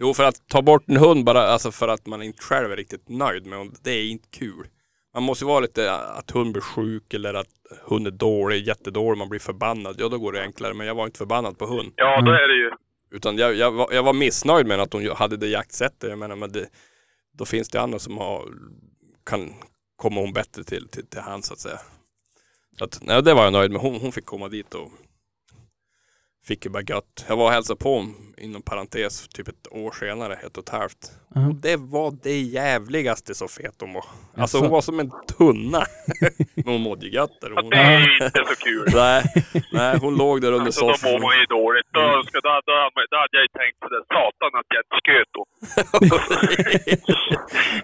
Jo, 0.00 0.14
för 0.14 0.24
att 0.24 0.48
ta 0.48 0.62
bort 0.62 0.82
en 0.88 0.96
hund 0.96 1.24
bara, 1.24 1.40
alltså 1.40 1.70
för 1.72 1.88
att 1.88 2.06
man 2.06 2.22
inte 2.22 2.42
själv 2.42 2.72
är 2.72 2.76
riktigt 2.76 3.08
nöjd 3.08 3.46
med 3.46 3.58
hund, 3.58 3.72
det 3.84 3.90
är 3.90 4.10
inte 4.10 4.28
kul. 4.38 4.66
Man 5.14 5.22
måste 5.22 5.44
ju 5.44 5.48
vara 5.48 5.60
lite, 5.60 5.92
att 5.94 6.30
hund 6.30 6.52
blir 6.52 6.62
sjuk 6.62 7.14
eller 7.14 7.34
att 7.34 7.46
hund 7.88 8.06
är 8.06 8.10
dålig, 8.10 8.66
jättedålig, 8.66 9.18
man 9.18 9.28
blir 9.28 9.40
förbannad. 9.40 9.96
Ja, 9.98 10.08
då 10.08 10.18
går 10.18 10.32
det 10.32 10.42
enklare. 10.42 10.74
Men 10.74 10.86
jag 10.86 10.94
var 10.94 11.04
inte 11.04 11.18
förbannad 11.18 11.58
på 11.58 11.66
hund. 11.66 11.92
ja, 11.96 12.20
då 12.20 12.30
Mm. 12.30 12.42
är 12.44 12.48
det 12.48 12.54
ju. 12.54 12.70
Utan 13.10 13.38
jag, 13.38 13.54
jag, 13.54 13.70
var, 13.70 13.92
jag 13.92 14.02
var 14.02 14.12
missnöjd 14.12 14.66
med 14.66 14.80
att 14.80 14.92
hon 14.92 15.10
hade 15.10 15.36
det 15.36 15.48
jaktsättet. 15.48 16.10
Jag 16.10 16.18
menar, 16.18 16.36
men 16.36 16.52
det, 16.52 16.68
då 17.32 17.44
finns 17.44 17.68
det 17.68 17.80
andra 17.80 17.98
som 17.98 18.18
har, 18.18 18.48
kan 19.24 19.54
komma 19.96 20.20
hon 20.20 20.32
bättre 20.32 20.64
till, 20.64 20.88
till, 20.88 21.06
till 21.06 21.20
hand 21.20 21.44
så 21.44 21.52
att 21.52 21.60
säga. 21.60 21.80
Så 22.78 22.84
att, 22.84 22.98
nej, 23.02 23.22
det 23.22 23.34
var 23.34 23.44
jag 23.44 23.52
nöjd 23.52 23.70
med. 23.70 23.80
Hon, 23.80 24.00
hon 24.00 24.12
fick 24.12 24.24
komma 24.24 24.48
dit 24.48 24.74
och 24.74 24.90
fick 26.48 26.64
ju 26.64 26.70
bara 26.70 26.82
gött. 26.82 27.24
Jag 27.28 27.36
var 27.36 27.44
och 27.44 27.50
hälsade 27.50 27.78
på 27.78 27.94
hon, 27.94 28.14
inom 28.38 28.62
parentes, 28.62 29.28
typ 29.28 29.48
ett 29.48 29.68
år 29.70 29.90
senare, 30.00 30.34
ett 30.34 30.56
och 30.56 30.62
ett 30.62 30.68
halvt. 30.68 31.12
Ja. 31.34 31.48
Och 31.48 31.54
det 31.54 31.76
var 31.76 32.14
det 32.22 32.40
jävligaste 32.40 33.34
så 33.34 33.48
fet 33.48 33.74
hon 33.80 33.92
var. 33.92 34.04
Alltså 34.36 34.58
hon 34.58 34.70
var 34.70 34.80
som 34.80 35.00
en 35.00 35.10
tunna. 35.38 35.82
Men 36.54 36.64
hon 36.64 36.80
mådde 36.80 37.06
ju 37.06 37.12
gött 37.12 37.40
där. 37.40 37.50
Hon, 37.50 37.70
det 37.70 37.76
är 37.76 38.24
inte 38.24 38.44
så 38.46 38.54
kul. 38.64 38.88
nej, 38.94 39.22
nej, 39.72 39.98
hon 40.00 40.16
låg 40.16 40.40
där 40.40 40.52
under 40.52 40.66
Alltså, 40.66 40.80
då 40.80 40.86
mår 40.86 40.94
soffan. 40.94 41.20
man 41.20 41.38
ju 41.38 41.46
dåligt. 41.46 41.86
Då, 41.92 42.22
ska, 42.26 42.40
då, 42.40 42.60
då, 42.66 42.90
då 43.10 43.16
hade 43.22 43.36
jag 43.38 43.42
ju 43.42 43.48
tänkt 43.60 43.78
sådär, 43.84 44.02
satan 44.14 44.50
att 44.58 44.68
jag 44.74 44.82
inte 44.84 44.98
sköt 45.06 45.32
hon. 45.38 45.48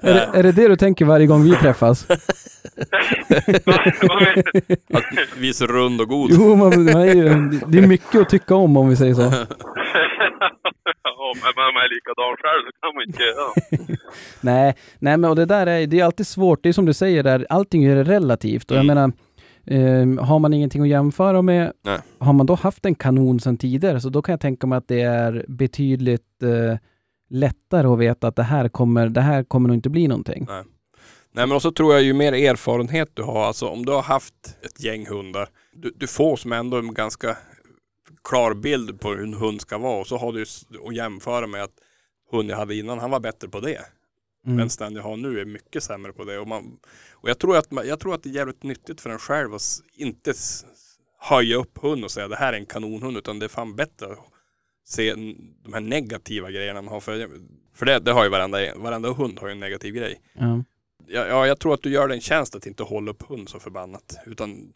Är, 0.11 0.15
det, 0.15 0.39
är 0.39 0.43
det 0.43 0.53
det 0.53 0.69
du 0.69 0.77
tänker 0.77 1.05
varje 1.05 1.27
gång 1.27 1.45
vi 1.45 1.57
träffas? 1.57 2.11
Att 2.11 2.19
vi 5.37 5.49
är 5.49 5.53
så 5.53 5.67
rund 5.67 6.01
och 6.01 6.09
god. 6.09 6.31
Jo, 6.33 6.57
man, 6.57 6.85
man 6.85 7.03
är 7.03 7.15
ju, 7.15 7.25
det 7.67 7.79
är 7.79 7.87
mycket 7.87 8.21
att 8.21 8.29
tycka 8.29 8.54
om 8.55 8.77
om 8.77 8.89
vi 8.89 8.97
säger 8.97 9.15
så. 9.15 9.23
ja, 11.05 11.33
men 11.35 11.53
man 11.57 11.83
är 11.83 11.95
likadan 11.95 12.37
själv 12.43 12.63
så 12.67 12.73
kan 12.81 12.95
man 12.95 13.05
inte 13.07 13.23
göra. 13.23 13.99
Nej, 14.41 14.75
nej 14.99 15.17
men 15.17 15.31
och 15.31 15.37
det 15.37 15.45
där 15.47 15.67
är, 15.67 15.87
det 15.87 16.01
är 16.01 16.05
alltid 16.05 16.27
svårt. 16.27 16.63
Det 16.63 16.69
är 16.69 16.73
som 16.73 16.85
du 16.87 16.93
säger 16.95 17.23
där, 17.23 17.47
allting 17.49 17.85
är 17.85 18.05
relativt. 18.05 18.71
Och 18.71 18.77
jag 18.77 18.85
Mm. 18.85 18.95
menar, 18.97 19.13
eh, 19.67 20.25
har 20.27 20.39
man 20.39 20.55
ingenting 20.55 20.83
att 20.83 20.89
jämföra 20.89 21.43
med, 21.43 21.73
Nej. 21.85 21.99
har 22.19 22.33
man 22.33 22.47
då 22.47 22.55
haft 22.55 22.87
en 22.87 22.95
kanon 22.95 23.41
sedan 23.41 23.57
tidigare, 23.57 24.01
så 24.01 24.09
då 24.09 24.23
kan 24.23 24.33
jag 24.33 24.41
tänka 24.41 24.67
mig 24.67 24.77
att 24.77 24.89
det 24.89 25.01
är 25.01 25.45
betydligt 25.49 26.43
eh, 26.43 26.79
lättare 27.31 27.87
att 27.87 27.99
veta 27.99 28.29
att 28.29 28.37
det 28.37 28.43
här 28.43 28.69
kommer, 28.69 29.09
det 29.09 29.21
här 29.21 29.43
kommer 29.45 29.69
nog 29.69 29.77
inte 29.77 29.91
bli 29.91 30.09
någonting. 30.09 30.47
Nej 31.37 31.47
men 31.47 31.53
också 31.57 31.73
tror 31.73 31.93
jag 31.95 32.03
ju 32.03 32.13
mer 32.13 32.33
erfarenhet 32.33 33.09
du 33.15 33.23
har, 33.23 33.45
alltså 33.47 33.67
om 33.67 33.87
du 33.87 33.93
har 33.93 34.03
haft 34.03 34.35
ett 34.63 34.85
gäng 34.85 35.07
hundar, 35.07 35.49
du, 35.73 35.93
du 35.97 36.07
får 36.07 36.37
som 36.37 36.53
ändå 36.53 36.77
en 36.77 36.95
ganska 36.95 37.37
klar 38.25 38.55
bild 38.55 39.01
på 39.01 39.09
hur 39.09 39.23
en 39.23 39.35
hund 39.35 39.61
ska 39.61 39.79
vara 39.79 40.01
och 40.01 40.07
så 40.07 40.17
har 40.17 40.33
du 40.33 40.43
att 40.89 40.95
jämföra 40.95 41.47
med 41.47 41.63
att 41.63 41.75
hund 42.31 42.51
jag 42.51 42.57
hade 42.57 42.75
innan, 42.75 42.99
han 42.99 43.11
var 43.11 43.21
bättre 43.21 43.49
på 43.49 43.61
det. 43.61 43.85
Mm. 44.47 44.57
Men 44.57 44.69
den 44.79 44.95
jag 44.95 45.03
har 45.03 45.17
nu 45.17 45.41
är 45.41 45.45
mycket 45.45 45.83
sämre 45.83 46.13
på 46.13 46.25
det. 46.25 46.39
Och, 46.39 46.49
man, 46.49 46.79
och 47.13 47.29
jag, 47.29 47.39
tror 47.39 47.57
att 47.57 47.67
jag 47.87 48.01
tror 48.01 48.15
att 48.15 48.23
det 48.23 48.29
är 48.29 48.35
jävligt 48.35 48.63
nyttigt 48.63 49.01
för 49.01 49.11
en 49.11 49.19
själv 49.19 49.55
att 49.55 49.63
inte 49.97 50.35
höja 51.19 51.57
upp 51.57 51.79
hund 51.79 52.05
och 52.05 52.11
säga 52.11 52.29
det 52.29 52.37
här 52.37 52.53
är 52.53 52.57
en 52.57 52.67
kanonhund, 52.67 53.17
utan 53.17 53.39
det 53.39 53.47
är 53.47 53.49
fan 53.49 53.77
bättre 53.77 54.13
att 54.13 54.19
se 54.87 55.15
de 55.65 55.73
här 55.73 55.81
negativa 55.81 56.51
grejerna 56.51 56.83
man 56.83 56.93
har. 56.93 57.01
För, 57.01 57.29
för 57.75 57.87
det, 57.87 57.99
det 57.99 58.13
har 58.13 58.25
ju 58.25 58.31
varenda, 58.31 58.59
varenda 58.77 59.13
hund 59.13 59.39
har 59.39 59.49
ju 59.49 59.53
en 59.53 59.61
negativ 59.61 59.95
grej. 59.95 60.21
Ja. 60.33 60.65
Ja, 61.07 61.27
ja, 61.27 61.47
jag 61.47 61.61
tror 61.61 61.75
att 61.75 61.83
du 61.83 61.91
gör 61.91 62.09
den 62.09 62.21
tjänst 62.21 62.55
att 62.55 62.67
inte 62.67 62.83
hålla 62.83 63.11
upp 63.11 63.23
hund 63.23 63.49
så 63.49 63.61
förbannat. 63.61 64.17
Utan 64.27 64.73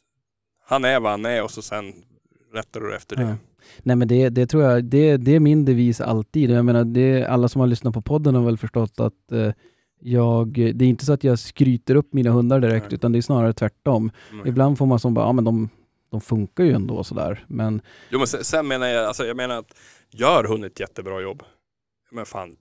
han 0.65 0.85
är 0.85 1.01
vad 1.01 1.11
han 1.11 1.25
är 1.25 1.43
och 1.43 1.51
så 1.51 1.63
sen 1.63 2.05
rättar 2.53 2.81
du 2.81 2.97
efter 2.97 3.17
det. 3.17 3.23
Ja. 3.23 3.35
Nej 3.83 3.97
men 3.97 4.09
det, 4.09 4.29
det 4.29 4.47
tror 4.47 4.63
jag, 4.63 4.85
det, 4.85 5.17
det 5.17 5.35
är 5.35 5.41
min 5.41 5.65
devis 5.65 6.01
alltid. 6.01 6.51
Jag 6.51 6.65
menar, 6.65 6.85
det, 6.85 7.25
alla 7.25 7.49
som 7.49 7.61
har 7.61 7.67
lyssnat 7.69 7.95
på 7.95 8.03
podden 8.03 8.35
har 8.35 8.43
väl 8.45 8.59
förstått 8.59 9.01
att 9.01 9.33
eh, 9.33 9.53
jag, 10.01 10.53
det 10.53 10.85
är 10.85 10.89
inte 10.89 11.05
så 11.05 11.13
att 11.13 11.25
jag 11.25 11.39
skryter 11.39 11.95
upp 11.95 12.13
mina 12.13 12.31
hundar 12.31 12.61
direkt, 12.61 12.87
Nej. 12.87 12.95
utan 12.95 13.13
det 13.13 13.19
är 13.19 13.23
snarare 13.23 13.53
tvärtom. 13.53 14.11
Mm. 14.33 14.47
Ibland 14.47 14.79
får 14.79 14.87
man 14.87 14.99
som 14.99 15.15
bara, 15.15 15.27
ja 15.27 15.33
men 15.33 15.45
de, 15.45 15.69
de 16.11 16.21
funkar 16.21 16.65
ju 16.65 16.73
ändå 16.73 17.05
sådär. 17.05 17.45
Men 17.49 17.81
Jo 18.11 18.19
men 18.19 18.27
sen, 18.27 18.45
sen 18.45 18.69
menar 18.69 18.87
jag, 18.87 19.05
alltså 19.07 19.25
jag 19.27 19.37
menar 19.37 19.59
att 19.59 19.75
gör 20.11 20.45
hund 20.45 20.65
ett 20.65 20.81
jättebra 20.81 21.21
jobb. 21.21 21.43
Men 22.11 22.27
fan, 22.27 22.57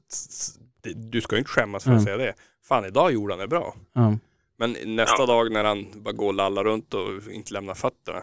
du 0.95 1.21
ska 1.21 1.35
ju 1.35 1.39
inte 1.39 1.49
skämmas 1.51 1.83
för 1.83 1.91
att 1.91 1.95
Mm. 2.01 2.05
säga 2.05 2.17
det. 2.17 2.33
Fan 2.63 2.85
idag 2.85 3.11
gjorde 3.13 3.33
han 3.33 3.39
det 3.39 3.47
bra. 3.47 3.75
ja, 3.93 4.17
Men 4.59 4.75
nästa 4.85 5.15
Ja. 5.21 5.25
dag 5.25 5.51
när 5.51 5.63
han 5.63 5.85
bara 5.95 6.13
går 6.13 6.27
och 6.27 6.33
lallar 6.33 6.63
runt 6.63 6.93
och 6.93 7.31
inte 7.31 7.53
lämnar 7.53 7.73
fötterna, 7.73 8.19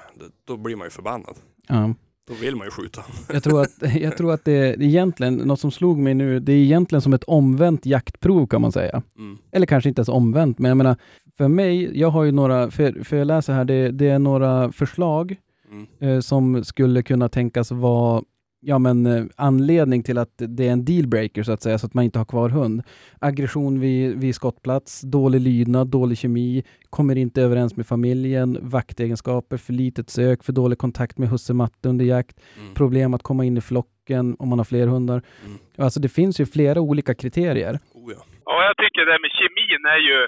då, 0.47 0.57
blir 0.57 0.76
man 0.76 0.87
ju 0.87 0.91
förbannad. 0.91 1.35
ja. 1.68 1.95
Då 2.28 2.35
vill 2.35 2.57
man 2.57 2.66
ju 2.66 2.70
skjuta. 2.70 3.03
Jag 3.32 3.43
tror 3.43 3.62
att, 3.62 3.70
jag 4.01 4.16
tror 4.16 4.32
att 4.32 4.45
det 4.45 4.53
är 4.53 4.82
egentligen, 4.82 5.35
något 5.35 5.61
som 5.61 5.70
slog 5.70 5.99
mig 5.99 6.14
nu, 6.14 6.41
det 6.41 6.53
är 6.53 6.57
egentligen 6.57 7.03
som 7.03 7.12
ett 7.12 7.24
omvänt 7.24 7.87
jaktprov 7.87 8.47
kan 8.47 8.61
man 8.61 8.72
säga. 8.72 9.03
Mm. 9.18 9.39
Eller 9.53 9.66
kanske 9.66 9.89
inte 9.89 10.01
ens 10.01 10.09
omvänt, 10.09 10.59
men 10.59 10.68
jag 10.68 10.76
menar, 10.76 10.97
för 11.37 11.49
mig, 11.49 11.99
jag 12.01 12.09
har 12.11 12.24
ju 12.24 12.32
några, 12.32 12.70
för, 12.70 13.05
för 13.05 13.16
jag 13.16 13.26
läser 13.26 13.53
här, 13.53 13.64
det, 13.64 13.91
det 13.91 14.09
är 14.09 14.18
några 14.18 14.72
förslag 14.72 15.37
Mm. 15.70 15.87
eh, 16.01 16.20
som 16.20 16.64
skulle 16.64 17.03
kunna 17.03 17.28
tänkas 17.28 17.70
vara 17.70 18.22
ja, 18.64 18.78
men, 18.78 19.06
eh, 19.06 19.24
anledning 19.36 20.02
till 20.02 20.18
att 20.18 20.32
det 20.36 20.68
är 20.68 20.72
en 20.72 20.84
dealbreaker 20.84 21.42
så 21.42 21.52
att 21.52 21.62
säga, 21.62 21.78
så 21.78 21.86
att 21.86 21.94
man 21.94 22.04
inte 22.04 22.18
har 22.18 22.24
kvar 22.24 22.48
hund. 22.48 22.82
Aggression 23.18 23.80
vid, 23.80 24.16
vid 24.20 24.34
skottplats, 24.34 25.00
dålig 25.00 25.40
lydnad, 25.40 25.88
dålig 25.88 26.18
kemi, 26.18 26.64
kommer 26.90 27.16
inte 27.18 27.42
överens 27.42 27.76
med 27.76 27.86
familjen, 27.86 28.58
vaktegenskaper, 28.62 29.56
för 29.56 29.72
litet 29.72 30.10
sök, 30.10 30.44
för 30.44 30.52
dålig 30.52 30.78
kontakt 30.78 31.18
med 31.18 31.28
husse 31.28 31.52
matte 31.54 31.88
under 31.88 32.04
jakt, 32.04 32.40
Mm. 32.60 32.74
problem 32.74 33.14
att 33.14 33.22
komma 33.22 33.44
in 33.44 33.56
i 33.56 33.60
flocken 33.60 34.36
om 34.38 34.48
man 34.48 34.58
har 34.58 34.64
fler 34.64 34.86
hundar. 34.86 35.22
Mm. 35.46 35.58
Alltså 35.78 36.00
det 36.00 36.08
finns 36.08 36.40
ju 36.40 36.46
flera 36.46 36.80
olika 36.80 37.14
kriterier. 37.14 37.78
Oh, 37.94 38.12
ja. 38.12 38.22
Ja, 38.44 38.64
jag 38.68 38.76
tycker 38.76 39.00
det 39.06 39.18
med 39.24 39.30
kemin 39.38 39.82
är 39.94 40.00
ju 40.08 40.18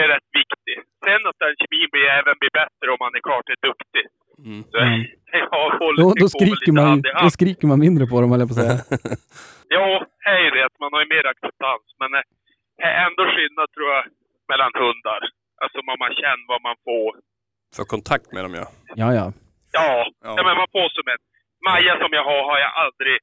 är 0.00 0.06
rätt 0.14 0.28
viktig. 0.40 0.76
Sen 1.04 1.20
att 1.30 1.38
den 1.44 1.54
kemin 1.60 1.88
blir, 1.92 2.06
även 2.20 2.34
blir 2.40 2.52
bättre 2.60 2.86
om 2.94 2.98
man 3.04 3.12
är 3.18 3.22
klart 3.28 3.46
är 3.54 3.58
duktig. 3.68 4.04
Mm. 4.46 4.60
Så, 4.70 4.76
Mm. 4.78 5.00
ja, 5.52 5.62
Då, 6.02 6.06
då, 6.22 6.26
skriker 6.36 6.72
man, 6.78 6.84
hand 6.90 7.02
ju- 7.06 7.12
då 7.12 7.18
hand. 7.18 7.32
skriker 7.38 7.66
man 7.72 7.78
mindre 7.86 8.04
på 8.10 8.16
dem, 8.20 8.30
jag 8.44 8.50
på 8.52 8.58
säga. 8.62 8.76
Ja, 9.76 9.86
är 10.34 10.40
ju 10.44 10.50
det. 10.56 10.64
att 10.68 10.78
Man 10.84 10.92
har 10.94 11.00
ju 11.04 11.08
mer 11.14 11.26
acceptans. 11.32 11.84
Men 12.00 12.10
eh, 12.18 12.24
är 12.88 12.94
ändå 13.06 13.22
skillnad 13.34 13.68
tror 13.74 13.88
jag 13.94 14.02
mellan 14.50 14.72
hundar. 14.82 15.20
Alltså 15.62 15.78
man, 15.86 15.96
man 16.04 16.12
känner 16.22 16.46
vad 16.54 16.62
man 16.68 16.76
får. 16.88 17.10
För 17.76 17.84
kontakt 17.94 18.28
med 18.34 18.42
dem 18.44 18.54
ja. 18.60 18.66
Ja, 19.02 19.08
ja. 19.20 19.26
Ja, 19.78 19.88
Ja. 20.26 20.30
ja. 20.36 20.42
men 20.46 20.54
man 20.62 20.68
får 20.76 20.88
som 20.96 21.06
en... 21.12 21.20
Maja 21.68 21.94
som 22.02 22.10
jag 22.18 22.24
har, 22.30 22.40
har 22.50 22.58
jag 22.64 22.72
aldrig... 22.84 23.16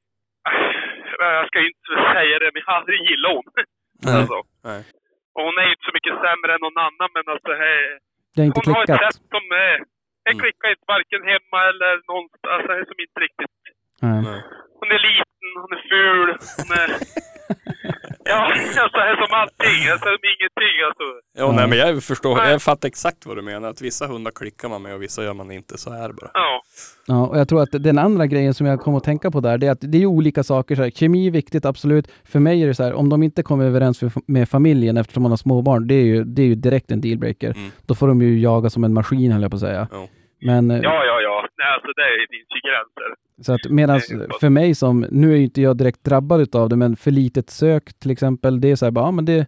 Jag 1.39 1.47
ska 1.47 1.59
inte 1.72 1.91
säga 2.16 2.36
det, 2.41 2.49
men 2.53 2.59
jag 2.61 2.68
har 2.74 2.78
aldrig 2.80 2.99
gillat 3.09 3.32
hon. 3.38 3.43
Nej. 4.05 4.16
Alltså. 4.20 4.38
Nej. 4.70 4.82
Och 5.36 5.43
hon 5.47 5.55
är 5.61 5.65
ju 5.67 5.73
inte 5.75 5.88
så 5.89 5.93
mycket 5.97 6.15
sämre 6.25 6.49
än 6.55 6.61
någon 6.65 6.79
annan, 6.88 7.09
men 7.15 7.25
alltså... 7.34 7.51
Hej, 7.63 7.81
Det 8.34 8.39
har 8.41 8.47
inte 8.49 8.59
hon 8.59 8.75
har 8.75 8.84
ett 8.84 8.89
klickat. 8.89 9.13
sätt 9.13 9.25
som 9.36 9.45
är... 9.67 9.75
Jag 10.27 10.34
Mm. 10.36 10.41
klickar 10.43 10.69
inte 10.75 10.88
varken 10.95 11.21
hemma 11.31 11.59
eller 11.71 11.91
någonstans. 12.11 12.51
Alltså, 12.53 12.67
det 12.73 12.79
är 12.84 12.86
som 12.91 12.99
inte 13.05 13.19
riktigt... 13.27 13.55
Nej. 14.01 14.39
Hon 14.79 14.89
är 14.95 15.01
liten, 15.09 15.47
hon 15.63 15.71
är 15.77 15.84
ful, 15.93 16.27
hon 16.59 16.69
är... 16.81 16.89
Ja, 18.26 18.45
alltså 18.45 18.97
det 18.97 19.03
är 19.11 19.15
som 19.15 19.34
allting. 19.41 19.91
Alltså 19.91 20.05
som 20.05 20.17
ingenting 20.34 20.76
alltså. 20.88 21.03
Ja, 21.38 21.51
nej 21.51 21.67
men 21.69 21.78
jag 21.78 22.03
förstår, 22.03 22.36
Nej. 22.36 22.51
jag 22.51 22.61
fattar 22.61 22.88
exakt 22.88 23.26
vad 23.26 23.38
du 23.38 23.41
menar. 23.41 23.69
Att 23.69 23.82
vissa 23.82 24.07
hundar 24.07 24.32
klickar 24.32 24.69
man 24.69 24.82
med 24.82 24.93
och 24.95 25.01
vissa 25.01 25.24
gör 25.24 25.34
man 25.34 25.51
inte. 25.51 25.78
Så 25.78 25.93
är 25.93 26.07
det 26.07 26.13
bara. 26.13 26.32
Ja. 26.34 26.61
Ja, 27.07 27.28
och 27.28 27.39
jag 27.39 27.49
tror 27.49 27.61
att 27.63 27.69
den 27.71 27.97
andra 27.97 28.26
grejen 28.28 28.53
som 28.53 28.67
jag 28.67 28.80
kom 28.80 28.95
att 28.95 29.03
tänka 29.03 29.32
på 29.32 29.39
där, 29.39 29.57
det 29.57 29.67
är 29.67 29.71
att 29.71 29.82
det 29.82 29.97
är 29.97 30.05
olika 30.05 30.43
saker. 30.43 30.76
Så 30.76 30.84
här, 30.84 30.89
kemi 30.89 31.28
är 31.28 31.32
viktigt, 31.32 31.65
absolut. 31.65 32.07
För 32.24 32.39
mig 32.39 32.63
är 32.63 32.67
det 32.67 32.74
så 32.76 32.84
här, 32.84 32.93
om 32.93 33.09
de 33.09 33.24
inte 33.24 33.43
kommer 33.43 33.65
överens 33.65 34.01
med, 34.01 34.11
med 34.28 34.49
familjen 34.49 34.97
eftersom 34.97 35.24
man 35.24 35.32
har 35.32 35.38
småbarn, 35.38 35.88
det 35.88 35.95
är 35.95 36.05
ju, 36.05 36.24
det 36.24 36.41
är 36.41 36.45
ju 36.45 36.55
direkt 36.55 36.91
en 36.91 37.01
dealbreaker. 37.01 37.51
Mm. 37.57 37.71
Då 37.86 37.95
får 37.95 38.07
de 38.07 38.21
ju 38.21 38.39
jaga 38.39 38.69
som 38.69 38.84
en 38.84 38.93
maskin, 38.93 39.32
höll 39.32 39.41
jag 39.41 39.51
på 39.51 39.55
att 39.55 39.61
säga. 39.61 39.88
Ja. 39.91 40.07
Men, 40.45 40.71
eh, 40.71 40.80
Ja, 40.84 41.05
ja, 41.05 41.21
ja. 41.21 41.32
Nej, 41.58 41.68
alltså 41.76 41.88
det 41.88 42.28
finns 42.30 42.49
ju 42.56 42.62
gränser. 42.70 43.10
så 43.45 43.54
att 43.54 43.72
medan 43.72 44.01
Nej, 44.10 44.28
för 44.41 44.49
mig 44.49 44.76
som, 44.76 45.06
nu 45.12 45.32
är 45.34 45.38
ju 45.38 45.43
inte 45.43 45.62
jag 45.62 45.78
direkt 45.78 46.04
drabbad 46.04 46.41
utav 46.41 46.70
det, 46.70 46.76
men 46.76 46.95
för 46.95 47.12
litet 47.12 47.49
sök 47.49 47.93
till 47.99 48.12
exempel, 48.12 48.62
det 48.62 48.72
är 48.72 48.76
så 48.76 48.86
här, 48.86 48.91
bara, 48.91 49.06
ja, 49.06 49.12
men 49.12 49.26
det, 49.26 49.47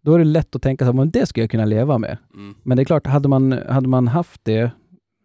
då 0.00 0.14
är 0.14 0.18
det 0.18 0.24
lätt 0.24 0.56
att 0.56 0.62
tänka 0.62 0.84
så 0.84 0.86
här, 0.86 0.96
men 0.96 1.10
det 1.10 1.26
ska 1.26 1.40
jag 1.40 1.50
kunna 1.50 1.64
leva 1.64 1.98
med. 1.98 2.18
Mm. 2.34 2.54
Men 2.62 2.76
det 2.76 2.82
är 2.82 2.84
klart, 2.84 3.06
hade 3.06 3.28
man, 3.28 3.52
hade 3.52 3.88
man 3.88 4.08
haft 4.08 4.44
det, 4.44 4.70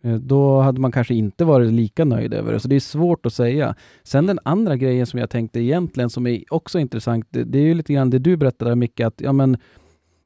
eh, 0.04 0.16
då 0.16 0.60
hade 0.60 0.80
man 0.82 0.92
kanske 0.92 1.14
inte 1.14 1.46
varit 1.46 1.72
lika 1.72 2.06
nöjd 2.06 2.34
över 2.34 2.54
det. 2.54 2.60
Så 2.60 2.68
det 2.68 2.76
är 2.76 2.80
svårt 2.80 3.26
att 3.26 3.34
säga. 3.34 3.76
Sen 4.04 4.28
den 4.28 4.40
andra 4.44 4.76
grejen 4.76 5.06
som 5.06 5.20
jag 5.20 5.30
tänkte 5.30 5.60
egentligen, 5.60 6.10
som 6.10 6.28
är 6.28 6.44
också 6.50 6.80
intressant, 6.80 7.28
det, 7.30 7.44
det 7.44 7.60
är 7.60 7.64
ju 7.64 7.74
lite 7.74 7.94
grann 7.94 8.10
det 8.10 8.20
du 8.20 8.38
berättade 8.38 8.76
Micke, 8.76 9.00
att 9.00 9.22
ja, 9.22 9.32
men, 9.32 9.58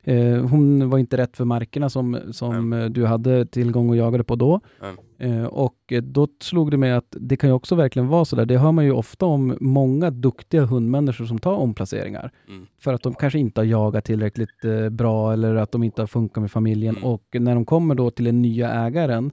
eh, 0.05 0.45
hon 0.45 0.89
var 0.89 0.97
inte 0.97 1.17
rätt 1.17 1.37
för 1.37 1.45
markerna 1.45 1.89
som, 1.89 2.19
som 2.31 2.73
eh, 2.73 2.85
du 2.85 3.05
hade 3.05 3.45
tillgång 3.45 3.89
och 3.89 3.95
jagade 3.95 4.23
på 4.23 4.35
då. 4.35 4.59
Nej. 4.81 4.95
Eh, 5.17 5.45
och 5.45 5.75
eh, 5.91 6.01
då 6.01 6.27
slog 6.41 6.71
det 6.71 6.77
mig 6.77 6.91
att 6.91 7.15
det 7.19 7.37
kan 7.37 7.49
ju 7.49 7.53
också 7.53 7.75
verkligen 7.75 8.07
vara 8.07 8.25
så 8.25 8.35
där. 8.35 8.45
Det 8.45 8.57
hör 8.57 8.71
man 8.71 8.85
ju 8.85 8.91
ofta 8.91 9.25
om 9.25 9.57
många 9.61 10.11
duktiga 10.11 10.65
hundmänniskor 10.65 11.25
som 11.25 11.39
tar 11.39 11.53
omplaceringar. 11.53 12.31
Mm. 12.47 12.65
För 12.79 12.93
att 12.93 13.03
de 13.03 13.13
kanske 13.13 13.39
inte 13.39 13.61
har 13.61 13.65
jagat 13.65 14.05
tillräckligt 14.05 14.65
eh, 14.65 14.89
bra 14.89 15.33
eller 15.33 15.55
att 15.55 15.71
de 15.71 15.83
inte 15.83 16.01
har 16.01 16.07
funkat 16.07 16.41
med 16.41 16.51
familjen. 16.51 16.97
Mm. 16.97 17.09
Och 17.09 17.23
när 17.39 17.55
de 17.55 17.65
kommer 17.65 17.95
då 17.95 18.11
till 18.11 18.25
den 18.25 18.41
nya 18.41 18.73
ägaren 18.73 19.31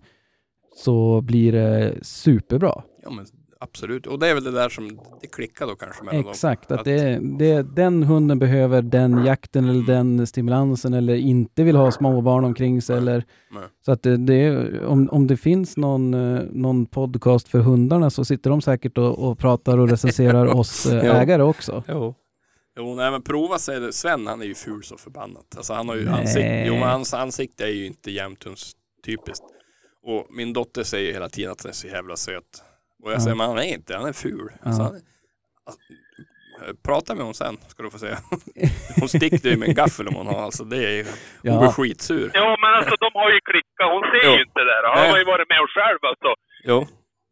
så 0.76 1.20
blir 1.20 1.52
det 1.52 1.94
superbra. 2.02 2.82
Ja 3.02 3.10
men 3.10 3.26
absolut. 3.62 4.06
Och 4.06 4.18
det 4.18 4.28
är 4.28 4.34
väl 4.34 4.44
det 4.44 4.50
där 4.50 4.68
som, 4.68 5.00
det 5.20 5.26
klickar 5.26 5.66
då 5.66 5.74
kanske 5.74 6.04
mellan 6.04 6.30
Exakt, 6.30 6.68
dem. 6.68 6.78
att 6.78 6.84
det, 6.84 7.18
det, 7.38 7.62
den 7.62 8.02
hunden 8.02 8.38
behöver 8.38 8.82
den 8.82 9.24
jakten 9.24 9.68
eller 9.68 9.86
den 9.86 10.26
stimulansen 10.26 10.94
eller 10.94 11.14
inte 11.14 11.64
vill 11.64 11.76
ha 11.76 11.92
småbarn 11.92 12.44
omkring 12.44 12.82
sig. 12.82 12.96
Eller, 12.96 13.24
Nej. 13.50 13.64
så 13.84 13.92
att 13.92 14.02
det, 14.02 14.16
det 14.16 14.80
om, 14.86 15.08
om 15.10 15.26
det 15.26 15.36
finns 15.36 15.76
någon, 15.76 16.14
eh, 16.14 16.42
någon 16.50 16.86
podcast 16.86 17.48
för 17.48 17.58
hundarna 17.58 18.10
så 18.10 18.24
sitter 18.24 18.50
de 18.50 18.60
säkert 18.62 18.98
och, 18.98 19.30
och 19.30 19.38
pratar 19.38 19.78
och 19.78 19.88
recenserar 19.88 20.46
oss 20.56 20.86
eh, 20.86 21.20
ägare 21.20 21.42
också. 21.42 21.82
Jo. 21.88 22.14
Jo, 22.76 22.94
nej 22.94 23.10
men 23.10 23.22
prova 23.22 23.58
sig. 23.58 23.92
Sven 23.92 24.26
han 24.26 24.42
är 24.42 24.46
ju 24.46 24.54
ful 24.54 24.82
så 24.84 24.96
förbannat. 24.96 25.56
Alltså 25.56 25.72
han 25.72 25.88
har 25.88 25.96
ju 25.96 26.08
ansikte, 26.08 26.64
jo 26.66 26.74
men 26.74 26.88
hans 26.88 27.14
ansikte 27.14 27.64
är 27.64 27.68
ju 27.68 27.86
inte 27.86 28.10
jämthunds 28.10 28.72
typiskt. 29.06 29.44
Och 30.02 30.26
min 30.30 30.52
dotter 30.52 30.82
säger 30.82 31.06
ju 31.06 31.12
hela 31.12 31.28
tiden 31.28 31.52
att 31.52 31.62
han 31.62 31.70
är 31.70 31.74
så 31.74 31.86
jävla 31.86 32.16
söt. 32.16 32.62
Och 33.02 33.10
jag 33.10 33.16
Ja. 33.16 33.20
säger, 33.24 33.36
men 33.36 33.46
han 33.50 33.58
är 33.58 33.68
inte, 33.76 33.90
han 33.96 34.06
är 34.12 34.12
ful. 34.26 34.46
Alltså, 34.66 34.82
han 34.82 34.94
alltså, 35.68 35.80
prata 36.88 37.10
med 37.16 37.24
hon 37.28 37.34
sen, 37.42 37.54
ska 37.72 37.78
du 37.82 37.90
få 37.96 37.98
se. 38.06 38.12
Hon 39.00 39.08
sticker 39.16 39.48
ju 39.52 39.56
med 39.60 39.68
en 39.70 39.78
gaffel 39.82 40.06
om 40.10 40.14
hon 40.20 40.28
har, 40.32 40.40
alltså 40.48 40.62
det 40.72 40.80
är 40.92 40.98
hon 41.04 41.52
Ja. 41.52 41.58
blir 41.60 41.72
skitsur. 41.78 42.26
Ja, 42.40 42.48
men 42.62 42.70
alltså 42.78 42.94
de 43.04 43.10
har 43.20 43.30
ju 43.36 43.40
klickat. 43.50 43.88
Hon 43.94 44.04
ser 44.12 44.24
Jo. 44.28 44.32
ju 44.36 44.40
inte 44.46 44.60
det 44.66 44.70
där. 44.74 44.82
Han 44.96 45.10
har 45.12 45.18
ju 45.22 45.26
varit 45.34 45.48
med 45.52 45.60
och 45.66 45.72
själv 45.78 46.00
alltså. 46.10 46.30
Jo, 46.70 46.78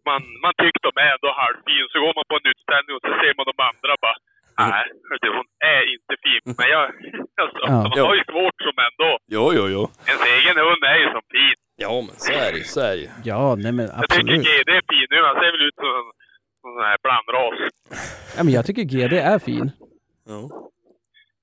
Man, 0.08 0.20
man 0.44 0.54
tycker 0.62 0.80
de 0.88 0.92
är 1.04 1.10
ändå 1.16 1.30
halvfin. 1.44 1.84
Så 1.92 1.96
går 2.04 2.12
man 2.18 2.26
på 2.30 2.34
en 2.40 2.46
utställning 2.52 2.92
och 2.96 3.02
så 3.06 3.12
ser 3.22 3.32
man 3.38 3.44
de 3.50 3.56
andra 3.70 3.92
bara. 4.04 4.18
Nej, 4.72 4.84
hon 5.38 5.46
är 5.74 5.82
inte 5.96 6.14
fin. 6.24 6.42
Men 6.58 6.68
jag... 6.76 6.84
Alltså, 7.42 7.62
Ja. 7.72 7.76
man 7.92 7.98
har 8.08 8.14
ju 8.20 8.24
svårt 8.32 8.58
som 8.66 8.76
ändå. 8.88 9.10
jo, 9.36 9.44
jo, 9.58 9.64
jo. 9.74 9.82
Ens 10.10 10.22
egen 10.38 10.56
hund 10.66 10.82
är 10.92 10.98
ju 11.02 11.06
som 11.14 11.22
fin. 11.36 11.56
Ja 11.84 11.94
men 12.06 12.14
så 12.26 12.32
är 12.32 12.52
det 12.52 12.58
ju, 12.58 12.64
så 12.74 12.80
är 12.80 12.96
det. 12.96 13.08
Ja, 13.30 13.54
nej 13.64 13.72
men 13.72 13.84
Jag 13.86 14.08
tycker 14.10 14.20
absolut. 14.34 14.46
GD 14.46 14.68
är 14.78 14.82
fin 14.92 15.06
nu. 15.14 15.18
Han 15.28 15.36
ser 15.40 15.50
väl 15.54 15.64
ut 15.68 15.78
som 15.84 15.94
en 16.64 16.72
sån 16.76 16.84
här 16.90 16.98
blandras. 17.04 17.54
Ja, 18.36 18.40
men 18.44 18.52
jag 18.56 18.64
tycker 18.66 18.82
GD 18.82 19.14
är 19.34 19.38
fin. 19.38 19.66
Ja. 20.32 20.40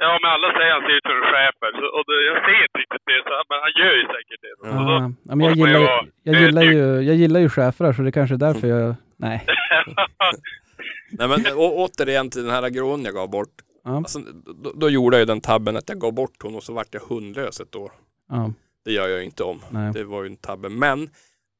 Ja, 0.03 0.19
men 0.21 0.29
alla 0.35 0.47
säger 0.57 0.71
att 0.71 0.77
han 0.81 0.85
ser 0.89 0.95
ut 0.99 1.05
som 1.09 1.15
en 1.21 1.27
schäfer. 1.31 1.71
Och 1.95 2.03
det, 2.07 2.15
jag 2.29 2.37
ser 2.45 2.57
inte 2.65 2.77
riktigt 2.83 3.05
det, 3.11 3.19
så, 3.27 3.31
men 3.49 3.57
han 3.65 3.71
gör 3.81 3.93
ju 4.01 4.05
säkert 4.15 4.41
det. 4.45 4.53
Så 4.59 4.63
då, 4.65 4.71
Ja, 4.93 5.11
ja, 5.29 5.35
men 5.35 5.45
jag, 5.47 5.55
gillar, 5.57 5.79
ju- 5.79 6.11
jag, 6.23 6.35
gillar 6.41 6.61
ju, 6.61 6.79
jag 7.09 7.15
gillar 7.15 7.39
ju 7.39 7.49
schäfrar 7.49 7.93
så 7.93 8.01
det 8.01 8.11
kanske 8.11 8.35
är 8.35 8.43
därför 8.47 8.67
jag... 8.67 8.95
Nej. 9.17 9.45
Nej 11.11 11.27
men 11.27 11.39
å, 11.55 11.65
återigen 11.85 12.29
till 12.29 12.43
den 12.43 12.51
här 12.51 12.69
grån 12.69 13.03
jag 13.05 13.13
gav 13.13 13.29
bort. 13.29 13.55
Ja, 13.83 13.97
Alltså, 13.97 14.19
då, 14.63 14.71
då 14.75 14.89
gjorde 14.89 15.15
jag 15.17 15.21
ju 15.21 15.25
den 15.25 15.41
tabben 15.41 15.77
att 15.77 15.89
jag 15.89 15.99
gav 15.99 16.13
bort 16.13 16.35
hon 16.43 16.55
och 16.55 16.63
så 16.63 16.73
vart 16.73 16.93
jag 16.93 17.01
hundlös 17.01 17.59
ett 17.59 17.75
år. 17.75 17.91
ja, 18.29 18.51
Det 18.87 18.93
gör 18.93 19.07
jag 19.07 19.23
inte 19.23 19.43
om. 19.43 19.61
nej. 19.71 19.93
Det 19.93 20.03
var 20.03 20.23
ju 20.23 20.27
en 20.29 20.35
tabbe. 20.35 20.69
Men 20.69 21.09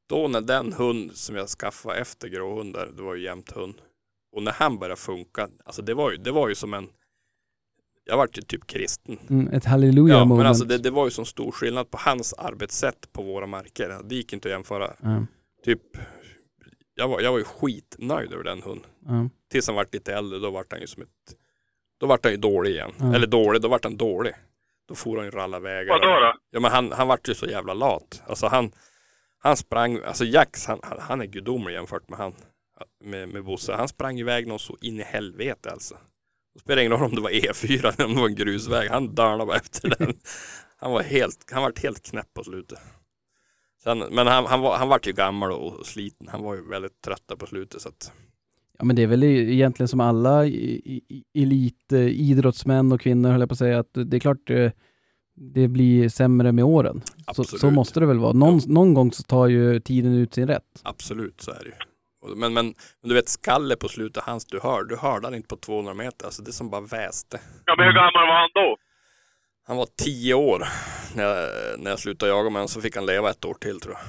då 0.08 0.28
när 0.28 0.40
den 0.40 0.72
hund 0.72 1.10
som 1.16 1.36
jag 1.36 1.48
skaffade 1.48 1.98
efter 1.98 2.28
gråhundar, 2.28 2.88
det 2.96 3.02
var 3.02 3.14
ju 3.14 3.22
jämt 3.24 3.50
hund. 3.50 3.74
Och 4.32 4.42
när 4.42 4.52
han 4.52 4.78
började 4.78 5.00
funka, 5.00 5.48
alltså 5.64 5.82
det 5.82 5.94
var 5.94 6.10
ju, 6.10 6.16
det 6.16 6.30
var 6.30 6.48
ju 6.48 6.54
som 6.54 6.74
en 6.74 6.88
jag 8.04 8.16
vart 8.16 8.38
ju 8.38 8.42
typ 8.42 8.66
kristen. 8.66 9.18
Mm, 9.30 9.48
ett 9.48 9.64
halleluja 9.64 10.14
Ja, 10.14 10.24
moment. 10.24 10.38
men 10.38 10.46
alltså 10.46 10.64
det, 10.64 10.78
det 10.78 10.90
var 10.90 11.04
ju 11.04 11.10
så 11.10 11.24
stor 11.24 11.52
skillnad 11.52 11.90
på 11.90 11.98
hans 12.00 12.32
arbetssätt 12.32 13.12
på 13.12 13.22
våra 13.22 13.46
marker. 13.46 14.00
Det 14.04 14.14
gick 14.14 14.32
inte 14.32 14.48
att 14.48 14.52
jämföra. 14.52 14.92
ja, 15.02 15.26
Typ, 15.64 15.82
jag 16.94 17.08
var, 17.08 17.20
jag 17.20 17.30
var 17.32 17.38
ju 17.38 17.44
skitnöjd 17.44 18.32
över 18.32 18.44
den 18.44 18.62
hunden. 18.62 18.90
ja, 19.06 19.28
Tills 19.50 19.66
han 19.66 19.76
vart 19.76 19.94
lite 19.94 20.14
äldre, 20.14 20.38
då 20.38 20.50
vart 20.50 20.72
han 20.72 20.80
ju 20.80 20.86
som 20.86 21.02
ett... 21.02 21.08
Då 22.00 22.06
vart 22.06 22.24
han 22.24 22.32
ju 22.32 22.38
dålig 22.38 22.70
igen. 22.70 22.90
Eller 23.14 23.26
dålig, 23.26 23.62
då 23.62 23.68
vart 23.68 23.84
han 23.84 23.96
dålig. 23.96 24.32
Då 24.88 24.94
for 24.94 25.16
han 25.16 25.24
ju 25.24 25.30
ralla 25.30 25.60
vägar. 25.60 25.92
Vadå 26.00 26.20
då? 26.20 26.32
Ja 26.50 26.60
men 26.60 26.70
han, 26.70 26.92
han 26.92 27.08
vart 27.08 27.28
ju 27.28 27.34
så 27.34 27.46
jävla 27.46 27.74
lat. 27.74 28.22
Alltså 28.26 28.46
han, 28.46 28.72
han 29.38 29.56
sprang, 29.56 30.00
alltså 30.06 30.24
Jax 30.24 30.66
han, 30.66 30.80
han, 30.82 30.98
han 31.00 31.20
är 31.20 31.26
gudomlig 31.26 31.72
jämfört 31.74 32.08
med 32.08 32.18
han. 32.18 32.32
Med, 33.04 33.28
med 33.28 33.44
Bosse. 33.44 33.72
Han 33.72 33.88
sprang 33.88 34.18
iväg 34.18 34.46
någon 34.46 34.58
så 34.58 34.76
in 34.80 35.00
i 35.00 35.02
helvete 35.02 35.70
alltså. 35.70 35.94
Det 36.54 36.60
spelar 36.60 36.82
ingen 36.82 36.92
roll 36.92 37.04
om 37.04 37.14
det 37.14 37.20
var 37.20 37.30
E4 37.30 37.78
eller 37.94 38.04
om 38.04 38.14
det 38.14 38.20
var 38.20 38.28
en 38.28 38.34
grusväg. 38.34 38.90
Han 38.90 39.14
dörnade 39.14 39.46
bara 39.46 39.56
efter 39.56 39.94
den. 39.98 40.14
Han 40.80 40.92
var 40.92 41.02
helt, 41.02 41.50
han 41.52 41.62
vart 41.62 41.78
helt 41.82 42.02
knäpp 42.10 42.34
på 42.34 42.44
slutet. 42.44 42.78
Sen, 43.82 43.98
men 43.98 44.26
han, 44.26 44.46
han, 44.46 44.60
var, 44.60 44.76
han 44.76 44.88
vart 44.88 45.06
ju 45.06 45.12
gammal 45.12 45.52
och 45.52 45.86
sliten. 45.86 46.28
Han 46.28 46.42
var 46.42 46.54
ju 46.54 46.68
väldigt 46.68 47.00
trött 47.02 47.32
på 47.38 47.46
slutet 47.46 47.80
så 47.82 47.88
att. 47.88 48.12
ja, 48.78 48.84
men 48.84 48.96
det 48.96 49.02
är 49.02 49.06
väl 49.06 49.22
e- 49.22 49.52
egentligen 49.52 49.88
som 49.88 50.00
alla 50.00 50.46
i- 50.46 51.02
i- 51.08 51.24
elitidrottsmän 51.42 52.92
och 52.92 53.00
kvinnor, 53.00 53.30
höll 53.30 53.40
jag 53.40 53.48
på 53.48 53.52
att 53.52 53.58
säga, 53.58 53.78
att 53.78 53.90
det 53.94 54.16
är 54.16 54.20
klart 54.20 54.50
eh, 54.50 54.70
det 55.40 55.68
blir 55.68 56.08
sämre 56.08 56.52
med 56.52 56.64
åren. 56.64 57.02
Så, 57.32 57.44
så 57.44 57.70
måste 57.70 58.00
det 58.00 58.06
väl 58.06 58.18
vara. 58.18 58.32
Någon, 58.32 58.60
någon 58.66 58.94
gång 58.94 59.12
så 59.12 59.22
tar 59.22 59.46
ju 59.46 59.80
tiden 59.80 60.14
ut 60.14 60.34
sin 60.34 60.46
rätt. 60.46 60.80
Absolut 60.82 61.40
så 61.40 61.50
är 61.50 61.58
det 61.58 61.64
ju. 61.64 61.74
Men, 62.34 62.54
men, 62.54 62.54
men 62.54 62.74
du 63.02 63.14
vet 63.14 63.28
skalle 63.28 63.76
på 63.76 63.88
slutet, 63.88 64.22
hans 64.24 64.46
du 64.46 64.60
hör, 64.60 64.84
du 64.84 64.96
hörde 64.96 65.26
han 65.26 65.34
inte 65.34 65.48
på 65.48 65.56
200 65.56 65.94
meter. 65.94 66.26
Alltså 66.26 66.42
det 66.42 66.52
som 66.52 66.70
bara 66.70 66.80
väste. 66.80 67.40
Ja, 67.64 67.74
men 67.76 67.86
hur 67.86 67.92
gammal 67.92 68.26
var 68.26 68.40
han 68.40 68.50
då? 68.54 68.76
Han 69.66 69.76
var 69.76 69.88
10 70.04 70.34
år 70.34 70.68
när 71.16 71.24
jag, 71.24 71.48
när 71.80 71.90
jag 71.90 71.98
slutade 71.98 72.32
jaga 72.32 72.50
med 72.50 72.52
honom, 72.52 72.68
så 72.68 72.80
fick 72.80 72.96
han 72.96 73.06
leva 73.06 73.30
ett 73.30 73.44
år 73.44 73.54
till 73.54 73.80
tror 73.80 73.94
jag. 73.94 74.02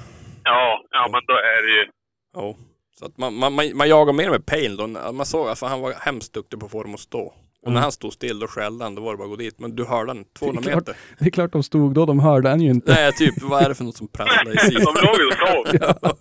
Ja, 0.44 0.84
ja 0.90 1.08
men 1.12 1.20
då 1.26 1.34
är 1.34 1.62
det 1.66 1.72
ju... 1.72 1.90
Ja. 2.34 2.56
Så 2.98 3.06
att 3.06 3.18
man, 3.18 3.34
man, 3.34 3.52
man, 3.52 3.76
man 3.76 3.88
jagar 3.88 4.12
mer 4.12 4.30
med 4.30 4.46
Pale 4.46 4.76
då. 4.76 5.12
Man 5.12 5.26
såg 5.26 5.48
att 5.48 5.60
han 5.60 5.80
var 5.80 5.92
hemskt 5.92 6.32
duktig 6.32 6.60
på 6.60 6.66
att 6.66 6.72
få 6.72 6.82
dem 6.82 6.94
att 6.94 7.00
stå. 7.00 7.34
Och 7.62 7.72
när 7.72 7.80
han 7.80 7.92
stod 7.92 8.12
still 8.12 8.38
då 8.38 8.46
skällde 8.46 8.84
han, 8.84 8.94
då 8.94 9.02
var 9.02 9.12
det 9.12 9.16
bara 9.18 9.24
att 9.24 9.30
gå 9.30 9.36
dit. 9.36 9.58
Men 9.60 9.76
du 9.76 9.84
hörde 9.84 10.10
han 10.12 10.24
200 10.38 10.60
Det 10.62 10.68
är 10.68 10.72
klart. 10.72 10.86
meter. 10.86 11.00
Det 11.18 11.26
är 11.26 11.30
klart 11.30 11.52
de 11.52 11.62
stod 11.62 11.94
då, 11.94 12.06
de 12.06 12.18
hörde 12.20 12.48
han 12.48 12.60
ju 12.60 12.70
inte. 12.70 12.92
Nej, 12.94 13.12
typ 13.12 13.42
vad 13.42 13.62
är 13.62 13.68
det 13.68 13.74
för 13.74 13.84
något 13.84 13.96
som 13.96 14.08
prasslar 14.08 14.52
i 14.52 14.54
De 14.54 14.60
sidan? 14.60 14.84
låg 14.84 15.18
ju 15.20 15.26
och 15.26 15.32
sov. 15.32 15.88
ja. 16.02 16.12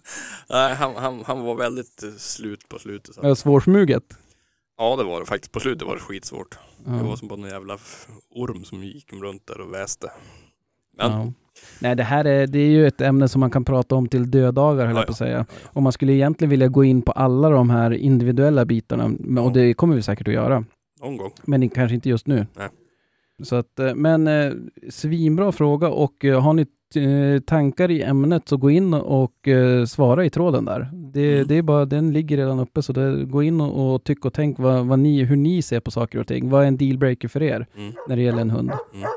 Nej, 0.49 0.75
han, 0.75 0.95
han, 0.95 1.23
han 1.25 1.41
var 1.41 1.55
väldigt 1.55 2.03
eh, 2.03 2.09
slut 2.17 2.69
på 2.69 2.79
slutet. 2.79 3.15
Så. 3.15 3.21
Ja, 3.23 3.35
Svårsmuget. 3.35 4.03
Ja, 4.77 4.95
det 4.95 5.03
var 5.03 5.19
det 5.19 5.25
faktiskt. 5.25 5.51
På 5.51 5.59
slutet 5.59 5.87
var 5.87 5.95
det 5.95 6.01
skitsvårt. 6.01 6.57
Det 6.85 6.91
var 6.91 7.09
Ja. 7.09 7.15
som 7.17 7.27
bara 7.27 7.39
en 7.41 7.47
jävla 7.49 7.77
orm 8.35 8.63
som 8.63 8.83
gick 8.83 9.13
runt 9.13 9.47
där 9.47 9.61
och 9.61 9.73
väste. 9.73 10.11
Men, 10.97 11.11
Ja. 11.11 11.31
Nej, 11.79 11.95
det 11.95 12.03
här 12.03 12.25
är, 12.25 12.47
det 12.47 12.59
är 12.59 12.67
ju 12.69 12.87
ett 12.87 13.01
ämne 13.01 13.27
som 13.27 13.39
man 13.39 13.51
kan 13.51 13.65
prata 13.65 13.95
om 13.95 14.07
till 14.07 14.31
dödagar, 14.31 14.85
höll 14.85 14.95
Ja, 14.95 14.99
jag 15.01 15.07
på 15.07 15.11
att 15.11 15.17
säga. 15.17 15.37
ja, 15.37 15.45
ja. 15.63 15.69
Och 15.73 15.83
man 15.83 15.91
skulle 15.91 16.13
egentligen 16.13 16.49
vilja 16.49 16.67
gå 16.67 16.83
in 16.83 17.01
på 17.01 17.11
alla 17.11 17.49
de 17.49 17.69
här 17.69 17.91
individuella 17.91 18.65
bitarna, 18.65 19.05
och 19.05 19.11
Ja. 19.47 19.51
det 19.53 19.73
kommer 19.73 19.95
vi 19.95 20.01
säkert 20.01 20.27
att 20.27 20.33
göra. 20.33 20.63
Någon 20.99 21.17
gång. 21.17 21.31
Men 21.45 21.69
kanske 21.69 21.95
inte 21.95 22.09
just 22.09 22.27
nu. 22.27 22.47
Nej. 22.57 22.69
Så 23.43 23.55
att, 23.55 23.79
eh, 23.79 23.95
men 23.95 24.27
eh, 24.27 24.51
svinbra 24.89 25.51
fråga 25.51 25.89
och 25.89 26.25
eh, 26.25 26.41
har 26.41 26.53
ni 26.53 26.61
eh, 26.95 27.41
tankar 27.41 27.91
i 27.91 28.01
ämnet 28.03 28.47
så 28.49 28.57
gå 28.57 28.69
in 28.69 28.93
och 28.93 29.47
eh, 29.47 29.85
svara 29.85 30.25
i 30.25 30.29
tråden 30.29 30.65
där. 30.65 30.89
Det, 30.93 31.33
Mm. 31.35 31.47
det 31.47 31.55
är 31.55 31.61
bara, 31.61 31.85
den 31.85 32.13
ligger 32.13 32.37
redan 32.37 32.59
uppe 32.59 32.81
så 32.81 32.93
det, 32.93 33.25
gå 33.25 33.43
in 33.43 33.61
och, 33.61 33.93
och 33.93 34.03
tyck 34.03 34.25
och 34.25 34.33
tänk 34.33 34.59
vad, 34.59 34.85
vad 34.85 34.99
ni, 34.99 35.23
hur 35.23 35.35
ni 35.35 35.61
ser 35.61 35.79
på 35.79 35.91
saker 35.91 36.19
och 36.19 36.27
ting. 36.27 36.49
Vad 36.49 36.63
är 36.63 36.67
en 36.67 36.77
dealbreaker 36.77 37.27
för 37.27 37.43
er 37.43 37.67
Mm. 37.77 37.93
när 38.07 38.15
det 38.15 38.21
gäller 38.21 38.41
en 38.41 38.49
hund? 38.49 38.71
Mm. 38.93 39.09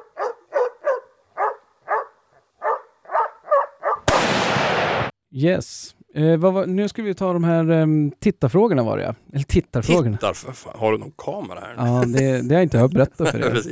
Yes. 5.35 5.95
Eh, 6.15 6.37
var, 6.37 6.67
nu 6.67 6.89
ska 6.89 7.03
vi 7.03 7.15
ta 7.15 7.33
de 7.33 7.45
här 7.45 7.71
um, 7.71 8.11
tittarfrågorna 8.11 8.83
var 8.83 8.97
det 8.97 9.03
ja. 9.05 9.15
Eller 9.33 9.45
tittarfrågorna. 9.45 10.17
Tittar 10.17 10.33
för 10.33 10.53
fan. 10.53 10.79
Har 10.79 10.93
du 10.93 10.99
någon 10.99 11.13
kamera 11.19 11.61
här? 11.61 11.75
Ja, 11.77 12.05
det, 12.07 12.43
det 12.49 12.55
har 12.55 12.61
jag 12.61 12.63
inte 12.63 12.79
hört 12.79 12.93
berätta 12.93 13.27
för 13.27 13.39
er. 13.57 13.63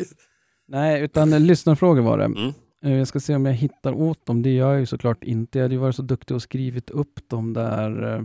Nej, 0.69 1.03
utan 1.03 1.33
eh, 1.33 1.41
lyssnarfrågor 1.41 2.03
var 2.03 2.19
det. 2.19 2.25
Mm. 2.25 2.53
Eh, 2.85 2.93
Jag 2.99 3.09
ska 3.09 3.21
se 3.21 3.35
om 3.35 3.47
jag 3.47 3.53
hittar 3.53 3.93
åt 3.93 4.27
dem. 4.27 4.43
Det 4.43 4.51
gör 4.51 4.71
jag 4.71 4.81
ju 4.81 4.87
såklart 4.87 5.25
inte. 5.25 5.59
Jag 5.59 5.65
hade 5.65 5.75
ju 5.75 5.81
varit 5.81 5.97
så 5.97 6.03
duktig 6.03 6.35
och 6.35 6.43
skrivit 6.43 6.91
upp 6.91 7.29
dem 7.29 7.53
där. 7.53 8.15
eh, 8.17 8.23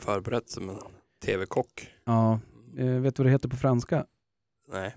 Förberett 0.00 0.50
som 0.50 0.68
en 0.68 0.76
tv-kock. 1.24 1.86
Ja, 2.04 2.40
eh, 2.78 2.86
vet 2.86 3.16
du 3.16 3.22
vad 3.22 3.26
det 3.26 3.32
heter 3.32 3.48
på 3.48 3.56
franska? 3.56 4.04
Nej. 4.72 4.94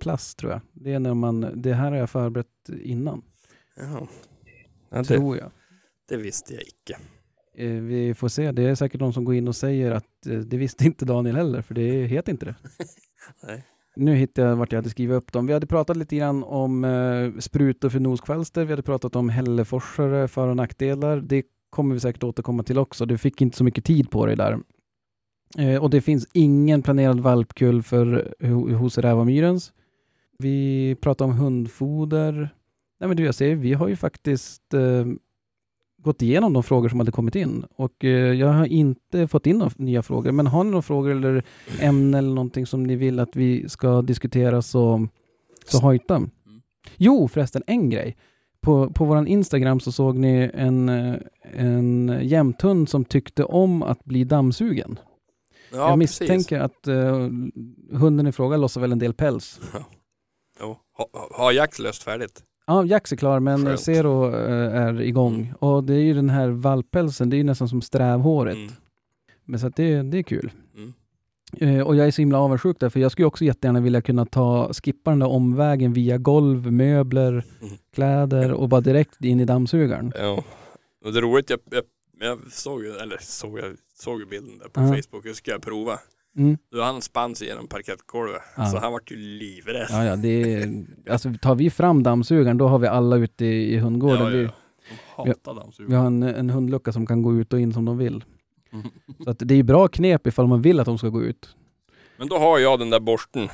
Place 0.00 0.36
tror 0.36 0.52
jag. 0.52 0.60
Det 0.72 0.92
är 0.92 0.98
när 0.98 1.14
man, 1.14 1.62
det 1.62 1.74
här 1.74 1.90
har 1.90 1.98
jag 1.98 2.10
förberett 2.10 2.46
innan, 2.82 3.22
Jaha. 3.76 4.06
Ja, 4.90 4.98
det, 4.98 5.04
tror 5.04 5.36
jag. 5.36 5.50
det 6.08 6.16
visste 6.16 6.54
jag 6.54 6.62
icke. 6.62 6.98
Eh, 7.56 7.70
Vi 7.70 8.14
får 8.14 8.28
se. 8.28 8.52
Det 8.52 8.62
är 8.62 8.74
säkert 8.74 8.98
de 9.00 9.12
som 9.12 9.24
går 9.24 9.34
in 9.34 9.48
och 9.48 9.56
säger 9.56 9.90
att 9.90 10.26
eh, 10.26 10.38
det 10.38 10.56
visste 10.56 10.84
inte 10.84 11.04
Daniel 11.04 11.36
heller, 11.36 11.62
för 11.62 11.74
det 11.74 12.06
heter 12.06 12.32
inte 12.32 12.46
det. 12.46 12.54
Nej. 13.46 13.64
Nu 13.96 14.14
hittade 14.14 14.48
jag 14.48 14.56
vart 14.56 14.72
jag 14.72 14.78
hade 14.78 14.90
skrivit 14.90 15.14
upp 15.16 15.32
dem. 15.32 15.46
Vi 15.46 15.52
hade 15.52 15.66
pratat 15.66 15.96
lite 15.96 16.16
grann 16.16 16.44
om 16.44 16.84
eh, 16.84 17.38
sprutor 17.40 17.88
för 17.88 18.00
noskvalster. 18.00 18.64
Vi 18.64 18.72
hade 18.72 18.82
pratat 18.82 19.16
om 19.16 19.28
hälleforsare, 19.28 20.28
för 20.28 20.48
och 20.48 20.56
nackdelar. 20.56 21.20
Det 21.20 21.42
kommer 21.70 21.94
vi 21.94 22.00
säkert 22.00 22.22
återkomma 22.24 22.62
till 22.62 22.78
också. 22.78 23.06
Du 23.06 23.18
fick 23.18 23.40
inte 23.42 23.56
så 23.56 23.64
mycket 23.64 23.84
tid 23.84 24.10
på 24.10 24.26
dig 24.26 24.36
där. 24.36 24.58
Eh, 25.58 25.82
och 25.82 25.90
det 25.90 26.00
finns 26.00 26.28
ingen 26.32 26.82
planerad 26.82 27.20
valpkull 27.20 27.82
för 27.82 28.34
ho- 28.40 28.72
hos 28.74 28.98
rävamyrens. 28.98 29.72
Vi 30.38 30.96
pratar 31.00 31.24
om 31.24 31.32
hundfoder. 31.32 32.32
Nej 33.00 33.08
men 33.08 33.16
du, 33.16 33.24
jag 33.24 33.34
ser, 33.34 33.54
vi 33.54 33.72
har 33.72 33.88
ju 33.88 33.96
faktiskt 33.96 34.74
eh, 34.74 35.06
gått 36.02 36.22
igenom 36.22 36.52
de 36.52 36.62
frågor 36.62 36.88
som 36.88 37.00
hade 37.00 37.12
kommit 37.12 37.34
in 37.34 37.64
och 37.76 38.04
eh, 38.04 38.10
jag 38.10 38.48
har 38.48 38.66
inte 38.66 39.28
fått 39.28 39.46
in 39.46 39.58
några 39.58 39.72
nya 39.76 40.02
frågor. 40.02 40.32
Men 40.32 40.46
har 40.46 40.64
ni 40.64 40.70
några 40.70 40.82
frågor 40.82 41.10
eller 41.10 41.44
ämne 41.80 42.18
eller 42.18 42.34
någonting 42.34 42.66
som 42.66 42.82
ni 42.82 42.96
vill 42.96 43.18
att 43.20 43.36
vi 43.36 43.68
ska 43.68 44.02
diskutera 44.02 44.62
så, 44.62 45.08
så 45.64 45.78
hojta. 45.78 46.22
Jo, 46.96 47.28
förresten 47.28 47.62
en 47.66 47.90
grej. 47.90 48.16
På, 48.60 48.90
på 48.90 49.04
vår 49.04 49.28
Instagram 49.28 49.80
så 49.80 49.92
såg 49.92 50.16
ni 50.16 50.50
en, 50.54 50.88
eh, 50.88 51.16
en 51.52 52.20
jämthund 52.22 52.88
som 52.88 53.04
tyckte 53.04 53.44
om 53.44 53.82
att 53.82 54.04
bli 54.04 54.24
dammsugen. 54.24 54.98
Ja, 55.72 55.78
jag 55.78 55.98
precis. 55.98 56.20
misstänker 56.20 56.60
att 56.60 56.86
eh, 56.86 57.28
hunden 57.92 58.26
i 58.26 58.32
fråga 58.32 58.56
lossar 58.56 58.80
väl 58.80 58.92
en 58.92 58.98
del 58.98 59.14
päls. 59.14 59.60
Jo. 60.60 60.76
Ha, 60.96 61.08
ha, 61.12 61.28
har 61.32 61.52
Jax 61.52 61.78
löst 61.78 62.02
färdigt? 62.02 62.42
Ja, 62.70 62.84
Jax 62.84 63.12
är 63.12 63.16
klar 63.16 63.40
men 63.40 63.64
Skönt. 63.66 63.80
Zero 63.80 64.34
eh, 64.34 64.82
är 64.82 65.00
igång. 65.00 65.34
Mm. 65.34 65.54
Och 65.54 65.84
det 65.84 65.94
är 65.94 66.00
ju 66.02 66.14
den 66.14 66.30
här 66.30 66.48
valppälsen, 66.48 67.30
det 67.30 67.36
är 67.36 67.38
ju 67.38 67.44
nästan 67.44 67.68
som 67.68 67.82
strävhåret. 67.82 68.56
Mm. 68.56 68.72
Men 69.44 69.60
så 69.60 69.66
att 69.66 69.76
det, 69.76 70.02
det 70.02 70.18
är 70.18 70.22
kul. 70.22 70.52
Mm. 70.76 70.92
Eh, 71.78 71.86
och 71.86 71.96
jag 71.96 72.06
är 72.06 72.10
så 72.10 72.22
himla 72.22 72.38
avundsjuk 72.38 72.80
där, 72.80 72.88
för 72.88 73.00
jag 73.00 73.12
skulle 73.12 73.26
också 73.26 73.44
jättegärna 73.44 73.80
vilja 73.80 74.02
kunna 74.02 74.26
ta, 74.26 74.72
skippa 74.72 75.10
den 75.10 75.18
där 75.18 75.26
omvägen 75.28 75.92
via 75.92 76.18
golv, 76.18 76.72
möbler, 76.72 77.30
Mm. 77.32 77.74
kläder 77.94 78.52
och 78.52 78.68
bara 78.68 78.80
direkt 78.80 79.24
in 79.24 79.40
i 79.40 79.44
dammsugaren. 79.44 80.12
Ja. 80.18 80.44
Och 81.04 81.12
det 81.12 81.18
är 81.18 81.22
roligt, 81.22 81.50
jag, 81.50 81.58
jag, 81.70 81.82
jag 82.20 82.38
såg 82.52 82.84
eller 82.84 83.18
såg 83.20 83.58
jag, 83.58 83.76
såg 83.98 84.28
bilden 84.28 84.58
där 84.58 84.68
på 84.68 84.80
Ja. 84.80 84.86
Facebook, 85.02 85.24
hur 85.26 85.32
ska 85.34 85.50
jag 85.50 85.62
prova? 85.62 85.98
Mm. 86.36 86.58
Då 86.70 86.82
han 86.82 87.02
spann 87.02 87.34
sig 87.34 87.46
genom 87.46 87.68
parkettgolvet. 87.68 88.42
Ja. 88.56 88.66
Så 88.66 88.78
han 88.78 88.92
vart 88.92 89.10
ju 89.10 89.16
livrädd. 89.16 89.86
Ja, 89.90 90.04
ja, 90.04 90.16
det 90.16 90.28
är, 90.28 90.86
alltså 91.10 91.32
tar 91.42 91.54
vi 91.54 91.70
fram 91.70 92.02
dammsugaren, 92.02 92.58
då 92.58 92.68
har 92.68 92.78
vi 92.78 92.86
alla 92.86 93.16
ute 93.16 93.44
i, 93.44 93.74
i 93.74 93.78
hundgården. 93.78 94.26
ja, 94.26 94.30
ja, 94.30 94.42
ja. 95.16 95.24
De 95.24 95.28
hatar 95.30 95.54
dammsugare. 95.54 95.90
vi 95.90 95.96
har 95.96 96.06
en, 96.06 96.22
en 96.22 96.50
hundlucka 96.50 96.92
som 96.92 97.06
kan 97.06 97.22
gå 97.22 97.34
ut 97.34 97.52
och 97.52 97.60
in 97.60 97.72
som 97.72 97.84
de 97.84 97.98
vill. 97.98 98.24
Mm. 98.72 98.86
Så 99.24 99.30
att 99.30 99.38
det 99.38 99.54
är 99.54 99.56
ju 99.56 99.62
bra 99.62 99.88
knep 99.88 100.26
ifall 100.26 100.46
man 100.46 100.62
vill 100.62 100.80
att 100.80 100.86
de 100.86 100.98
ska 100.98 101.08
gå 101.08 101.22
ut. 101.22 101.56
Men 102.16 102.28
då 102.28 102.38
har 102.38 102.58
jag 102.58 102.78
den 102.78 102.90
där 102.90 103.00
borsten. 103.00 103.48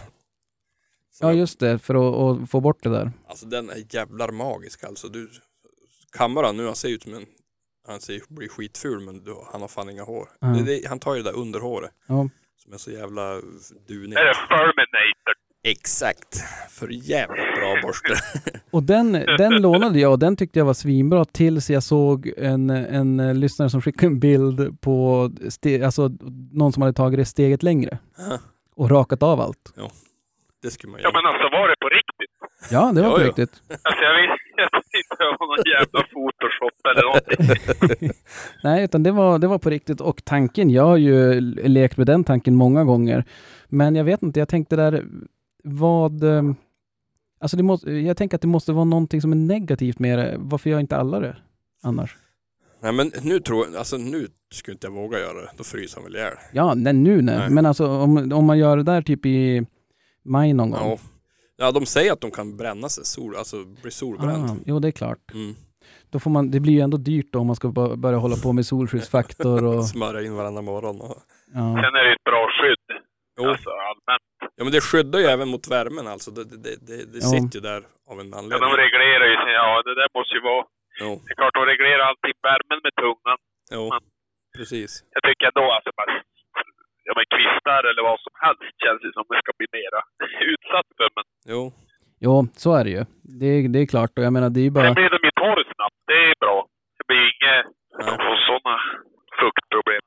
Ja, 1.20 1.32
just 1.32 1.61
det, 1.61 1.78
för 1.78 1.94
att, 1.94 2.43
att 2.43 2.51
få 2.51 2.61
bort 2.61 2.82
det 2.82 2.90
där. 2.90 3.12
Alltså 3.28 3.47
den 3.47 3.70
är 3.70 3.94
jävlar 3.94 4.31
magisk 4.31 4.85
alltså. 4.85 5.09
Du 5.09 5.31
kammar 6.12 6.43
han 6.43 6.57
nu, 6.57 6.66
han 6.66 6.77
ser 6.77 6.89
ut 6.89 7.03
som 7.03 7.15
en 7.15 7.27
han 7.89 8.01
ser 8.01 8.23
blir 8.28 8.48
skitful 8.48 9.01
men 9.01 9.24
du, 9.24 9.36
han 9.53 9.61
har 9.61 9.69
fan 9.69 9.90
inga 9.90 10.03
hår. 10.03 10.28
Ja. 10.40 10.47
Det, 10.47 10.62
det, 10.62 10.86
han 10.89 10.98
tar 10.98 11.15
ju 11.15 11.23
det 11.23 11.31
där 11.31 11.39
underhåret 11.39 11.90
Ja. 12.07 12.28
Som 12.66 12.74
är 12.74 12.78
så 12.78 12.90
jävla 12.90 13.34
dunigt. 13.88 14.14
Det 14.16 14.20
är 14.20 14.34
Ferminator. 14.48 15.34
Exakt. 15.64 16.36
För 16.70 16.88
jävligt 16.88 17.55
bra 17.56 17.76
borste. 17.82 18.12
Och 18.70 18.82
den, 18.82 19.12
den 19.12 19.52
lånade 19.62 19.98
jag 20.01 20.12
och 20.12 20.18
den 20.18 20.36
tyckte 20.36 20.59
jag 20.59 20.66
var 20.66 20.74
svinbra 20.74 21.24
tills 21.24 21.70
jag 21.70 21.82
såg 21.82 22.32
en, 22.36 22.70
en 22.70 23.40
lyssnare 23.40 23.70
som 23.70 23.82
skickade 23.82 24.06
en 24.06 24.20
bild 24.20 24.80
på 24.80 25.30
ste, 25.48 25.86
alltså, 25.86 26.10
någon 26.52 26.72
som 26.72 26.82
hade 26.82 26.93
tagit 26.94 27.18
det 27.18 27.24
steget 27.24 27.62
längre 27.62 27.98
Ja. 28.18 28.38
och 28.76 28.90
rakat 28.90 29.22
av 29.22 29.40
allt. 29.40 29.72
Det 30.62 30.70
skulle 30.70 30.90
man 30.90 31.01
Ja 31.02 31.09
göra. 31.09 31.22
men 31.22 31.26
alltså 31.32 31.48
var 31.59 31.68
det 31.68 31.76
på 31.80 31.88
riktigt? 31.88 32.30
Ja, 32.70 32.93
det 32.94 33.02
var 33.02 33.09
Ja, 33.09 33.14
på 33.16 33.22
ja. 33.22 33.26
riktigt. 33.28 33.62
Alltså 33.70 34.02
jag 34.05 34.14
vet 34.22 34.30
jag 34.59 34.69
om 34.74 34.83
det 35.19 35.37
var 35.39 35.47
någon 35.57 35.65
jävla 35.66 36.03
photoshop 36.12 36.87
eller 36.91 37.03
någonting. 37.03 38.11
Nej, 38.65 38.85
utan 38.85 39.03
det 39.03 39.11
var, 39.12 39.39
det 39.39 39.47
var 39.47 39.59
på 39.59 39.70
riktigt 39.70 40.01
och 40.01 40.24
tanken, 40.24 40.70
jag 40.70 40.83
har 40.85 40.97
ju 40.97 41.41
lekt 41.69 41.97
med 41.97 42.07
den 42.07 42.24
tanken 42.24 42.55
många 42.55 42.85
gånger. 42.85 43.24
Men 43.69 43.97
jag 43.97 44.05
vet 44.05 44.23
inte, 44.23 44.39
jag 44.41 44.49
tänkte 44.49 44.77
där 44.77 45.05
vad... 45.65 46.23
eh, 46.24 46.43
Alltså 47.41 47.57
det 47.57 47.62
måste, 47.62 47.91
jag 47.93 48.16
tänker 48.16 48.35
att 48.37 48.41
det 48.41 48.49
måste 48.49 48.73
vara 48.73 48.85
någonting 48.85 49.20
som 49.20 49.33
är 49.33 49.37
negativt 49.37 49.99
med 49.99 50.19
det. 50.19 50.35
Varför 50.39 50.70
gör 50.70 50.81
inte 50.81 50.97
alla 50.97 51.20
det 51.20 51.37
annars? 51.83 52.16
Nej 52.83 52.93
men 52.93 53.11
nu 53.23 53.41
tror 53.41 53.66
jag, 53.66 53.77
alltså 53.77 53.97
nu 53.97 54.28
skulle 54.55 54.73
inte 54.74 54.87
jag 54.87 54.93
våga 54.95 55.19
göra 55.19 55.41
det. 55.41 55.51
Då 55.59 55.65
fryser 55.65 55.97
han 55.97 56.05
väl 56.05 56.16
ihjäl. 56.16 56.33
Ja, 56.53 56.74
nej, 56.74 56.93
nu 56.93 57.23
nej. 57.23 57.39
Nej. 57.39 57.51
Men 57.51 57.66
alltså 57.66 57.89
om, 57.89 58.33
om 58.33 58.45
man 58.45 58.59
gör 58.59 58.77
det 58.77 58.83
där 58.83 59.03
typ 59.03 59.27
i 59.27 59.66
maj 60.24 60.53
någon 60.53 60.70
gång. 60.70 60.81
Ja. 60.91 60.99
Ja, 61.57 61.73
de 61.73 61.87
säger 61.87 62.12
att 62.12 62.20
de 62.20 62.31
kan 62.31 62.57
bränna 62.57 62.89
sig, 62.89 63.05
sol, 63.05 63.37
alltså 63.37 63.57
bli 63.83 63.91
solbränd. 63.91 64.51
Ah, 64.51 64.57
jo, 64.66 64.78
det 64.78 64.89
är 64.89 64.93
klart. 64.93 65.19
Mm. 65.35 65.55
Då 66.11 66.19
får 66.19 66.31
man, 66.31 66.51
det 66.51 66.61
blir 66.61 66.73
ju 66.73 66.81
ändå 66.81 66.97
dyrt 66.97 67.28
då 67.33 67.39
om 67.39 67.47
man 67.47 67.57
ska 67.57 67.69
bör- 67.69 67.97
börja 67.97 68.19
hålla 68.19 68.37
på 68.45 68.53
med 68.53 68.66
solskyddsfaktor 68.66 69.65
och... 69.65 69.85
Smörja 69.95 70.23
in 70.27 70.35
varenda 70.37 70.62
morgon. 70.62 71.01
Och... 71.01 71.16
Ja. 71.55 71.65
Sen 71.83 71.95
är 71.99 72.05
det 72.05 72.12
ett 72.12 72.24
bra 72.24 72.43
skydd. 72.59 72.87
Jo. 73.41 73.45
Alltså 73.49 73.70
allmänt. 73.89 74.28
Ja 74.57 74.62
men 74.65 74.73
det 74.73 74.81
skyddar 74.81 75.19
ju 75.19 75.27
även 75.35 75.49
mot 75.49 75.66
värmen 75.77 76.07
alltså. 76.07 76.31
Det, 76.37 76.45
det, 76.45 76.57
det, 76.89 76.97
det, 77.12 77.19
Ja. 77.24 77.28
sitter 77.35 77.55
ju 77.59 77.62
där 77.70 77.81
av 78.11 78.16
en 78.20 78.28
Ja, 78.31 78.39
anledning. 78.39 78.61
de 78.66 78.70
reglerar 78.85 79.27
ju 79.33 79.37
sig. 79.45 79.53
Ja, 79.62 79.69
det 79.89 79.95
där 80.01 80.09
måste 80.19 80.35
ju 80.39 80.43
vara... 80.51 80.65
Jo, 81.03 81.11
Det 81.24 81.31
är 81.33 81.37
klart, 81.41 81.55
de 81.61 81.65
reglerar 81.73 82.05
alltid 82.11 82.35
värmen 82.51 82.78
med 82.87 82.93
tungan. 83.03 83.39
jo. 83.77 83.83
precis. 84.57 84.91
Jag 85.15 85.23
tycker 85.28 85.45
ändå 85.51 85.65
alltså 85.77 85.91
bara... 85.99 86.11
Ja 87.09 87.12
men 87.19 87.24
kvistar 87.35 87.81
eller 87.91 88.03
vad 88.11 88.19
som 88.27 88.35
helst 88.45 88.62
känns 88.85 89.01
det 89.05 89.12
som 89.16 89.24
det 89.31 89.39
ska 89.43 89.51
bli 89.59 89.69
mera 89.78 90.01
utsatt 90.53 90.89
för. 90.99 91.09
Men 91.16 91.24
Jo. 91.55 91.62
Jo, 92.24 92.35
så 92.62 92.70
är 92.78 92.85
det 92.87 92.91
ju. 92.99 93.03
Det, 93.41 93.47
är- 93.47 93.69
det 93.74 93.78
är 93.83 93.87
klart 93.95 94.12
och 94.19 94.24
jag 94.27 94.33
menar 94.37 94.49
det 94.51 94.61
är 94.61 94.69
ju 94.69 94.74
bara... 94.77 94.85
sen 94.85 94.95
blir 95.01 95.11
de 95.16 95.20
ju 95.28 95.33
torr 95.43 95.61
snabbt. 95.74 95.99
Det 96.11 96.20
är 96.31 96.35
bra. 96.45 96.59
Det 96.99 97.05
blir 97.09 97.23
inget... 97.35 97.65
Får 98.24 98.37
sådana 98.49 98.77
fuktproblem. 99.41 100.05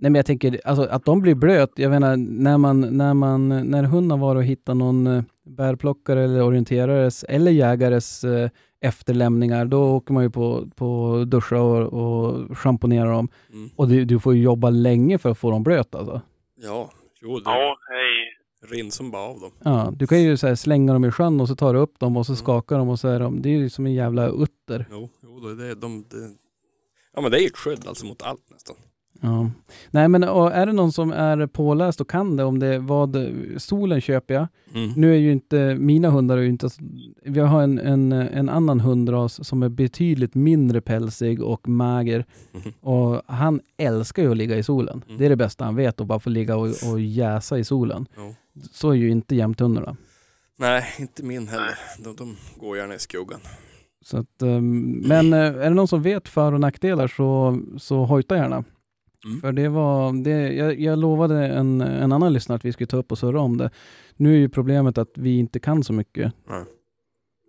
Nej 0.00 0.10
men 0.10 0.14
jag 0.14 0.26
tänker, 0.26 0.60
alltså 0.64 0.84
att 0.94 1.04
de 1.04 1.20
blir 1.20 1.34
blöt, 1.34 1.72
jag 1.76 1.90
menar 1.90 2.16
när 2.48 2.58
man, 2.58 2.80
när 2.96 3.14
man, 3.14 3.48
när 3.70 3.82
hunden 3.84 4.20
varit 4.20 4.36
och 4.38 4.44
hittat 4.44 4.76
någon 4.76 5.06
eh, 5.06 5.22
bärplockare 5.56 6.20
eller 6.24 6.42
orienterares 6.42 7.24
eller 7.24 7.50
jägares 7.50 8.24
eh, 8.24 8.50
efterlämningar, 8.80 9.64
då 9.64 9.96
åker 9.96 10.12
man 10.14 10.22
ju 10.22 10.30
på, 10.30 10.64
på 10.76 11.24
duscha 11.26 11.60
och, 11.60 11.92
och 11.92 12.58
schamponera 12.58 13.10
dem. 13.10 13.28
Mm. 13.52 13.68
Och 13.76 13.88
du, 13.88 14.04
du 14.04 14.20
får 14.20 14.34
ju 14.34 14.42
jobba 14.42 14.70
länge 14.70 15.18
för 15.18 15.30
att 15.30 15.38
få 15.38 15.50
dem 15.50 15.62
blöt 15.62 15.94
alltså. 15.94 16.20
Ja, 16.60 16.90
jo 17.22 17.38
det 17.38 17.50
Ja, 17.50 17.78
hej. 17.88 18.34
rinner 18.78 18.90
som 18.90 19.10
bara 19.10 19.22
av 19.22 19.40
dem. 19.40 19.52
Ja, 19.64 19.92
du 19.96 20.06
kan 20.06 20.22
ju 20.22 20.36
så 20.36 20.46
här 20.46 20.54
slänga 20.54 20.92
dem 20.92 21.04
i 21.04 21.10
sjön 21.10 21.40
och 21.40 21.48
så 21.48 21.56
tar 21.56 21.74
du 21.74 21.80
upp 21.80 21.98
dem 21.98 22.16
och 22.16 22.26
så 22.26 22.32
Mm. 22.32 22.36
skakar 22.36 22.78
de 22.78 22.88
och 22.88 23.00
så 23.00 23.08
är 23.08 23.20
de, 23.20 23.42
det 23.42 23.48
är 23.48 23.58
ju 23.58 23.70
som 23.70 23.86
en 23.86 23.94
jävla 23.94 24.28
utter. 24.28 24.86
Jo, 24.90 25.08
jo 25.22 25.40
det, 25.40 25.54
det, 25.54 25.74
de, 25.74 26.04
det, 26.08 26.30
Ja 27.14 27.20
men 27.20 27.30
det 27.30 27.38
är 27.38 27.40
ju 27.40 27.46
ett 27.46 27.56
skydd 27.56 27.86
alltså 27.88 28.06
mot 28.06 28.22
allt 28.22 28.50
nästan. 28.50 28.76
Ja. 29.20 29.50
Nej 29.90 30.08
men 30.08 30.22
är 30.22 30.66
det 30.66 30.72
någon 30.72 30.92
som 30.92 31.12
är 31.12 31.46
påläst 31.46 32.00
och 32.00 32.10
kan 32.10 32.36
det 32.36 32.44
om 32.44 32.58
det, 32.58 32.78
vad, 32.78 33.16
solen 33.56 34.00
köper 34.00 34.34
jag. 34.34 34.46
Mm. 34.74 34.92
Nu 34.96 35.12
är 35.12 35.18
ju 35.18 35.32
inte, 35.32 35.76
mina 35.78 36.10
hundar 36.10 36.38
är 36.38 36.42
ju 36.42 36.48
inte, 36.48 36.68
vi 37.22 37.40
har 37.40 37.62
en, 37.62 37.78
en, 37.78 38.12
en 38.12 38.48
annan 38.48 38.80
hundras 38.80 39.46
som 39.46 39.62
är 39.62 39.68
betydligt 39.68 40.34
mindre 40.34 40.80
pälsig 40.80 41.42
och 41.42 41.68
mager. 41.68 42.24
Mhm. 42.52 42.72
Och 42.80 43.22
han 43.26 43.60
älskar 43.76 44.22
ju 44.22 44.30
att 44.30 44.36
ligga 44.36 44.56
i 44.56 44.62
solen. 44.62 45.02
Mm. 45.06 45.18
Det 45.18 45.24
är 45.24 45.28
det 45.28 45.36
bästa 45.36 45.64
han 45.64 45.76
vet, 45.76 46.00
att 46.00 46.06
bara 46.06 46.20
få 46.20 46.30
ligga 46.30 46.56
och, 46.56 46.68
och 46.92 47.00
jäsa 47.00 47.58
i 47.58 47.64
solen. 47.64 48.06
Jo. 48.16 48.34
Så 48.72 48.90
är 48.90 48.94
ju 48.94 49.10
inte 49.10 49.36
jämthundarna. 49.36 49.96
Nej, 50.58 50.84
inte 50.98 51.22
min 51.22 51.48
heller. 51.48 51.78
De, 51.98 52.16
de 52.16 52.36
går 52.56 52.76
gärna 52.76 52.94
i 52.94 52.98
skuggan. 52.98 53.40
Så 54.04 54.16
att, 54.16 54.42
ehm, 54.42 54.90
men 54.90 55.32
eh, 55.32 55.38
är 55.38 55.68
det 55.68 55.70
någon 55.70 55.88
som 55.88 56.02
vet 56.02 56.28
för 56.28 56.52
och 56.52 56.60
nackdelar 56.60 57.08
så, 57.08 57.60
så 57.78 58.04
hojta 58.04 58.36
gärna. 58.36 58.64
Mm. 59.26 59.40
För 59.40 59.52
det 59.52 59.68
var, 59.68 60.24
det, 60.24 60.52
jag, 60.54 60.80
jag 60.80 60.98
lovade 60.98 61.46
en, 61.46 61.80
en 61.80 62.12
annan 62.12 62.32
lyssnare 62.32 62.56
att 62.56 62.64
vi 62.64 62.72
skulle 62.72 62.86
ta 62.86 62.96
upp 62.96 63.12
och 63.12 63.18
surra 63.18 63.40
om 63.40 63.56
det. 63.58 63.70
Nu 64.16 64.28
är 64.34 64.38
ju 64.38 64.48
problemet 64.48 64.98
att 64.98 65.12
vi 65.18 65.38
inte 65.38 65.60
kan 65.60 65.82
så 65.82 65.92
mycket. 65.92 66.32
Nej. 66.48 66.64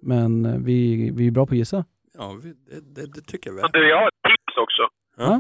Men 0.02 0.46
eh, 0.46 0.58
vi, 0.70 0.78
vi 1.18 1.28
är 1.28 1.32
bra 1.32 1.46
på 1.46 1.54
att 1.54 1.58
gissa. 1.58 1.86
Ja, 2.18 2.26
vi, 2.44 2.50
det, 2.70 2.80
det, 2.96 3.06
det 3.16 3.22
tycker 3.32 3.50
jag 3.50 3.56
Men 3.56 3.62
väl. 3.62 3.72
du, 3.82 3.90
jag 3.90 3.98
har 4.02 4.08
ett 4.08 4.24
tips 4.32 4.56
också. 4.66 4.84
Ja. 5.18 5.34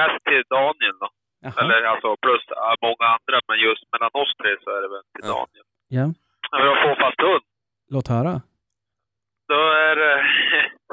Mest 0.00 0.24
till 0.28 0.42
Daniel 0.56 0.96
då. 1.04 1.08
Eller 1.62 1.82
alltså 1.92 2.08
plus 2.24 2.42
äh, 2.68 2.74
många 2.86 3.06
andra, 3.16 3.36
men 3.48 3.58
just 3.68 3.82
mellan 3.92 4.12
oss 4.22 4.32
tre 4.40 4.50
så 4.62 4.68
är 4.76 4.80
det 4.84 4.90
väl 4.94 5.04
till 5.14 5.24
Ja. 5.30 5.34
Daniel. 5.40 5.66
Ja, 5.98 6.04
För 6.50 6.60
att 6.70 6.80
få 6.84 6.90
fast 7.04 7.20
hund, 7.26 7.44
låt 7.94 8.08
höra. 8.16 8.34
då 9.52 9.60
är 9.88 9.94
det... 10.02 10.14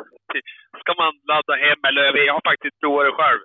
ska 0.82 0.92
man 1.04 1.12
ladda 1.32 1.54
hem, 1.66 1.80
eller 1.90 2.04
jag 2.30 2.34
har 2.38 2.46
faktiskt 2.52 2.76
provat 2.82 3.06
det 3.08 3.16
själv. 3.22 3.42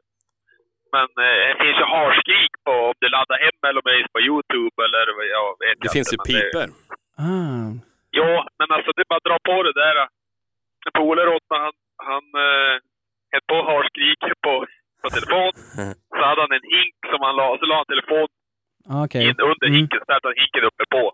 Men 0.94 1.08
eh, 1.26 1.36
det 1.48 1.56
finns 1.62 1.78
ju 1.82 1.86
harskrik 1.96 2.52
på 2.66 2.72
om 2.88 2.94
du 3.00 3.06
laddar 3.16 3.38
hem 3.44 3.56
är 3.68 4.12
på 4.16 4.20
Youtube 4.28 4.76
eller 4.86 5.04
vad 5.18 5.26
jag 5.38 5.48
vet 5.62 5.76
Det 5.84 5.92
finns 5.96 6.10
ju 6.14 6.18
men 6.20 6.26
piper. 6.30 6.66
Ah, 7.26 7.66
Ja, 8.20 8.32
men 8.58 8.68
alltså 8.76 8.90
det 8.94 9.00
är 9.04 9.10
bara 9.12 9.20
att 9.22 9.28
dra 9.30 9.38
på 9.50 9.56
det 9.68 9.74
där. 9.84 9.96
En 10.86 10.92
polare 11.00 11.28
åt 11.36 11.46
mig, 11.50 11.60
han, 11.66 11.74
han 12.10 12.24
eh, 12.46 12.74
höll 13.32 13.44
på 13.52 13.58
harskrik 13.70 14.20
på, 14.46 14.54
på 15.02 15.06
telefon. 15.16 15.52
Så 16.16 16.20
hade 16.28 16.40
han 16.44 16.52
en 16.58 16.68
hink 16.76 16.96
som 17.10 17.20
han 17.26 17.34
la, 17.40 17.46
så 17.60 17.64
la 17.70 17.74
han 17.82 17.92
telefon 17.94 18.28
ah, 18.92 19.04
okej. 19.06 19.22
in 19.28 19.36
under 19.50 19.66
Mm. 19.68 19.76
hinken, 19.78 20.00
ställde 20.06 20.26
han 20.30 20.38
hinken 20.42 20.64
uppe 20.70 20.84
på. 20.96 21.04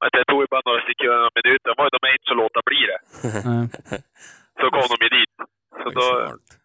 Men 0.00 0.08
Det 0.14 0.24
tog 0.30 0.40
ju 0.44 0.48
bara 0.54 0.64
några 0.68 0.82
sekunder, 0.88 1.18
några 1.22 1.36
minuter. 1.40 1.66
Det 1.70 1.78
var 1.78 1.86
ju 1.88 1.92
de 1.96 2.00
inte 2.16 2.28
så 2.32 2.36
låta 2.42 2.60
bli 2.70 2.80
det. 2.90 3.00
Så 4.60 4.66
kom 4.74 4.86
de 4.92 4.98
ju 5.06 5.10
dit. 5.18 5.34
Så 5.82 5.88
då, 5.98 6.06
Smart. 6.08 6.63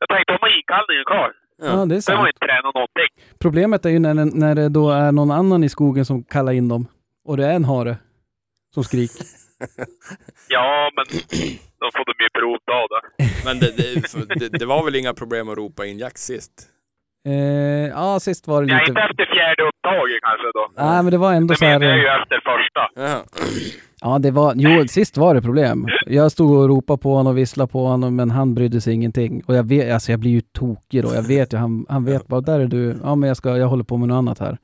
Jag 0.00 0.08
tänkte, 0.08 0.32
de 0.32 0.38
har 0.40 0.56
inkallningen 0.60 1.04
klar. 1.12 1.32
Ja, 1.62 1.86
det 1.86 1.96
är 1.96 2.00
Så 2.00 2.12
var 2.12 2.18
sant. 2.18 2.28
inte 2.28 2.46
träna 2.46 2.70
någonting. 2.74 3.10
Problemet 3.40 3.86
är 3.86 3.90
ju 3.90 3.98
när, 3.98 4.14
det- 4.14 4.34
när 4.44 4.54
det 4.54 4.68
då 4.68 4.90
är 4.90 5.12
någon 5.12 5.30
annan 5.30 5.64
i 5.64 5.68
skogen 5.68 6.04
som 6.04 6.22
kallar 6.24 6.52
in 6.52 6.68
dem. 6.68 6.86
Och 7.24 7.36
det 7.36 7.46
är 7.46 7.52
en 7.54 7.64
hare 7.64 7.96
som 8.74 8.84
skriker. 8.84 9.26
Ja, 10.48 10.90
men 10.96 11.04
då 11.80 11.86
får 11.96 12.04
de 12.04 12.14
ju 12.24 12.28
provta 12.40 12.72
av 12.72 12.86
det. 12.94 13.24
Men 13.44 13.58
det, 13.58 13.76
det, 13.76 14.34
det, 14.40 14.58
det 14.58 14.66
var 14.66 14.84
väl 14.84 14.94
inga 14.96 15.14
problem 15.14 15.48
att 15.48 15.58
ropa 15.58 15.86
in 15.86 15.98
Jack 15.98 16.18
sist? 16.18 16.52
Eh, 17.26 17.34
ja, 17.88 18.20
sist 18.20 18.46
var 18.48 18.62
det 18.62 18.68
Ja, 18.72 18.78
lite... 18.78 18.90
inte 18.90 19.00
efter 19.00 19.24
fjärde 19.34 19.62
upptaget 19.68 20.20
kanske 20.22 20.46
då. 20.54 20.70
Nej, 20.84 21.02
men 21.02 21.10
det 21.10 21.18
var 21.18 21.32
ändå 21.32 21.52
Det 21.54 21.58
så 21.58 21.64
här... 21.64 21.78
menar 21.78 21.96
jag 21.96 21.98
eh, 21.98 22.04
ju 22.16 22.22
efter 22.22 22.40
första. 22.50 22.82
Ja. 22.94 23.24
Ja, 24.00 24.18
det 24.18 24.30
var, 24.30 24.52
jo, 24.56 24.88
sist 24.88 25.16
var 25.16 25.34
det 25.34 25.42
problem. 25.42 25.86
Jag 26.06 26.32
stod 26.32 26.50
och 26.58 26.68
ropade 26.68 26.98
på 26.98 27.14
honom 27.14 27.30
och 27.30 27.38
visslade 27.38 27.72
på 27.72 27.86
honom, 27.86 28.16
men 28.16 28.30
han 28.30 28.54
brydde 28.54 28.80
sig 28.80 28.94
ingenting. 28.94 29.42
Och 29.46 29.54
jag 29.54 29.62
vet, 29.68 29.94
alltså 29.94 30.12
jag 30.12 30.20
blir 30.20 30.30
ju 30.30 30.40
tokig 30.40 31.02
då. 31.02 31.14
Jag 31.14 31.22
vet 31.22 31.52
ju, 31.52 31.56
han, 31.56 31.86
han 31.88 32.04
vet 32.04 32.26
bara, 32.26 32.40
där 32.40 32.60
är 32.60 32.66
du. 32.66 32.98
Ja, 33.02 33.14
men 33.14 33.28
jag 33.28 33.36
ska, 33.36 33.56
jag 33.56 33.68
håller 33.68 33.84
på 33.84 33.96
med 33.96 34.08
något 34.08 34.16
annat 34.16 34.38
här. 34.38 34.58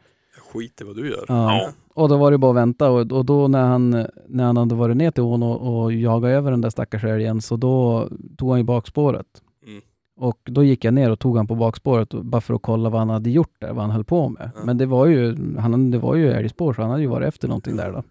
Skit 0.52 0.80
i 0.80 0.84
vad 0.84 0.96
du 0.96 1.10
gör. 1.10 1.24
Ja. 1.28 1.68
Och 1.94 2.08
då 2.08 2.16
var 2.16 2.30
det 2.30 2.38
bara 2.38 2.50
att 2.50 2.56
vänta 2.56 2.90
och, 2.90 3.12
och 3.12 3.24
då 3.24 3.48
när 3.48 3.62
han, 3.62 3.90
när 4.28 4.44
han 4.44 4.56
hade 4.56 4.74
varit 4.74 4.96
ner 4.96 5.10
till 5.10 5.22
ån 5.22 5.42
och, 5.42 5.82
och 5.82 5.92
jagat 5.92 6.28
över 6.28 6.50
den 6.50 6.60
där 6.60 6.70
stackars 6.70 7.04
älgen, 7.04 7.40
så 7.40 7.56
då 7.56 8.08
tog 8.36 8.50
han 8.50 8.58
ju 8.58 8.64
bakspåret. 8.64 9.26
Mm. 9.66 9.82
Och 10.16 10.38
då 10.44 10.64
gick 10.64 10.84
jag 10.84 10.94
ner 10.94 11.10
och 11.10 11.18
tog 11.18 11.36
han 11.36 11.46
på 11.46 11.54
bakspåret 11.54 12.14
bara 12.14 12.40
för 12.40 12.54
att 12.54 12.62
kolla 12.62 12.90
vad 12.90 13.00
han 13.00 13.10
hade 13.10 13.30
gjort 13.30 13.54
där, 13.58 13.72
vad 13.72 13.82
han 13.82 13.90
höll 13.90 14.04
på 14.04 14.28
med. 14.28 14.50
Ja. 14.54 14.60
Men 14.64 14.78
det 14.78 14.86
var 14.86 15.06
ju, 15.06 15.36
han, 15.58 15.90
det 15.90 15.98
var 15.98 16.14
ju 16.14 16.32
älgspår, 16.32 16.72
så 16.72 16.82
han 16.82 16.90
hade 16.90 17.02
ju 17.02 17.08
varit 17.08 17.28
efter 17.28 17.48
någonting 17.48 17.76
där 17.76 17.92
då. 17.92 18.02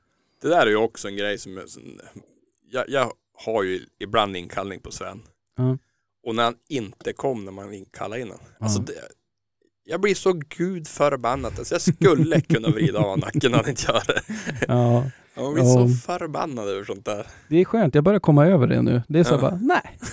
Det 0.44 0.49
där 0.49 0.61
är 0.65 0.70
ju 0.70 0.76
också 0.76 1.07
en 1.07 1.15
grej 1.18 1.38
som, 1.38 1.57
jag- 1.57 1.68
jag, 2.72 2.90
jag 2.90 3.14
har 3.45 3.64
ju 3.64 3.80
ibland 3.99 4.36
inkallning 4.38 4.80
på 4.80 4.91
Sven. 4.91 5.22
Ja. 5.57 5.78
Och 6.28 6.36
när 6.36 6.44
han 6.44 6.56
inte 6.70 7.14
kom 7.14 7.45
när 7.45 7.52
man 7.52 7.74
inkallade 7.74 8.22
in 8.22 8.28
honom. 8.28 8.45
Alltså 8.60 8.80
det, 8.82 8.94
jag 9.84 10.02
blir 10.02 10.15
så 10.15 10.34
gud 10.57 10.88
förbannad. 10.88 11.53
Alltså 11.57 11.74
jag 11.76 11.82
skulle 11.82 12.41
kunna 12.49 12.70
vrida 12.70 12.99
av 12.99 13.18
nacken 13.20 13.52
när 13.52 13.57
han 13.57 13.70
inte 13.70 13.84
gör 13.88 14.03
det. 14.07 14.22
Ja. 14.68 15.06
Jag 15.36 15.53
blir 15.53 15.64
Ja. 15.64 15.74
så 15.74 15.88
förbannad 15.88 16.68
över 16.68 16.84
sånt 16.84 17.06
där. 17.06 17.28
Det 17.49 17.57
är 17.61 17.65
skönt, 17.65 17.95
jag 17.95 18.03
börjar 18.03 18.20
komma 18.20 18.45
över 18.48 18.68
det 18.68 18.82
nu. 18.82 19.02
Det 19.07 19.20
är 19.20 19.24
så 19.24 19.34
Ja. 19.34 19.41
bara, 19.41 19.60
nej. 19.61 19.98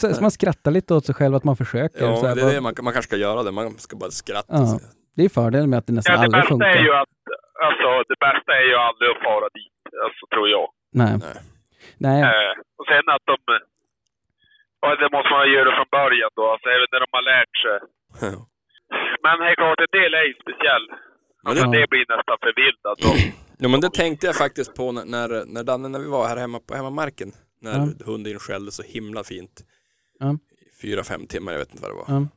Så, 0.00 0.14
så 0.14 0.20
man 0.22 0.30
skrattar 0.30 0.70
lite 0.70 0.94
åt 0.94 1.06
sig 1.06 1.14
själv 1.14 1.34
att 1.34 1.44
man 1.44 1.56
försöker. 1.56 2.04
Ja, 2.04 2.16
så 2.20 2.26
här, 2.26 2.34
det 2.34 2.40
är 2.40 2.44
bara, 2.44 2.52
det 2.54 2.60
man, 2.60 2.74
man 2.82 2.92
kanske 2.92 3.08
ska 3.08 3.16
göra 3.16 3.42
det. 3.42 3.50
Man 3.50 3.78
ska 3.78 3.96
bara 3.96 4.10
skratta. 4.10 4.54
Ja. 4.54 4.80
det 5.16 5.24
är 5.24 5.28
fördelen 5.28 5.70
med 5.70 5.78
att 5.78 5.86
det 5.86 5.92
nästan 5.92 6.12
Ja, 6.14 6.18
det 6.20 6.24
aldrig 6.24 6.40
bästa 6.42 6.48
funkar. 6.48 6.66
är 6.68 6.82
ju 6.82 6.92
att, 6.94 7.08
alltså 7.66 7.88
det 8.10 8.18
bästa 8.26 8.50
är 8.60 8.66
ju 8.72 8.76
aldrig 8.86 9.08
att 9.10 9.22
fara 9.28 9.48
dit, 9.58 9.76
alltså 10.04 10.22
tror 10.34 10.48
jag. 10.56 10.66
Nej. 11.00 11.12
Nej. 12.06 12.20
Eh, 12.28 12.52
och 12.78 12.86
sen 12.90 13.04
att 13.14 13.24
de, 13.30 13.36
ja, 14.82 14.88
det 15.02 15.08
måste 15.16 15.30
man 15.36 15.52
göra 15.56 15.70
från 15.76 15.90
början 16.00 16.30
då, 16.38 16.44
alltså 16.52 16.66
även 16.74 16.88
när 16.92 17.00
de 17.04 17.08
har 17.18 17.24
lärt 17.34 17.56
sig. 17.64 17.78
Men 19.24 19.34
det 19.40 19.46
är 19.52 19.54
klart, 19.62 19.80
en 19.86 19.94
del 20.00 20.14
är 20.20 20.24
ju 20.30 20.34
speciell. 20.44 20.84
Men 21.42 21.50
Alltså 21.50 21.64
det- 21.70 21.80
det 21.80 21.90
blir 21.90 22.04
nästan 22.16 22.36
förvildat 22.46 22.98
då. 23.04 23.10
Ja 23.64 23.68
men 23.68 23.80
det 23.80 23.90
tänkte 23.90 24.26
jag 24.26 24.36
faktiskt 24.36 24.74
på 24.74 24.92
när, 24.92 25.04
när, 25.04 25.44
när 25.46 25.64
Danne, 25.64 25.88
när 25.88 25.98
vi 25.98 26.08
var 26.08 26.28
här 26.28 26.36
hemma 26.36 26.58
på 26.68 26.74
hemmamarken. 26.74 27.32
När 27.60 27.70
Ja. 27.72 27.88
hunden 28.06 28.38
skällde 28.38 28.70
så 28.72 28.82
himla 28.82 29.24
fint. 29.24 29.60
Ja. 30.18 30.32
I 30.32 30.80
Fyra, 30.82 31.04
fem 31.04 31.26
timmar, 31.26 31.52
jag 31.52 31.58
vet 31.58 31.70
inte 31.74 31.82
vad 31.82 31.90
det 31.90 31.96
var. 31.96 32.04
Ja. 32.20 32.28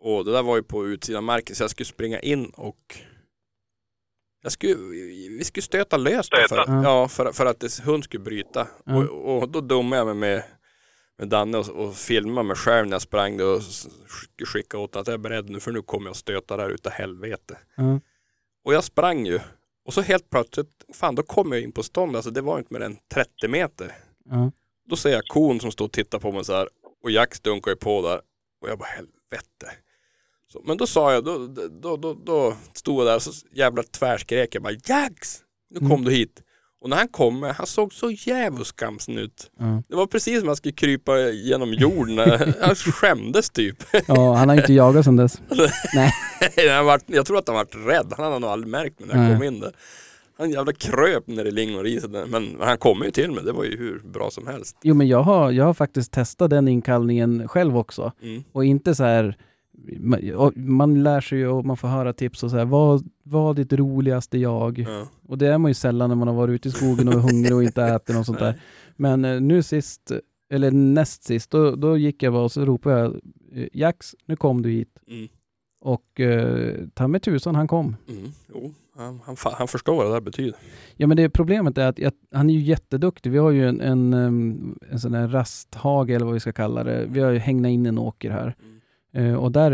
Och 0.00 0.24
det 0.24 0.32
där 0.32 0.42
var 0.42 0.56
ju 0.56 0.62
på 0.62 0.86
utsidan 0.86 1.16
av 1.18 1.22
marken 1.22 1.54
så 1.56 1.62
jag 1.62 1.70
skulle 1.70 1.86
springa 1.86 2.18
in 2.20 2.52
och 2.56 2.82
jag 4.42 4.52
skulle, 4.52 4.74
vi 5.38 5.44
skulle 5.44 5.62
stöta 5.62 5.96
lös 5.96 6.28
då 6.28 6.36
Stöta? 6.36 6.64
för, 6.64 6.72
Ja. 6.72 6.82
ja, 6.82 7.08
för, 7.08 7.32
för 7.32 7.46
att 7.46 7.60
det, 7.60 7.78
hund 7.84 8.04
skulle 8.04 8.24
bryta. 8.24 8.68
Ja. 8.84 8.96
Och, 8.96 9.36
och 9.42 9.48
då 9.48 9.60
dummade 9.60 10.00
jag 10.00 10.06
mig 10.06 10.14
med, 10.14 10.42
med 11.18 11.28
Danne 11.28 11.58
och, 11.58 11.68
och 11.68 11.96
filmade 11.96 12.46
mig 12.48 12.56
själv 12.56 12.86
när 12.88 12.94
jag 12.94 13.02
sprang 13.02 13.40
och 13.40 13.60
skickade 14.46 14.82
åt 14.82 14.96
att 14.96 15.06
jag 15.06 15.14
är 15.14 15.18
beredd 15.18 15.50
nu 15.50 15.60
för 15.60 15.72
nu 15.72 15.82
kommer 15.82 16.08
jag 16.08 16.16
stöta 16.16 16.56
där 16.56 16.70
utav 16.70 16.92
helvete. 16.92 17.58
Ja. 17.76 18.00
Och 18.64 18.74
jag 18.74 18.84
sprang 18.84 19.26
ju. 19.26 19.40
Och 19.84 19.94
så 19.94 20.00
helt 20.00 20.30
plötsligt, 20.30 20.84
fan 20.94 21.14
då 21.14 21.22
kom 21.22 21.52
jag 21.52 21.60
in 21.60 21.72
på 21.72 21.82
stånd, 21.82 22.16
alltså 22.16 22.30
det 22.30 22.40
var 22.40 22.58
inte 22.58 22.74
mer 22.74 22.80
än 22.80 22.96
30 23.14 23.48
meter. 23.48 23.92
Ja. 24.24 24.52
Då 24.88 24.96
ser 24.96 25.10
jag 25.10 25.24
kon 25.24 25.60
som 25.60 25.72
står 25.72 25.84
och 25.84 25.92
tittar 25.92 26.18
på 26.18 26.32
mig 26.32 26.44
så 26.44 26.52
här 26.52 26.68
och 27.02 27.10
Jack 27.10 27.42
dunkar 27.42 27.70
ju 27.70 27.76
på 27.76 28.02
där 28.02 28.20
och 28.60 28.68
jag 28.68 28.78
bara 28.78 28.88
helvete. 28.88 29.78
Så, 30.52 30.62
men 30.64 30.76
då 30.76 30.86
sa 30.86 31.12
jag, 31.12 31.24
då, 31.24 31.46
då, 31.82 31.96
då, 31.96 32.14
då 32.24 32.54
stod 32.72 33.00
jag 33.00 33.06
där 33.06 33.16
och 33.16 33.22
så 33.22 33.32
jävla 33.54 33.82
tvärskrek 33.82 34.54
jag 34.54 34.62
bara 34.62 34.72
Jax! 34.86 35.38
Nu 35.70 35.78
kom 35.78 35.90
Mm. 35.90 36.04
du 36.04 36.10
hit. 36.10 36.42
Och 36.82 36.88
när 36.88 36.96
han 36.96 37.08
kom, 37.08 37.42
han 37.56 37.66
såg 37.66 37.92
så 37.92 38.10
jävligt 38.10 38.66
skamsen 38.66 39.18
ut. 39.18 39.50
Ja. 39.58 39.82
Det 39.88 39.96
var 39.96 40.06
precis 40.06 40.38
som 40.38 40.46
han 40.48 40.56
skulle 40.56 40.72
krypa 40.72 41.18
genom 41.18 41.72
jorden. 41.74 42.18
Han 42.60 42.74
skämdes 42.74 43.50
typ. 43.50 43.76
ja, 44.06 44.34
han 44.34 44.48
har 44.48 44.56
inte 44.56 44.72
jagat 44.72 45.04
sedan 45.04 45.16
dess. 45.16 45.40
Han 46.76 46.86
vart, 46.86 47.02
jag 47.06 47.26
tror 47.26 47.38
att 47.38 47.46
han 47.48 47.56
vart 47.56 47.74
rädd. 47.74 48.12
Han 48.16 48.24
hade 48.26 48.38
nog 48.38 48.50
aldrig 48.50 48.70
märkt 48.70 49.00
mig 49.00 49.08
när 49.08 49.14
jag 49.16 49.24
Nej. 49.24 49.34
kom 49.34 49.42
in 49.46 49.60
där. 49.60 49.72
Han 50.38 50.50
jävla 50.50 50.72
kröp 50.72 51.26
ner 51.26 51.44
i 51.44 51.50
lingoriset. 51.50 52.10
Men 52.28 52.56
han 52.60 52.78
kom 52.78 53.02
ju 53.02 53.10
till 53.10 53.30
mig. 53.30 53.44
Det 53.44 53.52
var 53.52 53.64
ju 53.64 53.76
hur 53.78 53.98
bra 53.98 54.30
som 54.30 54.46
helst. 54.46 54.76
Jo, 54.82 54.94
men 54.94 55.08
jag 55.08 55.22
har, 55.22 55.50
jag 55.50 55.64
har 55.64 55.74
faktiskt 55.74 56.12
testat 56.12 56.50
den 56.50 56.68
inkallningen 56.68 57.48
själv 57.48 57.76
också. 57.78 58.12
Mm. 58.22 58.44
Och 58.52 58.64
inte 58.64 58.94
så 58.94 59.04
här, 59.04 59.36
man, 60.54 61.02
lär 61.02 61.20
sig 61.20 61.38
ju 61.38 61.48
och 61.48 61.64
man 61.64 61.76
får 61.76 61.88
höra 61.88 62.12
tips 62.12 62.42
och 62.42 62.50
så 62.50 62.56
här, 62.56 62.64
vad, 62.64 63.10
vad 63.22 63.56
ditt 63.56 63.72
roligaste 63.72 64.38
jag? 64.38 64.78
Ja. 64.78 65.06
Och 65.28 65.38
det 65.38 65.46
är 65.46 65.58
man 65.58 65.70
ju 65.70 65.74
sällan 65.74 66.08
när 66.08 66.16
man 66.16 66.28
har 66.28 66.34
varit 66.34 66.52
ute 66.52 66.68
i 66.68 66.72
skogen 66.72 67.08
och 67.08 67.14
är 67.14 67.18
hungrig 67.18 67.54
och 67.54 67.62
inte 67.62 67.82
äter 67.82 68.18
och 68.18 68.26
sånt 68.26 68.38
där. 68.38 68.60
Men 68.96 69.24
eh, 69.24 69.40
nu 69.40 69.62
sist, 69.62 70.12
eller 70.50 70.70
näst 70.70 71.24
sist, 71.24 71.50
då, 71.50 71.76
då 71.76 71.96
gick 71.96 72.22
jag 72.22 72.32
bara 72.32 72.44
och 72.44 72.52
så 72.52 72.64
ropade 72.64 72.98
jag 72.98 73.20
eh, 73.52 73.68
Jax, 73.72 74.14
nu 74.26 74.36
kom 74.36 74.62
du 74.62 74.70
hit. 74.70 74.98
Mm. 75.08 75.28
Och 75.80 76.20
eh, 76.20 76.74
ta 76.94 77.08
med 77.08 77.22
tusan, 77.22 77.54
han 77.54 77.68
kom. 77.68 77.96
Mm. 78.08 78.32
Jo, 78.54 78.74
han, 78.96 79.20
han, 79.24 79.36
han 79.52 79.68
förstår 79.68 79.96
vad 79.96 80.06
det 80.06 80.12
där 80.12 80.20
betyder. 80.20 80.54
Ja 80.96 81.06
men 81.06 81.16
det 81.16 81.30
problemet 81.30 81.78
är 81.78 81.86
att 81.86 81.98
jag, 81.98 82.12
han 82.32 82.50
är 82.50 82.54
ju 82.54 82.60
jätteduktig. 82.60 83.30
Vi 83.30 83.38
har 83.38 83.50
ju 83.50 83.68
en, 83.68 83.80
en, 83.80 84.14
em, 84.14 84.78
en 84.90 85.00
sån 85.00 85.14
här 85.14 85.28
rasthage 85.28 86.10
eller 86.10 86.24
vad 86.24 86.34
vi 86.34 86.40
ska 86.40 86.52
kalla 86.52 86.84
det. 86.84 87.06
Vi 87.08 87.20
har 87.20 87.30
ju 87.30 87.38
hängt 87.38 87.66
in 87.66 87.86
en 87.86 87.98
åker 87.98 88.30
här. 88.30 88.56
Eh, 89.14 89.34
och 89.34 89.52
där, 89.52 89.70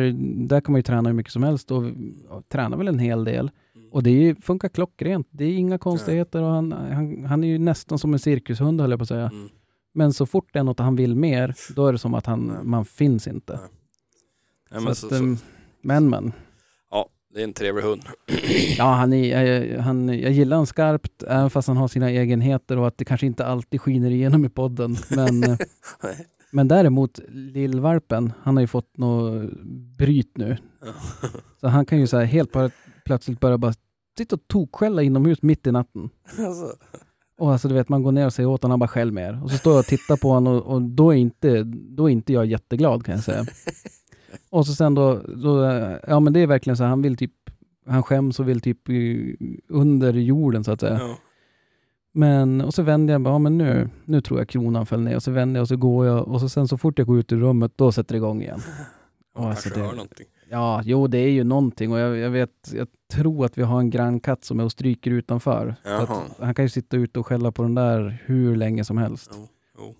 där 0.49 0.61
kan 0.61 0.73
man 0.73 0.79
ju 0.79 0.83
träna 0.83 1.09
hur 1.09 1.17
mycket 1.17 1.33
som 1.33 1.43
helst 1.43 1.71
och 1.71 1.85
ja, 2.29 2.43
träna 2.49 2.77
väl 2.77 2.89
en 2.89 2.99
hel 2.99 3.25
del. 3.25 3.51
Mm. 3.77 3.89
Och 3.93 4.03
det 4.03 4.11
är, 4.11 4.35
funkar 4.35 4.69
klockrent. 4.69 5.27
Det 5.31 5.45
är 5.45 5.57
inga 5.57 5.79
konstigheter 5.79 6.43
och 6.43 6.49
han, 6.51 6.73
han, 6.73 7.25
han 7.25 7.45
är 7.45 7.49
ju 7.49 7.59
nästan 7.59 7.99
som 7.99 8.13
en 8.13 8.19
cirkushund 8.19 8.81
höll 8.81 8.91
jag 8.91 8.99
på 8.99 9.03
att 9.03 9.09
säga. 9.09 9.27
Mm. 9.33 9.49
Men 9.95 10.13
så 10.13 10.27
fort 10.27 10.49
det 10.53 10.59
är 10.59 10.65
något 10.65 10.79
han 10.79 10.97
vill 10.97 11.15
mer, 11.17 11.55
då 11.77 11.87
är 11.87 11.93
det 11.93 11.99
som 11.99 12.15
att 12.15 12.27
han, 12.27 12.53
Ja. 12.57 12.63
man 12.63 12.85
finns 12.85 13.27
inte. 13.27 13.53
Ja. 13.63 13.69
Ja, 14.71 14.77
så 14.79 14.83
men, 14.83 14.91
att, 14.93 14.99
så, 14.99 15.09
så, 15.09 15.15
em, 15.15 15.39
men 15.83 16.11
men. 16.11 16.33
ja, 16.91 17.09
det 17.35 17.41
är 17.41 17.45
en 17.45 17.53
trevlig 17.53 17.83
hund. 17.83 18.03
Ja, 18.79 18.85
han 18.85 19.13
är, 19.13 19.79
han, 19.79 20.09
jag 20.09 20.33
gillar 20.33 20.57
honom 20.57 20.67
skarpt, 20.67 21.23
även 21.23 21.51
fast 21.51 21.69
han 21.69 21.77
har 21.77 21.89
sina 21.89 22.11
egenheter 22.11 22.79
och 22.79 22.87
att 22.87 22.99
det 22.99 23.05
kanske 23.05 23.27
inte 23.27 23.47
alltid 23.47 23.81
skiner 23.81 24.11
igenom 24.11 24.45
i 24.45 24.49
podden. 24.49 24.97
Men, 25.11 25.43
eh, 25.45 25.59
men 26.53 26.69
däremot, 26.69 27.21
lillvalpen, 27.29 28.33
han 28.43 28.57
har 28.57 28.61
ju 28.61 28.67
fått 28.67 28.97
något 28.97 29.51
bryt 29.99 30.37
nu. 30.37 30.57
Så 31.61 31.69
han 31.69 31.87
kan 31.87 31.99
ju 31.99 32.07
så 32.07 32.19
här 32.19 32.25
helt 32.25 32.51
plötsligt 33.05 33.41
börja 33.41 33.59
bara 33.59 33.73
sitta 34.19 34.37
och 34.37 34.49
tokskälla 34.49 35.03
inomhus 35.03 35.43
mitt 35.43 35.67
i 35.67 35.73
natten. 35.73 36.11
alltså, 36.39 36.73
Och 37.39 37.53
alltså 37.53 37.69
du 37.69 37.75
vet, 37.75 37.89
man 37.89 38.03
går 38.03 38.13
ner 38.13 38.27
och 38.27 38.33
säger 38.33 38.49
åt 38.49 38.63
honom, 38.63 38.73
han 38.73 38.81
bara 38.81 38.89
skäll 38.89 39.13
mer. 39.13 39.45
Och 39.45 39.51
så 39.51 39.57
står 39.57 39.73
jag 39.73 39.81
och 39.81 39.87
tittar 39.87 40.17
på 40.17 40.29
honom 40.29 40.57
och, 40.57 40.75
och 40.75 40.83
då, 40.83 41.11
är 41.11 41.17
inte, 41.17 41.63
då 41.65 42.05
är 42.09 42.13
inte 42.13 42.33
jag 42.33 42.47
jätteglad 42.47 43.05
kan 43.05 43.15
jag 43.15 43.25
säga. 43.25 43.47
och 44.51 44.67
så 44.67 44.75
sen 44.75 44.95
då, 44.95 45.23
då, 45.43 45.65
ja 46.07 46.21
men 46.21 46.33
det 46.33 46.41
är 46.41 46.47
verkligen 46.47 46.77
så, 46.77 46.85
han 46.85 47.03
vill 47.03 47.17
typ, 47.17 47.33
han 47.87 48.03
skäms 48.03 48.41
och 48.41 48.49
vill 48.49 48.61
typ 48.61 48.89
under 49.69 50.13
jorden 50.13 50.65
så 50.65 50.73
att 50.73 50.81
säga. 50.81 50.99
Ja. 50.99 51.17
Men, 52.13 52.61
och 52.61 52.75
så 52.75 52.83
vänder 52.83 53.15
jag 53.15 53.21
bara, 53.21 53.35
ja 53.35 53.39
men 53.39 53.59
nu, 53.59 53.89
nu 54.05 54.21
tror 54.21 54.41
jag 54.41 54.49
kronan 54.49 54.87
föll 54.87 55.01
ner. 55.01 55.17
Och 55.17 55.23
så 55.23 55.31
vänder 55.31 55.59
jag 55.59 55.63
och 55.63 55.69
så 55.69 55.77
går 55.77 56.07
jag 56.07 56.29
och 56.29 56.41
så 56.41 56.49
sen 56.49 56.69
så 56.69 56.79
fort 56.79 56.99
jag 56.99 57.07
går 57.07 57.19
ut 57.19 57.33
ur 57.33 57.41
rummet, 57.41 57.73
då 57.77 57.93
sätter 57.93 58.15
det 58.15 58.17
igång 58.17 58.43
igen. 58.43 58.61
Han 59.35 59.45
Ja, 59.45 59.51
alltså 59.51 59.69
det- 59.69 59.81
hör 59.81 59.93
någonting. 59.93 60.27
Ja, 60.51 60.81
jo 60.85 61.07
det 61.07 61.19
är 61.19 61.29
ju 61.31 61.45
någonting 61.45 61.93
och 61.93 61.99
jag, 61.99 62.17
jag 62.17 62.31
vet, 62.31 62.51
jag 62.75 62.89
tror 63.15 63.45
att 63.45 63.59
vi 63.59 63.63
har 63.63 63.79
en 63.79 63.91
grannkatt 63.91 64.45
som 64.45 64.61
är 64.61 64.65
och 64.65 64.73
stryker 64.73 65.11
utanför. 65.11 65.75
Han 66.41 66.55
kan 66.55 66.65
ju 66.65 66.69
sitta 66.69 66.97
ute 66.97 67.19
och 67.19 67.27
skälla 67.27 67.53
på 67.53 67.63
den 67.63 67.75
där 67.75 68.19
hur 68.25 68.57
länge 68.57 68.85
som 68.85 68.99
helst. 68.99 69.31
Jo, 69.35 69.49
jo. 69.79 69.95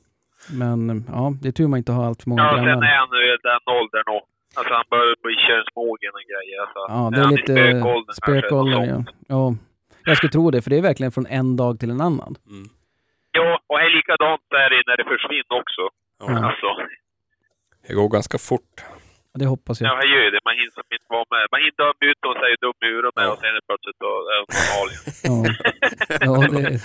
Men 0.59 1.05
ja, 1.13 1.33
det 1.43 1.49
är 1.49 1.53
tur 1.53 1.67
man 1.67 1.79
inte 1.79 1.93
har 1.93 2.05
allt 2.05 2.23
för 2.23 2.29
många 2.31 2.43
Ja, 2.43 2.51
sen 2.57 2.65
grannar. 2.65 2.87
är 2.87 2.97
han 2.99 3.09
nu 3.11 3.17
i 3.35 3.37
den 3.43 3.75
åldern 3.81 4.05
och 4.17 4.23
Alltså 4.57 4.75
han 4.75 4.85
börjar 4.91 5.17
bli 5.23 5.35
könsmogen 5.49 6.13
och 6.19 6.25
grejer. 6.33 6.59
Alltså, 6.65 6.81
Ja, 6.95 7.11
det 7.11 7.21
är 7.21 7.33
i 7.33 7.37
lite 7.37 7.53
spökåldern 7.53 8.15
spökåldern 8.15 8.81
och 8.81 8.87
ja. 8.87 9.05
ja. 9.29 9.55
Jag 10.09 10.17
skulle 10.17 10.31
tro 10.37 10.51
det, 10.51 10.63
för 10.63 10.71
det 10.71 10.77
är 10.79 10.83
verkligen 10.91 11.13
från 11.13 11.27
en 11.27 11.57
dag 11.57 11.81
till 11.81 11.91
en 11.91 12.01
annan. 12.01 12.33
Mm. 12.51 12.69
Ja, 13.33 13.61
och 13.67 13.81
är 13.81 13.91
likadant 13.97 14.43
är 14.65 14.71
det 14.75 14.83
när 14.87 14.97
det 15.01 15.05
försvinner 15.15 15.55
också. 15.63 15.83
Ja. 16.21 16.47
Alltså, 16.49 16.67
Det 17.89 17.95
går 17.95 18.09
ganska 18.09 18.39
fort. 18.39 18.75
Ja, 19.33 19.39
Det 19.41 19.47
hoppas 19.47 19.81
jag. 19.81 19.89
ja, 19.91 19.95
jag 20.03 20.09
gör 20.13 20.25
ju 20.25 20.31
det. 20.31 20.41
Man 20.45 20.55
hinner 20.55 20.67
inte 20.97 21.09
vara 21.09 21.25
med. 21.35 21.45
Man 21.53 21.61
hinner 21.61 21.77
döma 21.83 22.03
ut 22.11 22.21
och 22.29 22.37
säger 22.43 22.57
dum 22.65 22.79
i 22.85 22.87
huvudet 22.87 23.17
med 23.17 23.29
och 23.33 23.39
sen 23.39 23.49
är 23.51 23.55
det 23.59 23.67
plötsligt 23.71 24.01
är 24.01 24.37
de 24.41 24.45
normaliga. 24.59 25.01
Ja. 25.29 25.39
Ja, 26.21 26.35
det, 26.53 26.81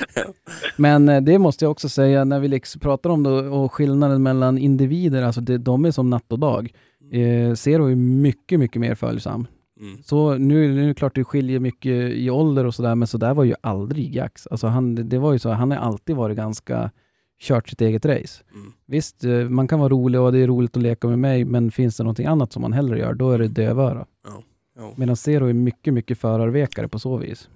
men 0.78 1.10
eh, 1.10 1.22
det 1.22 1.40
måste 1.40 1.66
jag 1.66 1.72
också 1.72 1.90
säga, 1.90 2.24
när 2.24 2.40
vi 2.40 2.48
liksom 2.48 2.82
pratar 2.82 3.10
om 3.10 3.24
det 3.24 3.30
och 3.30 3.74
skillnaden 3.74 4.24
mellan 4.24 4.58
individer, 4.58 5.24
alltså 5.24 5.42
det, 5.42 5.58
de 5.58 5.86
är 5.86 5.92
som 5.92 6.10
natt 6.10 6.32
och 6.32 6.40
dag. 6.40 6.70
Eh, 7.14 7.54
Zero 7.54 7.86
är 7.92 7.96
mycket, 7.96 8.60
mycket 8.60 8.82
mer 8.82 8.96
följsam. 8.96 9.48
Mm. 9.84 10.04
Så 10.04 10.38
nu, 10.38 10.74
nu 10.74 10.84
är 10.84 10.88
det 10.88 10.94
klart 10.94 11.16
det 11.16 11.24
skiljer 11.24 11.60
mycket 11.60 12.12
i 12.12 12.30
ålder 12.30 12.66
och 12.66 12.76
sådär, 12.76 12.96
men 12.96 13.08
så 13.08 13.18
där 13.18 13.34
var 13.34 13.44
ju 13.44 13.56
aldrig 13.62 14.16
Jax. 14.16 14.48
Alltså 14.48 14.68
han, 14.68 15.10
det 15.10 15.18
var 15.18 15.34
ju 15.34 15.40
så, 15.40 15.50
han 15.50 15.72
har 15.72 15.78
alltid 15.78 16.16
varit 16.16 16.38
ganska 16.38 16.92
kört 17.40 17.70
sitt 17.70 17.82
eget 17.82 18.06
race. 18.06 18.44
Mm. 18.54 18.74
Visst, 18.86 19.24
eh, 19.24 19.50
man 19.50 19.68
kan 19.68 19.80
vara 19.80 19.90
rolig 19.90 20.22
och 20.22 20.32
det 20.32 20.40
är 20.40 20.48
roligt 20.48 20.78
att 20.78 20.84
leka 20.84 21.08
med 21.08 21.20
mig, 21.20 21.46
men 21.46 21.72
finns 21.72 21.98
det 21.98 22.04
någonting 22.04 22.26
annat 22.26 22.54
som 22.54 22.62
man 22.62 22.74
hellre 22.74 23.00
gör, 23.00 23.14
då 23.14 23.32
är 23.32 23.40
det 23.40 23.48
dövöra. 23.48 24.06
Ja. 24.28 24.44
Ja, 24.76 24.94
Medan 24.98 25.16
Zero 25.16 25.46
är 25.46 25.54
mycket, 25.54 25.94
mycket 25.94 26.20
förarvekare 26.20 26.88
på 26.88 27.00
så 27.00 27.18
vis. 27.18 27.50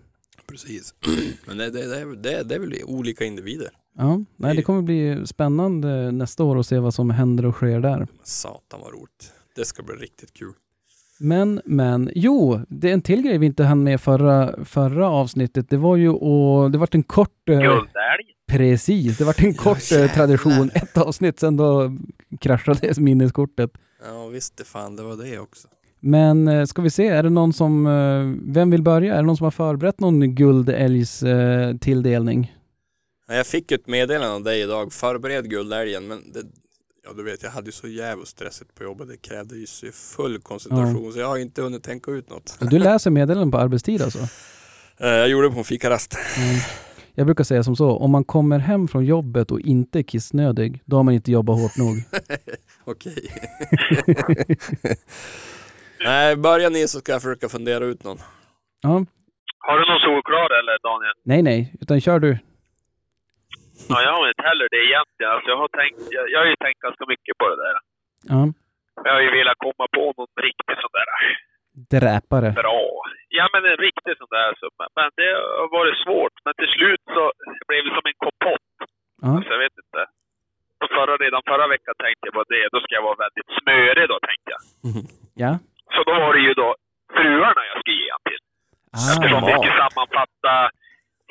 precis. 0.50 0.96
Men 1.48 1.58
det, 1.58 1.70
det, 1.70 1.88
det, 1.88 2.16
det, 2.16 2.44
det 2.44 2.56
är 2.56 2.60
väl 2.60 2.74
olika 2.86 3.26
individer. 3.26 3.70
Ja, 3.98 4.24
nej, 4.36 4.56
det 4.56 4.62
kommer 4.62 4.82
bli 4.82 5.22
spännande 5.26 6.12
nästa 6.12 6.44
år 6.44 6.60
att 6.60 6.68
se 6.68 6.80
vad 6.80 6.94
som 6.94 7.10
händer 7.10 7.46
och 7.46 7.56
sker 7.56 7.80
där. 7.80 8.08
Satan 8.24 8.80
vad 8.84 8.94
roligt. 8.94 9.34
Det 9.56 9.66
ska 9.66 9.84
bli 9.84 9.96
riktigt 9.96 10.34
kul. 10.34 10.54
Men, 11.20 11.62
men, 11.66 12.12
jo, 12.16 12.62
det 12.70 12.90
är 12.90 12.94
en 12.94 13.02
till 13.02 13.22
grej 13.22 13.38
vi 13.38 13.46
inte 13.46 13.64
hann 13.64 13.84
med 13.84 14.02
förra, 14.02 14.66
förra 14.66 15.10
avsnittet. 15.10 15.70
Det 15.70 15.78
var 15.78 15.96
ju 15.96 16.10
och 16.10 16.72
det 16.72 16.78
vart 16.78 16.96
en 16.96 17.04
kort... 17.04 17.50
Eh, 17.50 17.60
Guldälg. 17.60 17.88
precis, 18.48 19.18
det 19.18 19.24
vart 19.24 19.40
en 19.44 19.54
kort 19.54 19.92
eh, 19.92 19.98
jävlar. 19.98 20.14
tradition. 20.16 20.70
Ett 20.74 20.98
avsnitt, 20.98 21.40
sen 21.40 21.58
då 21.58 21.98
kraschade 22.40 22.94
minneskortet. 22.98 23.72
Ja 24.06 24.28
visst, 24.28 24.58
det 24.58 24.64
fan 24.64 24.96
det 24.96 25.04
var 25.04 25.16
det 25.26 25.40
också. 25.40 25.68
Men 26.00 26.48
eh, 26.48 26.66
ska 26.66 26.82
vi 26.82 26.90
se, 26.90 27.08
är 27.08 27.24
det 27.24 27.30
någon 27.30 27.54
som... 27.54 27.88
Eh, 27.88 28.52
vem 28.54 28.70
vill 28.72 28.84
börja? 28.84 29.14
Är 29.14 29.18
det 29.18 29.26
någon 29.28 29.38
som 29.38 29.44
har 29.44 29.52
förberett 29.52 30.00
någon 30.00 30.36
guldälgs 30.36 31.24
eh, 31.24 31.78
tilldelning? 31.78 32.54
Ja, 33.28 33.34
Jag 33.36 33.48
fick 33.48 33.72
ett 33.72 33.88
meddelande 33.88 34.36
av 34.36 34.44
dig 34.44 34.62
idag, 34.62 34.94
förbered 34.94 35.50
guldälgen, 35.50 36.08
men 36.08 36.32
det, 36.34 36.42
ja 37.08 37.14
du 37.14 37.24
vet 37.24 37.44
jag 37.44 37.50
hade 37.52 37.66
ju 37.66 37.72
så 37.72 37.88
jävligt 37.88 38.28
stressigt 38.28 38.76
på 38.76 38.84
jobbet, 38.84 39.08
det 39.08 39.18
krävde 39.18 39.56
ju 39.56 39.66
så 39.68 39.88
full 39.92 40.40
koncentration 40.42 41.14
så 41.14 41.20
jag 41.20 41.28
har 41.28 41.38
inte 41.38 41.62
hunnit 41.62 41.84
tänka 41.84 42.12
ut 42.12 42.30
något. 42.30 42.58
Du 42.60 42.80
läser 42.80 43.12
meddelanden 43.12 43.52
på 43.52 43.58
arbetstid 43.58 44.02
alltså? 44.02 44.20
Eh, 45.00 45.08
Jag 45.10 45.30
gjorde 45.30 45.48
det 45.48 45.52
på 45.54 45.60
en 45.60 45.64
fikarast. 45.66 46.14
Mm. 46.38 46.56
Jag 47.16 47.26
brukar 47.26 47.44
säga 47.44 47.64
som 47.64 47.76
så, 47.76 47.92
om 47.98 48.12
man 48.12 48.24
kommer 48.24 48.60
hem 48.60 48.88
från 48.88 49.06
jobbet 49.06 49.52
och 49.52 49.60
inte 49.60 50.00
är 50.00 50.04
kissnödig, 50.04 50.82
då 50.86 50.96
har 50.96 51.04
man 51.04 51.14
inte 51.14 51.32
jobbat 51.32 51.60
hårt 51.60 51.78
nog. 51.78 51.96
Okej. 52.86 53.16
Nej, 56.06 56.36
börja 56.36 56.70
ni 56.70 56.88
så 56.88 57.00
ska 57.00 57.12
jag 57.12 57.22
försöka 57.22 57.50
fundera 57.50 57.86
ut 57.86 58.04
någon. 58.04 58.18
Ja, 58.82 58.90
Har 59.60 59.80
du 59.80 59.86
någon 59.92 60.00
solklar 60.00 60.50
eller 60.60 60.84
Daniel? 60.84 61.14
nej 61.26 61.42
nej, 61.42 61.74
utan 61.82 62.02
kör 62.02 62.20
du. 62.20 62.38
Ja, 63.92 63.98
jag 64.08 64.14
har 64.18 64.26
inte 64.32 64.44
heller 64.50 64.68
det 64.74 64.82
egentligen. 64.90 65.32
Alltså, 65.36 65.50
jag, 65.54 65.58
har 65.64 65.70
tänkt, 65.82 66.00
jag, 66.16 66.24
jag 66.34 66.40
har 66.42 66.50
ju 66.54 66.58
tänkt 66.66 66.80
ganska 66.88 67.06
mycket 67.14 67.34
på 67.42 67.46
det 67.52 67.60
där. 67.66 67.76
Ja. 68.34 68.42
Jag 69.06 69.14
har 69.16 69.22
ju 69.28 69.32
velat 69.40 69.58
komma 69.66 69.86
på 69.98 70.04
någon 70.18 70.34
riktig 70.48 70.76
sån 70.84 70.94
där 71.00 71.10
Dräpare. 71.96 72.50
bra. 72.64 72.82
Ja, 73.38 73.46
men 73.54 73.62
en 73.72 73.80
riktig 73.88 74.14
sån 74.22 74.32
där. 74.38 74.50
Så, 74.60 74.66
men- 74.96 75.16
det 75.20 75.30
har 75.62 75.70
varit 75.80 75.98
svårt. 76.06 76.36
Men 76.46 76.54
till 76.60 76.72
slut 76.78 77.04
så 77.16 77.24
blev 77.68 77.82
det 77.86 77.94
som 77.98 78.06
en 78.12 78.20
kompott. 78.28 78.70
Ja. 79.24 79.28
Alltså, 79.36 79.52
jag 79.56 79.62
vet 79.66 79.78
inte. 79.86 80.02
Förra, 80.96 81.14
redan 81.26 81.42
förra 81.52 81.68
veckan 81.76 81.96
tänkte 82.04 82.24
jag 82.28 82.34
på 82.40 82.44
det. 82.54 82.64
Då 82.74 82.78
ska 82.82 82.92
jag 83.00 83.06
vara 83.10 83.22
väldigt 83.26 83.50
smörig 83.60 84.06
då, 84.14 84.18
tänkte 84.30 84.50
jag. 84.56 84.62
Ja. 85.44 85.52
Så 85.96 86.00
då 86.10 86.14
var 86.24 86.32
det 86.34 86.44
ju 86.50 86.54
då 86.64 86.70
fruarna 87.18 87.62
jag 87.72 87.78
skulle 87.82 88.00
ge 88.04 88.10
han 88.16 88.24
till. 88.30 88.42
Eftersom 89.12 89.42
vi 89.48 89.54
Ah. 89.54 89.58
skulle 89.60 89.78
sammanfatta, 89.84 90.54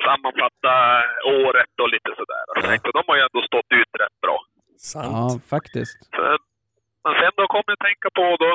sammanfatta 0.05 0.73
året 1.45 1.73
och 1.81 1.89
lite 1.95 2.11
sådär. 2.19 2.43
Så 2.83 2.91
de 2.97 3.03
har 3.07 3.15
ju 3.15 3.21
ändå 3.27 3.41
stått 3.51 3.71
ut 3.81 3.91
rätt 4.01 4.17
bra. 4.25 4.37
Sant. 4.77 5.07
Ja, 5.11 5.39
faktiskt. 5.55 5.97
Så, 6.15 6.21
men 7.03 7.13
sen 7.21 7.31
då 7.39 7.47
kom 7.47 7.63
jag 7.73 7.79
tänka 7.79 8.09
på 8.19 8.25
då, 8.45 8.51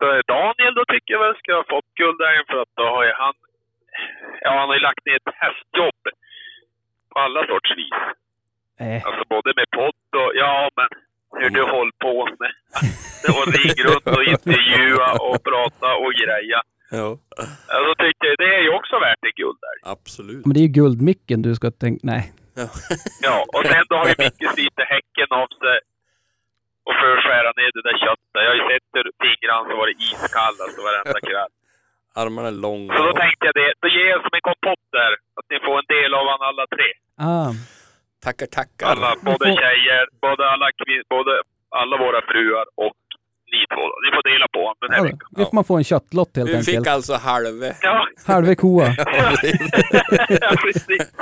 då 0.00 0.06
är 0.16 0.22
Daniel 0.34 0.74
då 0.74 0.84
tycker 0.92 1.10
jag 1.14 1.20
väl 1.26 1.36
ska 1.38 1.50
ha 1.54 1.64
fått 1.74 1.88
guldägaren 2.00 2.46
för 2.50 2.58
att 2.62 2.72
då 2.80 2.84
har 2.94 3.04
ju 3.08 3.12
han, 3.22 3.34
ja 4.44 4.50
han 4.58 4.68
har 4.68 4.76
ju 4.78 4.80
lagt 4.88 5.06
ner 5.06 5.16
ett 5.16 5.34
hästjobb 5.44 6.02
på 7.10 7.16
alla 7.24 7.40
sorts 7.46 7.70
vis. 7.80 8.00
Eh, 8.80 9.06
Alltså 9.06 9.22
både 9.34 9.52
med 9.58 9.68
podd 9.78 10.20
och, 10.22 10.30
ja 10.34 10.70
men 10.78 10.88
hur 11.40 11.50
du 11.50 11.62
håller 11.62 11.96
på 12.06 12.14
med. 12.42 12.52
Det 13.22 13.30
var 13.38 13.46
ring 13.60 13.76
runt 13.88 14.06
och 14.18 14.24
intervjua 14.34 15.08
och 15.26 15.36
prata 15.50 15.88
och 16.04 16.12
greja. 16.22 16.60
Ja, 16.90 17.18
tyckte 17.98 18.26
jag 18.26 18.36
det 18.38 18.50
är 18.58 18.62
ju 18.62 18.70
också 18.80 18.94
värt 19.06 19.18
en 19.28 19.36
guldägg. 19.42 19.78
absolut. 19.94 20.42
men 20.46 20.52
det 20.54 20.60
är 20.60 20.66
ju 20.68 20.74
guldmicken 20.80 21.42
du 21.42 21.54
ska 21.54 21.70
tänka... 21.70 22.00
Nej. 22.12 22.32
Ja. 22.60 22.68
Ja, 23.28 23.36
och 23.56 23.64
sen 23.70 23.84
då 23.90 23.94
har 24.00 24.06
ju 24.12 24.14
Micke 24.24 24.44
slitit 24.54 24.88
häcken 24.94 25.28
av 25.42 25.48
sig 25.62 25.78
och 26.88 26.94
för 27.00 27.08
att 27.16 27.22
skära 27.26 27.50
ner 27.60 27.70
det 27.76 27.82
där 27.88 27.96
köttet. 28.06 28.32
Jag 28.46 28.50
har 28.52 28.58
ju 28.62 28.66
sett 28.72 28.86
hur 28.96 29.06
fingrarna 29.24 29.62
så 29.70 29.74
var 29.80 29.86
det 29.90 29.96
iskalla 30.08 30.64
så 30.74 30.80
varenda 30.88 31.20
kväll. 31.30 31.52
Armarna 32.22 32.48
är 32.54 32.58
långa. 32.66 32.90
Så 32.96 33.00
då 33.08 33.12
tänkte 33.22 33.42
jag 33.48 33.54
det, 33.62 33.70
då 33.82 33.86
ger 33.96 34.06
jag 34.14 34.20
som 34.26 34.32
en 34.38 34.46
kompott 34.50 34.84
där. 34.98 35.12
Att 35.38 35.46
ni 35.52 35.56
får 35.66 35.74
en 35.82 35.88
del 35.96 36.10
av 36.20 36.24
han 36.32 36.42
alla 36.50 36.64
tre. 36.74 36.88
Ah, 37.30 37.50
Tackar, 38.26 38.48
tackar. 38.58 38.86
Alla, 38.92 39.10
både 39.28 39.44
får- 39.48 39.60
tjejer, 39.62 40.04
både 40.26 40.42
alla 40.52 40.68
kvin- 40.80 41.06
både 41.16 41.32
alla 41.80 41.96
våra 42.04 42.20
fruar 42.30 42.66
och 42.86 42.98
ni 43.52 43.60
två. 43.74 43.84
Ni 44.04 44.08
får 44.14 44.24
dela 44.38 44.46
på 44.52 44.74
den 44.86 44.90
här 44.90 44.98
ja, 44.98 45.02
veckan. 45.04 45.28
nu 45.36 45.44
får 45.44 45.54
man 45.54 45.64
få 45.64 45.76
en 45.76 45.84
köttlott 45.84 46.36
helt 46.36 46.48
Vi 46.50 46.54
enkelt. 46.56 46.76
fick 46.78 46.86
alltså 46.86 47.14
halve. 47.14 47.74
Ja, 47.82 48.06
Halve 48.26 48.54
koa. 48.54 48.84
ja 50.40 50.54
precis. 50.62 51.12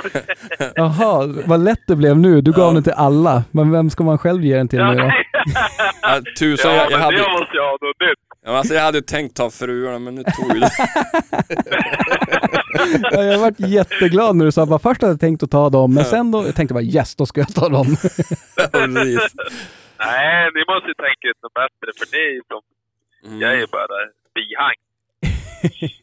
Jaha, 0.75 1.33
vad 1.45 1.59
lätt 1.63 1.79
det 1.87 1.95
blev 1.95 2.17
nu. 2.17 2.41
Du 2.41 2.51
gav 2.51 2.67
Ja. 2.67 2.73
den 2.73 2.83
till 2.83 2.93
alla. 2.93 3.43
Men 3.51 3.71
vem 3.71 3.89
ska 3.89 4.03
man 4.03 4.17
själv 4.17 4.43
ge 4.45 4.57
den 4.57 4.67
till 4.67 4.79
Ja, 4.79 4.91
nu 4.91 4.97
då? 4.97 5.11
Ja, 6.01 6.21
tusan, 6.39 6.71
ja 6.71 6.77
jag, 6.77 6.91
jag, 6.91 6.97
hade, 6.97 7.17
jag 7.17 7.31
måste 7.31 7.53
ju 7.55 7.59
ha 7.61 7.71
något 7.71 7.81
nytt. 8.01 8.19
ja, 8.45 8.57
alltså, 8.57 8.73
jag 8.73 8.81
hade 8.81 9.01
tänkt 9.01 9.35
ta 9.37 9.49
fruarna 9.49 9.99
men 9.99 10.15
nu 10.15 10.23
tog 10.23 10.53
du 10.53 10.59
det. 10.59 10.71
Ja, 13.11 13.23
jag 13.23 13.39
varit 13.39 13.59
jätteglad 13.59 14.35
när 14.35 14.45
du 14.45 14.51
sa 14.51 14.65
bara 14.65 14.79
först 14.79 15.01
hade 15.01 15.13
jag 15.13 15.19
tänkt 15.19 15.43
att 15.43 15.51
ta 15.51 15.69
dem, 15.69 15.93
men 15.93 16.05
sen 16.05 16.31
då, 16.31 16.45
jag 16.45 16.55
tänkte 16.55 16.73
bara 16.73 16.83
yes, 16.83 17.15
då 17.15 17.25
ska 17.25 17.39
jag 17.41 17.53
ta 17.55 17.69
dem. 17.69 17.97
Ja. 18.55 18.67
Nej, 19.99 20.49
ni 20.55 20.61
måste 20.73 20.87
ju 20.87 20.97
tänka 21.05 21.23
ut 21.31 21.39
något 21.43 21.53
bättre 21.53 21.89
för 21.99 22.05
det 22.11 22.17
är 22.17 22.33
ju 22.37 22.41
som, 22.47 22.61
Mm. 23.27 23.41
jag 23.41 23.51
är 23.53 23.57
ju 23.57 23.65
bara 23.71 23.87
bihang. 24.35 24.75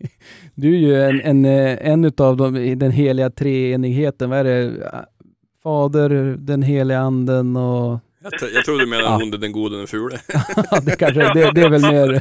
Du 0.54 0.74
är 0.74 0.78
ju 0.78 1.02
en, 1.02 1.20
en, 1.20 1.44
eh, 1.44 1.90
en 1.90 2.04
utav 2.04 2.36
dem 2.36 2.56
i 2.56 2.74
den 2.74 2.90
heliga 2.92 3.30
treenigheten. 3.30 4.30
Vad 4.30 4.38
är 4.38 4.44
det? 4.44 4.72
Fader, 5.62 6.36
den 6.38 6.62
heliga 6.62 6.98
anden 6.98 7.56
och... 7.56 7.98
Jag, 8.22 8.32
jag 8.54 8.64
trodde 8.64 8.82
du 8.84 8.86
menade 8.86 9.08
Ja. 9.08 9.22
onde, 9.22 9.38
den 9.38 9.52
gode, 9.52 9.76
den 9.78 9.86
fule. 9.86 10.18
Det, 10.82 10.96
kanske, 10.96 11.20
det, 11.20 11.50
det 11.54 11.60
är 11.60 11.68
väl 11.68 11.82
mer, 11.82 12.20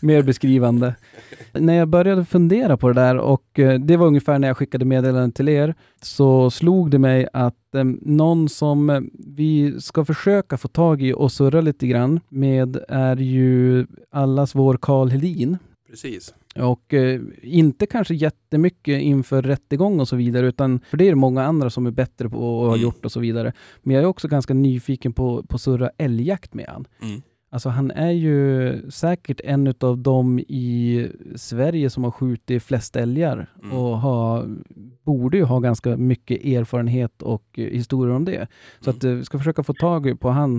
mer 0.00 0.22
beskrivande. 0.22 0.94
När 1.60 1.74
jag 1.74 1.88
började 1.88 2.24
fundera 2.24 2.76
på 2.76 2.88
det 2.88 2.94
där 2.94 3.16
och 3.16 3.58
eh, 3.58 3.80
det 3.80 3.96
var 3.96 4.06
ungefär 4.06 4.38
när 4.38 4.48
jag 4.48 4.56
skickade 4.56 4.84
meddelandet 4.84 5.34
till 5.34 5.48
er, 5.48 5.74
så 6.02 6.50
slog 6.50 6.90
det 6.90 6.98
mig 6.98 7.28
att 7.32 7.74
eh, 7.74 7.84
någon 8.02 8.48
som 8.48 8.90
eh, 8.90 9.00
vi 9.26 9.80
ska 9.80 10.04
försöka 10.04 10.56
få 10.56 10.68
tag 10.68 11.02
i 11.02 11.12
och 11.12 11.32
surra 11.32 11.60
lite 11.60 11.86
grann 11.86 12.20
med 12.28 12.78
är 12.88 13.16
ju 13.16 13.86
allas 14.10 14.54
vår 14.54 14.78
Karl 14.82 15.08
Helin. 15.08 15.58
Precis. 15.90 16.34
Och 16.56 16.94
eh, 16.94 17.20
inte 17.42 17.86
kanske 17.86 18.14
jättemycket 18.14 19.02
inför 19.02 19.42
rättegång 19.42 20.00
och 20.00 20.08
så 20.08 20.16
vidare, 20.16 20.46
utan 20.46 20.80
för 20.90 20.96
det 20.96 21.04
är 21.04 21.08
det 21.08 21.14
många 21.14 21.42
andra 21.44 21.70
som 21.70 21.86
är 21.86 21.90
bättre 21.90 22.28
på 22.28 22.58
och 22.58 22.66
har 22.66 22.74
Mm. 22.74 22.82
gjort 22.82 23.04
och 23.04 23.12
så 23.12 23.20
vidare. 23.20 23.52
Men 23.82 23.94
jag 23.94 24.02
är 24.04 24.08
också 24.08 24.28
ganska 24.28 24.54
nyfiken 24.54 25.12
på, 25.12 25.42
på 25.48 25.58
surra 25.58 25.90
älgjakt 25.98 26.54
med 26.54 26.66
han. 26.68 26.86
Mm. 27.02 27.22
Alltså 27.56 27.68
han 27.78 27.90
är 27.90 28.10
ju 28.26 28.36
säkert 29.02 29.40
en 29.44 29.74
av 29.90 29.94
dem 29.98 30.38
i 30.38 30.66
Sverige 31.36 31.90
som 31.90 32.04
har 32.04 32.10
skjutit 32.18 32.64
flest 32.68 32.96
älgar 32.96 33.36
Mm. 33.62 33.72
och 33.78 33.94
har, 34.06 34.44
borde 35.08 35.36
ju 35.40 35.44
ha 35.52 35.58
ganska 35.68 35.90
mycket 36.12 36.38
erfarenhet 36.44 37.22
och 37.22 37.44
historier 37.76 38.14
om 38.16 38.24
det. 38.24 38.42
Så 38.80 38.90
Mm. 38.90 38.96
att 38.96 39.04
eh, 39.04 39.10
vi 39.18 39.24
ska 39.24 39.38
försöka 39.38 39.62
få 39.62 39.72
tag 39.86 40.02
på 40.22 40.28
han. 40.40 40.52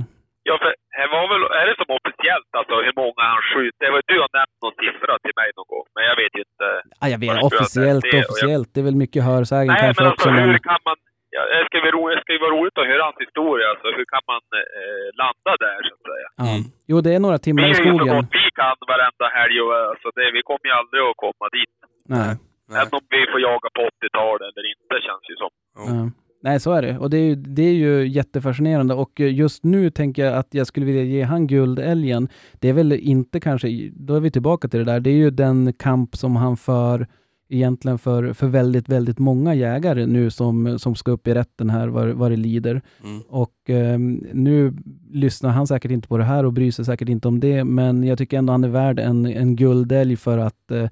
Ja, 0.50 0.56
för 0.62 0.72
här 1.00 1.08
var 1.16 1.24
väl, 1.34 1.44
är 1.62 1.66
det 1.70 1.76
som 1.82 1.90
officiellt 2.00 2.50
alltså 2.60 2.76
hur 2.88 2.96
många 3.04 3.24
han 3.34 3.42
skjuter? 3.52 3.80
Det 3.86 3.92
var 3.96 4.02
Du 4.14 4.18
har 4.24 4.30
nämnt 4.40 4.58
någon 4.64 4.78
siffra 4.84 5.14
till 5.24 5.36
mig 5.40 5.48
någon 5.58 5.70
gång, 5.74 5.88
men 5.96 6.04
jag 6.10 6.16
vet 6.22 6.34
ju 6.38 6.42
inte. 6.50 6.68
Ah, 7.02 7.08
jag 7.14 7.20
vet, 7.26 7.44
officiellt, 7.50 8.04
Det- 8.06 8.18
jag- 8.18 8.26
officiellt. 8.30 8.70
Det 8.74 8.80
är 8.84 8.88
väl 8.90 9.00
mycket 9.06 9.22
hörsägen 9.32 9.76
kanske 9.84 10.04
men 10.04 10.10
alltså 10.12 10.14
också. 10.18 10.30
Men, 10.38 10.50
hur 10.50 10.60
kan 10.70 10.80
man... 10.90 10.98
Ja, 11.38 11.44
det, 11.52 11.66
ska 11.70 11.76
bli 11.86 11.92
ro, 11.96 12.02
det 12.16 12.22
ska 12.24 12.30
ju 12.38 12.42
vara 12.46 12.54
roligt 12.58 12.78
att 12.80 12.88
höra 12.92 13.04
hans 13.10 13.20
historia. 13.26 13.66
Alltså, 13.74 13.88
hur 13.98 14.06
kan 14.14 14.24
man 14.32 14.42
eh, 14.62 15.06
landa 15.22 15.52
där, 15.66 15.78
så 15.88 15.94
att 15.98 16.06
säga? 16.12 16.28
Mm. 16.46 16.62
Jo, 16.90 16.96
det 17.06 17.12
är 17.16 17.22
några 17.26 17.40
Vi 17.42 17.46
timmar 17.46 17.62
i 17.64 17.66
gör 17.66 17.72
ju 17.72 17.76
så 17.84 17.84
skogen. 17.90 18.16
gott 18.16 18.32
vi 18.42 18.46
kan 18.62 18.76
varenda 18.94 19.26
helg 19.38 19.56
och 19.66 19.74
alltså, 19.92 20.08
det, 20.18 20.26
vi 20.38 20.42
kommer 20.50 20.66
ju 20.70 20.74
aldrig 20.80 21.02
att 21.10 21.18
komma 21.26 21.46
dit. 21.58 21.76
Nej. 22.16 22.32
Nej. 22.72 22.78
Även 22.82 22.94
om 23.00 23.06
vi 23.16 23.22
får 23.32 23.40
jaga 23.50 23.70
på 23.78 23.82
80-talet 23.94 24.52
eller 24.58 24.68
inte, 24.76 24.94
känns 25.08 25.26
ju 25.32 25.36
som. 25.44 25.52
Ja. 25.80 26.12
Nej, 26.46 26.60
så 26.60 26.70
är 26.78 26.82
det. 26.82 26.98
Och 26.98 27.10
det 27.10 27.18
är, 27.18 27.28
ju, 27.30 27.36
det 27.36 27.62
är 27.62 27.74
ju 27.86 28.08
jättefascinerande. 28.08 28.94
Och 28.94 29.22
eh, 29.22 29.34
just 29.44 29.64
nu 29.64 29.90
tänker 29.90 30.26
jag 30.26 30.34
att 30.42 30.48
jag 30.52 30.68
skulle 30.68 30.86
vilja 30.86 31.04
ge 31.04 31.22
han 31.24 31.48
guldälgen. 31.48 32.28
Det 32.62 32.70
är 32.70 32.74
väl 32.74 32.92
inte 32.94 33.40
kanske, 33.40 33.68
då 34.08 34.16
är 34.16 34.20
vi 34.20 34.32
tillbaka 34.32 34.68
till 34.68 34.80
det 34.80 34.92
där, 34.92 35.00
det 35.00 35.10
är 35.10 35.20
ju 35.26 35.30
den 35.30 35.74
kamp 35.74 36.16
som 36.16 36.36
han 36.36 36.58
för 36.58 37.08
egentligen 37.50 37.98
för, 37.98 38.34
för 38.34 38.48
väldigt, 38.48 38.90
väldigt 38.90 39.20
många 39.20 39.56
jägare 39.56 40.06
nu 40.06 40.30
som, 40.30 40.80
som 40.80 40.96
ska 40.96 41.12
upp 41.12 41.28
i 41.28 41.34
rätten 41.34 41.70
här 41.70 41.88
vad, 41.88 42.10
vad 42.10 42.32
det 42.32 42.38
lider. 42.38 42.82
Mm. 43.04 43.22
Och 43.22 43.70
eh, 43.70 44.00
nu 44.34 44.74
lyssnar 45.12 45.50
han 45.50 45.68
säkert 45.68 45.92
inte 45.92 46.08
på 46.08 46.18
det 46.18 46.24
här 46.24 46.44
och 46.44 46.54
bryr 46.54 46.72
sig 46.72 46.86
säkert 46.86 47.10
inte 47.10 47.28
om 47.28 47.40
det, 47.40 47.64
men 47.64 48.04
jag 48.04 48.18
tycker 48.18 48.38
ändå 48.38 48.54
han 48.54 48.64
är 48.64 48.70
värd 48.70 49.00
en, 49.00 49.26
en 49.26 49.56
guldälg 49.56 50.16
för 50.16 50.38
att 50.38 50.72
eh, 50.72 50.90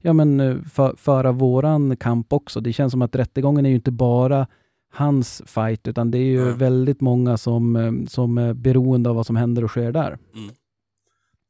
ja, 0.00 0.12
men, 0.12 0.40
eh, 0.40 0.56
för, 0.62 0.94
föra 0.96 1.32
våran 1.32 1.96
kamp 1.96 2.32
också. 2.32 2.60
Det 2.60 2.72
känns 2.72 2.90
som 2.90 3.02
att 3.02 3.16
rättegången 3.16 3.66
är 3.66 3.70
ju 3.70 3.76
inte 3.76 3.90
bara 3.90 4.46
hans 4.92 5.42
fight, 5.46 5.88
utan 5.88 6.10
det 6.10 6.18
är 6.18 6.30
ju 6.30 6.44
Nej. 6.44 6.54
väldigt 6.54 7.00
många 7.00 7.36
som, 7.36 7.76
eh, 7.76 7.92
som 8.08 8.38
är 8.38 8.54
beroende 8.54 9.10
av 9.10 9.16
vad 9.16 9.26
som 9.26 9.36
händer 9.36 9.64
och 9.64 9.70
sker 9.70 9.92
där. 9.92 10.18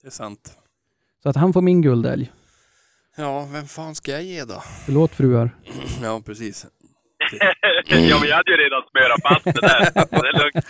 Det 0.02 0.06
är 0.06 0.10
sant. 0.10 0.58
Så 1.22 1.28
att 1.28 1.36
han 1.36 1.52
får 1.52 1.62
min 1.62 1.82
guldälg. 1.82 2.32
Ja, 3.18 3.48
vem 3.52 3.66
fan 3.66 3.94
ska 3.94 4.10
jag 4.12 4.22
ge 4.22 4.44
då? 4.44 4.62
Förlåt 4.84 5.14
fruar. 5.14 5.50
Ja, 6.02 6.22
precis. 6.26 6.66
ja, 7.88 8.18
vi 8.22 8.32
hade 8.32 8.50
ju 8.50 8.56
redan 8.56 8.82
smörat 8.90 9.20
fast 9.22 9.44
det 9.44 9.60
där. 9.60 9.84
Så 10.16 10.22
det 10.22 10.28
är 10.28 10.38
lugnt. 10.42 10.66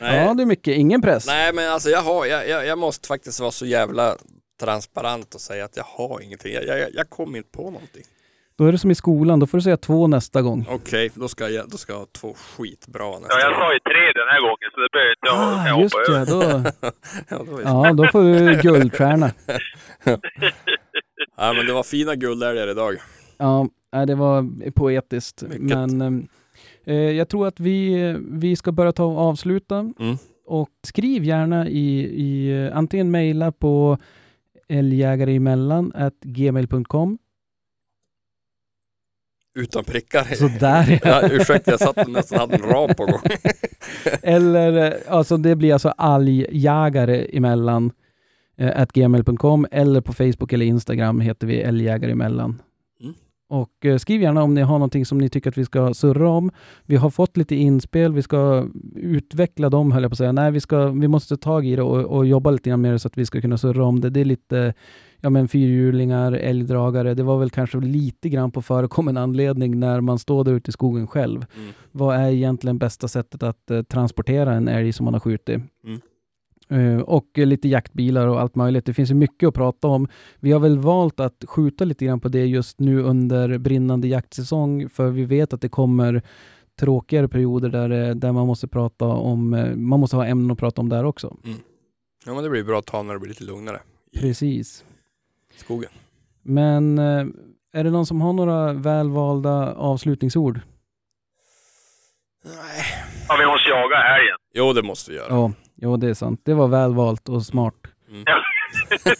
Nej, 0.00 0.26
Ja, 0.26 0.34
det 0.34 0.42
är 0.42 0.46
mycket. 0.46 0.76
Ingen 0.76 1.02
press. 1.02 1.26
Nej 1.26 1.52
men 1.52 1.70
alltså 1.72 1.88
jag 1.90 2.02
har, 2.02 2.26
jag, 2.26 2.48
jag, 2.48 2.66
jag 2.66 2.78
måste 2.78 3.08
faktiskt 3.08 3.40
vara 3.40 3.50
så 3.50 3.66
jävla 3.66 4.16
transparent 4.60 5.34
och 5.34 5.40
säga 5.40 5.64
att 5.64 5.76
jag 5.76 5.84
har 5.84 6.20
ingenting. 6.22 6.54
Jag, 6.54 6.64
jag, 6.66 6.88
jag 6.94 7.10
kommer 7.10 7.38
inte 7.38 7.50
på 7.50 7.62
någonting. 7.62 8.02
Då 8.58 8.64
är 8.66 8.72
det 8.72 8.78
som 8.78 8.90
i 8.90 8.94
skolan, 8.94 9.40
då 9.40 9.46
får 9.46 9.58
du 9.58 9.62
säga 9.62 9.76
två 9.76 10.06
nästa 10.06 10.42
gång. 10.42 10.66
Okej, 10.70 11.10
då, 11.14 11.28
ska 11.28 11.48
jag, 11.48 11.70
då 11.70 11.76
ska 11.76 11.92
jag 11.92 11.98
ha 11.98 12.06
två 12.12 12.34
skitbra 12.34 13.10
nästa 13.18 13.26
Ja, 13.30 13.40
jag 13.40 13.50
gång. 13.52 13.60
sa 13.60 13.72
ju 13.72 13.78
tre 13.78 14.12
den 14.12 14.28
här 14.28 14.40
gången, 14.40 14.70
så 14.74 14.80
det 14.80 14.88
behöver 14.92 15.10
inte 15.10 15.26
jag, 15.26 15.34
kan 15.34 15.60
Ah, 15.60 15.68
jag 15.68 15.80
just 15.82 15.94
hoppa 15.94 16.12
över. 16.20 16.72
ja, 17.28 17.36
då, 17.38 17.44
ja, 17.44 17.44
då 17.50 17.58
är 17.58 17.86
ja, 17.88 17.92
då 17.92 18.06
får 18.12 18.22
du 18.22 18.60
guldstjärna. 18.62 19.30
ja, 21.36 21.52
men 21.52 21.66
det 21.66 21.72
var 21.72 21.82
fina 21.82 22.14
guldälgar 22.14 22.68
idag. 22.68 22.96
Ja, 23.38 23.68
det 24.06 24.14
var 24.14 24.70
poetiskt. 24.70 25.42
Mycket. 25.42 25.60
Men 25.60 26.28
eh, 26.84 26.94
jag 26.94 27.28
tror 27.28 27.46
att 27.46 27.60
vi, 27.60 28.16
vi 28.30 28.56
ska 28.56 28.72
börja 28.72 28.92
ta 28.92 29.04
och 29.04 29.18
avsluta. 29.18 29.78
Mm. 29.78 30.16
Och 30.46 30.68
skriv 30.82 31.24
gärna 31.24 31.68
i, 31.68 32.00
i 32.00 32.64
eh, 32.64 32.76
antingen 32.76 33.10
mejla 33.10 33.52
på 33.52 33.98
älgjägareemellan 34.68 35.92
gmail.com. 36.22 37.18
Utan 39.58 39.84
prickar. 39.84 40.24
Så 40.34 40.48
där 40.48 41.00
ja. 41.04 41.20
Ja, 41.22 41.28
ursäkta, 41.30 41.70
jag 41.70 41.80
satt 41.80 42.08
nästan 42.08 42.38
hade 42.38 42.54
en 42.54 42.62
rap 42.62 42.96
på 42.96 43.06
gång. 43.06 43.20
Eller 44.22 44.92
eh, 44.92 44.92
alltså 45.08 45.36
det 45.36 45.56
blir 45.56 45.72
alltså 45.72 45.88
algjägare 45.88 47.26
emellan 47.32 47.92
eh, 48.56 48.80
at 48.80 48.92
gmail.com 48.92 49.66
eller 49.70 50.00
på 50.00 50.12
Facebook 50.12 50.52
eller 50.52 50.66
Instagram 50.66 51.20
heter 51.20 51.46
vi 51.46 51.60
älgjägare 51.60 52.12
emellan. 52.12 52.62
Mm. 53.00 53.14
Och 53.48 53.86
eh, 53.86 53.96
skriv 53.96 54.22
gärna 54.22 54.42
om 54.42 54.54
ni 54.54 54.60
har 54.60 54.78
någonting 54.78 55.06
som 55.06 55.18
ni 55.18 55.28
tycker 55.28 55.50
att 55.50 55.58
vi 55.58 55.64
ska 55.64 55.94
surra 55.94 56.28
om. 56.28 56.50
Vi 56.86 56.96
har 56.96 57.10
fått 57.10 57.36
lite 57.36 57.54
inspel, 57.54 58.12
vi 58.12 58.22
ska 58.22 58.68
utveckla 58.96 59.70
dem 59.70 59.92
höll 59.92 60.02
jag 60.02 60.10
på 60.10 60.14
att 60.14 60.18
säga. 60.18 60.32
Nej, 60.32 60.50
vi, 60.50 60.60
ska, 60.60 60.86
vi 60.88 61.08
måste 61.08 61.36
ta 61.36 61.42
tag 61.42 61.66
i 61.66 61.76
det 61.76 61.82
och, 61.82 62.16
och 62.16 62.26
jobba 62.26 62.50
lite 62.50 62.70
grann 62.70 62.80
med 62.80 62.92
det 62.92 62.98
så 62.98 63.08
att 63.08 63.18
vi 63.18 63.26
ska 63.26 63.40
kunna 63.40 63.58
surra 63.58 63.84
om 63.84 64.00
det. 64.00 64.10
Det 64.10 64.20
är 64.20 64.24
lite 64.24 64.74
ja, 65.24 65.30
men 65.30 65.48
fyrhjulingar, 65.48 66.32
älgdragare. 66.32 67.14
Det 67.14 67.22
var 67.22 67.38
väl 67.38 67.50
kanske 67.50 67.78
lite 67.78 68.28
grann 68.28 68.50
på 68.50 68.62
förekommande 68.62 69.20
anledning 69.20 69.80
när 69.80 70.00
man 70.00 70.18
står 70.18 70.44
där 70.44 70.52
ute 70.52 70.68
i 70.68 70.72
skogen 70.72 71.06
själv. 71.06 71.46
Mm. 71.56 71.72
Vad 71.92 72.16
är 72.16 72.30
egentligen 72.30 72.78
bästa 72.78 73.08
sättet 73.08 73.42
att 73.42 73.70
eh, 73.70 73.82
transportera 73.82 74.54
en 74.54 74.68
älg 74.68 74.92
som 74.92 75.04
man 75.04 75.14
har 75.14 75.20
skjutit? 75.20 75.62
Mm. 75.84 76.00
Eh, 76.68 77.00
och 77.00 77.26
lite 77.34 77.68
jaktbilar 77.68 78.26
och 78.28 78.40
allt 78.40 78.54
möjligt. 78.54 78.84
Det 78.86 78.94
finns 78.94 79.10
ju 79.10 79.14
mycket 79.14 79.48
att 79.48 79.54
prata 79.54 79.88
om. 79.88 80.08
Vi 80.40 80.52
har 80.52 80.60
väl 80.60 80.78
valt 80.78 81.20
att 81.20 81.44
skjuta 81.46 81.84
lite 81.84 82.04
grann 82.04 82.20
på 82.20 82.28
det 82.28 82.46
just 82.46 82.80
nu 82.80 83.02
under 83.02 83.58
brinnande 83.58 84.08
jaktsäsong, 84.08 84.88
för 84.88 85.10
vi 85.10 85.24
vet 85.24 85.52
att 85.52 85.60
det 85.60 85.68
kommer 85.68 86.22
tråkigare 86.80 87.28
perioder 87.28 87.68
där, 87.68 87.90
eh, 87.90 88.14
där 88.14 88.32
man 88.32 88.46
måste 88.46 88.68
prata 88.68 89.04
om, 89.06 89.54
eh, 89.54 89.76
man 89.76 90.00
måste 90.00 90.16
ha 90.16 90.26
ämnen 90.26 90.50
att 90.50 90.58
prata 90.58 90.80
om 90.80 90.88
där 90.88 91.04
också. 91.04 91.36
Ja, 92.26 92.34
men 92.34 92.44
det 92.44 92.50
blir 92.50 92.64
bra 92.64 92.78
att 92.78 92.86
ta 92.86 93.02
när 93.02 93.12
det 93.14 93.20
blir 93.20 93.28
lite 93.28 93.44
lugnare 93.44 93.80
Precis. 94.20 94.84
skogen. 95.56 95.90
Men 96.42 96.98
är 97.72 97.84
det 97.84 97.90
någon 97.90 98.06
som 98.06 98.20
har 98.20 98.32
några 98.32 98.72
välvalda 98.72 99.74
avslutningsord? 99.74 100.60
Nej. 102.44 102.84
Ja, 103.28 103.36
vi 103.40 103.46
måste 103.46 103.68
jaga 103.68 103.96
helgen. 103.96 104.36
Jo, 104.54 104.72
det 104.72 104.82
måste 104.82 105.10
vi 105.10 105.16
göra. 105.16 105.26
Ja, 105.28 105.52
jo, 105.84 105.96
det 105.96 106.08
är 106.08 106.14
sant. 106.14 106.40
Det 106.44 106.54
var 106.54 106.68
välvalt 106.68 107.28
och 107.28 107.42
smart. 107.42 107.74
Mm. 108.10 108.24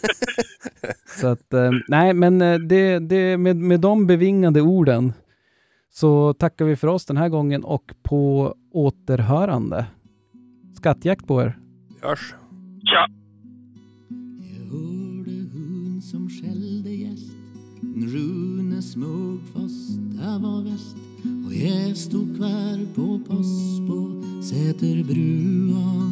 Så 1.21 1.27
att, 1.27 1.53
eh, 1.53 1.71
nej, 1.87 2.13
men 2.13 2.41
eh, 2.41 2.59
det, 2.59 2.99
det, 2.99 3.37
med, 3.37 3.55
med 3.55 3.79
de 3.79 4.07
bevingade 4.07 4.61
orden 4.61 5.13
så 5.91 6.33
tackar 6.33 6.65
vi 6.65 6.75
för 6.75 6.87
oss 6.87 7.05
den 7.05 7.17
här 7.17 7.29
gången 7.29 7.63
och 7.63 7.93
på 8.03 8.55
återhörande. 8.71 9.85
Skattjakt 10.77 11.27
på 11.27 11.41
er. 11.41 11.57
Görs. 12.03 12.33
Tja! 12.85 13.07
Jag 14.39 14.65
hörde 14.65 15.31
hund 15.31 16.03
som 16.03 16.29
skällde 16.29 16.89
gäst 16.89 17.31
En 17.81 18.07
Rune 18.07 18.81
Smugfoss, 18.81 19.95
där 19.97 20.39
var 20.39 20.63
väst 20.63 20.95
Och 21.47 21.53
jag 21.53 21.97
stod 21.97 22.37
kvar 22.37 22.95
på 22.95 23.19
post 23.27 23.87
på 23.87 24.23
Säterbrua 24.43 26.11